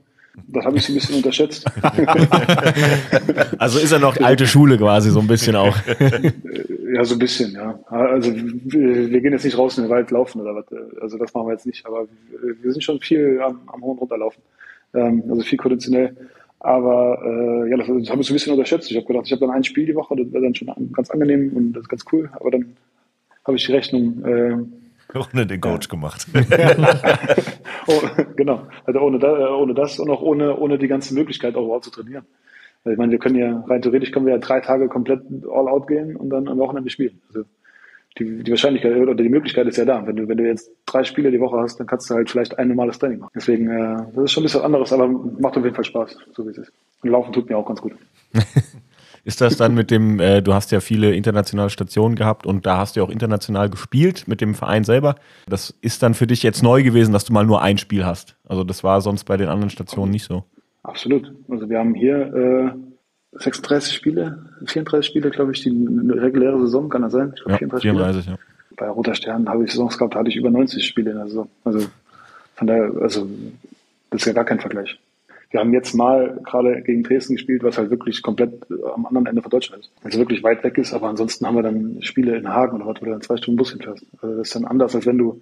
Das 0.49 0.65
habe 0.65 0.75
ich 0.75 0.83
so 0.83 0.91
ein 0.91 0.95
bisschen 0.95 1.15
unterschätzt. 1.15 1.65
Also 3.57 3.79
ist 3.79 3.91
er 3.93 3.99
noch 3.99 4.19
alte 4.19 4.47
Schule 4.47 4.77
quasi 4.77 5.09
so 5.11 5.19
ein 5.21 5.27
bisschen 5.27 5.55
auch. 5.55 5.77
Ja, 6.93 7.03
so 7.05 7.15
ein 7.15 7.19
bisschen, 7.19 7.53
ja. 7.53 7.79
Also 7.87 8.35
wir, 8.35 9.09
wir 9.09 9.21
gehen 9.21 9.33
jetzt 9.33 9.45
nicht 9.45 9.57
raus 9.57 9.77
in 9.77 9.85
den 9.85 9.89
Wald 9.89 10.11
laufen 10.11 10.41
oder 10.41 10.55
was. 10.55 10.65
Also 11.01 11.17
das 11.17 11.33
machen 11.33 11.47
wir 11.47 11.53
jetzt 11.53 11.65
nicht. 11.65 11.85
Aber 11.85 12.07
wir, 12.29 12.63
wir 12.63 12.71
sind 12.71 12.83
schon 12.83 12.99
viel 12.99 13.39
am, 13.41 13.61
am 13.67 13.81
Hohen 13.81 13.97
runterlaufen. 13.97 14.41
Ähm, 14.93 15.23
also 15.29 15.41
viel 15.41 15.57
konditionell. 15.57 16.15
Aber 16.59 17.21
äh, 17.23 17.69
ja, 17.69 17.77
das, 17.77 17.87
das 17.87 18.09
habe 18.09 18.21
ich 18.21 18.27
so 18.27 18.33
ein 18.33 18.35
bisschen 18.35 18.53
unterschätzt. 18.53 18.91
Ich 18.91 18.97
habe 18.97 19.07
gedacht, 19.07 19.25
ich 19.25 19.31
habe 19.31 19.41
dann 19.41 19.51
ein 19.51 19.63
Spiel 19.63 19.85
die 19.85 19.95
Woche, 19.95 20.15
das 20.15 20.31
wäre 20.31 20.43
dann 20.43 20.55
schon 20.55 20.69
an, 20.69 20.91
ganz 20.93 21.09
angenehm 21.09 21.51
und 21.55 21.73
das 21.73 21.83
ist 21.83 21.89
ganz 21.89 22.05
cool. 22.11 22.29
Aber 22.33 22.51
dann 22.51 22.75
habe 23.45 23.57
ich 23.57 23.65
die 23.65 23.71
Rechnung 23.71 24.23
äh, 24.25 25.17
Ohne 25.17 25.47
den 25.47 25.61
Coach 25.61 25.87
gemacht. 25.87 26.27
Oh, 27.87 27.99
genau. 28.35 28.67
Also 28.85 28.99
ohne, 28.99 29.17
da, 29.17 29.55
ohne 29.55 29.73
das 29.73 29.97
und 29.97 30.09
auch 30.11 30.21
ohne, 30.21 30.55
ohne 30.55 30.77
die 30.77 30.87
ganze 30.87 31.15
Möglichkeit 31.15 31.55
auch 31.55 31.65
überhaupt 31.65 31.85
zu 31.85 31.89
trainieren. 31.89 32.25
Weil 32.84 32.93
ich 32.93 32.99
meine, 32.99 33.11
wir 33.11 33.19
können 33.19 33.36
ja, 33.36 33.63
rein 33.67 33.82
theoretisch 33.82 34.11
können 34.11 34.25
wir 34.25 34.34
ja 34.34 34.39
drei 34.39 34.59
Tage 34.59 34.88
komplett 34.88 35.21
all 35.51 35.67
out 35.67 35.88
gehen 35.88 36.15
und 36.15 36.29
dann 36.29 36.47
am 36.47 36.57
Wochenende 36.57 36.89
spielen. 36.89 37.21
Also 37.27 37.43
die, 38.17 38.43
die 38.43 38.51
Wahrscheinlichkeit 38.51 38.95
oder 38.97 39.15
die 39.15 39.29
Möglichkeit 39.29 39.67
ist 39.67 39.77
ja 39.77 39.86
da. 39.86 40.05
Wenn 40.05 40.15
du, 40.15 40.27
wenn 40.27 40.38
du 40.38 40.45
jetzt 40.45 40.71
drei 40.86 41.03
Spiele 41.03 41.32
die 41.32 41.39
Woche 41.39 41.57
hast, 41.57 41.79
dann 41.79 41.88
kannst 41.88 42.09
du 42.09 42.15
halt 42.15 42.29
vielleicht 42.29 42.57
ein 42.59 42.67
normales 42.67 42.99
Training 42.99 43.19
machen. 43.19 43.32
Deswegen, 43.36 43.69
äh, 43.69 44.05
das 44.15 44.25
ist 44.25 44.32
schon 44.32 44.41
ein 44.41 44.45
bisschen 44.45 44.61
anderes, 44.61 44.91
aber 44.91 45.07
macht 45.07 45.57
auf 45.57 45.63
jeden 45.63 45.75
Fall 45.75 45.86
Spaß, 45.86 46.17
so 46.34 46.45
wie 46.45 46.49
es 46.49 46.57
ist. 46.57 46.73
Und 47.03 47.09
Laufen 47.09 47.32
tut 47.32 47.49
mir 47.49 47.57
auch 47.57 47.65
ganz 47.65 47.82
gut. 47.82 47.93
Ist 49.23 49.39
das 49.39 49.55
dann 49.55 49.75
mit 49.75 49.91
dem, 49.91 50.19
äh, 50.19 50.41
du 50.41 50.53
hast 50.53 50.71
ja 50.71 50.79
viele 50.79 51.13
internationale 51.13 51.69
Stationen 51.69 52.15
gehabt 52.15 52.47
und 52.47 52.65
da 52.65 52.77
hast 52.77 52.95
du 52.95 53.01
ja 53.01 53.05
auch 53.05 53.11
international 53.11 53.69
gespielt 53.69 54.27
mit 54.27 54.41
dem 54.41 54.55
Verein 54.55 54.84
selber. 54.84 55.15
Das 55.47 55.75
ist 55.82 56.01
dann 56.01 56.15
für 56.15 56.25
dich 56.25 56.41
jetzt 56.41 56.63
neu 56.63 56.82
gewesen, 56.82 57.13
dass 57.13 57.25
du 57.25 57.34
mal 57.34 57.45
nur 57.45 57.61
ein 57.61 57.77
Spiel 57.77 58.03
hast. 58.03 58.36
Also 58.47 58.63
das 58.63 58.84
war 58.84 58.99
sonst 59.01 59.25
bei 59.25 59.38
den 59.38 59.47
anderen 59.47 59.69
Stationen 59.69 60.11
nicht 60.11 60.25
so. 60.25 60.45
Absolut. 60.84 61.32
Also 61.49 61.69
wir 61.69 61.79
haben 61.79 61.93
hier 61.93 62.73
äh, 63.34 63.38
36 63.39 63.93
Spiele, 63.93 64.49
34 64.65 65.05
Spiele, 65.09 65.29
glaube 65.29 65.51
ich, 65.51 65.61
die 65.61 65.69
eine 65.69 66.21
reguläre 66.21 66.59
Saison, 66.61 66.89
kann 66.89 67.03
das 67.03 67.13
sein? 67.13 67.34
Ich 67.36 67.43
glaube, 67.43 67.75
Ja, 67.75 67.79
34, 67.79 68.25
ja. 68.25 68.36
bei 68.75 68.89
Roter 68.89 69.15
Stern 69.15 69.47
habe 69.47 69.63
ich 69.63 69.71
Saisons 69.71 69.97
gehabt, 69.97 70.15
da 70.15 70.19
hatte 70.19 70.29
ich 70.29 70.36
über 70.36 70.49
90 70.49 70.86
Spiele 70.86 71.11
in 71.11 71.17
der 71.17 71.27
Saison. 71.27 71.49
Also 71.63 71.86
von 72.55 72.67
daher, 72.67 72.91
also 73.01 73.27
das 74.09 74.21
ist 74.21 74.25
ja 74.25 74.34
gar 74.34 74.45
kein 74.45 74.59
Vergleich. 74.59 74.99
Wir 75.51 75.59
haben 75.59 75.73
jetzt 75.73 75.93
mal 75.93 76.39
gerade 76.45 76.82
gegen 76.82 77.03
Dresden 77.03 77.36
gespielt, 77.36 77.61
was 77.63 77.77
halt 77.77 77.89
wirklich 77.89 78.21
komplett 78.21 78.53
am 78.95 79.05
anderen 79.05 79.27
Ende 79.27 79.41
von 79.41 79.51
Deutschland 79.51 79.84
ist. 79.84 79.91
Also 80.03 80.17
wirklich 80.17 80.43
weit 80.43 80.63
weg 80.63 80.77
ist, 80.77 80.93
aber 80.93 81.09
ansonsten 81.09 81.45
haben 81.45 81.55
wir 81.55 81.63
dann 81.63 81.97
Spiele 82.01 82.38
in 82.38 82.47
Hagen 82.47 82.77
oder 82.77 82.86
was, 82.88 83.01
wo 83.01 83.05
du 83.05 83.11
dann 83.11 83.21
zwei 83.21 83.36
Stunden 83.38 83.57
Bus 83.57 83.71
hinfährst. 83.71 84.05
Also 84.21 84.38
das 84.38 84.47
ist 84.47 84.55
dann 84.55 84.65
anders, 84.65 84.95
als 84.95 85.05
wenn 85.05 85.17
du 85.17 85.41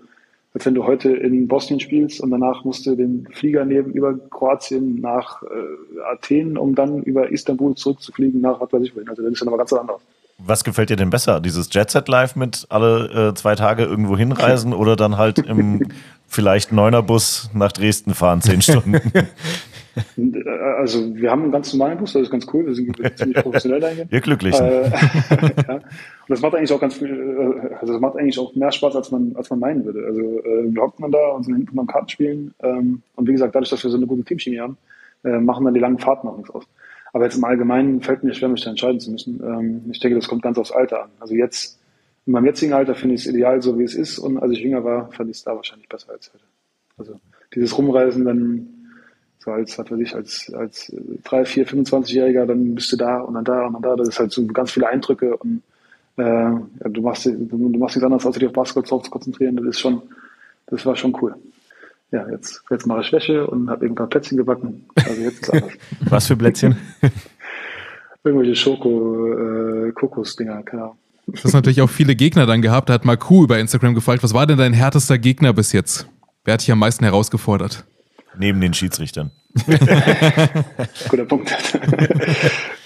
als 0.53 0.65
wenn 0.65 0.73
du 0.73 0.85
heute 0.85 1.11
in 1.11 1.47
Bosnien 1.47 1.79
spielst 1.79 2.21
und 2.21 2.31
danach 2.31 2.63
musst 2.63 2.85
du 2.85 2.95
den 2.95 3.27
Flieger 3.33 3.65
nehmen 3.65 3.91
über 3.91 4.17
Kroatien 4.17 4.99
nach 4.99 5.43
äh, 5.43 6.11
Athen, 6.11 6.57
um 6.57 6.73
dann 6.73 7.03
über 7.03 7.31
Istanbul 7.31 7.75
zurückzufliegen 7.75 8.41
nach 8.41 8.59
was 8.59 8.73
weiß 8.73 8.81
ich 8.83 8.95
wohin. 8.95 9.09
Also 9.09 9.21
das 9.21 9.33
ist 9.33 9.41
dann 9.41 9.49
aber 9.49 9.57
ganz 9.57 9.73
anders. 9.73 10.01
Was 10.39 10.63
gefällt 10.63 10.89
dir 10.89 10.95
denn 10.95 11.09
besser? 11.09 11.41
Dieses 11.41 11.67
Jet 11.71 11.91
Set 11.91 12.07
Live 12.07 12.35
mit 12.35 12.65
alle 12.69 13.29
äh, 13.29 13.33
zwei 13.33 13.55
Tage 13.55 13.83
irgendwo 13.83 14.17
hinreisen 14.17 14.73
oder 14.73 14.95
dann 14.95 15.17
halt 15.17 15.39
im 15.39 15.87
vielleicht 16.27 16.71
Neuner-Bus 16.71 17.51
nach 17.53 17.71
Dresden 17.71 18.13
fahren, 18.13 18.41
zehn 18.41 18.61
Stunden? 18.61 18.99
Äh, 20.17 20.49
Also 20.79 21.15
wir 21.15 21.31
haben 21.31 21.43
einen 21.43 21.51
ganz 21.51 21.73
normalen 21.73 21.97
Bus, 21.97 22.13
das 22.13 22.23
ist 22.23 22.31
ganz 22.31 22.47
cool, 22.53 22.65
wir 22.65 22.73
sind 22.75 22.95
ziemlich 23.17 23.37
professionell 23.43 23.79
dahin. 23.79 24.07
Ihr 24.09 24.21
Glücklichen. 24.21 24.65
Äh, 24.65 24.89
ja. 25.67 25.75
Und 25.75 25.83
das 26.27 26.41
macht 26.41 26.55
eigentlich 26.55 26.71
auch 26.71 26.79
ganz 26.79 26.95
viel, 26.95 27.09
äh, 27.09 27.75
also 27.75 27.93
das 27.93 28.01
macht 28.01 28.15
eigentlich 28.17 28.39
auch 28.39 28.55
mehr 28.55 28.71
Spaß, 28.71 28.95
als 28.95 29.11
man, 29.11 29.35
als 29.35 29.49
man 29.49 29.59
meinen 29.59 29.85
würde. 29.85 30.05
Also 30.05 30.21
äh, 30.21 30.73
wir 30.73 30.81
hocken 30.81 31.03
dann 31.03 31.11
da 31.11 31.27
und 31.29 31.43
sind 31.43 31.55
hinten 31.55 31.75
beim 31.75 31.87
Kartenspielen. 31.87 32.53
Ähm, 32.61 33.01
und 33.15 33.27
wie 33.27 33.31
gesagt, 33.33 33.55
dadurch, 33.55 33.69
dass 33.69 33.83
wir 33.83 33.89
so 33.91 33.97
eine 33.97 34.07
gute 34.07 34.23
Teamchemie 34.23 34.59
haben, 34.59 34.77
äh, 35.23 35.39
machen 35.39 35.65
dann 35.65 35.73
die 35.73 35.79
langen 35.79 35.99
Fahrten 35.99 36.27
auch 36.27 36.37
nichts 36.37 36.51
aus. 36.51 36.63
Aber 37.11 37.25
jetzt 37.25 37.37
im 37.37 37.43
Allgemeinen 37.43 38.01
fällt 38.01 38.23
mir 38.23 38.33
schwer, 38.33 38.49
mich 38.49 38.63
da 38.63 38.69
entscheiden 38.69 38.99
zu 38.99 39.11
müssen. 39.11 39.41
Ähm, 39.43 39.81
ich 39.91 39.99
denke, 39.99 40.15
das 40.15 40.27
kommt 40.27 40.43
ganz 40.43 40.57
aufs 40.57 40.71
Alter 40.71 41.03
an. 41.03 41.09
Also 41.19 41.33
jetzt, 41.33 41.79
in 42.25 42.33
meinem 42.33 42.45
jetzigen 42.45 42.73
Alter 42.73 42.93
finde 42.95 43.15
ich 43.15 43.21
es 43.21 43.27
ideal, 43.27 43.61
so 43.61 43.79
wie 43.79 43.83
es 43.83 43.95
ist. 43.95 44.19
Und 44.19 44.37
als 44.37 44.51
ich 44.51 44.59
jünger 44.59 44.83
war, 44.83 45.11
fand 45.11 45.29
ich 45.29 45.37
es 45.37 45.43
da 45.43 45.55
wahrscheinlich 45.55 45.89
besser 45.89 46.11
als 46.11 46.31
heute. 46.33 46.43
Also 46.97 47.19
dieses 47.55 47.75
Rumreisen 47.77 48.25
dann 48.25 48.67
so 49.39 49.51
als, 49.51 49.77
was 49.77 49.89
weiß 49.89 49.99
ich, 49.99 50.15
als, 50.15 50.53
als 50.53 50.89
äh, 50.89 50.99
3, 51.23 51.45
4, 51.45 51.67
25-Jähriger, 51.67 52.45
dann 52.45 52.75
bist 52.75 52.91
du 52.91 52.97
da 52.97 53.19
und 53.19 53.33
dann 53.35 53.45
da 53.45 53.65
und 53.65 53.73
dann 53.73 53.81
da. 53.81 53.95
Das 53.95 54.09
ist 54.09 54.19
halt 54.19 54.31
so 54.31 54.45
ganz 54.47 54.71
viele 54.71 54.87
Eindrücke 54.87 55.35
und 55.37 55.61
äh, 56.17 56.23
ja, 56.23 56.89
du 56.89 57.01
machst 57.01 57.25
du, 57.25 57.31
du 57.31 57.57
machst 57.79 57.95
nichts 57.95 58.03
anderes, 58.03 58.25
als 58.25 58.35
dich 58.35 58.47
auf 58.47 58.53
Basketball 58.53 59.01
zu 59.03 59.09
konzentrieren. 59.09 59.55
Das 59.55 59.65
ist 59.65 59.79
schon, 59.79 60.01
das 60.67 60.85
war 60.85 60.95
schon 60.95 61.15
cool. 61.21 61.35
ja, 62.11 62.29
jetzt, 62.29 62.63
jetzt 62.69 62.85
mache 62.85 63.01
ich 63.01 63.11
Wäsche 63.13 63.47
und 63.47 63.69
habe 63.69 63.85
eben 63.85 63.93
ein 63.93 63.97
paar 63.97 64.07
Plätzchen 64.07 64.37
gebacken. 64.37 64.85
Also 64.95 65.21
jetzt 65.21 65.43
ist 65.43 65.49
alles. 65.49 65.73
Was 66.09 66.27
für 66.27 66.35
Plätzchen? 66.35 66.77
Irgendwelche 68.23 68.55
Schoko, 68.55 69.33
äh, 69.87 69.93
keine 69.93 70.83
Ahnung. 70.83 70.97
Du 71.25 71.43
hast 71.43 71.53
natürlich 71.53 71.81
auch 71.81 71.89
viele 71.89 72.15
Gegner 72.15 72.45
dann 72.45 72.61
gehabt. 72.61 72.89
Da 72.89 72.93
hat 72.93 73.05
Marku 73.05 73.43
über 73.43 73.59
Instagram 73.59 73.93
gefragt, 73.93 74.23
was 74.23 74.33
war 74.33 74.47
denn 74.47 74.57
dein 74.57 74.73
härtester 74.73 75.17
Gegner 75.17 75.53
bis 75.53 75.71
jetzt? 75.71 76.07
Wer 76.43 76.55
hat 76.55 76.61
dich 76.61 76.71
am 76.71 76.79
meisten 76.79 77.05
herausgefordert? 77.05 77.85
Neben 78.39 78.61
den 78.61 78.73
Schiedsrichtern. 78.73 79.31
Guter 81.09 81.25
Punkt. 81.25 81.51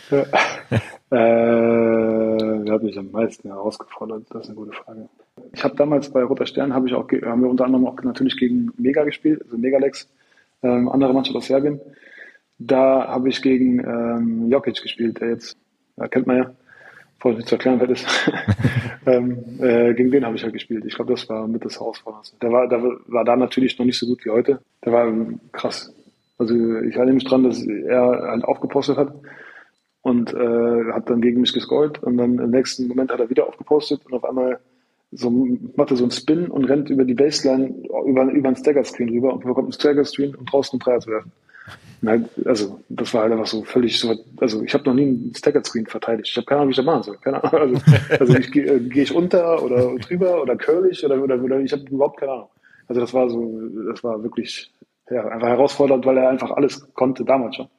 äh, 0.09 0.25
wer 1.11 2.73
hat 2.73 2.81
mich 2.81 2.97
am 2.97 3.11
meisten 3.11 3.49
herausgefordert? 3.49 4.25
Das 4.31 4.41
ist 4.41 4.47
eine 4.47 4.55
gute 4.55 4.71
Frage. 4.71 5.07
Ich 5.53 5.63
habe 5.63 5.75
damals 5.75 6.09
bei 6.09 6.23
Roter 6.23 6.47
Stern 6.47 6.73
habe 6.73 6.87
ich 6.87 6.95
auch 6.95 7.07
haben 7.07 7.43
wir 7.43 7.49
unter 7.51 7.65
anderem 7.65 7.85
auch 7.85 8.01
natürlich 8.01 8.35
gegen 8.35 8.71
Mega 8.77 9.03
gespielt, 9.03 9.43
also 9.43 9.55
Megalex, 9.55 10.09
ähm, 10.63 10.89
andere 10.89 11.13
Mannschaft 11.13 11.37
aus 11.37 11.45
Serbien. 11.45 11.79
Da 12.57 13.07
habe 13.07 13.29
ich 13.29 13.39
gegen 13.43 13.77
ähm, 13.79 14.49
Jokic 14.49 14.81
gespielt, 14.81 15.21
der 15.21 15.29
jetzt, 15.29 15.55
ja, 15.97 16.07
kennt 16.07 16.25
man 16.25 16.37
ja, 16.37 16.51
ich 17.31 17.37
nicht 17.37 17.47
zu 17.47 17.55
erklären 17.55 17.79
wer 17.79 17.89
ist. 17.89 18.05
ähm, 19.05 19.37
äh, 19.59 19.93
gegen 19.93 20.11
den 20.11 20.25
habe 20.25 20.35
ich 20.35 20.43
halt 20.43 20.53
gespielt. 20.53 20.83
Ich 20.85 20.95
glaube, 20.95 21.11
das 21.13 21.27
war 21.29 21.47
mit 21.47 21.63
das 21.63 21.79
Herausforderndste. 21.79 22.37
Der 22.41 22.51
war, 22.51 22.67
der 22.67 22.83
war 23.07 23.23
da 23.23 23.35
natürlich 23.35 23.77
noch 23.79 23.85
nicht 23.85 23.97
so 23.97 24.05
gut 24.05 24.23
wie 24.25 24.29
heute. 24.29 24.59
Der 24.83 24.93
war 24.93 25.07
ähm, 25.07 25.39
krass. 25.51 25.93
Also 26.37 26.53
ich 26.53 26.95
erinnere 26.95 27.15
mich 27.15 27.25
dran, 27.25 27.43
dass 27.43 27.65
er 27.65 28.01
halt 28.01 28.43
aufgepostet 28.43 28.97
hat 28.97 29.13
und 30.01 30.33
äh, 30.33 30.91
hat 30.91 31.09
dann 31.09 31.21
gegen 31.21 31.41
mich 31.41 31.53
gescored 31.53 32.03
und 32.03 32.17
dann 32.17 32.39
im 32.39 32.49
nächsten 32.49 32.87
Moment 32.87 33.11
hat 33.11 33.19
er 33.19 33.29
wieder 33.29 33.47
aufgepostet 33.47 34.05
und 34.05 34.13
auf 34.13 34.25
einmal 34.25 34.59
so 35.15 35.29
macht 35.75 35.91
er 35.91 35.97
so 35.97 36.03
einen 36.03 36.11
Spin 36.11 36.47
und 36.47 36.65
rennt 36.65 36.89
über 36.89 37.05
die 37.05 37.13
Baseline 37.13 37.67
über, 38.05 38.23
über 38.25 38.47
einen 38.47 38.55
Stagger-Screen 38.55 39.09
rüber 39.09 39.33
und 39.33 39.43
bekommt 39.43 39.67
einen 39.67 39.73
Stagger-Screen 39.73 40.35
und 40.35 40.51
draußen 40.51 40.73
einen 40.73 40.79
Dreier 40.79 40.99
zu 40.99 41.11
werfen. 41.11 41.31
Halt, 42.05 42.25
also 42.45 42.81
das 42.89 43.13
war 43.13 43.23
halt 43.23 43.31
einfach 43.31 43.45
so 43.45 43.63
völlig 43.63 43.97
so, 43.97 44.13
also 44.37 44.61
ich 44.61 44.73
habe 44.73 44.83
noch 44.83 44.93
nie 44.93 45.03
einen 45.03 45.33
Stagger-Screen 45.35 45.85
verteidigt. 45.85 46.29
Ich 46.29 46.35
habe 46.35 46.45
keine 46.45 46.61
Ahnung, 46.61 46.69
wie 46.69 46.71
ich 46.71 46.77
das 46.77 46.85
machen 46.85 47.03
soll. 47.03 47.17
Keine 47.17 47.43
Ahnung. 47.43 47.81
Also, 48.09 48.19
also 48.19 48.37
ich, 48.37 48.51
gehe 48.51 48.79
geh 48.81 49.03
ich 49.03 49.15
unter 49.15 49.63
oder 49.63 49.95
drüber 49.95 50.41
oder 50.41 50.57
curlig 50.57 51.03
oder, 51.05 51.21
oder, 51.23 51.41
oder 51.41 51.59
ich 51.59 51.71
habe 51.71 51.83
überhaupt 51.83 52.19
keine 52.19 52.33
Ahnung. 52.33 52.49
Also 52.87 52.99
das 52.99 53.13
war 53.13 53.29
so, 53.29 53.61
das 53.89 54.03
war 54.03 54.21
wirklich 54.21 54.71
ja, 55.09 55.27
einfach 55.27 55.47
herausfordernd, 55.47 56.05
weil 56.05 56.17
er 56.17 56.29
einfach 56.29 56.51
alles 56.51 56.93
konnte 56.93 57.23
damals 57.23 57.55
schon. 57.55 57.69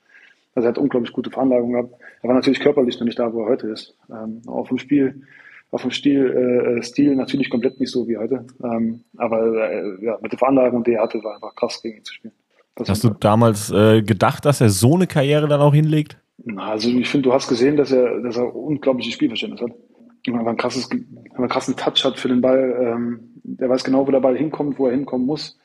Also 0.54 0.66
er 0.66 0.70
hat 0.70 0.78
unglaublich 0.78 1.12
gute 1.12 1.30
Veranlagung 1.30 1.72
gehabt. 1.72 1.94
Er 2.22 2.28
war 2.28 2.34
natürlich 2.34 2.60
körperlich 2.60 2.98
noch 2.98 3.06
nicht 3.06 3.18
da, 3.18 3.32
wo 3.32 3.42
er 3.42 3.50
heute 3.50 3.68
ist. 3.68 3.94
Ähm, 4.10 4.40
auf 4.46 4.68
dem 4.68 4.78
Spiel, 4.78 5.22
auf 5.70 5.82
dem 5.82 5.90
Stil, 5.90 6.78
äh, 6.78 6.82
Stil 6.82 7.16
natürlich 7.16 7.50
komplett 7.50 7.80
nicht 7.80 7.90
so 7.90 8.06
wie 8.06 8.16
heute. 8.16 8.46
Ähm, 8.62 9.04
aber 9.16 9.70
äh, 9.70 10.04
ja, 10.04 10.18
mit 10.22 10.32
der 10.32 10.38
Veranlagung, 10.38 10.84
die 10.84 10.92
er 10.92 11.02
hatte, 11.02 11.22
war 11.24 11.34
einfach 11.34 11.54
krass 11.54 11.82
gegen 11.82 11.98
ihn 11.98 12.04
zu 12.04 12.14
spielen. 12.14 12.34
Das 12.76 12.88
Hast 12.88 13.04
du 13.04 13.10
damals 13.10 13.70
äh, 13.70 14.02
gedacht, 14.02 14.44
dass 14.44 14.60
er 14.60 14.68
so 14.68 14.94
eine 14.94 15.06
Karriere 15.06 15.46
dann 15.46 15.60
auch 15.60 15.74
hinlegt? 15.74 16.18
Na, 16.44 16.72
Also 16.72 16.88
ich 16.88 17.08
finde, 17.08 17.28
du 17.28 17.34
hast 17.34 17.48
gesehen, 17.48 17.76
dass 17.76 17.92
er, 17.92 18.20
dass 18.20 18.36
er 18.36 18.54
unglaubliches 18.54 19.14
Spielverständnis 19.14 19.60
hat. 19.60 19.70
Er 20.26 20.46
ein 20.46 20.56
krasses, 20.56 20.90
einen 20.90 21.48
krassen 21.48 21.76
Touch 21.76 22.04
hat 22.04 22.18
für 22.18 22.28
den 22.28 22.40
Ball. 22.40 22.76
Ähm, 22.80 23.20
der 23.44 23.68
weiß 23.68 23.84
genau, 23.84 24.06
wo 24.06 24.10
der 24.10 24.20
Ball 24.20 24.36
hinkommt, 24.36 24.78
wo 24.78 24.86
er 24.86 24.92
hinkommen 24.92 25.26
muss. 25.26 25.58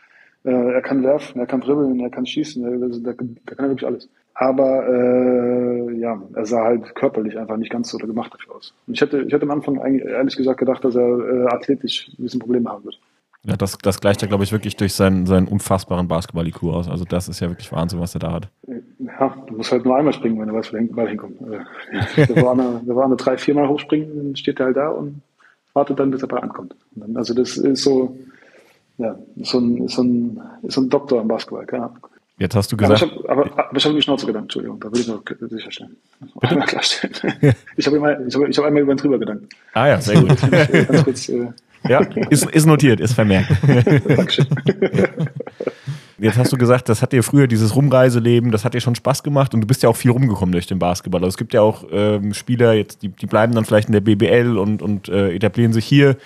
Äh, 0.44 0.52
er 0.52 0.82
kann 0.82 1.04
werfen, 1.04 1.40
er 1.40 1.48
kann 1.48 1.62
dribbeln, 1.62 2.00
er 2.00 2.10
kann 2.10 2.26
schießen, 2.26 2.64
er, 2.64 2.84
also, 2.84 3.02
der 3.02 3.16
kann 3.16 3.38
ja 3.46 3.70
wirklich 3.70 3.88
alles. 3.88 4.10
Aber 4.36 4.88
äh, 4.88 6.00
ja, 6.00 6.22
er 6.34 6.46
sah 6.46 6.64
halt 6.64 6.96
körperlich 6.96 7.38
einfach 7.38 7.58
nicht 7.58 7.72
ganz 7.72 7.90
so 7.90 7.98
gemacht 7.98 8.34
dafür 8.34 8.56
aus. 8.56 8.74
Und 8.88 8.94
ich 8.94 9.02
hätte, 9.02 9.22
ich 9.22 9.34
hätte 9.34 9.44
am 9.44 9.52
Anfang 9.52 9.82
eigentlich 9.82 10.06
ehrlich 10.06 10.38
gesagt 10.38 10.60
gedacht, 10.60 10.84
dass 10.86 10.96
er 10.96 11.02
äh, 11.02 11.48
athletisch 11.48 12.10
ein 12.18 12.24
bisschen 12.24 12.40
Probleme 12.40 12.70
haben 12.70 12.86
wird. 12.86 13.00
Ja, 13.46 13.56
das, 13.56 13.78
das 13.78 14.02
gleicht 14.02 14.22
ja, 14.22 14.28
glaube 14.28 14.44
ich, 14.44 14.52
wirklich 14.52 14.76
durch 14.76 14.94
seinen, 14.94 15.26
seinen 15.26 15.48
unfassbaren 15.48 16.08
Basketball-IQ 16.10 16.64
aus. 16.64 16.90
Also 16.90 17.06
das 17.06 17.30
ist 17.30 17.40
ja 17.40 17.50
wirklich 17.50 17.72
Wahnsinn, 17.72 18.00
was 18.00 18.14
er 18.14 18.20
da 18.20 18.34
hat. 18.34 18.50
Ja, 19.00 19.36
du 19.48 19.56
musst 19.56 19.72
halt 19.72 19.86
nur 19.86 19.96
einmal 19.96 20.14
springen, 20.14 20.40
wenn 20.40 20.50
du 20.50 20.54
weißt, 20.56 20.74
wo 20.74 20.78
der 20.78 20.94
Ball 20.94 21.08
hinkommt. 21.08 21.40
Äh, 21.42 22.26
Der 22.28 22.44
war 22.44 22.52
eine, 22.52 22.82
der 22.86 22.96
war 22.96 23.06
eine 23.06 23.16
drei, 23.16 23.38
viermal 23.38 23.68
hochspringen, 23.70 24.16
dann 24.16 24.36
steht 24.36 24.60
er 24.60 24.68
halt 24.68 24.78
da 24.78 24.90
und 24.90 25.22
wartet 25.74 26.00
dann, 26.00 26.12
bis 26.12 26.20
der 26.20 26.28
Ball 26.28 26.42
ankommt. 26.42 26.76
Dann, 26.96 27.16
also 27.16 27.34
das 27.34 27.56
ist 27.58 27.82
so, 27.84 28.18
ja, 28.98 29.18
so 29.42 29.60
ein, 29.60 29.88
so 29.88 30.04
ein, 30.04 30.42
so 30.64 30.82
ein 30.82 30.90
Doktor 30.90 31.22
im 31.22 31.28
Basketball, 31.30 31.66
keine 31.66 31.86
Ahnung. 31.86 31.98
Jetzt 32.40 32.56
hast 32.56 32.72
du 32.72 32.78
Aber 32.78 32.94
ich 32.94 33.02
gesagt, 33.02 33.28
habe 33.28 33.50
ich 33.78 33.86
hab 33.86 33.94
die 33.94 34.02
Schnauze 34.02 34.26
gedankt, 34.26 34.46
Entschuldigung, 34.46 34.80
da 34.80 34.92
will 34.92 35.00
ich 35.02 35.08
noch 35.10 35.24
sicherstellen. 35.50 35.96
Einmal 36.42 36.68
klarstellen. 36.68 37.14
Ich 37.76 37.86
habe 37.86 38.26
ich 38.28 38.36
ich 38.36 38.58
habe 38.58 38.68
einmal 38.68 38.82
über 38.84 38.94
ihn 38.94 38.98
drüber 38.98 39.20
gedankt. 39.20 39.54
ah 39.74 39.88
ja, 39.88 40.00
sehr 40.02 40.22
gut. 40.22 40.38
Ganz 40.88 41.04
kurz, 41.04 41.30
äh, 41.30 41.48
ja, 41.88 42.00
ist, 42.30 42.46
ist 42.50 42.66
notiert, 42.66 43.00
ist 43.00 43.14
vermerkt. 43.14 43.52
Dankeschön. 44.08 44.48
Jetzt 46.18 46.38
hast 46.38 46.52
du 46.52 46.58
gesagt, 46.58 46.90
das 46.90 47.02
hat 47.02 47.14
dir 47.14 47.24
früher 47.24 47.48
dieses 47.48 47.76
Rumreiseleben, 47.76 48.52
das 48.52 48.66
hat 48.66 48.74
dir 48.74 48.82
schon 48.82 48.96
Spaß 48.96 49.24
gemacht 49.24 49.54
und 49.54 49.62
du 49.62 49.68
bist 49.68 49.84
ja 49.84 49.90
auch 49.90 49.96
viel 49.96 50.12
rumgekommen 50.12 50.52
durch 50.52 50.68
den 50.68 50.78
Basketball. 50.78 51.22
Also 51.22 51.30
es 51.30 51.38
gibt 51.38 51.54
ja 51.54 51.62
auch 51.62 51.86
ähm, 51.92 52.34
Spieler, 52.34 52.74
jetzt, 52.74 53.02
die, 53.02 53.10
die 53.10 53.26
bleiben 53.26 53.56
dann 53.56 53.64
vielleicht 53.64 53.88
in 53.88 53.94
der 53.94 54.02
BBL 54.02 54.58
und, 54.58 54.82
und 54.82 55.08
äh, 55.08 55.34
etablieren 55.34 55.72
sich 55.72 55.86
hier, 55.86 56.18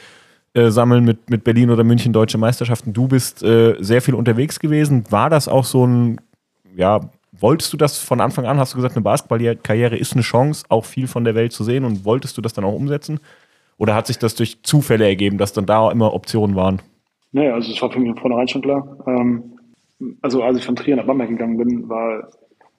äh, 0.56 0.70
sammeln 0.70 1.04
mit, 1.04 1.30
mit 1.30 1.44
Berlin 1.44 1.70
oder 1.70 1.84
München 1.84 2.14
deutsche 2.14 2.38
Meisterschaften. 2.38 2.94
Du 2.94 3.08
bist 3.08 3.44
äh, 3.44 3.76
sehr 3.80 4.02
viel 4.02 4.14
unterwegs 4.14 4.60
gewesen. 4.60 5.04
War 5.10 5.30
das 5.30 5.48
auch 5.48 5.66
so 5.66 5.86
ein, 5.86 6.22
ja, 6.76 7.02
wolltest 7.32 7.74
du 7.74 7.78
das 7.78 7.98
von 7.98 8.22
Anfang 8.22 8.46
an, 8.46 8.60
hast 8.60 8.74
du 8.74 8.78
gesagt, 8.78 8.96
eine 8.96 9.04
Basketballkarriere 9.04 9.98
ist 9.98 10.14
eine 10.14 10.22
Chance, 10.22 10.66
auch 10.70 10.86
viel 10.86 11.08
von 11.08 11.24
der 11.24 11.36
Welt 11.36 11.54
zu 11.54 11.64
sehen 11.64 11.86
und 11.86 12.06
wolltest 12.06 12.38
du 12.38 12.42
das 12.42 12.54
dann 12.54 12.66
auch 12.66 12.74
umsetzen? 12.74 13.20
Oder 13.84 13.96
hat 13.96 14.08
sich 14.08 14.18
das 14.18 14.34
durch 14.34 14.64
Zufälle 14.64 15.06
ergeben, 15.06 15.38
dass 15.38 15.52
dann 15.52 15.66
da 15.66 15.92
immer 15.92 16.14
Optionen 16.14 16.56
waren? 16.56 16.82
Naja, 17.34 17.54
also 17.54 17.70
es 17.70 17.82
war 17.82 17.92
für 17.92 18.00
mich 18.00 18.12
von 18.12 18.18
vornherein 18.18 18.48
schon 18.48 18.62
klar. 18.62 18.98
Ähm, 19.06 19.60
also 20.22 20.42
als 20.42 20.58
ich 20.58 20.66
von 20.66 20.78
Trier 20.78 20.96
nach 20.96 21.06
Bamberg 21.06 21.28
gegangen 21.28 21.58
bin, 21.58 21.90
war 21.90 22.30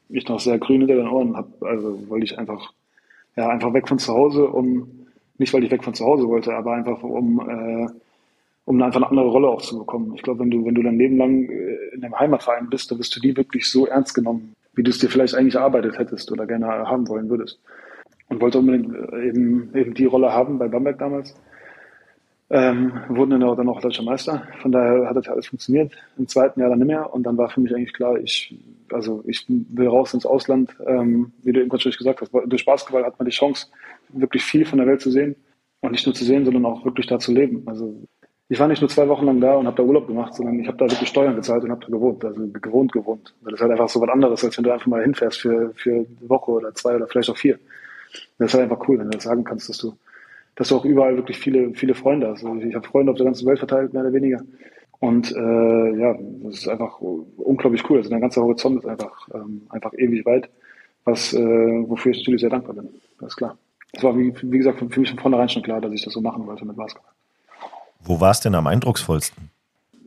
ich 0.09 0.26
noch 0.28 0.40
sehr 0.40 0.59
grün 0.59 0.80
hinter 0.80 0.94
den 0.94 1.09
Ohren. 1.09 1.36
Hab, 1.36 1.62
also 1.62 2.09
wollte 2.09 2.24
ich 2.24 2.38
einfach, 2.38 2.72
ja, 3.36 3.50
einfach 3.50 3.74
weg 3.74 3.86
von 3.86 3.98
zu 3.98 4.14
Hause, 4.14 4.48
um, 4.48 4.88
nicht 5.36 5.52
weil 5.52 5.62
ich 5.62 5.70
weg 5.70 5.84
von 5.84 5.92
zu 5.92 6.07
Hause 6.07 6.26
wollte, 6.26 6.55
aber 6.55 6.72
einfach 6.72 7.02
um, 7.02 7.50
äh, 7.50 7.86
um 8.64 8.80
einfach 8.80 9.02
eine 9.02 9.11
andere 9.11 9.28
Rolle 9.28 9.48
auch 9.48 9.61
zu 9.61 9.80
bekommen. 9.80 10.14
Ich 10.16 10.22
glaube, 10.22 10.40
wenn 10.40 10.50
du, 10.50 10.64
wenn 10.64 10.74
du 10.74 10.82
dein 10.82 10.96
Leben 10.96 11.18
lang 11.18 11.50
äh, 11.50 11.94
in 11.94 12.02
einem 12.02 12.18
Heimatverein 12.18 12.70
bist, 12.70 12.90
dann 12.90 12.98
wirst 12.98 13.14
du 13.14 13.20
die 13.20 13.36
wirklich 13.36 13.70
so 13.70 13.86
ernst 13.86 14.14
genommen, 14.14 14.55
wie 14.72 14.82
du 14.82 14.88
es 14.88 15.00
dir 15.00 15.11
vielleicht 15.11 15.34
eigentlich 15.34 15.57
erarbeitet 15.57 15.98
hättest 15.98 16.32
oder 16.32 16.46
gerne 16.46 16.66
haben 16.66 17.07
wollen 17.09 17.28
würdest. 17.28 17.61
Und 18.29 18.41
wollte 18.41 18.59
unbedingt 18.59 18.95
äh, 18.95 19.29
eben, 19.29 19.75
eben 19.75 19.95
die 19.95 20.07
Rolle 20.07 20.33
haben 20.33 20.59
bei 20.59 20.68
Bamberg 20.68 20.99
damals. 20.99 21.35
Ähm, 22.51 22.93
wurden 23.09 23.31
dann 23.31 23.43
auch, 23.43 23.57
dann 23.57 23.68
auch 23.68 23.81
deutscher 23.81 24.03
Meister. 24.03 24.47
Von 24.61 24.70
daher 24.70 25.09
hat 25.09 25.16
das 25.16 25.29
alles 25.29 25.47
funktioniert. 25.47 25.93
Im 26.18 26.29
zweiten 26.29 26.61
Jahr 26.61 26.70
dann 26.70 26.79
nicht 26.79 26.89
mehr. 26.89 27.12
Und 27.12 27.25
dann 27.25 27.37
war 27.37 27.49
für 27.49 27.61
mich 27.61 27.75
eigentlich 27.75 27.95
klar, 27.95 28.18
ich, 28.18 28.55
also 28.93 29.25
ich 29.27 29.47
will 29.49 29.89
raus 29.89 30.14
ins 30.14 30.27
Ausland. 30.27 30.77
Ähm, 30.87 31.33
wie 31.43 31.53
du 31.53 31.61
eben 31.61 31.68
gerade 31.68 31.83
schon 31.83 31.93
gesagt 31.93 32.20
hast, 32.20 32.33
durch 32.47 32.64
Basketball 32.64 33.05
hat 33.05 33.18
man 33.18 33.27
die 33.27 33.35
Chance, 33.35 33.66
wirklich 34.11 34.45
viel 34.45 34.64
von 34.64 34.79
der 34.79 34.87
Welt 34.87 35.01
zu 35.01 35.11
sehen. 35.11 35.37
Und 35.81 35.93
nicht 35.93 36.07
nur 36.07 36.14
zu 36.14 36.25
sehen, 36.25 36.45
sondern 36.45 36.64
auch 36.64 36.85
wirklich 36.85 37.07
da 37.07 37.18
zu 37.18 37.33
leben. 37.33 37.62
Also 37.66 37.95
ich 38.49 38.61
war 38.61 38.68
nicht 38.68 38.81
nur 38.81 38.91
zwei 38.91 39.09
Wochen 39.09 39.25
lang 39.25 39.41
da 39.41 39.55
und 39.55 39.66
habe 39.66 39.77
da 39.77 39.83
Urlaub 39.83 40.07
gemacht, 40.07 40.35
sondern 40.35 40.61
ich 40.61 40.68
habe 40.68 40.77
da 40.77 40.91
wirklich 40.91 41.09
Steuern 41.09 41.35
gezahlt 41.35 41.64
und 41.64 41.70
habe 41.70 41.81
da 41.81 41.89
gewohnt, 41.89 42.25
also 42.25 42.47
gewohnt, 42.47 42.93
gewohnt. 42.93 43.35
Das 43.43 43.55
ist 43.55 43.61
halt 43.61 43.72
einfach 43.72 43.89
so 43.89 44.01
was 44.01 44.09
anderes, 44.11 44.45
als 44.45 44.57
wenn 44.57 44.64
du 44.64 44.72
einfach 44.72 44.87
mal 44.87 45.03
hinfährst 45.03 45.41
für, 45.41 45.72
für 45.75 45.95
eine 45.95 46.29
Woche 46.29 46.51
oder 46.51 46.75
zwei 46.75 46.97
oder 46.97 47.07
vielleicht 47.09 47.31
auch 47.31 47.37
vier. 47.37 47.59
Das 48.38 48.48
ist 48.48 48.54
halt 48.54 48.70
einfach 48.70 48.88
cool, 48.88 48.98
wenn 48.98 49.10
du 49.10 49.16
das 49.16 49.24
sagen 49.24 49.44
kannst, 49.44 49.68
dass 49.68 49.78
du, 49.78 49.94
dass 50.56 50.68
du 50.68 50.76
auch 50.76 50.84
überall 50.84 51.16
wirklich 51.16 51.38
viele, 51.38 51.74
viele 51.74 51.94
Freunde 51.94 52.28
hast. 52.28 52.44
Also 52.44 52.60
ich 52.60 52.74
habe 52.74 52.86
Freunde 52.86 53.12
auf 53.12 53.18
der 53.18 53.26
ganzen 53.26 53.46
Welt 53.46 53.58
verteilt, 53.58 53.92
mehr 53.92 54.02
oder 54.02 54.12
weniger. 54.12 54.40
Und 55.00 55.32
äh, 55.32 55.96
ja, 55.98 56.16
das 56.44 56.58
ist 56.58 56.68
einfach 56.68 57.00
unglaublich 57.00 57.88
cool. 57.90 57.98
Also 57.98 58.10
der 58.10 58.20
ganze 58.20 58.40
Horizont 58.40 58.78
ist 58.78 58.86
einfach, 58.86 59.28
ähm, 59.34 59.62
einfach 59.68 59.92
ewig 59.94 60.24
weit, 60.24 60.48
was, 61.04 61.32
äh, 61.34 61.38
wofür 61.38 62.12
ich 62.12 62.18
natürlich 62.18 62.40
sehr 62.40 62.50
dankbar 62.50 62.74
bin. 62.74 62.88
Das 63.20 63.28
ist 63.28 63.36
klar. 63.36 63.58
Das 63.92 64.02
war, 64.02 64.16
wie, 64.16 64.34
wie 64.42 64.58
gesagt, 64.58 64.78
für 64.78 65.00
mich 65.00 65.10
von 65.10 65.18
vornherein 65.18 65.48
schon 65.48 65.62
klar, 65.62 65.80
dass 65.80 65.92
ich 65.92 66.02
das 66.02 66.12
so 66.12 66.20
machen 66.20 66.46
wollte 66.46 66.64
mit 66.64 66.76
Basketball. 66.76 67.12
Wo 68.00 68.20
war 68.20 68.30
es 68.30 68.40
denn 68.40 68.54
am 68.54 68.66
eindrucksvollsten? 68.66 69.50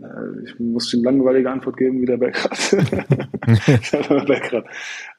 Äh, 0.01 0.43
Ich 0.45 0.59
muss 0.59 0.93
ihm 0.93 1.03
langweilige 1.03 1.49
Antwort 1.49 1.77
geben 1.77 2.01
wie 2.01 2.05
der 2.05 2.17
Belgrad. 2.17 2.51
Belgrad. 4.27 4.65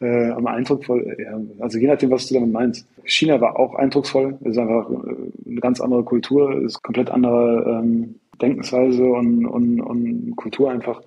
Äh, 0.01 0.31
am 0.31 0.47
eindrucksvoll, 0.47 1.17
ja, 1.19 1.41
also 1.61 1.79
je 1.79 1.87
nachdem, 1.87 2.11
was 2.11 2.27
du 2.29 2.35
damit 2.35 2.53
meinst. 2.53 2.87
China 3.05 3.41
war 3.41 3.59
auch 3.59 3.75
eindrucksvoll. 3.75 4.37
Es 4.43 4.53
ist 4.53 4.59
einfach 4.59 4.91
äh, 4.91 5.51
eine 5.51 5.61
ganz 5.61 5.81
andere 5.81 6.05
Kultur, 6.05 6.51
es 6.59 6.75
ist 6.75 6.83
komplett 6.83 7.11
andere 7.11 7.81
ähm, 7.83 8.17
Denkensweise 8.41 9.05
und, 9.05 9.47
und, 9.47 9.81
und 9.81 10.37
Kultur 10.37 10.71
einfach. 10.71 11.03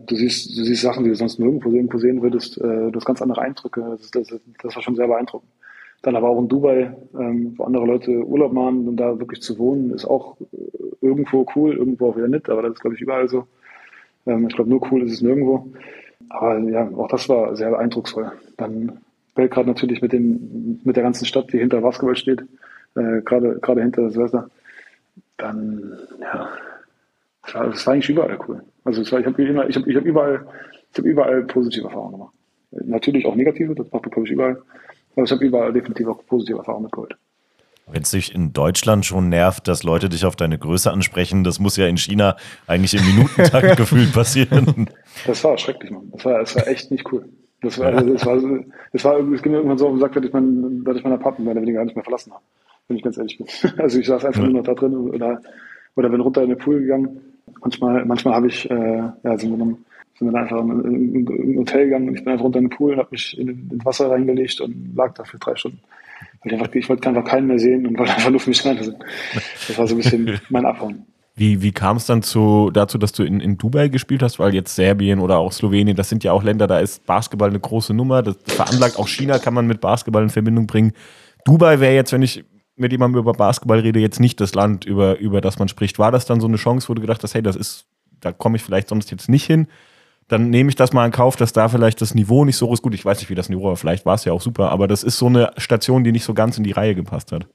Du 0.00 0.16
siehst, 0.16 0.56
du 0.58 0.64
siehst 0.64 0.82
Sachen, 0.82 1.04
die 1.04 1.10
du 1.10 1.16
sonst 1.16 1.38
nirgendwo 1.38 1.70
irgendwo 1.70 1.98
sehen 1.98 2.22
würdest. 2.22 2.58
Äh, 2.58 2.90
du 2.90 2.92
hast 2.94 3.04
ganz 3.04 3.22
andere 3.22 3.42
Eindrücke. 3.42 3.96
Das, 4.00 4.10
das, 4.10 4.40
das 4.62 4.74
war 4.74 4.82
schon 4.82 4.96
sehr 4.96 5.06
beeindruckend. 5.06 5.48
Dann 6.02 6.16
aber 6.16 6.28
auch 6.28 6.40
in 6.40 6.48
Dubai, 6.48 6.96
ähm, 7.18 7.54
wo 7.56 7.64
andere 7.64 7.86
Leute 7.86 8.10
Urlaub 8.10 8.52
machen 8.52 8.88
und 8.88 8.96
da 8.96 9.18
wirklich 9.18 9.40
zu 9.40 9.58
wohnen, 9.58 9.90
ist 9.90 10.04
auch 10.04 10.36
äh, 10.40 11.06
irgendwo 11.06 11.46
cool, 11.54 11.76
irgendwo 11.76 12.10
auch 12.10 12.16
wieder 12.16 12.28
nicht, 12.28 12.50
aber 12.50 12.62
das 12.62 12.72
ist, 12.72 12.80
glaube 12.80 12.96
ich, 12.96 13.02
überall 13.02 13.28
so. 13.28 13.46
Ähm, 14.26 14.46
ich 14.48 14.54
glaube, 14.54 14.70
nur 14.70 14.80
cool 14.90 15.02
ist 15.02 15.12
es 15.12 15.22
nirgendwo. 15.22 15.68
Aber 16.28 16.58
ja, 16.58 16.88
auch 16.96 17.08
das 17.08 17.28
war 17.28 17.54
sehr 17.56 17.78
eindrucksvoll. 17.78 18.32
Dann 18.56 19.00
Belgrad 19.34 19.66
natürlich 19.66 20.02
mit, 20.02 20.12
dem, 20.12 20.80
mit 20.84 20.96
der 20.96 21.02
ganzen 21.02 21.26
Stadt, 21.26 21.52
die 21.52 21.58
hinter 21.58 21.80
Basketball 21.80 22.16
steht, 22.16 22.42
äh, 22.96 23.20
gerade 23.22 23.58
gerade 23.60 23.82
hinter 23.82 24.10
Zvezda. 24.10 24.48
Dann, 25.36 25.98
ja, 26.20 26.48
Das 27.42 27.54
war, 27.54 27.66
das 27.70 27.86
war 27.86 27.94
eigentlich 27.94 28.10
überall 28.10 28.38
cool. 28.48 28.62
Also 28.84 29.00
war, 29.12 29.20
ich 29.20 29.26
habe 29.26 29.42
ich 29.42 29.76
habe, 29.76 29.90
ich 29.90 29.96
habe 29.96 30.08
überall, 30.08 30.46
ich 30.92 30.98
habe 30.98 31.08
überall 31.08 31.42
positive 31.44 31.86
Erfahrungen 31.86 32.12
gemacht. 32.12 32.34
Natürlich 32.72 33.26
auch 33.26 33.34
negative, 33.34 33.74
das 33.74 33.90
macht 33.92 34.04
man 34.04 34.10
glaube 34.10 34.26
ich 34.26 34.32
überall. 34.32 34.62
Aber 35.14 35.24
ich 35.24 35.30
habe 35.30 35.44
überall 35.44 35.72
definitiv 35.72 36.08
auch 36.08 36.26
positive 36.26 36.58
Erfahrungen 36.58 36.84
mitgeholt. 36.84 37.16
Wenn 37.86 38.02
es 38.02 38.10
dich 38.10 38.34
in 38.34 38.52
Deutschland 38.52 39.04
schon 39.04 39.28
nervt, 39.28 39.66
dass 39.66 39.82
Leute 39.82 40.08
dich 40.08 40.24
auf 40.24 40.36
deine 40.36 40.56
Größe 40.56 40.90
ansprechen, 40.90 41.44
das 41.44 41.58
muss 41.58 41.76
ja 41.76 41.86
in 41.86 41.96
China 41.96 42.36
eigentlich 42.66 42.94
im 42.94 43.04
Minutentakt 43.04 43.76
gefühlt 43.76 44.12
passieren. 44.12 44.88
Das 45.26 45.42
war 45.42 45.58
schrecklich, 45.58 45.90
Mann. 45.90 46.10
Das 46.12 46.24
war, 46.24 46.38
das 46.38 46.54
war 46.56 46.68
echt 46.68 46.90
nicht 46.90 47.12
cool. 47.12 47.28
Das 47.60 47.78
war, 47.78 47.94
also, 47.94 48.12
das 48.12 48.26
war, 48.26 48.36
das 48.92 49.04
war, 49.04 49.18
es 49.32 49.42
ging 49.42 49.52
mir 49.52 49.58
irgendwann 49.58 49.78
so 49.78 49.86
auf 49.86 49.92
den 49.92 50.00
Sack, 50.00 50.12
dass 50.12 50.24
ich, 50.24 50.32
mein, 50.32 50.84
dass 50.84 50.96
ich 50.96 51.04
meine 51.04 51.16
Apartment 51.16 51.44
mehr 51.44 51.52
oder 51.52 51.62
weniger 51.62 51.78
gar 51.78 51.84
nicht 51.84 51.94
mehr 51.94 52.04
verlassen 52.04 52.32
habe. 52.32 52.42
Wenn 52.88 52.96
ich 52.96 53.02
ganz 53.02 53.16
ehrlich 53.16 53.38
bin. 53.38 53.46
Also 53.78 53.98
ich 53.98 54.06
saß 54.06 54.24
einfach 54.24 54.42
nur 54.42 54.52
noch 54.52 54.64
da 54.64 54.74
drin 54.74 54.94
oder, 54.94 55.40
oder 55.96 56.08
bin 56.08 56.20
runter 56.20 56.42
in 56.42 56.50
den 56.50 56.58
Pool 56.58 56.80
gegangen. 56.80 57.20
Manchmal, 57.60 58.04
manchmal 58.04 58.34
habe 58.34 58.48
ich, 58.48 58.70
äh, 58.70 58.74
ja, 59.22 59.38
sind 59.38 59.50
wir 59.50 59.58
dann, 59.58 59.84
sind 60.22 60.32
dann 60.32 60.42
einfach 60.42 60.60
in 60.60 61.26
ein 61.26 61.58
Hotel 61.58 61.84
gegangen 61.84 62.08
und 62.08 62.14
ich 62.16 62.24
bin 62.24 62.32
einfach 62.32 62.44
runter 62.44 62.58
in 62.58 62.66
den 62.66 62.70
Pool 62.70 62.92
und 62.92 62.98
habe 62.98 63.08
mich 63.10 63.36
in, 63.38 63.70
ins 63.70 63.84
Wasser 63.84 64.10
reingelegt 64.10 64.60
und 64.60 64.94
lag 64.94 65.14
da 65.14 65.24
für 65.24 65.38
drei 65.38 65.56
Stunden. 65.56 65.80
Weil 66.42 66.52
ich, 66.52 66.58
einfach, 66.58 66.74
ich 66.74 66.88
wollte 66.88 67.08
einfach 67.08 67.24
keinen 67.24 67.46
mehr 67.46 67.58
sehen 67.58 67.86
und 67.86 67.98
wollte 67.98 68.12
einfach 68.16 68.30
nur 68.30 68.40
für 68.40 68.50
mich 68.50 68.64
rein. 68.64 68.76
Das 68.76 69.78
war 69.78 69.86
so 69.86 69.94
ein 69.94 69.98
bisschen 69.98 70.40
mein 70.50 70.64
Abhauen. 70.64 71.06
Wie, 71.34 71.62
wie 71.62 71.72
kam 71.72 71.96
es 71.96 72.04
dann 72.04 72.22
zu, 72.22 72.70
dazu, 72.72 72.98
dass 72.98 73.12
du 73.12 73.22
in, 73.22 73.40
in 73.40 73.56
Dubai 73.56 73.88
gespielt 73.88 74.22
hast? 74.22 74.38
Weil 74.38 74.54
jetzt 74.54 74.74
Serbien 74.74 75.18
oder 75.18 75.38
auch 75.38 75.50
Slowenien, 75.50 75.96
das 75.96 76.10
sind 76.10 76.24
ja 76.24 76.32
auch 76.32 76.42
Länder, 76.42 76.66
da 76.66 76.78
ist 76.78 77.06
Basketball 77.06 77.48
eine 77.48 77.60
große 77.60 77.94
Nummer. 77.94 78.22
Das 78.22 78.36
veranlagt 78.44 78.98
auch 78.98 79.08
China, 79.08 79.38
kann 79.38 79.54
man 79.54 79.66
mit 79.66 79.80
Basketball 79.80 80.22
in 80.22 80.28
Verbindung 80.28 80.66
bringen. 80.66 80.92
Dubai 81.46 81.80
wäre 81.80 81.94
jetzt, 81.94 82.12
wenn 82.12 82.22
ich 82.22 82.44
mit 82.76 82.92
jemandem 82.92 83.20
über 83.20 83.32
Basketball 83.32 83.78
rede, 83.78 83.98
jetzt 83.98 84.20
nicht 84.20 84.40
das 84.40 84.54
Land, 84.54 84.84
über, 84.84 85.18
über 85.18 85.40
das 85.40 85.58
man 85.58 85.68
spricht. 85.68 85.98
War 85.98 86.12
das 86.12 86.26
dann 86.26 86.40
so 86.40 86.46
eine 86.46 86.56
Chance, 86.56 86.88
wo 86.88 86.94
du 86.94 87.00
gedacht 87.00 87.22
hast, 87.22 87.34
hey, 87.34 87.42
das 87.42 87.56
ist, 87.56 87.86
da 88.20 88.32
komme 88.32 88.56
ich 88.56 88.62
vielleicht 88.62 88.88
sonst 88.88 89.10
jetzt 89.10 89.30
nicht 89.30 89.46
hin? 89.46 89.68
Dann 90.32 90.48
nehme 90.48 90.70
ich 90.70 90.76
das 90.76 90.94
mal 90.94 91.04
in 91.04 91.12
Kauf, 91.12 91.36
dass 91.36 91.52
da 91.52 91.68
vielleicht 91.68 92.00
das 92.00 92.14
Niveau 92.14 92.46
nicht 92.46 92.56
so 92.56 92.72
ist. 92.72 92.80
Gut, 92.80 92.94
ich 92.94 93.04
weiß 93.04 93.20
nicht, 93.20 93.28
wie 93.28 93.34
das 93.34 93.50
Niveau 93.50 93.64
war, 93.64 93.76
vielleicht 93.76 94.06
war 94.06 94.14
es 94.14 94.24
ja 94.24 94.32
auch 94.32 94.40
super, 94.40 94.70
aber 94.70 94.88
das 94.88 95.04
ist 95.04 95.18
so 95.18 95.26
eine 95.26 95.50
Station, 95.58 96.04
die 96.04 96.10
nicht 96.10 96.24
so 96.24 96.32
ganz 96.32 96.56
in 96.56 96.64
die 96.64 96.72
Reihe 96.72 96.94
gepasst 96.94 97.32
hat. 97.32 97.46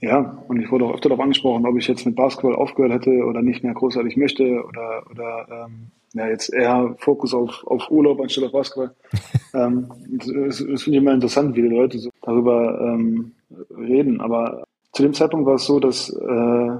Ja, 0.00 0.36
und 0.46 0.60
ich 0.60 0.70
wurde 0.70 0.84
auch 0.84 0.92
öfter 0.92 1.08
darauf 1.08 1.22
angesprochen, 1.22 1.64
ob 1.64 1.78
ich 1.78 1.88
jetzt 1.88 2.04
mit 2.04 2.14
Basketball 2.14 2.54
aufgehört 2.54 2.92
hätte 2.92 3.24
oder 3.24 3.40
nicht 3.40 3.64
mehr 3.64 3.72
großartig 3.72 4.18
möchte 4.18 4.62
oder, 4.62 5.04
oder 5.10 5.46
ähm, 5.50 5.92
ja, 6.12 6.28
jetzt 6.28 6.52
eher 6.52 6.94
Fokus 6.98 7.32
auf, 7.32 7.66
auf 7.66 7.90
Urlaub 7.90 8.20
anstatt 8.20 8.44
auf 8.44 8.52
Basketball. 8.52 8.94
ähm, 9.54 9.88
das, 10.10 10.58
das 10.58 10.82
finde 10.82 10.98
ich 10.98 11.02
immer 11.02 11.14
interessant, 11.14 11.56
wie 11.56 11.62
die 11.62 11.68
Leute 11.68 11.98
so 11.98 12.10
darüber 12.20 12.78
ähm, 12.78 13.32
reden. 13.74 14.20
Aber 14.20 14.64
zu 14.92 15.02
dem 15.02 15.14
Zeitpunkt 15.14 15.46
war 15.46 15.54
es 15.54 15.64
so, 15.64 15.80
dass 15.80 16.10
äh, 16.10 16.76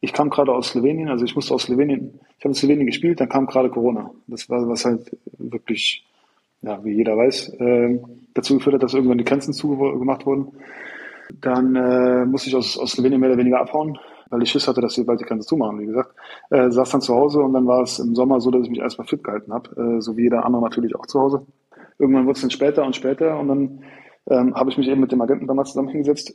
ich 0.00 0.12
kam 0.12 0.30
gerade 0.30 0.52
aus 0.52 0.68
Slowenien, 0.70 1.08
also 1.08 1.24
ich 1.24 1.34
musste 1.34 1.54
aus 1.54 1.64
Slowenien, 1.64 2.20
ich 2.38 2.44
habe 2.44 2.50
in 2.50 2.54
Slowenien 2.54 2.86
gespielt, 2.86 3.20
dann 3.20 3.28
kam 3.28 3.46
gerade 3.46 3.68
Corona. 3.68 4.10
Das 4.26 4.48
war 4.48 4.66
was 4.68 4.84
halt 4.84 5.14
wirklich, 5.38 6.06
ja, 6.62 6.82
wie 6.84 6.92
jeder 6.92 7.16
weiß, 7.16 7.50
äh, 7.60 8.00
dazu 8.32 8.54
geführt 8.54 8.76
hat, 8.76 8.82
dass 8.82 8.94
irgendwann 8.94 9.18
die 9.18 9.24
Grenzen 9.24 9.52
zugemacht 9.52 10.24
wurden. 10.24 10.52
Dann 11.40 11.76
äh, 11.76 12.24
musste 12.24 12.48
ich 12.48 12.56
aus, 12.56 12.78
aus 12.78 12.92
Slowenien 12.92 13.20
mehr 13.20 13.30
oder 13.30 13.38
weniger 13.38 13.60
abhauen, 13.60 13.98
weil 14.30 14.42
ich 14.42 14.50
Schiss 14.50 14.66
hatte, 14.66 14.80
dass 14.80 14.94
sie 14.94 15.04
bald 15.04 15.20
die 15.20 15.24
Grenze 15.24 15.46
zumachen, 15.46 15.78
wie 15.80 15.86
gesagt. 15.86 16.14
Äh, 16.48 16.70
saß 16.70 16.90
dann 16.90 17.00
zu 17.02 17.14
Hause 17.14 17.40
und 17.40 17.52
dann 17.52 17.66
war 17.66 17.82
es 17.82 17.98
im 17.98 18.14
Sommer 18.14 18.40
so, 18.40 18.50
dass 18.50 18.64
ich 18.64 18.70
mich 18.70 18.80
erstmal 18.80 19.06
fit 19.06 19.22
gehalten 19.22 19.52
habe, 19.52 19.96
äh, 19.98 20.00
so 20.00 20.16
wie 20.16 20.22
jeder 20.22 20.46
andere 20.46 20.62
natürlich 20.62 20.96
auch 20.96 21.06
zu 21.06 21.20
Hause. 21.20 21.46
Irgendwann 21.98 22.24
wurde 22.24 22.36
es 22.36 22.40
dann 22.40 22.50
später 22.50 22.84
und 22.86 22.96
später 22.96 23.38
und 23.38 23.48
dann 23.48 23.84
ähm, 24.30 24.54
habe 24.54 24.70
ich 24.70 24.78
mich 24.78 24.88
eben 24.88 25.00
mit 25.02 25.12
dem 25.12 25.20
Agenten 25.20 25.46
damals 25.46 25.70
zusammen 25.70 25.88
hingesetzt 25.88 26.34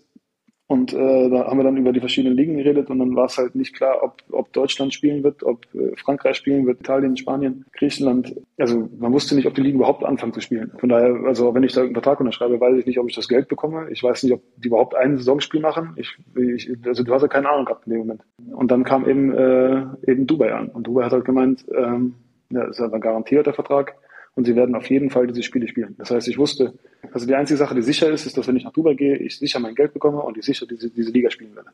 und 0.68 0.94
äh, 0.94 1.30
da 1.30 1.46
haben 1.46 1.60
wir 1.60 1.64
dann 1.64 1.78
über 1.78 1.94
die 1.94 2.00
verschiedenen 2.00 2.36
Ligen 2.36 2.58
geredet 2.58 2.90
und 2.90 2.98
dann 2.98 3.16
war 3.16 3.26
es 3.26 3.38
halt 3.38 3.54
nicht 3.54 3.76
klar, 3.76 4.02
ob, 4.02 4.24
ob 4.32 4.52
Deutschland 4.52 4.96
spielen 4.96 5.24
wird, 5.24 5.44
ob 5.44 5.64
äh, 5.76 5.96
Frankreich 5.96 6.38
spielen 6.38 6.66
wird, 6.66 6.80
Italien, 6.80 7.16
Spanien, 7.18 7.66
Griechenland. 7.74 8.36
Also 8.58 8.90
man 8.98 9.14
wusste 9.14 9.36
nicht, 9.36 9.46
ob 9.46 9.54
die 9.54 9.62
Ligen 9.62 9.78
überhaupt 9.78 10.04
anfangen 10.04 10.34
zu 10.34 10.42
spielen. 10.42 10.72
Von 10.80 10.90
daher, 10.90 11.14
also 11.26 11.54
wenn 11.54 11.62
ich 11.62 11.74
da 11.74 11.82
einen 11.82 11.94
Vertrag 11.94 12.20
unterschreibe, 12.20 12.60
weiß 12.60 12.80
ich 12.80 12.88
nicht, 12.88 12.98
ob 13.00 13.08
ich 13.08 13.16
das 13.16 13.28
Geld 13.28 13.48
bekomme. 13.48 13.92
Ich 13.92 14.02
weiß 14.02 14.24
nicht, 14.24 14.34
ob 14.34 14.42
die 14.58 14.70
überhaupt 14.70 14.96
ein 14.96 15.18
Saisonspiel 15.18 15.62
machen. 15.62 15.94
Ich, 15.98 16.18
ich, 16.36 16.72
also 16.84 17.04
du 17.04 17.14
hast 17.14 17.22
ja 17.22 17.28
keine 17.28 17.50
Ahnung 17.50 17.66
gehabt 17.66 17.86
in 17.86 17.94
dem 17.94 18.00
Moment. 18.00 18.22
Und 18.52 18.72
dann 18.72 18.84
kam 18.84 19.08
eben, 19.08 19.34
äh, 19.34 19.86
eben 20.08 20.26
Dubai 20.26 20.52
an. 20.52 20.70
Und 20.70 20.88
Dubai 20.88 21.04
hat 21.04 21.12
halt 21.12 21.26
gemeint, 21.26 21.64
ähm, 21.78 22.16
ja, 22.50 22.64
ist 22.64 22.82
aber 22.82 23.00
garantiert 23.00 23.46
der 23.46 23.54
Vertrag 23.54 23.96
und 24.36 24.46
sie 24.46 24.56
werden 24.56 24.76
auf 24.76 24.90
jeden 24.90 25.10
Fall 25.10 25.28
diese 25.28 25.44
Spiele 25.44 25.68
spielen. 25.68 25.96
Das 25.98 26.12
heißt, 26.12 26.28
ich 26.28 26.38
wusste, 26.38 26.74
also 27.12 27.26
die 27.26 27.36
einzige 27.36 27.58
Sache, 27.58 27.74
die 27.74 27.82
sicher 27.82 28.10
ist, 28.10 28.26
ist, 28.26 28.38
dass 28.38 28.48
wenn 28.48 28.58
ich 28.58 28.66
nach 28.66 28.74
Dubai 28.74 28.94
gehe, 28.94 29.16
ich 29.18 29.40
sicher 29.40 29.60
mein 29.60 29.76
Geld 29.76 29.94
bekomme 29.94 30.22
und 30.22 30.38
ich 30.38 30.46
sicher 30.46 30.66
diese, 30.66 30.90
diese 30.90 31.12
Liga 31.12 31.30
spielen 31.32 31.56
werde. 31.56 31.70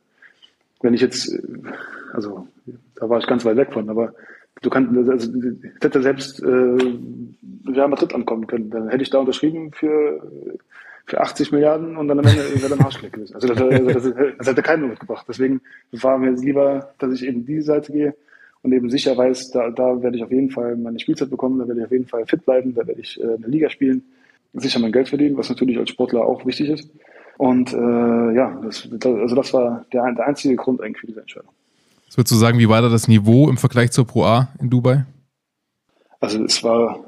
Wenn 0.81 0.93
ich 0.93 1.01
jetzt, 1.01 1.33
äh, 1.33 1.41
also 2.13 2.47
da 2.95 3.09
war 3.09 3.19
ich 3.19 3.27
ganz 3.27 3.43
weit 3.45 3.57
weg 3.57 3.73
von, 3.73 3.89
aber 3.89 4.13
du 4.61 4.69
kannst, 4.69 4.95
also 4.95 5.33
ich 5.33 5.83
hätte 5.83 6.01
selbst 6.01 6.41
äh, 6.41 6.45
Real 7.67 7.87
Madrid 7.87 8.13
ankommen 8.13 8.45
können, 8.45 8.69
dann 8.69 8.89
hätte 8.89 9.03
ich 9.03 9.09
da 9.09 9.19
unterschrieben 9.19 9.71
für 9.71 10.21
für 11.07 11.19
80 11.19 11.51
Milliarden 11.51 11.97
und 11.97 12.07
dann 12.07 12.19
am 12.19 12.25
Ende 12.25 12.43
wäre 12.61 12.69
dann 12.69 12.85
Arschleck 12.85 13.11
gewesen. 13.11 13.33
Also 13.33 13.47
das, 13.47 13.59
also 13.59 14.11
das, 14.11 14.35
das 14.37 14.47
hätte 14.47 14.61
keiner 14.61 14.87
mitgebracht. 14.87 15.25
Deswegen 15.27 15.59
war 15.91 16.17
mir 16.19 16.31
lieber, 16.31 16.93
dass 16.99 17.13
ich 17.13 17.25
eben 17.25 17.43
diese 17.43 17.63
Seite 17.63 17.91
gehe 17.91 18.15
und 18.63 18.73
eben 18.73 18.89
sicher 18.89 19.17
weiß, 19.17 19.51
da, 19.51 19.69
da 19.71 20.01
werde 20.01 20.17
ich 20.17 20.23
auf 20.23 20.31
jeden 20.31 20.51
Fall 20.51 20.75
meine 20.75 20.99
Spielzeit 20.99 21.29
bekommen, 21.29 21.59
da 21.59 21.67
werde 21.67 21.81
ich 21.81 21.85
auf 21.85 21.91
jeden 21.91 22.07
Fall 22.07 22.25
fit 22.25 22.45
bleiben, 22.45 22.73
da 22.75 22.85
werde 22.85 23.01
ich 23.01 23.19
äh, 23.19 23.23
eine 23.23 23.47
Liga 23.47 23.69
spielen, 23.69 24.03
sicher 24.53 24.79
mein 24.79 24.91
Geld 24.91 25.09
verdienen, 25.09 25.37
was 25.37 25.49
natürlich 25.49 25.77
als 25.77 25.89
Sportler 25.89 26.25
auch 26.25 26.45
wichtig 26.45 26.69
ist. 26.69 26.89
Und 27.37 27.73
äh, 27.73 28.35
ja, 28.35 28.59
das, 28.63 28.87
das, 28.91 29.13
also 29.13 29.35
das 29.35 29.53
war 29.53 29.85
der, 29.91 30.11
der 30.13 30.27
einzige 30.27 30.55
Grund 30.55 30.81
eigentlich 30.81 30.99
für 30.99 31.07
diese 31.07 31.21
Entscheidung. 31.21 31.51
Was 32.07 32.17
würdest 32.17 32.33
du 32.33 32.35
sagen, 32.37 32.59
wie 32.59 32.69
war 32.69 32.81
da 32.81 32.89
das 32.89 33.07
Niveau 33.07 33.49
im 33.49 33.57
Vergleich 33.57 33.91
zur 33.91 34.05
Pro 34.05 34.23
A 34.25 34.49
in 34.59 34.69
Dubai? 34.69 35.05
Also 36.19 36.43
es 36.43 36.63
war, 36.63 36.99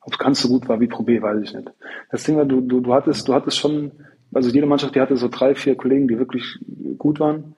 ob 0.00 0.12
es 0.12 0.18
ganz 0.18 0.40
so 0.40 0.48
gut 0.48 0.68
war 0.68 0.80
wie 0.80 0.88
Pro 0.88 1.04
B, 1.04 1.20
weiß 1.20 1.42
ich 1.42 1.54
nicht. 1.54 1.70
Das 2.10 2.24
Ding 2.24 2.36
war, 2.36 2.46
du, 2.46 2.60
du, 2.60 2.80
du 2.80 2.92
hattest, 2.92 3.28
du 3.28 3.34
hattest 3.34 3.58
schon, 3.58 3.92
also 4.32 4.50
jede 4.50 4.66
Mannschaft, 4.66 4.94
die 4.94 5.00
hatte 5.00 5.16
so 5.16 5.28
drei, 5.28 5.54
vier 5.54 5.76
Kollegen, 5.76 6.08
die 6.08 6.18
wirklich 6.18 6.58
gut 6.96 7.20
waren. 7.20 7.54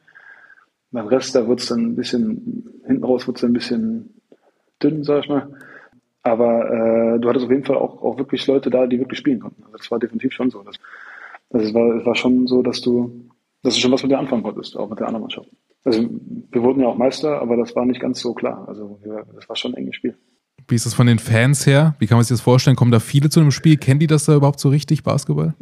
Beim 0.93 1.07
Rest, 1.07 1.35
da 1.35 1.47
wird 1.47 1.61
es 1.61 1.67
dann 1.67 1.81
ein 1.81 1.97
bisschen, 1.97 2.83
hinten 2.87 3.05
raus 3.05 3.27
wird 3.27 3.37
es 3.37 3.45
ein 3.45 3.53
bisschen 3.53 4.21
dünn, 4.83 5.05
sag 5.05 5.25
ich 5.25 5.29
mal. 5.29 5.49
Aber 6.23 6.71
äh, 6.71 7.19
du 7.19 7.29
hattest 7.29 7.47
auf 7.47 7.51
jeden 7.51 7.65
Fall 7.65 7.77
auch, 7.77 8.03
auch 8.03 8.19
wirklich 8.19 8.47
Leute 8.47 8.71
da, 8.71 8.87
die 8.87 8.99
wirklich 8.99 9.19
spielen 9.19 9.41
konnten. 9.41 9.63
Also 9.65 9.77
das 9.77 9.91
war 9.91 9.99
definitiv 9.99 10.33
schon 10.33 10.51
so. 10.51 10.63
Das, 10.63 10.77
es 11.51 11.73
war, 11.73 12.05
war 12.05 12.15
schon 12.15 12.47
so, 12.47 12.63
dass 12.63 12.81
du, 12.81 13.31
dass 13.63 13.75
du 13.75 13.81
schon 13.81 13.93
was 13.93 14.03
mit 14.03 14.13
dir 14.13 14.19
anfangen 14.19 14.43
konntest, 14.43 14.77
auch 14.77 14.91
mit 14.91 14.99
der 14.99 15.07
anderen 15.07 15.23
Mannschaft. 15.23 15.49
Also 15.85 16.09
wir 16.51 16.63
wurden 16.63 16.81
ja 16.81 16.89
auch 16.89 16.97
Meister, 16.97 17.41
aber 17.41 17.57
das 17.57 17.75
war 17.75 17.87
nicht 17.87 18.01
ganz 18.01 18.21
so 18.21 18.35
klar. 18.35 18.69
Also 18.69 18.99
wir, 19.03 19.25
das 19.35 19.49
war 19.49 19.57
schon 19.57 19.75
ein 19.75 19.79
enges 19.79 19.97
Spiel. 19.97 20.17
Wie 20.69 20.75
ist 20.75 20.87
das 20.87 20.95
von 20.95 21.07
den 21.07 21.19
Fans 21.19 21.67
her? 21.67 21.95
Wie 21.99 22.07
kann 22.07 22.17
man 22.17 22.25
sich 22.25 22.35
das 22.35 22.41
vorstellen? 22.41 22.77
Kommen 22.77 22.91
da 22.91 23.01
viele 23.01 23.31
zu 23.31 23.41
einem 23.41 23.51
Spiel? 23.51 23.77
Kennen 23.77 24.01
die 24.01 24.07
das 24.07 24.25
da 24.25 24.37
überhaupt 24.37 24.61
so 24.61 24.69
richtig, 24.69 25.03
Basketball? 25.03 25.55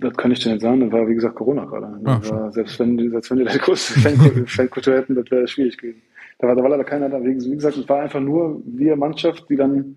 Das 0.00 0.14
kann 0.16 0.30
ich 0.30 0.40
dir 0.40 0.52
nicht 0.52 0.62
sagen. 0.62 0.80
Das 0.80 0.92
war, 0.92 1.08
wie 1.08 1.14
gesagt, 1.14 1.34
Corona 1.36 1.64
gerade. 1.64 1.86
Ah, 2.04 2.20
war, 2.28 2.52
selbst 2.52 2.78
wenn 2.78 2.96
die, 2.96 3.08
selbst 3.08 3.30
wenn 3.30 3.38
die 3.38 3.44
da 3.44 3.56
große 3.56 4.00
Fan- 4.00 4.46
Fankultur 4.46 4.94
hätten, 4.94 5.14
das 5.14 5.30
wäre 5.30 5.48
schwierig 5.48 5.78
gewesen. 5.78 6.02
Da 6.38 6.48
war, 6.48 6.56
da 6.56 6.62
war 6.62 6.70
leider 6.70 6.84
keiner 6.84 7.08
da. 7.08 7.22
Wie 7.22 7.34
gesagt, 7.34 7.76
es 7.76 7.88
war 7.88 8.00
einfach 8.00 8.20
nur 8.20 8.60
wir 8.66 8.96
Mannschaft, 8.96 9.48
die 9.48 9.56
dann 9.56 9.96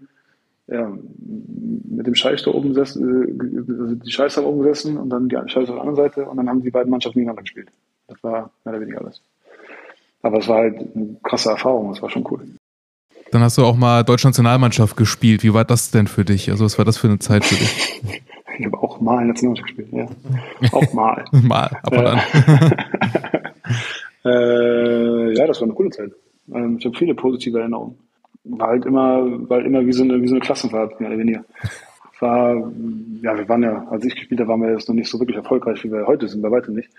ja, 0.68 0.98
mit 1.90 2.08
dem 2.08 2.16
Scheich 2.16 2.44
da 2.44 2.52
oben 2.52 2.70
gesessen, 2.70 4.00
äh, 4.02 4.06
die 4.06 4.12
Scheiß 4.12 4.36
da 4.36 4.44
oben 4.44 4.60
gesessen 4.60 4.98
und 4.98 5.10
dann 5.10 5.30
die 5.30 5.36
Scheiß 5.36 5.70
auf 5.70 5.76
der 5.76 5.80
anderen 5.80 5.96
Seite 5.96 6.26
und 6.26 6.38
dann 6.38 6.50
haben 6.50 6.62
die 6.62 6.72
beiden 6.72 6.92
Mannschaften 6.92 7.20
gegeneinander 7.20 7.44
gespielt. 7.44 7.70
Das 8.08 8.22
war 8.24 8.52
mehr 8.66 8.74
oder 8.74 8.82
weniger 8.82 9.02
alles. 9.02 9.22
Aber 10.22 10.40
es 10.40 10.48
war 10.48 10.58
halt 10.58 10.76
eine 10.96 11.16
krasse 11.24 11.50
Erfahrung, 11.50 11.90
das 11.90 12.02
war 12.02 12.10
schon 12.10 12.26
cool. 12.30 12.46
Dann 13.32 13.42
hast 13.42 13.58
du 13.58 13.66
auch 13.66 13.76
mal 13.76 14.04
Deutschnationalmannschaft 14.04 14.96
gespielt. 14.96 15.44
Wie 15.44 15.54
war 15.54 15.66
das 15.66 15.92
denn 15.92 16.08
für 16.08 16.26
dich? 16.26 16.50
Also 16.50 16.66
was 16.66 16.78
war 16.78 16.86
das 16.86 16.98
für 16.98 17.08
eine 17.08 17.20
Zeit 17.20 17.46
für 17.46 17.56
dich? 17.56 18.02
Ich 18.60 18.66
habe 18.66 18.78
auch 18.80 19.00
mal 19.00 19.26
Nationalmannschaft 19.26 19.76
gespielt, 19.76 19.90
ja. 19.92 20.08
Auch 20.72 20.94
mal. 20.94 21.26
mal, 21.32 21.70
ab 21.84 21.92
und 21.92 22.06
an. 22.06 22.20
äh, 24.26 25.38
ja, 25.38 25.46
das 25.46 25.60
war 25.60 25.68
eine 25.68 25.74
coole 25.74 25.90
Zeit. 25.92 26.12
Ähm, 26.54 26.78
ich 26.80 26.86
habe 26.86 26.98
viele 26.98 27.14
positive 27.14 27.60
Erinnerungen. 27.60 27.98
War 28.46 28.70
halt 28.70 28.86
immer, 28.86 29.50
war 29.50 29.58
halt 29.58 29.68
immer 29.68 29.86
wie 29.86 29.92
so 29.92 30.04
eine, 30.04 30.22
wie 30.22 30.28
so 30.28 30.36
eine 30.36 30.44
Klassenfahrt, 30.44 31.00
mehr 31.00 31.10
oder 31.10 31.20
weniger. 31.20 31.44
War, 32.20 32.56
ja, 33.22 33.38
wir 33.38 33.48
waren 33.48 33.62
ja, 33.62 33.86
als 33.90 34.06
ich 34.06 34.16
gespielt 34.16 34.40
habe, 34.40 34.50
waren 34.50 34.62
wir 34.62 34.72
jetzt 34.72 34.88
noch 34.88 34.96
nicht 34.96 35.10
so 35.10 35.20
wirklich 35.20 35.38
erfolgreich, 35.38 35.84
wie 35.84 35.92
wir 35.92 36.08
heute 36.08 36.28
sind, 36.28 36.42
bei 36.42 36.50
weitem 36.50 36.74
nicht. 36.74 36.90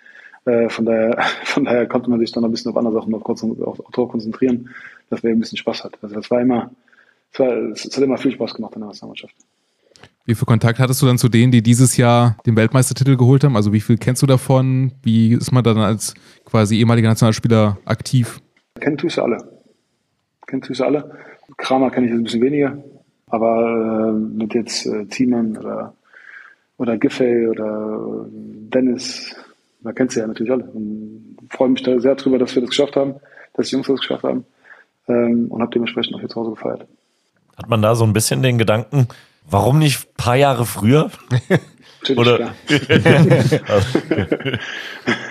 Äh, 0.44 0.68
von 0.68 0.84
daher, 0.84 1.18
von 1.44 1.64
daher 1.64 1.86
konnte 1.86 2.10
man 2.10 2.20
sich 2.20 2.32
dann 2.32 2.44
ein 2.44 2.50
bisschen 2.50 2.70
auf 2.70 2.76
andere 2.76 2.94
Sachen 2.94 3.10
noch 3.10 3.22
kurz 3.22 3.42
auf, 3.42 3.60
auf 3.60 3.90
Tor 3.92 4.08
konzentrieren, 4.08 4.70
dass 5.10 5.22
wir 5.22 5.30
ein 5.30 5.40
bisschen 5.40 5.58
Spaß 5.58 5.84
hat. 5.84 5.98
Also 6.02 6.14
das 6.14 6.30
war 6.30 6.40
immer, 6.40 6.70
es, 7.32 7.40
war, 7.40 7.48
es 7.48 7.84
hat 7.84 8.02
immer 8.02 8.18
viel 8.18 8.32
Spaß 8.32 8.54
gemacht 8.54 8.74
in 8.74 8.80
der 8.80 8.88
Nationalmannschaft. 8.88 9.34
Wie 10.24 10.34
viel 10.34 10.44
Kontakt 10.44 10.78
hattest 10.78 11.00
du 11.00 11.06
dann 11.06 11.16
zu 11.16 11.30
denen, 11.30 11.52
die 11.52 11.62
dieses 11.62 11.96
Jahr 11.96 12.36
den 12.44 12.54
Weltmeistertitel 12.54 13.16
geholt 13.16 13.44
haben? 13.44 13.56
Also 13.56 13.72
wie 13.72 13.80
viel 13.80 13.96
kennst 13.96 14.20
du 14.20 14.26
davon? 14.26 14.92
Wie 15.02 15.32
ist 15.32 15.52
man 15.52 15.64
dann 15.64 15.78
als 15.78 16.12
quasi 16.44 16.76
ehemaliger 16.76 17.08
Nationalspieler 17.08 17.78
aktiv? 17.86 18.40
Kennen 18.78 18.98
tust 18.98 19.16
du 19.16 19.22
alle. 19.22 19.38
Kennen 20.46 20.60
tust 20.60 20.80
du 20.80 20.84
alle. 20.84 21.10
Kramer 21.56 21.90
kenne 21.90 22.06
ich 22.06 22.12
jetzt 22.12 22.20
ein 22.20 22.24
bisschen 22.24 22.42
weniger, 22.42 22.76
aber 23.26 24.10
äh, 24.10 24.12
mit 24.12 24.52
jetzt 24.52 24.86
äh, 24.86 25.06
Thiemann 25.06 25.56
oder, 25.56 25.94
oder 26.76 26.98
Giffey 26.98 27.48
oder 27.48 28.26
Dennis, 28.28 29.34
da 29.88 29.92
kennst 29.94 30.16
du 30.16 30.20
ja 30.20 30.26
natürlich 30.26 30.52
alle. 30.52 30.64
Und 30.64 31.38
freue 31.48 31.70
mich 31.70 31.82
da 31.82 31.98
sehr 31.98 32.14
drüber, 32.14 32.38
dass 32.38 32.54
wir 32.54 32.60
das 32.60 32.70
geschafft 32.70 32.94
haben, 32.96 33.14
dass 33.54 33.68
die 33.68 33.74
Jungs 33.74 33.86
das 33.86 34.00
geschafft 34.00 34.24
haben. 34.24 34.44
ähm, 35.08 35.46
und 35.48 35.62
habe 35.62 35.70
dementsprechend 35.72 36.14
auch 36.14 36.20
hier 36.20 36.28
zu 36.28 36.36
Hause 36.36 36.50
gefeiert. 36.50 36.86
Hat 37.56 37.70
man 37.70 37.80
da 37.80 37.94
so 37.94 38.04
ein 38.04 38.12
bisschen 38.12 38.42
den 38.42 38.58
Gedanken, 38.58 39.08
warum 39.48 39.78
nicht 39.78 40.00
ein 40.00 40.14
paar 40.18 40.36
Jahre 40.36 40.66
früher? 40.66 41.10
Oder- 42.16 42.36
klar. 42.36 42.54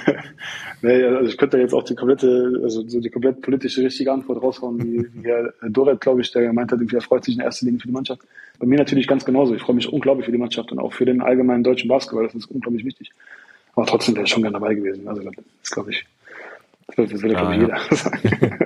nee, 0.81 1.03
also 1.03 1.29
ich 1.29 1.37
könnte 1.37 1.59
jetzt 1.59 1.73
auch 1.73 1.83
die 1.83 1.93
komplette, 1.93 2.59
also 2.63 2.87
so 2.87 2.99
die 2.99 3.11
komplett 3.11 3.41
politische 3.41 3.83
richtige 3.83 4.11
Antwort 4.11 4.41
raushauen, 4.41 4.83
wie, 4.83 5.05
wie 5.13 5.27
Herr 5.27 5.53
Doret, 5.69 6.01
glaube 6.01 6.21
ich, 6.21 6.31
der 6.31 6.41
gemeint 6.47 6.71
hat, 6.71 6.79
er 6.81 7.01
freut 7.01 7.23
sich 7.23 7.35
in 7.35 7.41
erster 7.41 7.67
Linie 7.67 7.79
für 7.79 7.87
die 7.87 7.93
Mannschaft. 7.93 8.21
Bei 8.57 8.65
mir 8.65 8.79
natürlich 8.79 9.07
ganz 9.07 9.23
genauso. 9.23 9.53
Ich 9.53 9.61
freue 9.61 9.75
mich 9.75 9.87
unglaublich 9.93 10.25
für 10.25 10.31
die 10.31 10.39
Mannschaft 10.39 10.71
und 10.71 10.79
auch 10.79 10.93
für 10.93 11.05
den 11.05 11.21
allgemeinen 11.21 11.63
deutschen 11.63 11.87
Basketball. 11.87 12.25
Das 12.25 12.33
ist 12.33 12.47
unglaublich 12.47 12.83
wichtig. 12.83 13.11
Aber 13.77 13.85
trotzdem 13.85 14.15
wäre 14.15 14.25
ich 14.25 14.31
schon 14.31 14.41
gerne 14.41 14.59
dabei 14.59 14.73
gewesen. 14.73 15.07
Also 15.07 15.21
das 15.21 15.33
ist, 15.61 15.71
glaube 15.71 15.91
ich, 15.91 16.03
das 16.87 16.97
würde, 16.97 17.13
das 17.13 17.21
würde 17.21 17.37
Ah, 17.37 17.41
glaube 17.41 17.55
ich, 17.55 17.61
jeder 17.61 17.79
sagen. 17.95 18.59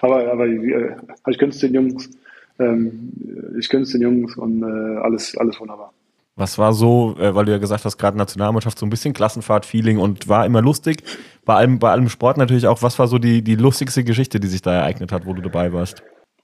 aber, 0.00 0.32
aber 0.32 0.46
äh, 0.48 0.96
ich 1.28 1.38
gönn's 1.38 1.58
den 1.60 1.74
Jungs. 1.74 2.10
Ähm, 2.58 3.12
ich 3.56 3.68
gönn's 3.68 3.92
den 3.92 4.02
Jungs 4.02 4.36
und 4.36 4.64
äh, 4.64 4.98
alles, 4.98 5.36
alles 5.38 5.60
wunderbar. 5.60 5.92
Was 6.34 6.58
war 6.58 6.72
so, 6.72 7.14
äh, 7.20 7.32
weil 7.36 7.44
du 7.44 7.52
ja 7.52 7.58
gesagt 7.58 7.84
hast, 7.84 7.98
gerade 7.98 8.18
Nationalmannschaft 8.18 8.76
so 8.80 8.84
ein 8.84 8.90
bisschen 8.90 9.14
Klassenfahrt-Feeling 9.14 9.98
und 9.98 10.28
war 10.28 10.44
immer 10.44 10.60
lustig. 10.60 11.04
Bei 11.44 11.54
allem, 11.54 11.78
bei 11.78 11.92
allem 11.92 12.08
Sport 12.08 12.36
natürlich 12.36 12.66
auch, 12.66 12.82
was 12.82 12.98
war 12.98 13.06
so 13.06 13.18
die, 13.18 13.42
die 13.42 13.54
lustigste 13.54 14.02
Geschichte, 14.02 14.40
die 14.40 14.48
sich 14.48 14.60
da 14.60 14.74
ereignet 14.74 15.12
hat, 15.12 15.24
wo 15.24 15.34
du 15.34 15.42
dabei 15.42 15.72
warst? 15.72 16.02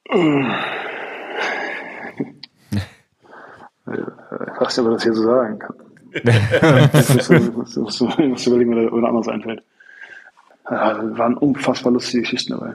Ich 3.91 4.61
weiß 4.61 4.77
nicht, 4.77 4.79
ob 4.81 4.85
man 4.85 4.93
das 4.95 5.03
hier 5.03 5.15
so 5.15 5.23
sagen 5.23 5.59
kann. 5.59 5.75
Das 6.25 7.31
muss, 7.77 8.47
überlegen, 8.47 8.75
oder, 8.75 8.93
oder 8.93 9.09
anders 9.09 9.29
einfällt. 9.29 9.63
Ja, 10.71 11.19
waren 11.19 11.37
unfassbar 11.37 11.93
lustige 11.93 12.23
Geschichten 12.23 12.53
dabei. 12.53 12.75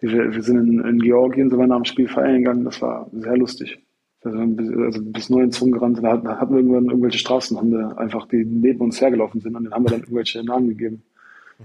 Wir, 0.00 0.34
wir 0.34 0.42
sind 0.42 0.56
in, 0.56 0.80
in 0.84 0.98
Georgien, 0.98 1.48
sind 1.48 1.58
wir 1.58 1.66
nach 1.66 1.76
dem 1.76 1.84
Spiel 1.84 2.08
feiern 2.08 2.38
gegangen, 2.38 2.64
das 2.64 2.82
war 2.82 3.08
sehr 3.12 3.36
lustig. 3.36 3.78
Also, 4.24 4.38
also 4.38 5.02
bis 5.02 5.30
nur 5.30 5.42
in 5.42 5.52
Zungen 5.52 5.72
gerannt, 5.72 6.02
da 6.02 6.12
hatten, 6.12 6.24
da 6.26 6.38
hatten 6.38 6.52
wir 6.52 6.60
irgendwann 6.60 6.86
irgendwelche 6.86 7.18
Straßenhunde 7.18 7.96
einfach, 7.98 8.26
die 8.28 8.44
neben 8.44 8.80
uns 8.80 9.00
hergelaufen 9.00 9.40
sind 9.40 9.54
und 9.56 9.64
denen 9.64 9.74
haben 9.74 9.84
wir 9.84 9.90
dann 9.90 10.00
irgendwelche 10.00 10.44
Namen 10.44 10.68
gegeben. 10.68 11.02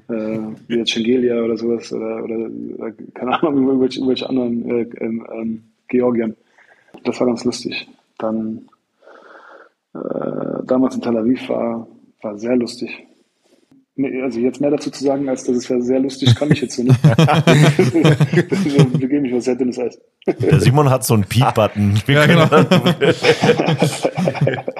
Äh, 0.09 0.39
wie 0.67 0.77
jetzt 0.77 0.91
Schengelia 0.91 1.41
oder 1.41 1.57
sowas 1.57 1.91
oder, 1.91 2.23
oder, 2.23 2.49
oder 2.77 2.91
keine 3.13 3.41
Ahnung, 3.41 3.67
irgendwelche, 3.67 3.99
irgendwelche 3.99 4.29
anderen 4.29 4.69
äh, 4.69 4.81
ähm, 4.99 5.27
ähm, 5.33 5.63
Georgien. 5.87 6.35
Das 7.03 7.19
war 7.19 7.27
ganz 7.27 7.43
lustig. 7.45 7.87
Dann 8.19 8.67
äh, 9.97 10.63
damals 10.65 10.95
in 10.95 11.01
Tel 11.01 11.17
Aviv 11.17 11.49
war, 11.49 11.87
war 12.21 12.37
sehr 12.37 12.55
lustig. 12.55 13.05
Nee, 13.99 14.21
also 14.21 14.39
jetzt 14.39 14.61
mehr 14.61 14.69
dazu 14.69 14.91
zu 14.91 15.03
sagen, 15.03 15.27
als 15.27 15.45
dass 15.45 15.55
es 15.55 15.67
war 15.71 15.81
sehr 15.81 15.99
lustig, 15.99 16.35
kann 16.35 16.51
ich 16.51 16.61
jetzt 16.61 16.75
so 16.75 16.83
nicht. 16.83 17.03
Wir 18.99 19.07
geben 19.07 19.23
mich 19.23 19.33
was 19.33 19.45
sehr 19.45 19.55
dünnes 19.55 19.79
Eis. 19.79 19.99
Der 20.27 20.59
Simon 20.59 20.91
hat 20.91 21.03
so 21.03 21.15
einen 21.15 21.23
Piep-Button. 21.23 21.99
Ja, 22.07 22.27
können 22.27 22.47
genau. 22.47 22.63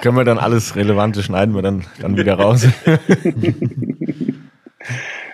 Können 0.00 0.16
wir 0.16 0.24
dann 0.24 0.38
alles 0.38 0.76
Relevante 0.76 1.24
schneiden 1.24 1.52
wir 1.54 1.62
dann, 1.62 1.84
dann 2.00 2.16
wieder 2.16 2.34
raus? 2.34 2.68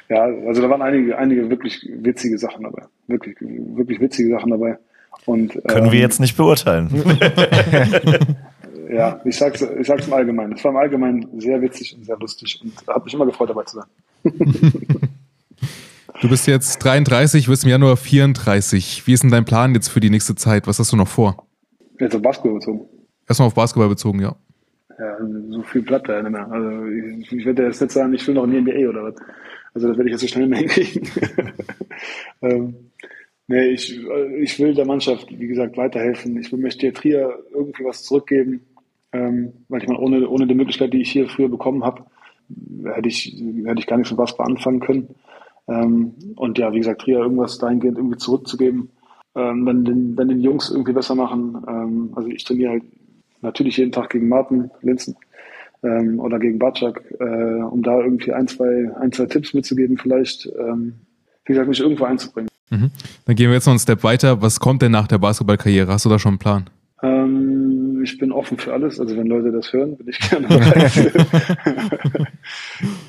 Ja, 0.08 0.22
also 0.46 0.62
da 0.62 0.70
waren 0.70 0.82
einige, 0.82 1.18
einige 1.18 1.50
wirklich 1.50 1.86
witzige 1.92 2.38
Sachen 2.38 2.62
dabei. 2.62 2.84
Wirklich, 3.06 3.36
wirklich 3.40 4.00
witzige 4.00 4.30
Sachen 4.30 4.50
dabei. 4.50 4.78
Und, 5.26 5.60
Können 5.66 5.86
ähm, 5.86 5.92
wir 5.92 6.00
jetzt 6.00 6.20
nicht 6.20 6.36
beurteilen. 6.36 6.88
Ja, 8.94 9.20
ich 9.24 9.36
sag's, 9.36 9.60
ich 9.62 9.86
sag's 9.86 10.06
im 10.06 10.12
Allgemeinen. 10.12 10.52
Es 10.52 10.64
war 10.64 10.70
im 10.70 10.76
Allgemeinen 10.76 11.40
sehr 11.40 11.60
witzig 11.60 11.96
und 11.96 12.04
sehr 12.04 12.16
lustig 12.18 12.60
und 12.62 12.72
hat 12.86 13.04
mich 13.04 13.14
immer 13.14 13.26
gefreut, 13.26 13.50
dabei 13.50 13.64
zu 13.64 13.76
sein. 13.76 13.86
Du 16.20 16.28
bist 16.28 16.46
jetzt 16.46 16.78
33, 16.78 17.48
wirst 17.48 17.64
im 17.64 17.70
Januar 17.70 17.96
34. 17.96 19.06
Wie 19.06 19.12
ist 19.12 19.24
denn 19.24 19.30
dein 19.30 19.44
Plan 19.44 19.74
jetzt 19.74 19.88
für 19.88 20.00
die 20.00 20.10
nächste 20.10 20.34
Zeit? 20.34 20.66
Was 20.66 20.78
hast 20.78 20.92
du 20.92 20.96
noch 20.96 21.08
vor? 21.08 21.46
Jetzt 21.98 22.14
auf 22.14 22.22
Basketball 22.22 22.54
bezogen. 22.54 22.86
Erstmal 23.28 23.48
auf 23.48 23.54
Basketball 23.54 23.88
bezogen, 23.88 24.20
ja. 24.20 24.36
Ja, 24.98 25.18
so 25.50 25.62
viel 25.62 25.82
bleibt 25.82 26.08
da 26.08 26.14
ja 26.14 26.22
nicht 26.22 26.32
mehr. 26.32 26.50
Also 26.50 26.86
ich, 26.86 27.32
ich 27.32 27.44
werde 27.44 27.64
jetzt 27.64 27.80
nicht 27.80 27.90
sagen, 27.90 28.14
ich 28.14 28.26
will 28.26 28.34
noch 28.34 28.44
in 28.44 28.52
die 28.52 28.60
NBA 28.60 28.88
oder 28.88 29.04
was. 29.04 29.16
Also 29.74 29.88
das 29.88 29.96
werde 29.98 30.08
ich 30.08 30.12
jetzt 30.12 30.20
so 30.20 30.28
schnell 30.28 30.46
nicht 30.46 30.76
mehr 30.76 30.84
hinkriegen. 30.84 31.08
ähm, 32.42 32.74
nee, 33.48 33.66
ich, 33.70 34.00
ich 34.40 34.58
will 34.60 34.74
der 34.74 34.86
Mannschaft, 34.86 35.28
wie 35.30 35.48
gesagt, 35.48 35.76
weiterhelfen. 35.76 36.38
Ich 36.38 36.52
will 36.52 36.60
möchte 36.60 36.92
Trier 36.92 37.38
irgendwie 37.52 37.84
was 37.84 38.04
zurückgeben. 38.04 38.60
Ähm, 39.14 39.52
weil 39.68 39.80
ich 39.80 39.88
meine, 39.88 40.00
ohne, 40.00 40.28
ohne 40.28 40.46
die 40.46 40.54
Möglichkeit, 40.54 40.92
die 40.92 41.00
ich 41.00 41.12
hier 41.12 41.28
früher 41.28 41.48
bekommen 41.48 41.84
habe, 41.84 42.04
hätte 42.84 43.08
ich, 43.08 43.40
hätte 43.64 43.78
ich 43.78 43.86
gar 43.86 43.96
nichts 43.96 44.10
mit 44.10 44.18
Basketball 44.18 44.48
anfangen 44.48 44.80
können. 44.80 45.14
Ähm, 45.68 46.14
und 46.36 46.58
ja, 46.58 46.72
wie 46.72 46.78
gesagt, 46.78 47.02
Trier 47.02 47.20
irgendwas 47.20 47.58
dahingehend 47.58 47.96
irgendwie 47.96 48.18
zurückzugeben, 48.18 48.90
ähm, 49.36 49.64
dann, 49.64 49.84
den, 49.84 50.16
dann 50.16 50.28
den 50.28 50.40
Jungs 50.40 50.68
irgendwie 50.68 50.92
besser 50.92 51.14
machen. 51.14 51.62
Ähm, 51.66 52.12
also 52.16 52.28
ich 52.28 52.44
trainiere 52.44 52.72
halt 52.72 52.82
natürlich 53.40 53.76
jeden 53.76 53.92
Tag 53.92 54.10
gegen 54.10 54.28
Martin 54.28 54.70
Linzen 54.82 55.16
ähm, 55.84 56.18
oder 56.18 56.40
gegen 56.40 56.58
Batschak, 56.58 57.04
äh, 57.20 57.62
um 57.62 57.82
da 57.82 58.00
irgendwie 58.00 58.32
ein, 58.32 58.48
zwei, 58.48 58.90
ein, 58.98 59.12
zwei 59.12 59.26
Tipps 59.26 59.54
mitzugeben, 59.54 59.96
vielleicht, 59.96 60.46
ähm, 60.58 60.94
wie 61.44 61.52
gesagt, 61.52 61.68
mich 61.68 61.80
irgendwo 61.80 62.04
einzubringen. 62.04 62.50
Mhm. 62.70 62.90
Dann 63.26 63.36
gehen 63.36 63.48
wir 63.48 63.54
jetzt 63.54 63.66
noch 63.66 63.72
einen 63.72 63.78
Step 63.78 64.02
weiter. 64.02 64.42
Was 64.42 64.58
kommt 64.58 64.82
denn 64.82 64.92
nach 64.92 65.06
der 65.06 65.18
Basketballkarriere? 65.18 65.92
Hast 65.92 66.04
du 66.04 66.08
da 66.08 66.18
schon 66.18 66.30
einen 66.30 66.38
Plan? 66.38 66.64
Ähm, 67.02 67.43
ich 68.04 68.18
bin 68.18 68.30
offen 68.32 68.58
für 68.58 68.72
alles, 68.72 69.00
also 69.00 69.16
wenn 69.16 69.26
Leute 69.26 69.50
das 69.50 69.72
hören, 69.72 69.96
bin 69.96 70.08
ich 70.08 70.18
gerne 70.18 70.46
bereit. 70.48 71.14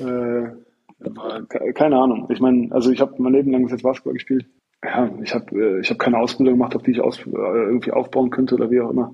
äh, 0.00 1.72
keine 1.74 1.96
Ahnung. 1.96 2.26
Ich 2.30 2.40
meine, 2.40 2.72
also 2.72 2.90
ich 2.90 3.00
habe 3.00 3.14
mein 3.18 3.34
Leben 3.34 3.52
lang 3.52 3.62
bis 3.62 3.72
jetzt 3.72 3.82
Basketball 3.82 4.14
gespielt. 4.14 4.46
Ja, 4.84 5.10
ich 5.22 5.34
habe 5.34 5.56
äh, 5.56 5.80
ich 5.80 5.90
hab 5.90 5.98
keine 5.98 6.18
Ausbildung 6.18 6.54
gemacht, 6.54 6.74
auf 6.74 6.82
die 6.82 6.92
ich 6.92 7.00
aus, 7.00 7.18
äh, 7.20 7.30
irgendwie 7.30 7.92
aufbauen 7.92 8.30
könnte 8.30 8.54
oder 8.54 8.70
wie 8.70 8.80
auch 8.80 8.90
immer. 8.90 9.12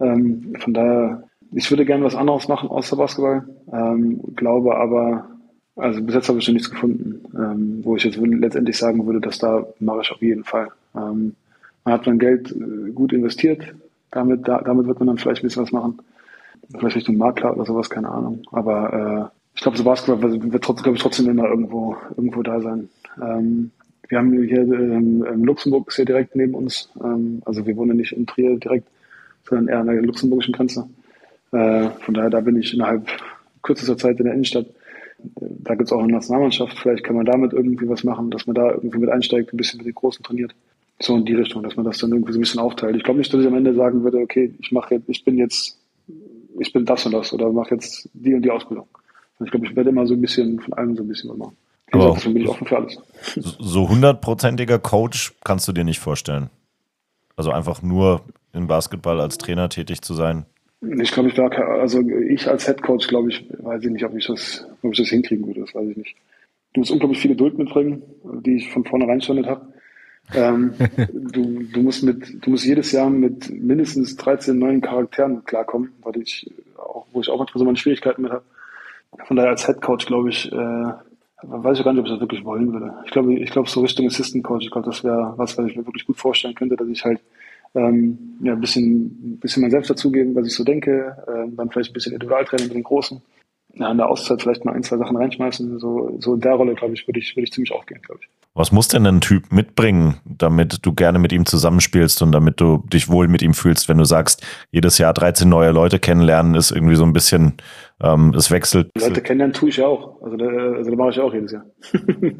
Ähm, 0.00 0.54
von 0.58 0.74
daher, 0.74 1.24
ich 1.52 1.70
würde 1.70 1.84
gerne 1.84 2.04
was 2.04 2.14
anderes 2.14 2.48
machen 2.48 2.68
außer 2.68 2.96
Basketball. 2.96 3.46
Ähm, 3.72 4.20
glaube 4.36 4.76
aber, 4.76 5.28
also 5.76 6.02
bis 6.02 6.14
jetzt 6.14 6.28
habe 6.28 6.38
ich 6.38 6.48
noch 6.48 6.54
nichts 6.54 6.70
gefunden, 6.70 7.22
ähm, 7.36 7.80
wo 7.82 7.96
ich 7.96 8.04
jetzt 8.04 8.16
letztendlich 8.16 8.76
sagen 8.76 9.06
würde, 9.06 9.20
dass 9.20 9.38
da 9.38 9.66
mache 9.80 10.00
ich 10.02 10.10
auf 10.10 10.22
jeden 10.22 10.44
Fall. 10.44 10.68
Ähm, 10.94 11.34
man 11.84 11.94
hat 11.94 12.04
sein 12.04 12.18
Geld 12.18 12.54
gut 12.94 13.12
investiert, 13.12 13.74
damit, 14.10 14.46
da, 14.48 14.60
damit 14.62 14.86
wird 14.86 14.98
man 14.98 15.08
dann 15.08 15.18
vielleicht 15.18 15.42
ein 15.42 15.46
bisschen 15.46 15.62
was 15.62 15.72
machen. 15.72 16.00
Vielleicht 16.78 16.96
Richtung 16.96 17.16
Makler 17.16 17.54
oder 17.54 17.64
sowas, 17.64 17.88
keine 17.90 18.10
Ahnung. 18.10 18.42
Aber 18.52 19.30
äh, 19.32 19.38
ich 19.54 19.62
glaube, 19.62 19.76
so 19.76 19.84
Basketball 19.84 20.22
wird, 20.22 20.52
wird 20.52 20.64
trotzdem, 20.64 20.94
ich, 20.94 21.02
trotzdem 21.02 21.28
immer 21.28 21.48
irgendwo, 21.48 21.96
irgendwo 22.16 22.42
da 22.42 22.60
sein. 22.60 22.88
Ähm, 23.20 23.70
wir 24.08 24.18
haben 24.18 24.42
hier 24.42 24.60
ähm, 24.60 25.44
Luxemburg 25.44 25.88
ist 25.88 25.96
hier 25.96 26.04
direkt 26.04 26.34
neben 26.34 26.54
uns. 26.54 26.90
Ähm, 27.02 27.42
also 27.44 27.66
wir 27.66 27.76
wohnen 27.76 27.96
nicht 27.96 28.12
in 28.12 28.26
Trier 28.26 28.56
direkt, 28.58 28.88
sondern 29.44 29.68
eher 29.68 29.80
an 29.80 29.86
der 29.86 30.02
luxemburgischen 30.02 30.54
Grenze. 30.54 30.88
Äh, 31.52 31.90
von 32.00 32.14
daher, 32.14 32.30
da 32.30 32.40
bin 32.40 32.56
ich 32.56 32.72
innerhalb 32.72 33.06
kürzester 33.62 33.96
Zeit 33.96 34.18
in 34.18 34.24
der 34.24 34.34
Innenstadt. 34.34 34.66
Da 35.18 35.74
gibt's 35.74 35.92
auch 35.92 36.02
eine 36.02 36.12
Nationalmannschaft. 36.12 36.78
Vielleicht 36.78 37.04
kann 37.04 37.16
man 37.16 37.26
damit 37.26 37.52
irgendwie 37.52 37.88
was 37.88 38.04
machen, 38.04 38.30
dass 38.30 38.46
man 38.46 38.54
da 38.54 38.70
irgendwie 38.70 38.98
mit 38.98 39.10
einsteigt, 39.10 39.52
ein 39.52 39.56
bisschen 39.56 39.78
mit 39.78 39.86
den 39.86 39.94
Großen 39.94 40.22
trainiert. 40.22 40.54
So 41.00 41.16
in 41.16 41.24
die 41.24 41.34
Richtung, 41.34 41.62
dass 41.62 41.76
man 41.76 41.84
das 41.86 41.98
dann 41.98 42.10
irgendwie 42.10 42.32
so 42.32 42.38
ein 42.38 42.42
bisschen 42.42 42.60
aufteilt. 42.60 42.96
Ich 42.96 43.04
glaube 43.04 43.18
nicht, 43.20 43.32
dass 43.32 43.40
ich 43.40 43.46
am 43.46 43.54
Ende 43.54 43.74
sagen 43.74 44.02
würde, 44.02 44.18
okay, 44.18 44.52
ich 44.58 44.72
mache 44.72 44.96
jetzt, 44.96 45.08
ich 45.08 45.24
bin 45.24 45.38
jetzt, 45.38 45.78
ich 46.58 46.72
bin 46.72 46.84
das 46.84 47.06
und 47.06 47.12
das 47.12 47.32
oder 47.32 47.52
mache 47.52 47.74
jetzt 47.74 48.08
die 48.14 48.34
und 48.34 48.42
die 48.42 48.50
Ausbildung. 48.50 48.86
Ich 49.44 49.50
glaube, 49.52 49.66
ich 49.66 49.76
werde 49.76 49.90
immer 49.90 50.06
so 50.06 50.14
ein 50.14 50.20
bisschen 50.20 50.58
von 50.58 50.72
allem 50.74 50.96
so 50.96 51.02
ein 51.04 51.08
bisschen 51.08 51.30
was 51.30 51.36
machen. 51.38 51.56
Aber 51.92 52.10
auch- 52.10 52.22
bin 52.24 52.36
ich 52.38 52.48
offen 52.48 52.66
für 52.66 52.76
alles. 52.78 52.98
So 53.36 53.88
hundertprozentiger 53.88 54.78
Coach 54.80 55.34
kannst 55.44 55.68
du 55.68 55.72
dir 55.72 55.84
nicht 55.84 56.00
vorstellen. 56.00 56.50
Also 57.36 57.52
einfach 57.52 57.80
nur 57.82 58.22
im 58.52 58.66
Basketball 58.66 59.20
als 59.20 59.38
Trainer 59.38 59.68
tätig 59.68 60.02
zu 60.02 60.14
sein. 60.14 60.44
Ich 60.80 61.12
glaube, 61.12 61.28
ich 61.28 61.34
ke- 61.36 61.64
also 61.64 62.00
ich 62.28 62.48
als 62.48 62.66
Head 62.66 62.82
Coach, 62.82 63.06
glaube 63.06 63.30
ich, 63.30 63.44
weiß 63.58 63.84
ich 63.84 63.90
nicht, 63.90 64.04
ob 64.04 64.16
ich 64.16 64.26
das, 64.26 64.66
ob 64.82 64.92
ich 64.92 64.98
das 64.98 65.08
hinkriegen 65.08 65.46
würde, 65.46 65.60
das 65.60 65.74
weiß 65.74 65.88
ich 65.88 65.96
nicht. 65.96 66.16
Du 66.74 66.80
musst 66.80 66.90
unglaublich 66.90 67.20
viel 67.20 67.30
Geduld 67.30 67.56
mitbringen, 67.56 68.02
die 68.44 68.56
ich 68.56 68.68
von 68.70 68.84
vornherein 68.84 69.20
schon 69.20 69.36
nicht 69.36 69.48
habe. 69.48 69.72
Ähm, 70.34 70.74
du, 71.12 71.62
du 71.72 71.80
musst 71.80 72.02
mit, 72.02 72.44
du 72.44 72.50
musst 72.50 72.64
jedes 72.64 72.92
Jahr 72.92 73.10
mit 73.10 73.50
mindestens 73.50 74.16
13 74.16 74.58
neuen 74.58 74.80
Charakteren 74.80 75.44
klarkommen, 75.44 75.92
weil 76.02 76.18
ich 76.18 76.50
auch, 76.76 77.06
wo 77.12 77.20
ich 77.20 77.28
auch 77.28 77.38
manchmal 77.38 77.58
so 77.58 77.64
meine 77.64 77.76
Schwierigkeiten 77.76 78.22
mit 78.22 78.32
habe. 78.32 78.44
Von 79.26 79.36
daher 79.36 79.50
als 79.50 79.66
Head 79.66 79.80
Coach, 79.80 80.06
glaube 80.06 80.28
ich, 80.28 80.52
äh, 80.52 80.92
weiß 81.42 81.78
ich 81.78 81.84
gar 81.84 81.92
nicht, 81.92 82.00
ob 82.00 82.06
ich 82.06 82.12
das 82.12 82.20
wirklich 82.20 82.44
wollen 82.44 82.72
würde. 82.72 82.94
Ich 83.04 83.10
glaube, 83.10 83.32
ich 83.34 83.50
glaube 83.50 83.68
so 83.68 83.80
Richtung 83.80 84.06
Assistant 84.06 84.44
Coach, 84.44 84.66
ich 84.66 84.70
glaube, 84.70 84.86
das 84.86 85.02
wäre 85.02 85.34
was, 85.36 85.56
was 85.56 85.66
ich 85.66 85.76
mir 85.76 85.86
wirklich 85.86 86.06
gut 86.06 86.18
vorstellen 86.18 86.54
könnte, 86.54 86.76
dass 86.76 86.88
ich 86.88 87.04
halt 87.04 87.20
ähm, 87.74 88.38
ja, 88.42 88.52
ein 88.52 88.60
bisschen, 88.60 89.06
ein 89.06 89.38
bisschen 89.40 89.62
mein 89.62 89.70
Selbst 89.70 89.90
dazugeben, 89.90 90.34
was 90.34 90.46
ich 90.46 90.54
so 90.54 90.64
denke, 90.64 91.16
ähm, 91.28 91.56
dann 91.56 91.70
vielleicht 91.70 91.90
ein 91.90 91.94
bisschen 91.94 92.12
Individualtraining 92.12 92.68
mit 92.68 92.76
den 92.76 92.82
Großen. 92.82 93.20
Ja, 93.78 93.90
in 93.90 93.96
der 93.96 94.08
Auszeit 94.08 94.42
vielleicht 94.42 94.64
mal 94.64 94.72
ein, 94.74 94.82
zwei 94.82 94.96
Sachen 94.96 95.16
reinschmeißen. 95.16 95.78
So, 95.78 96.16
so 96.20 96.34
in 96.34 96.40
der 96.40 96.54
Rolle, 96.54 96.74
glaube 96.74 96.94
ich, 96.94 97.06
würde 97.06 97.20
ich, 97.20 97.36
würde 97.36 97.44
ich 97.44 97.52
ziemlich 97.52 97.72
aufgehen, 97.72 98.00
glaube 98.02 98.20
ich. 98.22 98.28
Was 98.54 98.72
muss 98.72 98.88
denn 98.88 99.06
ein 99.06 99.20
Typ 99.20 99.52
mitbringen, 99.52 100.16
damit 100.24 100.84
du 100.84 100.92
gerne 100.92 101.18
mit 101.20 101.32
ihm 101.32 101.46
zusammenspielst 101.46 102.22
und 102.22 102.32
damit 102.32 102.60
du 102.60 102.82
dich 102.92 103.08
wohl 103.08 103.28
mit 103.28 103.40
ihm 103.42 103.54
fühlst, 103.54 103.88
wenn 103.88 103.98
du 103.98 104.04
sagst, 104.04 104.44
jedes 104.72 104.98
Jahr 104.98 105.14
13 105.14 105.48
neue 105.48 105.70
Leute 105.70 106.00
kennenlernen 106.00 106.54
ist 106.56 106.72
irgendwie 106.72 106.96
so 106.96 107.04
ein 107.04 107.12
bisschen, 107.12 107.54
ähm, 108.02 108.34
es 108.34 108.50
wechselt. 108.50 108.90
Leute 108.98 109.20
kennenlernen 109.22 109.54
tue 109.54 109.68
ich 109.68 109.76
ja 109.76 109.86
auch. 109.86 110.20
Also 110.22 110.36
da, 110.36 110.46
also 110.46 110.90
da 110.90 110.96
mache 110.96 111.10
ich 111.10 111.16
ja 111.16 111.22
auch 111.22 111.32
jedes 111.34 111.52
Jahr. 111.52 111.64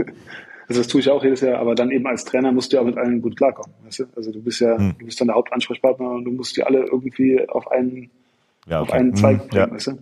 Also 0.71 0.83
das 0.83 0.89
tue 0.89 1.01
ich 1.01 1.09
auch 1.09 1.25
jedes 1.25 1.41
Jahr, 1.41 1.61
aber 1.61 1.75
dann 1.75 1.91
eben 1.91 2.07
als 2.07 2.27
Trainer 2.27 2.53
musst 2.53 2.71
du 2.73 2.77
ja 2.77 2.83
auch 2.83 2.87
mit 2.87 2.99
allen 2.99 3.23
gut 3.23 3.37
klarkommen. 3.39 3.73
Weißt 3.87 4.01
du? 4.01 4.05
Also 4.15 4.33
du 4.33 4.43
bist 4.43 4.61
ja, 4.61 4.77
Hm. 4.77 4.97
du 4.99 5.07
bist 5.07 5.19
dann 5.19 5.29
der 5.29 5.37
Hauptansprechpartner 5.37 6.11
und 6.11 6.25
du 6.27 6.31
musst 6.31 6.59
die 6.59 6.63
alle 6.63 6.81
irgendwie 6.81 7.41
auf 7.49 7.71
einen, 7.71 8.11
Ja, 8.67 8.81
auf 8.81 8.89
okay. 8.91 8.99
einen 8.99 9.15
Zweig 9.17 9.41
Hm, 9.45 9.49
bringen, 9.49 9.69
ja. 9.71 9.75
weißt 9.75 9.87
du? 9.87 9.93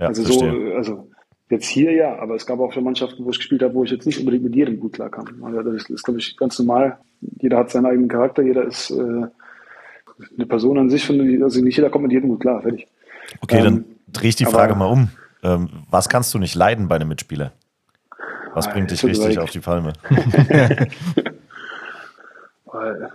Ja, 0.00 0.06
also 0.08 0.24
verstehe. 0.24 0.50
so, 0.70 0.74
also 0.76 1.08
jetzt 1.50 1.66
hier 1.68 1.92
ja, 1.92 2.18
aber 2.18 2.34
es 2.36 2.46
gab 2.46 2.58
auch 2.60 2.72
schon 2.72 2.84
Mannschaften, 2.84 3.24
wo 3.24 3.30
ich 3.30 3.36
gespielt 3.38 3.62
habe, 3.62 3.74
wo 3.74 3.84
ich 3.84 3.90
jetzt 3.90 4.06
nicht 4.06 4.18
unbedingt 4.18 4.44
mit 4.44 4.54
jedem 4.56 4.80
gut 4.80 4.94
klarkam. 4.94 5.26
Also 5.44 5.62
das 5.62 5.88
ist, 5.90 6.02
glaube 6.04 6.18
ich, 6.20 6.36
ganz 6.36 6.58
normal. 6.58 6.98
Jeder 7.40 7.58
hat 7.58 7.70
seinen 7.70 7.86
eigenen 7.86 8.08
Charakter, 8.08 8.42
jeder 8.42 8.64
ist 8.64 8.90
äh, 8.90 8.94
eine 10.36 10.46
Person 10.46 10.78
an 10.78 10.88
sich, 10.90 11.08
also 11.08 11.60
nicht 11.62 11.76
jeder 11.76 11.90
kommt 11.90 12.04
mit 12.04 12.12
jedem 12.12 12.30
gut 12.30 12.40
klar, 12.40 12.62
fertig. 12.62 12.86
Okay, 13.42 13.62
dann 13.62 13.74
Ähm, 13.74 13.84
drehe 14.12 14.28
ich 14.30 14.36
die 14.36 14.46
aber- 14.46 14.54
Frage 14.54 14.74
mal 14.74 14.86
um. 14.86 15.08
Ähm, 15.42 15.68
was 15.90 16.08
kannst 16.08 16.32
du 16.34 16.38
nicht 16.38 16.54
leiden 16.54 16.88
bei 16.88 16.96
einem 16.96 17.08
Mitspieler? 17.08 17.52
Was 18.54 18.66
Ah, 18.66 18.72
bringt 18.72 18.90
dich 18.90 19.02
richtig 19.04 19.38
auf 19.38 19.50
die 19.50 19.60
Palme? 19.60 19.92
Weil, 22.66 23.10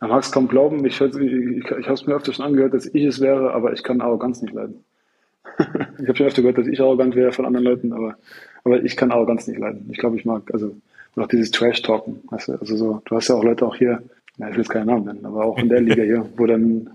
man 0.00 0.10
mag 0.10 0.22
es 0.22 0.32
kaum 0.32 0.48
glauben, 0.48 0.84
ich, 0.84 1.00
ich, 1.00 1.14
ich, 1.16 1.64
ich 1.64 1.84
habe 1.84 1.92
es 1.94 2.06
mir 2.06 2.14
öfter 2.14 2.32
schon 2.32 2.44
angehört, 2.46 2.74
dass 2.74 2.86
ich 2.86 3.04
es 3.04 3.20
wäre, 3.20 3.52
aber 3.52 3.72
ich 3.72 3.82
kann 3.82 4.00
Arroganz 4.00 4.42
nicht 4.42 4.54
leiden. 4.54 4.84
ich 5.98 6.08
habe 6.08 6.16
schon 6.16 6.26
öfter 6.26 6.42
gehört, 6.42 6.58
dass 6.58 6.66
ich 6.66 6.80
arrogant 6.80 7.14
wäre 7.14 7.32
von 7.32 7.46
anderen 7.46 7.64
Leuten, 7.64 7.92
aber, 7.92 8.16
aber 8.64 8.82
ich 8.82 8.96
kann 8.96 9.10
Arroganz 9.10 9.46
nicht 9.46 9.58
leiden. 9.58 9.88
Ich 9.90 9.98
glaube, 9.98 10.16
ich 10.16 10.24
mag, 10.24 10.42
also 10.52 10.74
noch 11.16 11.28
dieses 11.28 11.50
Trash-Talken, 11.50 12.22
weißt 12.30 12.48
du, 12.48 12.52
also 12.54 12.76
so, 12.76 13.02
du 13.04 13.16
hast 13.16 13.28
ja 13.28 13.36
auch 13.36 13.44
Leute 13.44 13.66
auch 13.66 13.76
hier, 13.76 14.02
na, 14.36 14.48
ich 14.48 14.54
will 14.54 14.62
jetzt 14.62 14.70
keinen 14.70 14.86
Namen 14.86 15.04
nennen, 15.04 15.24
aber 15.24 15.44
auch 15.44 15.58
in 15.58 15.68
der 15.68 15.80
Liga 15.80 16.02
hier, 16.02 16.26
wo 16.36 16.46
dann, 16.46 16.90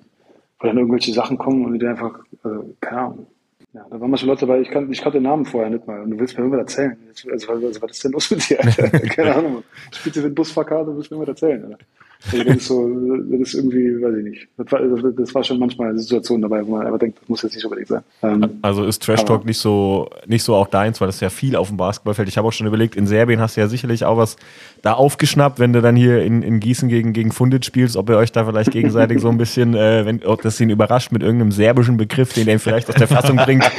wo 0.59 0.67
dann 0.67 0.77
irgendwelche 0.77 1.13
Sachen 1.13 1.37
kommen 1.37 1.65
und 1.65 1.79
die 1.79 1.87
einfach, 1.87 2.19
also, 2.43 2.73
keine 2.81 3.01
Ahnung. 3.01 3.27
Ja, 3.71 3.85
da 3.87 4.01
waren 4.01 4.09
manche 4.09 4.25
Leute 4.25 4.47
dabei, 4.47 4.61
ich, 4.61 4.71
kann, 4.71 4.91
ich 4.91 4.99
kannte 4.99 5.19
den 5.19 5.23
Namen 5.23 5.45
vorher 5.45 5.69
nicht 5.69 5.85
mal 5.85 6.01
und 6.01 6.09
du 6.09 6.19
willst 6.19 6.35
mir 6.35 6.43
irgendwas 6.43 6.75
erzählen. 6.75 6.97
Also, 7.31 7.51
also, 7.51 7.81
was 7.81 7.91
ist 7.91 8.03
denn 8.03 8.11
los 8.11 8.31
mit 8.31 8.49
dir, 8.49 8.63
Alter? 8.63 8.89
Keine 9.09 9.35
Ahnung. 9.35 9.63
Spielst 9.91 10.17
du 10.17 10.23
mit 10.23 10.33
Busfahrkarte 10.33 10.89
und 10.89 10.97
willst 10.97 11.11
mir 11.11 11.17
irgendwas 11.17 11.41
erzählen, 11.41 11.63
Alter. 11.65 11.77
Also 12.25 12.43
das 12.43 12.57
ist 12.57 12.67
so, 12.67 13.17
das 13.31 13.39
ist 13.39 13.53
irgendwie, 13.53 14.01
weiß 14.01 14.17
ich 14.17 14.23
nicht. 14.23 14.47
Das 14.57 14.69
war, 14.73 14.81
das, 15.11 15.33
war 15.33 15.43
schon 15.43 15.57
manchmal 15.57 15.91
eine 15.91 15.99
Situation 15.99 16.41
dabei, 16.41 16.65
wo 16.67 16.75
man 16.75 16.85
einfach 16.85 16.99
denkt, 16.99 17.17
das 17.21 17.29
muss 17.29 17.41
jetzt 17.43 17.55
nicht 17.55 17.63
unbedingt 17.63 17.87
sein. 17.87 18.03
Ähm, 18.21 18.59
Also 18.61 18.83
ist 18.83 19.01
Trash 19.01 19.23
Talk 19.23 19.45
nicht 19.45 19.57
so, 19.57 20.09
nicht 20.27 20.43
so 20.43 20.53
auch 20.55 20.67
deins, 20.67 20.99
weil 20.99 21.07
das 21.07 21.15
ist 21.15 21.21
ja 21.21 21.29
viel 21.29 21.55
auf 21.55 21.69
dem 21.69 21.77
Basketballfeld. 21.77 22.27
Ich 22.27 22.37
habe 22.37 22.45
auch 22.45 22.51
schon 22.51 22.67
überlegt, 22.67 22.97
in 22.97 23.07
Serbien 23.07 23.39
hast 23.39 23.55
du 23.55 23.61
ja 23.61 23.67
sicherlich 23.67 24.03
auch 24.03 24.17
was 24.17 24.35
da 24.81 24.93
aufgeschnappt, 24.93 25.59
wenn 25.59 25.71
du 25.71 25.81
dann 25.81 25.95
hier 25.95 26.21
in, 26.21 26.43
in 26.43 26.59
Gießen 26.59 26.89
gegen, 26.89 27.13
gegen 27.13 27.31
Fundit 27.31 27.63
spielst, 27.63 27.95
ob 27.95 28.09
ihr 28.09 28.17
euch 28.17 28.33
da 28.33 28.45
vielleicht 28.45 28.71
gegenseitig 28.71 29.21
so 29.21 29.29
ein 29.29 29.37
bisschen, 29.37 29.73
äh, 29.73 30.05
wenn, 30.05 30.21
ob 30.25 30.41
das 30.41 30.59
ihn 30.59 30.69
überrascht 30.69 31.13
mit 31.13 31.23
irgendeinem 31.23 31.51
serbischen 31.51 31.95
Begriff, 31.95 32.33
den 32.33 32.49
er 32.49 32.59
vielleicht 32.59 32.89
aus 32.89 32.95
der 32.95 33.07
Fassung 33.07 33.37
bringt. 33.37 33.63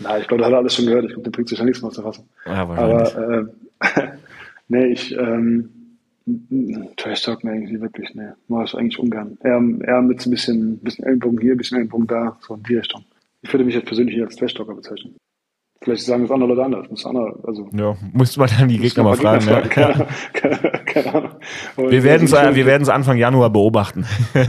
na, 0.00 0.18
ich 0.18 0.28
glaube, 0.28 0.42
da 0.42 0.46
hat 0.46 0.52
er 0.52 0.58
alles 0.58 0.74
schon 0.74 0.84
gehört. 0.84 1.04
Ich 1.04 1.12
glaube, 1.12 1.22
der 1.22 1.30
bringt 1.30 1.48
sich 1.48 1.58
ja 1.58 1.64
nichts 1.64 1.80
mehr 1.80 1.88
aus 1.88 1.94
der 1.94 2.04
Fassung. 2.04 2.26
Ja. 2.44 2.52
Aber 2.52 3.48
äh, 3.80 4.02
nee, 4.68 4.86
ich 4.88 5.16
ähm, 5.16 5.70
Trash 6.96 7.22
Talk, 7.22 7.44
nee, 7.44 7.58
nicht 7.58 7.80
wirklich, 7.80 8.14
nee. 8.14 8.30
Mach 8.48 8.64
ich 8.64 8.74
eigentlich 8.74 8.98
ungern. 8.98 9.38
Eher, 9.42 9.60
eher 9.86 10.02
mit 10.02 10.20
so 10.20 10.28
ein 10.28 10.32
bisschen, 10.32 10.78
bisschen 10.78 11.04
Ellenbogen 11.04 11.40
hier, 11.40 11.56
bisschen 11.56 11.78
Ellenbogen 11.78 12.06
da, 12.06 12.36
so 12.40 12.54
in 12.54 12.62
die 12.62 12.76
Richtung. 12.76 13.04
Ich 13.42 13.52
würde 13.52 13.64
mich 13.64 13.74
jetzt 13.74 13.86
persönlich 13.86 14.16
nicht 14.16 14.24
als 14.24 14.36
Trash 14.36 14.54
Talker 14.54 14.74
bezeichnen. 14.74 15.16
Vielleicht 15.82 16.04
sagen 16.04 16.22
das 16.22 16.30
andere 16.30 16.50
Leute 16.50 16.64
anders. 16.64 16.88
Muss 16.88 17.04
andere, 17.04 17.36
also 17.44 17.68
ja, 17.72 17.96
musst 18.12 18.36
du 18.36 18.40
mal 18.40 18.46
dann 18.46 18.68
die 18.68 18.78
muss 18.78 18.94
Gegner 18.94 19.02
mal 19.02 19.14
Gegner 19.16 19.40
fragen. 19.40 19.48
Ja. 19.48 19.60
Keine, 19.68 20.06
keine, 20.32 20.58
keine 20.84 21.14
Ahnung. 21.14 21.30
Und 21.76 21.90
Wir 21.90 22.04
werden 22.04 22.24
es 22.26 22.32
wir 22.32 22.66
werden's 22.66 22.88
Anfang 22.88 23.16
Januar 23.16 23.50
beobachten. 23.50 24.06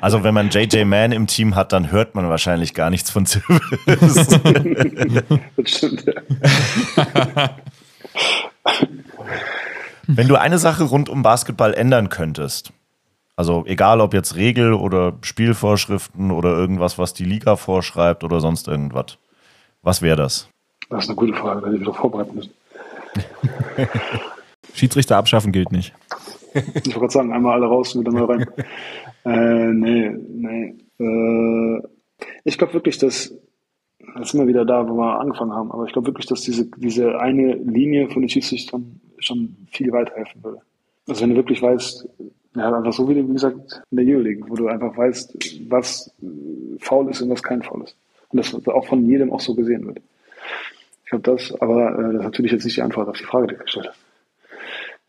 Also 0.00 0.22
wenn 0.22 0.32
man 0.32 0.48
JJ 0.50 0.84
Mann 0.84 1.10
im 1.10 1.26
Team 1.26 1.56
hat, 1.56 1.72
dann 1.72 1.90
hört 1.90 2.14
man 2.14 2.28
wahrscheinlich 2.28 2.72
gar 2.72 2.88
nichts 2.88 3.10
von 3.10 3.26
Silvis. 3.26 3.60
Das 5.56 5.70
stimmt, 5.70 6.04
ja. 6.06 6.12
wenn 10.16 10.26
du 10.26 10.40
eine 10.40 10.58
Sache 10.58 10.84
rund 10.84 11.08
um 11.08 11.22
Basketball 11.22 11.74
ändern 11.74 12.08
könntest, 12.08 12.72
also 13.36 13.64
egal 13.66 14.00
ob 14.00 14.14
jetzt 14.14 14.36
Regel 14.36 14.72
oder 14.72 15.18
Spielvorschriften 15.20 16.30
oder 16.30 16.56
irgendwas, 16.56 16.98
was 16.98 17.12
die 17.12 17.24
Liga 17.24 17.56
vorschreibt 17.56 18.24
oder 18.24 18.40
sonst 18.40 18.68
irgendwas, 18.68 19.18
was 19.82 20.02
wäre 20.02 20.16
das? 20.16 20.48
Das 20.88 21.04
ist 21.04 21.10
eine 21.10 21.16
gute 21.16 21.34
Frage, 21.34 21.60
da 21.60 21.66
hätte 21.66 21.76
ich 21.76 21.82
wieder 21.82 21.92
vorbereiten 21.92 22.34
müssen. 22.34 22.52
Schiedsrichter 24.74 25.16
abschaffen 25.16 25.52
gilt 25.52 25.72
nicht. 25.72 25.94
Ich 26.54 26.64
wollte 26.64 26.90
gerade 27.00 27.12
sagen, 27.12 27.32
einmal 27.32 27.52
alle 27.52 27.66
raus 27.66 27.94
und 27.94 28.04
dann 28.04 28.14
mal 28.14 28.24
rein. 28.24 28.46
äh, 29.26 29.72
nee, 29.72 30.08
nee. 30.08 30.74
Äh, 30.98 31.82
ich 32.42 32.56
glaube 32.56 32.72
wirklich, 32.72 32.96
dass, 32.98 33.32
jetzt 34.18 34.30
sind 34.30 34.40
wir 34.40 34.48
wieder 34.48 34.64
da, 34.64 34.88
wo 34.88 34.94
wir 34.94 35.20
angefangen 35.20 35.52
haben, 35.52 35.70
aber 35.70 35.84
ich 35.84 35.92
glaube 35.92 36.08
wirklich, 36.08 36.26
dass 36.26 36.40
diese, 36.40 36.68
diese 36.78 37.20
eine 37.20 37.52
Linie 37.54 38.08
von 38.08 38.22
den 38.22 38.30
Schiedsrichtern 38.30 39.00
schon 39.18 39.56
viel 39.70 39.92
weiterhelfen 39.92 40.42
würde. 40.42 40.60
Also 41.08 41.22
wenn 41.22 41.30
du 41.30 41.36
wirklich 41.36 41.62
weißt, 41.62 42.08
ja, 42.56 42.76
einfach 42.76 42.92
so 42.92 43.08
wie, 43.08 43.16
wie 43.16 43.32
gesagt 43.32 43.82
in 43.90 43.96
der 43.96 44.06
Euroleague, 44.06 44.44
wo 44.48 44.56
du 44.56 44.68
einfach 44.68 44.96
weißt, 44.96 45.36
was 45.68 46.12
faul 46.80 47.10
ist 47.10 47.22
und 47.22 47.30
was 47.30 47.42
kein 47.42 47.62
faul 47.62 47.84
ist. 47.84 47.96
Und 48.30 48.38
das 48.38 48.54
auch 48.68 48.86
von 48.86 49.08
jedem 49.08 49.32
auch 49.32 49.40
so 49.40 49.54
gesehen 49.54 49.86
wird. 49.86 50.00
Ich 51.04 51.10
glaube 51.10 51.22
das, 51.22 51.54
aber 51.60 51.98
äh, 51.98 52.02
das 52.02 52.14
ist 52.14 52.24
natürlich 52.24 52.52
jetzt 52.52 52.64
nicht 52.64 52.76
die 52.76 52.82
Antwort 52.82 53.08
auf 53.08 53.16
die 53.16 53.24
Frage, 53.24 53.46
die 53.46 53.54
du 53.54 53.60
gestellt 53.60 53.88
hast. 53.88 53.98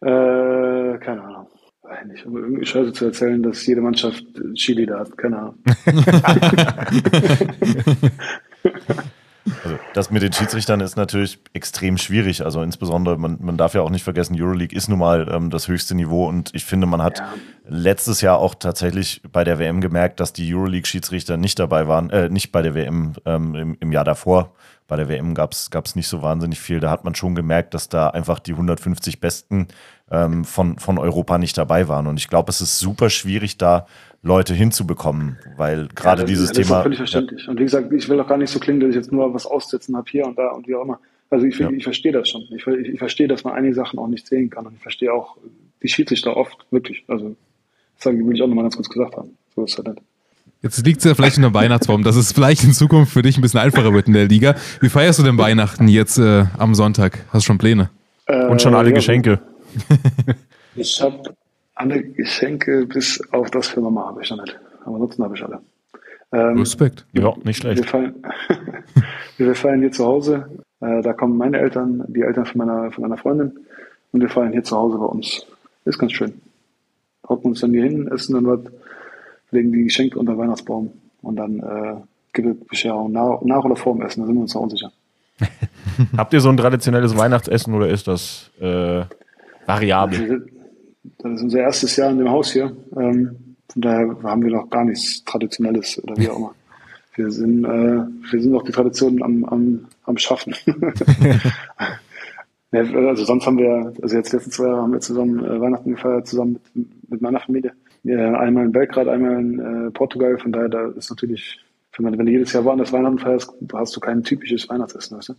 Äh, 0.02 0.98
keine 1.00 1.24
Ahnung. 1.24 1.48
Nicht. 2.06 2.26
Um 2.26 2.38
irgendwie 2.38 2.66
Scheiße 2.66 2.94
zu 2.94 3.06
erzählen, 3.06 3.42
dass 3.42 3.66
jede 3.66 3.82
Mannschaft 3.82 4.24
Chili 4.54 4.86
da 4.86 5.00
hat. 5.00 5.18
Keine 5.18 5.40
Ahnung. 5.40 5.56
Also 9.64 9.78
das 9.94 10.10
mit 10.10 10.22
den 10.22 10.32
Schiedsrichtern 10.34 10.80
ist 10.82 10.96
natürlich 10.96 11.40
extrem 11.54 11.98
schwierig. 11.98 12.44
Also 12.46 12.62
insbesondere, 12.62 13.18
man, 13.18 13.38
man 13.42 13.58
darf 13.58 13.74
ja 13.74 13.82
auch 13.82 13.90
nicht 13.90 14.04
vergessen, 14.04 14.36
Euroleague 14.40 14.76
ist 14.76 14.88
nun 14.88 15.00
mal 15.00 15.28
ähm, 15.32 15.50
das 15.50 15.68
höchste 15.68 15.96
Niveau 15.96 16.28
und 16.28 16.52
ich 16.54 16.66
finde, 16.66 16.88
man 16.88 17.02
hat 17.02 17.20
Ja. 17.20 17.34
letztes 17.68 18.22
Jahr 18.22 18.38
auch 18.38 18.56
tatsächlich 18.56 19.22
bei 19.32 19.44
der 19.44 19.60
WM 19.60 19.82
gemerkt, 19.82 20.20
dass 20.20 20.34
die 20.34 20.54
Euroleague-Schiedsrichter 20.54 21.38
nicht 21.38 21.60
dabei 21.60 21.88
waren, 21.88 22.10
äh, 22.10 22.30
nicht 22.30 22.52
bei 22.52 22.62
der 22.62 22.74
WM 22.76 23.14
ähm, 23.26 23.56
im, 23.56 23.78
im 23.80 23.92
Jahr 23.92 24.06
davor. 24.06 24.54
Bei 24.88 24.96
der 24.96 25.08
WM 25.08 25.36
gab 25.36 25.54
es 25.54 25.96
nicht 25.96 26.08
so 26.08 26.24
wahnsinnig 26.24 26.60
viel. 26.60 26.80
Da 26.80 26.90
hat 26.90 27.04
man 27.04 27.14
schon 27.14 27.36
gemerkt, 27.36 27.76
dass 27.76 27.90
da 27.90 28.10
einfach 28.10 28.40
die 28.40 28.54
150 28.54 29.20
Besten 29.20 29.68
ähm, 30.10 30.44
von, 30.46 30.80
von 30.80 30.98
Europa 30.98 31.38
nicht 31.38 31.56
dabei 31.60 31.88
waren. 31.88 32.08
Und 32.08 32.18
ich 32.18 32.28
glaube, 32.28 32.50
es 32.50 32.60
ist 32.60 32.80
super 32.80 33.12
schwierig, 33.12 33.58
da 33.58 33.86
Leute 34.22 34.54
hinzubekommen, 34.54 35.38
weil 35.58 35.88
gerade 35.96 36.22
Ja, 36.22 36.26
das- 36.26 36.30
dieses 36.30 36.52
das 36.52 36.58
Thema. 36.68 36.78
ist 36.80 36.84
völlig 36.84 36.98
verständlich. 36.98 37.48
Und 37.48 37.60
wie 37.60 37.64
gesagt, 37.64 37.92
ich 37.94 38.10
will 38.10 38.20
auch 38.20 38.28
gar 38.28 38.38
nicht 38.38 38.50
so 38.52 38.60
klingen, 38.60 38.80
dass 38.82 38.90
ich 38.90 38.96
jetzt 38.96 39.12
nur 39.12 39.34
was 39.34 39.46
aussetzen 39.46 39.96
habe 39.96 40.10
hier 40.12 40.26
und 40.26 40.38
da 40.38 40.50
und 40.50 40.68
wie 40.68 40.76
auch 40.76 40.84
immer. 40.84 41.00
Also 41.30 41.46
ich, 41.46 41.58
Ja. 41.60 41.70
ich 41.70 41.84
verstehe 41.84 42.12
das 42.12 42.28
schon. 42.28 42.42
Ich, 42.56 42.66
ich, 42.68 42.88
ich 42.94 43.00
verstehe, 43.00 43.28
dass 43.28 43.44
man 43.44 43.54
einige 43.54 43.76
Sachen 43.76 43.98
auch 44.00 44.08
nicht 44.08 44.28
sehen 44.28 44.50
kann. 44.50 44.66
Und 44.66 44.74
ich 44.76 44.82
verstehe 44.82 45.14
auch 45.14 45.38
die 45.82 45.88
Schiedsrichter 45.88 46.36
oft, 46.36 46.58
wirklich. 46.72 47.04
Also 47.08 47.30
das 47.96 48.04
sage 48.04 48.18
ich- 48.20 48.26
will 48.28 48.36
ich 48.36 48.42
auch 48.42 48.48
nochmal 48.48 48.66
ganz 48.66 48.76
kurz 48.76 48.90
gesagt 48.90 49.16
haben. 49.16 49.38
So 49.56 49.64
ist 49.64 49.72
es 49.72 49.78
halt 49.86 49.88
nicht. 49.96 50.02
Jetzt 50.62 50.86
liegt 50.86 50.98
es 50.98 51.06
ja 51.06 51.16
vielleicht 51.16 51.38
in 51.38 51.44
der 51.44 51.54
Weihnachtsbaum, 51.54 52.04
dass 52.04 52.18
es 52.18 52.34
vielleicht 52.34 52.66
in 52.66 52.74
Zukunft 52.74 53.14
für 53.14 53.22
dich 53.22 53.38
ein 53.38 53.42
bisschen 53.42 53.62
einfacher 53.62 53.94
wird 53.94 54.08
in 54.08 54.14
der 54.14 54.28
Liga. 54.28 54.56
Wie 54.82 54.90
feierst 54.90 55.20
du 55.20 55.24
denn 55.24 55.38
Weihnachten 55.38 55.88
jetzt 55.88 56.18
äh, 56.18 56.46
am 56.58 56.76
Sonntag? 56.76 57.20
Hast 57.30 57.44
du 57.44 57.48
schon 57.48 57.58
Pläne? 57.58 57.90
Und 58.28 58.62
schon 58.62 58.74
Äh, 58.74 58.78
alle 58.78 58.90
ja, 58.90 58.96
Geschenke. 58.96 59.40
Ich 60.76 61.02
habe 61.02 61.22
alle 61.80 62.04
Geschenke 62.04 62.86
bis 62.86 63.22
auf 63.32 63.50
das 63.52 63.68
für 63.68 63.80
Mama 63.80 64.08
habe 64.08 64.22
ich 64.22 64.30
noch 64.30 64.42
nicht. 64.42 64.60
Aber 64.84 64.96
ansonsten 64.96 65.24
habe 65.24 65.36
ich 65.36 65.44
alle. 65.44 65.62
Ähm, 66.32 66.60
Respekt. 66.60 67.06
Ja, 67.14 67.34
nicht 67.44 67.64
Wir 67.64 67.74
schlecht. 67.74 67.90
feiern, 67.90 68.16
wir 69.38 69.56
feiern 69.56 69.80
hier 69.80 69.92
zu 69.92 70.06
Hause. 70.06 70.50
Äh, 70.82 71.02
da 71.02 71.14
kommen 71.14 71.38
meine 71.38 71.58
Eltern, 71.58 72.04
die 72.10 72.22
Eltern 72.22 72.46
von 72.46 72.58
meiner, 72.60 72.92
von 72.92 73.04
meiner 73.04 73.18
Freundin. 73.18 73.60
Und 74.12 74.22
wir 74.22 74.30
feiern 74.30 74.52
hier 74.52 74.64
zu 74.64 74.76
Hause 74.76 74.98
bei 74.98 75.06
uns. 75.06 75.46
Ist 75.86 75.98
ganz 75.98 76.12
schön. 76.12 76.34
Hocken 77.28 77.52
uns 77.52 77.62
dann 77.62 77.72
hier 77.72 77.84
hin, 77.84 78.08
essen 78.10 78.34
dann 78.34 78.46
was, 78.46 78.60
legen 79.52 79.72
die 79.72 79.84
Geschenke 79.86 80.20
unter 80.20 80.34
den 80.34 80.40
Weihnachtsbaum. 80.40 80.92
Und 81.22 81.38
dann 81.38 81.60
äh, 81.60 81.96
gibt 82.34 82.62
es 82.62 82.68
Bescherung 82.68 83.12
nach, 83.12 83.42
nach 83.42 83.64
oder 83.64 83.76
vor 83.78 83.94
dem 83.94 84.02
Essen. 84.02 84.22
Da 84.22 84.28
sind 84.28 84.36
wir 84.36 84.42
uns 84.42 84.54
noch 84.54 84.62
unsicher. 84.62 84.92
Habt 86.18 86.34
ihr 86.34 86.42
so 86.42 86.50
ein 86.50 86.58
traditionelles 86.58 87.18
Weihnachtsessen 87.18 87.74
oder 87.74 87.88
ist 87.88 88.08
das 88.08 88.52
äh, 88.60 89.04
variabel? 89.66 90.50
Das 91.18 91.34
ist 91.34 91.42
unser 91.44 91.60
erstes 91.60 91.96
Jahr 91.96 92.12
in 92.12 92.20
dem 92.20 92.30
Haus 92.30 92.52
hier. 92.52 92.76
Ähm, 92.96 93.56
von 93.72 93.82
daher 93.82 94.18
haben 94.24 94.44
wir 94.44 94.52
noch 94.52 94.70
gar 94.70 94.86
nichts 94.86 95.24
Traditionelles 95.26 96.02
oder 96.04 96.18
wie 96.18 96.30
auch 96.30 96.38
immer. 96.38 96.56
Wir 97.16 97.32
sind, 97.32 97.66
äh, 97.66 97.68
wir 98.32 98.42
sind 98.42 98.52
noch 98.52 98.64
die 98.64 98.72
Traditionen 98.72 99.22
am, 99.22 99.44
am, 99.46 99.88
am 100.06 100.18
Schaffen. 100.18 100.56
Ja, 102.72 102.82
also 102.82 103.26
sonst 103.26 103.48
haben 103.48 103.58
wir, 103.58 103.94
also 104.02 104.16
jetzt 104.16 104.32
letzten 104.32 104.52
zwei 104.52 104.66
Jahre 104.66 104.84
haben 104.84 104.94
wir 104.94 105.00
zusammen 105.00 105.44
äh, 105.44 105.60
Weihnachten 105.60 105.92
gefeiert, 105.92 106.28
zusammen 106.28 106.60
mit, 106.76 107.10
mit 107.10 107.22
meiner 107.22 107.40
Familie. 107.40 107.74
Ja, 108.04 108.40
einmal 108.40 108.66
in 108.66 108.72
Belgrad, 108.72 109.08
einmal 109.08 109.40
in 109.40 109.60
äh, 109.88 109.92
Portugal. 109.92 110.38
Von 110.38 110.52
daher, 110.52 110.70
da 110.70 110.88
ist 110.90 111.10
natürlich, 111.10 111.60
wenn, 111.98 112.06
man, 112.06 112.18
wenn 112.18 112.28
du 112.28 112.32
jedes 112.32 112.54
Jahr 112.54 112.64
woanders 112.66 112.94
Weihnachten 112.94 113.18
feierst, 113.18 113.52
hast 113.74 113.96
du 113.96 114.00
kein 114.00 114.24
typisches 114.24 114.70
Weihnachtsessen. 114.70 115.18
Weißt 115.18 115.30
du? 115.30 115.34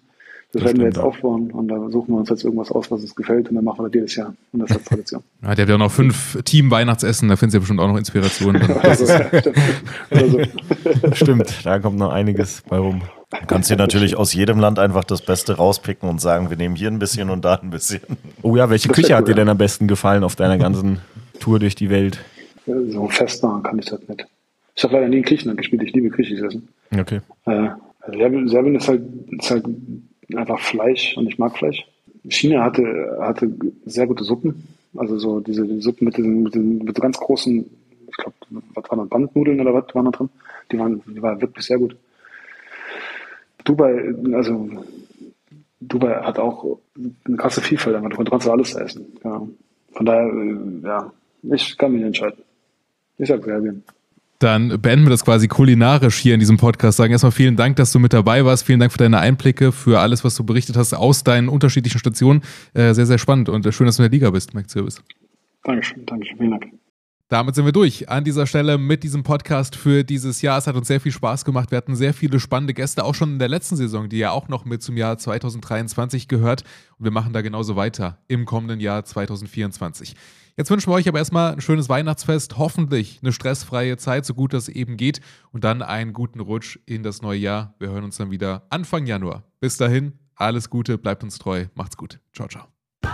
Das, 0.53 0.63
Das 0.63 0.65
werden 0.65 0.79
wir 0.79 0.87
jetzt 0.87 0.99
aufbauen 0.99 1.51
und 1.53 1.69
da 1.69 1.89
suchen 1.91 2.13
wir 2.13 2.19
uns 2.19 2.29
jetzt 2.29 2.45
irgendwas 2.45 2.73
aus, 2.73 2.91
was 2.91 3.03
uns 3.03 3.15
gefällt 3.15 3.49
und 3.49 3.55
dann 3.55 3.65
machen 3.65 3.85
wir 3.85 3.89
das 3.89 3.95
jedes 3.95 4.17
Jahr. 4.17 4.35
Und 4.53 4.61
das 4.61 4.71
ist 4.77 4.87
Tradition. 4.87 5.23
Ja, 5.43 5.55
der 5.55 5.63
hat 5.63 5.69
ja 5.69 5.75
auch 5.77 5.79
noch 5.79 5.93
fünf 5.93 6.43
Team-Weihnachtsessen, 6.43 7.29
da 7.29 7.37
finden 7.37 7.53
Sie 7.53 7.57
ja 7.57 7.61
bestimmt 7.61 7.81
auch 7.81 7.89
noch 7.89 7.97
Inspirationen. 7.97 8.63
also, 8.63 9.07
stimmt. 10.13 10.51
So. 11.03 11.15
Stimmt, 11.15 11.65
da 11.65 11.79
kommt 11.79 11.99
noch 11.99 12.11
einiges 12.11 12.63
bei 12.69 12.79
rum. 12.79 13.03
Du 13.31 13.47
kannst 13.47 13.71
dir 13.71 13.77
natürlich 13.77 14.17
aus 14.17 14.35
jedem 14.35 14.59
Land 14.59 14.81
einfach 14.81 15.05
das 15.05 15.23
Beste 15.23 15.57
rauspicken 15.57 16.09
und 16.09 16.21
sagen, 16.21 16.51
wir 16.51 16.57
nehmen 16.57 16.75
hier 16.75 16.89
ein 16.89 16.99
bisschen 16.99 17.31
und 17.31 17.45
da 17.45 17.55
ein 17.55 17.71
bisschen. 17.71 18.01
Oh 18.43 18.57
ja, 18.57 18.71
welche 18.71 18.89
Küche 18.89 19.15
hat 19.15 19.29
dir 19.29 19.37
denn 19.37 19.49
am 19.49 19.59
besten 19.59 19.87
gefallen 19.87 20.25
auf 20.25 20.35
deiner 20.35 20.59
ganzen 20.59 20.99
Tour 21.39 21.61
durch 21.61 21.77
die 21.77 21.91
Welt? 21.91 22.19
So 22.67 23.09
fest 23.09 23.43
machen 23.45 23.63
kann 23.63 23.79
ich 23.79 23.87
das 23.87 24.01
nicht. 24.09 24.27
Ich 24.75 24.83
habe 24.83 24.95
leider 24.95 25.09
nie 25.09 25.19
in 25.19 25.23
Griechenland 25.23 25.59
gespielt, 25.59 25.83
ich 25.85 25.93
liebe 25.93 26.11
Griechisch 26.11 26.41
essen. 26.41 26.69
Okay. 26.99 27.21
Äh, 27.47 27.69
also 28.01 28.19
Serbien, 28.19 28.49
Serbien 28.49 28.75
ist 28.75 28.89
halt, 28.89 29.03
ist 29.29 29.51
halt 29.51 29.65
einfach 30.37 30.59
Fleisch 30.61 31.17
und 31.17 31.27
ich 31.27 31.39
mag 31.39 31.57
Fleisch. 31.57 31.87
China 32.29 32.65
hatte, 32.65 33.19
hatte 33.21 33.51
sehr 33.87 34.07
gute 34.07 34.25
Suppen. 34.25 34.69
Also 34.97 35.19
so 35.19 35.41
diese 35.41 35.67
die 35.67 35.81
Suppen 35.81 36.07
mit 36.07 36.17
diesen, 36.17 36.43
mit 36.43 36.55
diesen 36.55 36.79
mit 36.79 36.97
so 36.97 37.03
ganz 37.03 37.19
großen, 37.19 37.65
ich 38.09 38.17
glaube, 38.17 38.35
was 38.75 38.91
waren 38.91 38.99
das, 39.01 39.09
Bandnudeln 39.09 39.61
oder 39.61 39.75
was 39.75 39.95
waren 39.95 40.07
da 40.07 40.11
drin? 40.11 40.29
Die 40.71 40.79
waren, 40.79 41.03
die 41.07 41.23
waren 41.23 41.41
wirklich 41.41 41.65
sehr 41.65 41.79
gut. 41.79 41.97
Dubai, 43.65 44.15
also 44.33 44.69
Dubai 45.81 46.23
hat 46.23 46.39
auch 46.39 46.79
eine 47.25 47.37
krasse 47.37 47.61
Vielfalt, 47.61 47.97
einfach. 47.97 48.25
du 48.25 48.31
kannst 48.31 48.49
alles 48.49 48.75
essen. 48.75 49.07
Ja. 49.25 49.47
Von 49.93 50.07
daher, 50.07 50.27
äh, 50.27 50.87
ja, 50.87 51.13
ich 51.43 51.77
kann 51.77 51.93
mich 51.93 52.03
entscheiden. 52.03 52.43
Ich 53.19 53.29
sag 53.29 53.45
Serbien. 53.45 53.85
Dann 54.41 54.81
beenden 54.81 55.05
wir 55.05 55.11
das 55.11 55.23
quasi 55.23 55.49
kulinarisch 55.49 56.17
hier 56.17 56.33
in 56.33 56.41
diesem 56.41 56.57
Podcast. 56.57 56.97
Sagen 56.97 57.13
erstmal 57.13 57.31
vielen 57.31 57.57
Dank, 57.57 57.77
dass 57.77 57.93
du 57.93 57.99
mit 57.99 58.15
dabei 58.15 58.43
warst. 58.43 58.65
Vielen 58.65 58.81
Dank 58.81 58.91
für 58.91 58.97
deine 58.97 59.19
Einblicke, 59.19 59.71
für 59.71 60.01
alles, 60.01 60.25
was 60.25 60.35
du 60.35 60.45
berichtet 60.45 60.79
hast 60.79 60.95
aus 60.95 61.23
deinen 61.23 61.51
unterschiedlichen 61.51 61.99
Stationen. 61.99 62.41
Äh, 62.73 62.95
sehr, 62.95 63.05
sehr 63.05 63.19
spannend 63.19 63.51
und 63.51 63.67
äh, 63.67 63.71
schön, 63.71 63.85
dass 63.85 63.99
du 63.99 64.03
in 64.03 64.11
der 64.11 64.19
Liga 64.19 64.31
bist, 64.31 64.55
Mike 64.55 64.69
Zirbis. 64.69 65.03
Dankeschön, 65.63 66.07
Dankeschön, 66.07 66.39
vielen 66.39 66.51
Dank. 66.53 66.65
Damit 67.29 67.55
sind 67.55 67.67
wir 67.67 67.73
durch 67.73 68.09
an 68.09 68.25
dieser 68.25 68.47
Stelle 68.47 68.79
mit 68.79 69.03
diesem 69.03 69.25
Podcast 69.25 69.77
für 69.77 70.05
dieses 70.05 70.41
Jahr. 70.41 70.57
Es 70.57 70.67
hat 70.67 70.75
uns 70.75 70.89
sehr 70.89 71.03
viel 71.03 71.13
Spaß 71.13 71.45
gemacht. 71.45 71.71
Wir 71.71 71.77
hatten 71.77 71.95
sehr 71.95 72.15
viele 72.15 72.41
spannende 72.41 72.73
Gäste, 72.73 73.05
auch 73.05 73.15
schon 73.15 73.35
in 73.35 73.39
der 73.39 73.49
letzten 73.49 73.77
Saison, 73.77 74.09
die 74.09 74.19
ja 74.19 74.31
auch 74.31 74.49
noch 74.49 74.65
mit 74.65 74.83
zum 74.83 74.97
Jahr 74.97 75.19
2023 75.19 76.29
gehört. 76.29 76.65
Und 76.99 77.05
wir 77.05 77.13
machen 77.13 77.35
da 77.35 77.43
genauso 77.43 77.77
weiter 77.77 78.19
im 78.27 78.47
kommenden 78.47 78.81
Jahr 78.81 79.05
2024. 79.05 80.17
Jetzt 80.57 80.71
wünschen 80.71 80.91
wir 80.91 80.95
euch 80.95 81.09
aber 81.09 81.19
erstmal 81.19 81.53
ein 81.53 81.61
schönes 81.61 81.89
Weihnachtsfest, 81.89 82.59
hoffentlich 82.59 83.21
eine 83.23 83.33
stressfreie 83.33 83.97
Zeit, 83.97 84.27
so 84.27 84.35
gut 84.35 84.53
das 84.53 84.69
eben 84.69 84.97
geht, 84.97 85.21
und 85.53 85.65
dann 85.65 85.83
einen 85.83 86.13
guten 86.13 86.41
Rutsch 86.41 86.79
in 86.87 87.03
das 87.03 87.23
neue 87.23 87.39
Jahr. 87.39 87.75
Wir 87.79 87.91
hören 87.91 88.05
uns 88.05 88.17
dann 88.17 88.31
wieder 88.31 88.67
Anfang 88.71 89.07
Januar. 89.07 89.45
Bis 89.61 89.77
dahin, 89.77 90.19
alles 90.35 90.71
Gute, 90.71 90.99
bleibt 90.99 91.23
uns 91.23 91.39
treu, 91.39 91.67
macht's 91.75 91.97
gut. 91.97 92.19
Ciao, 92.35 92.49
ciao. 92.49 92.65
Das 93.03 93.13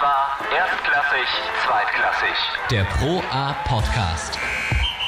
war 0.00 0.38
Erstklassig, 0.56 1.28
Zweitklassig. 1.66 2.36
Der 2.70 2.84
Pro 2.84 3.22
A 3.30 3.52
Podcast. 3.64 4.38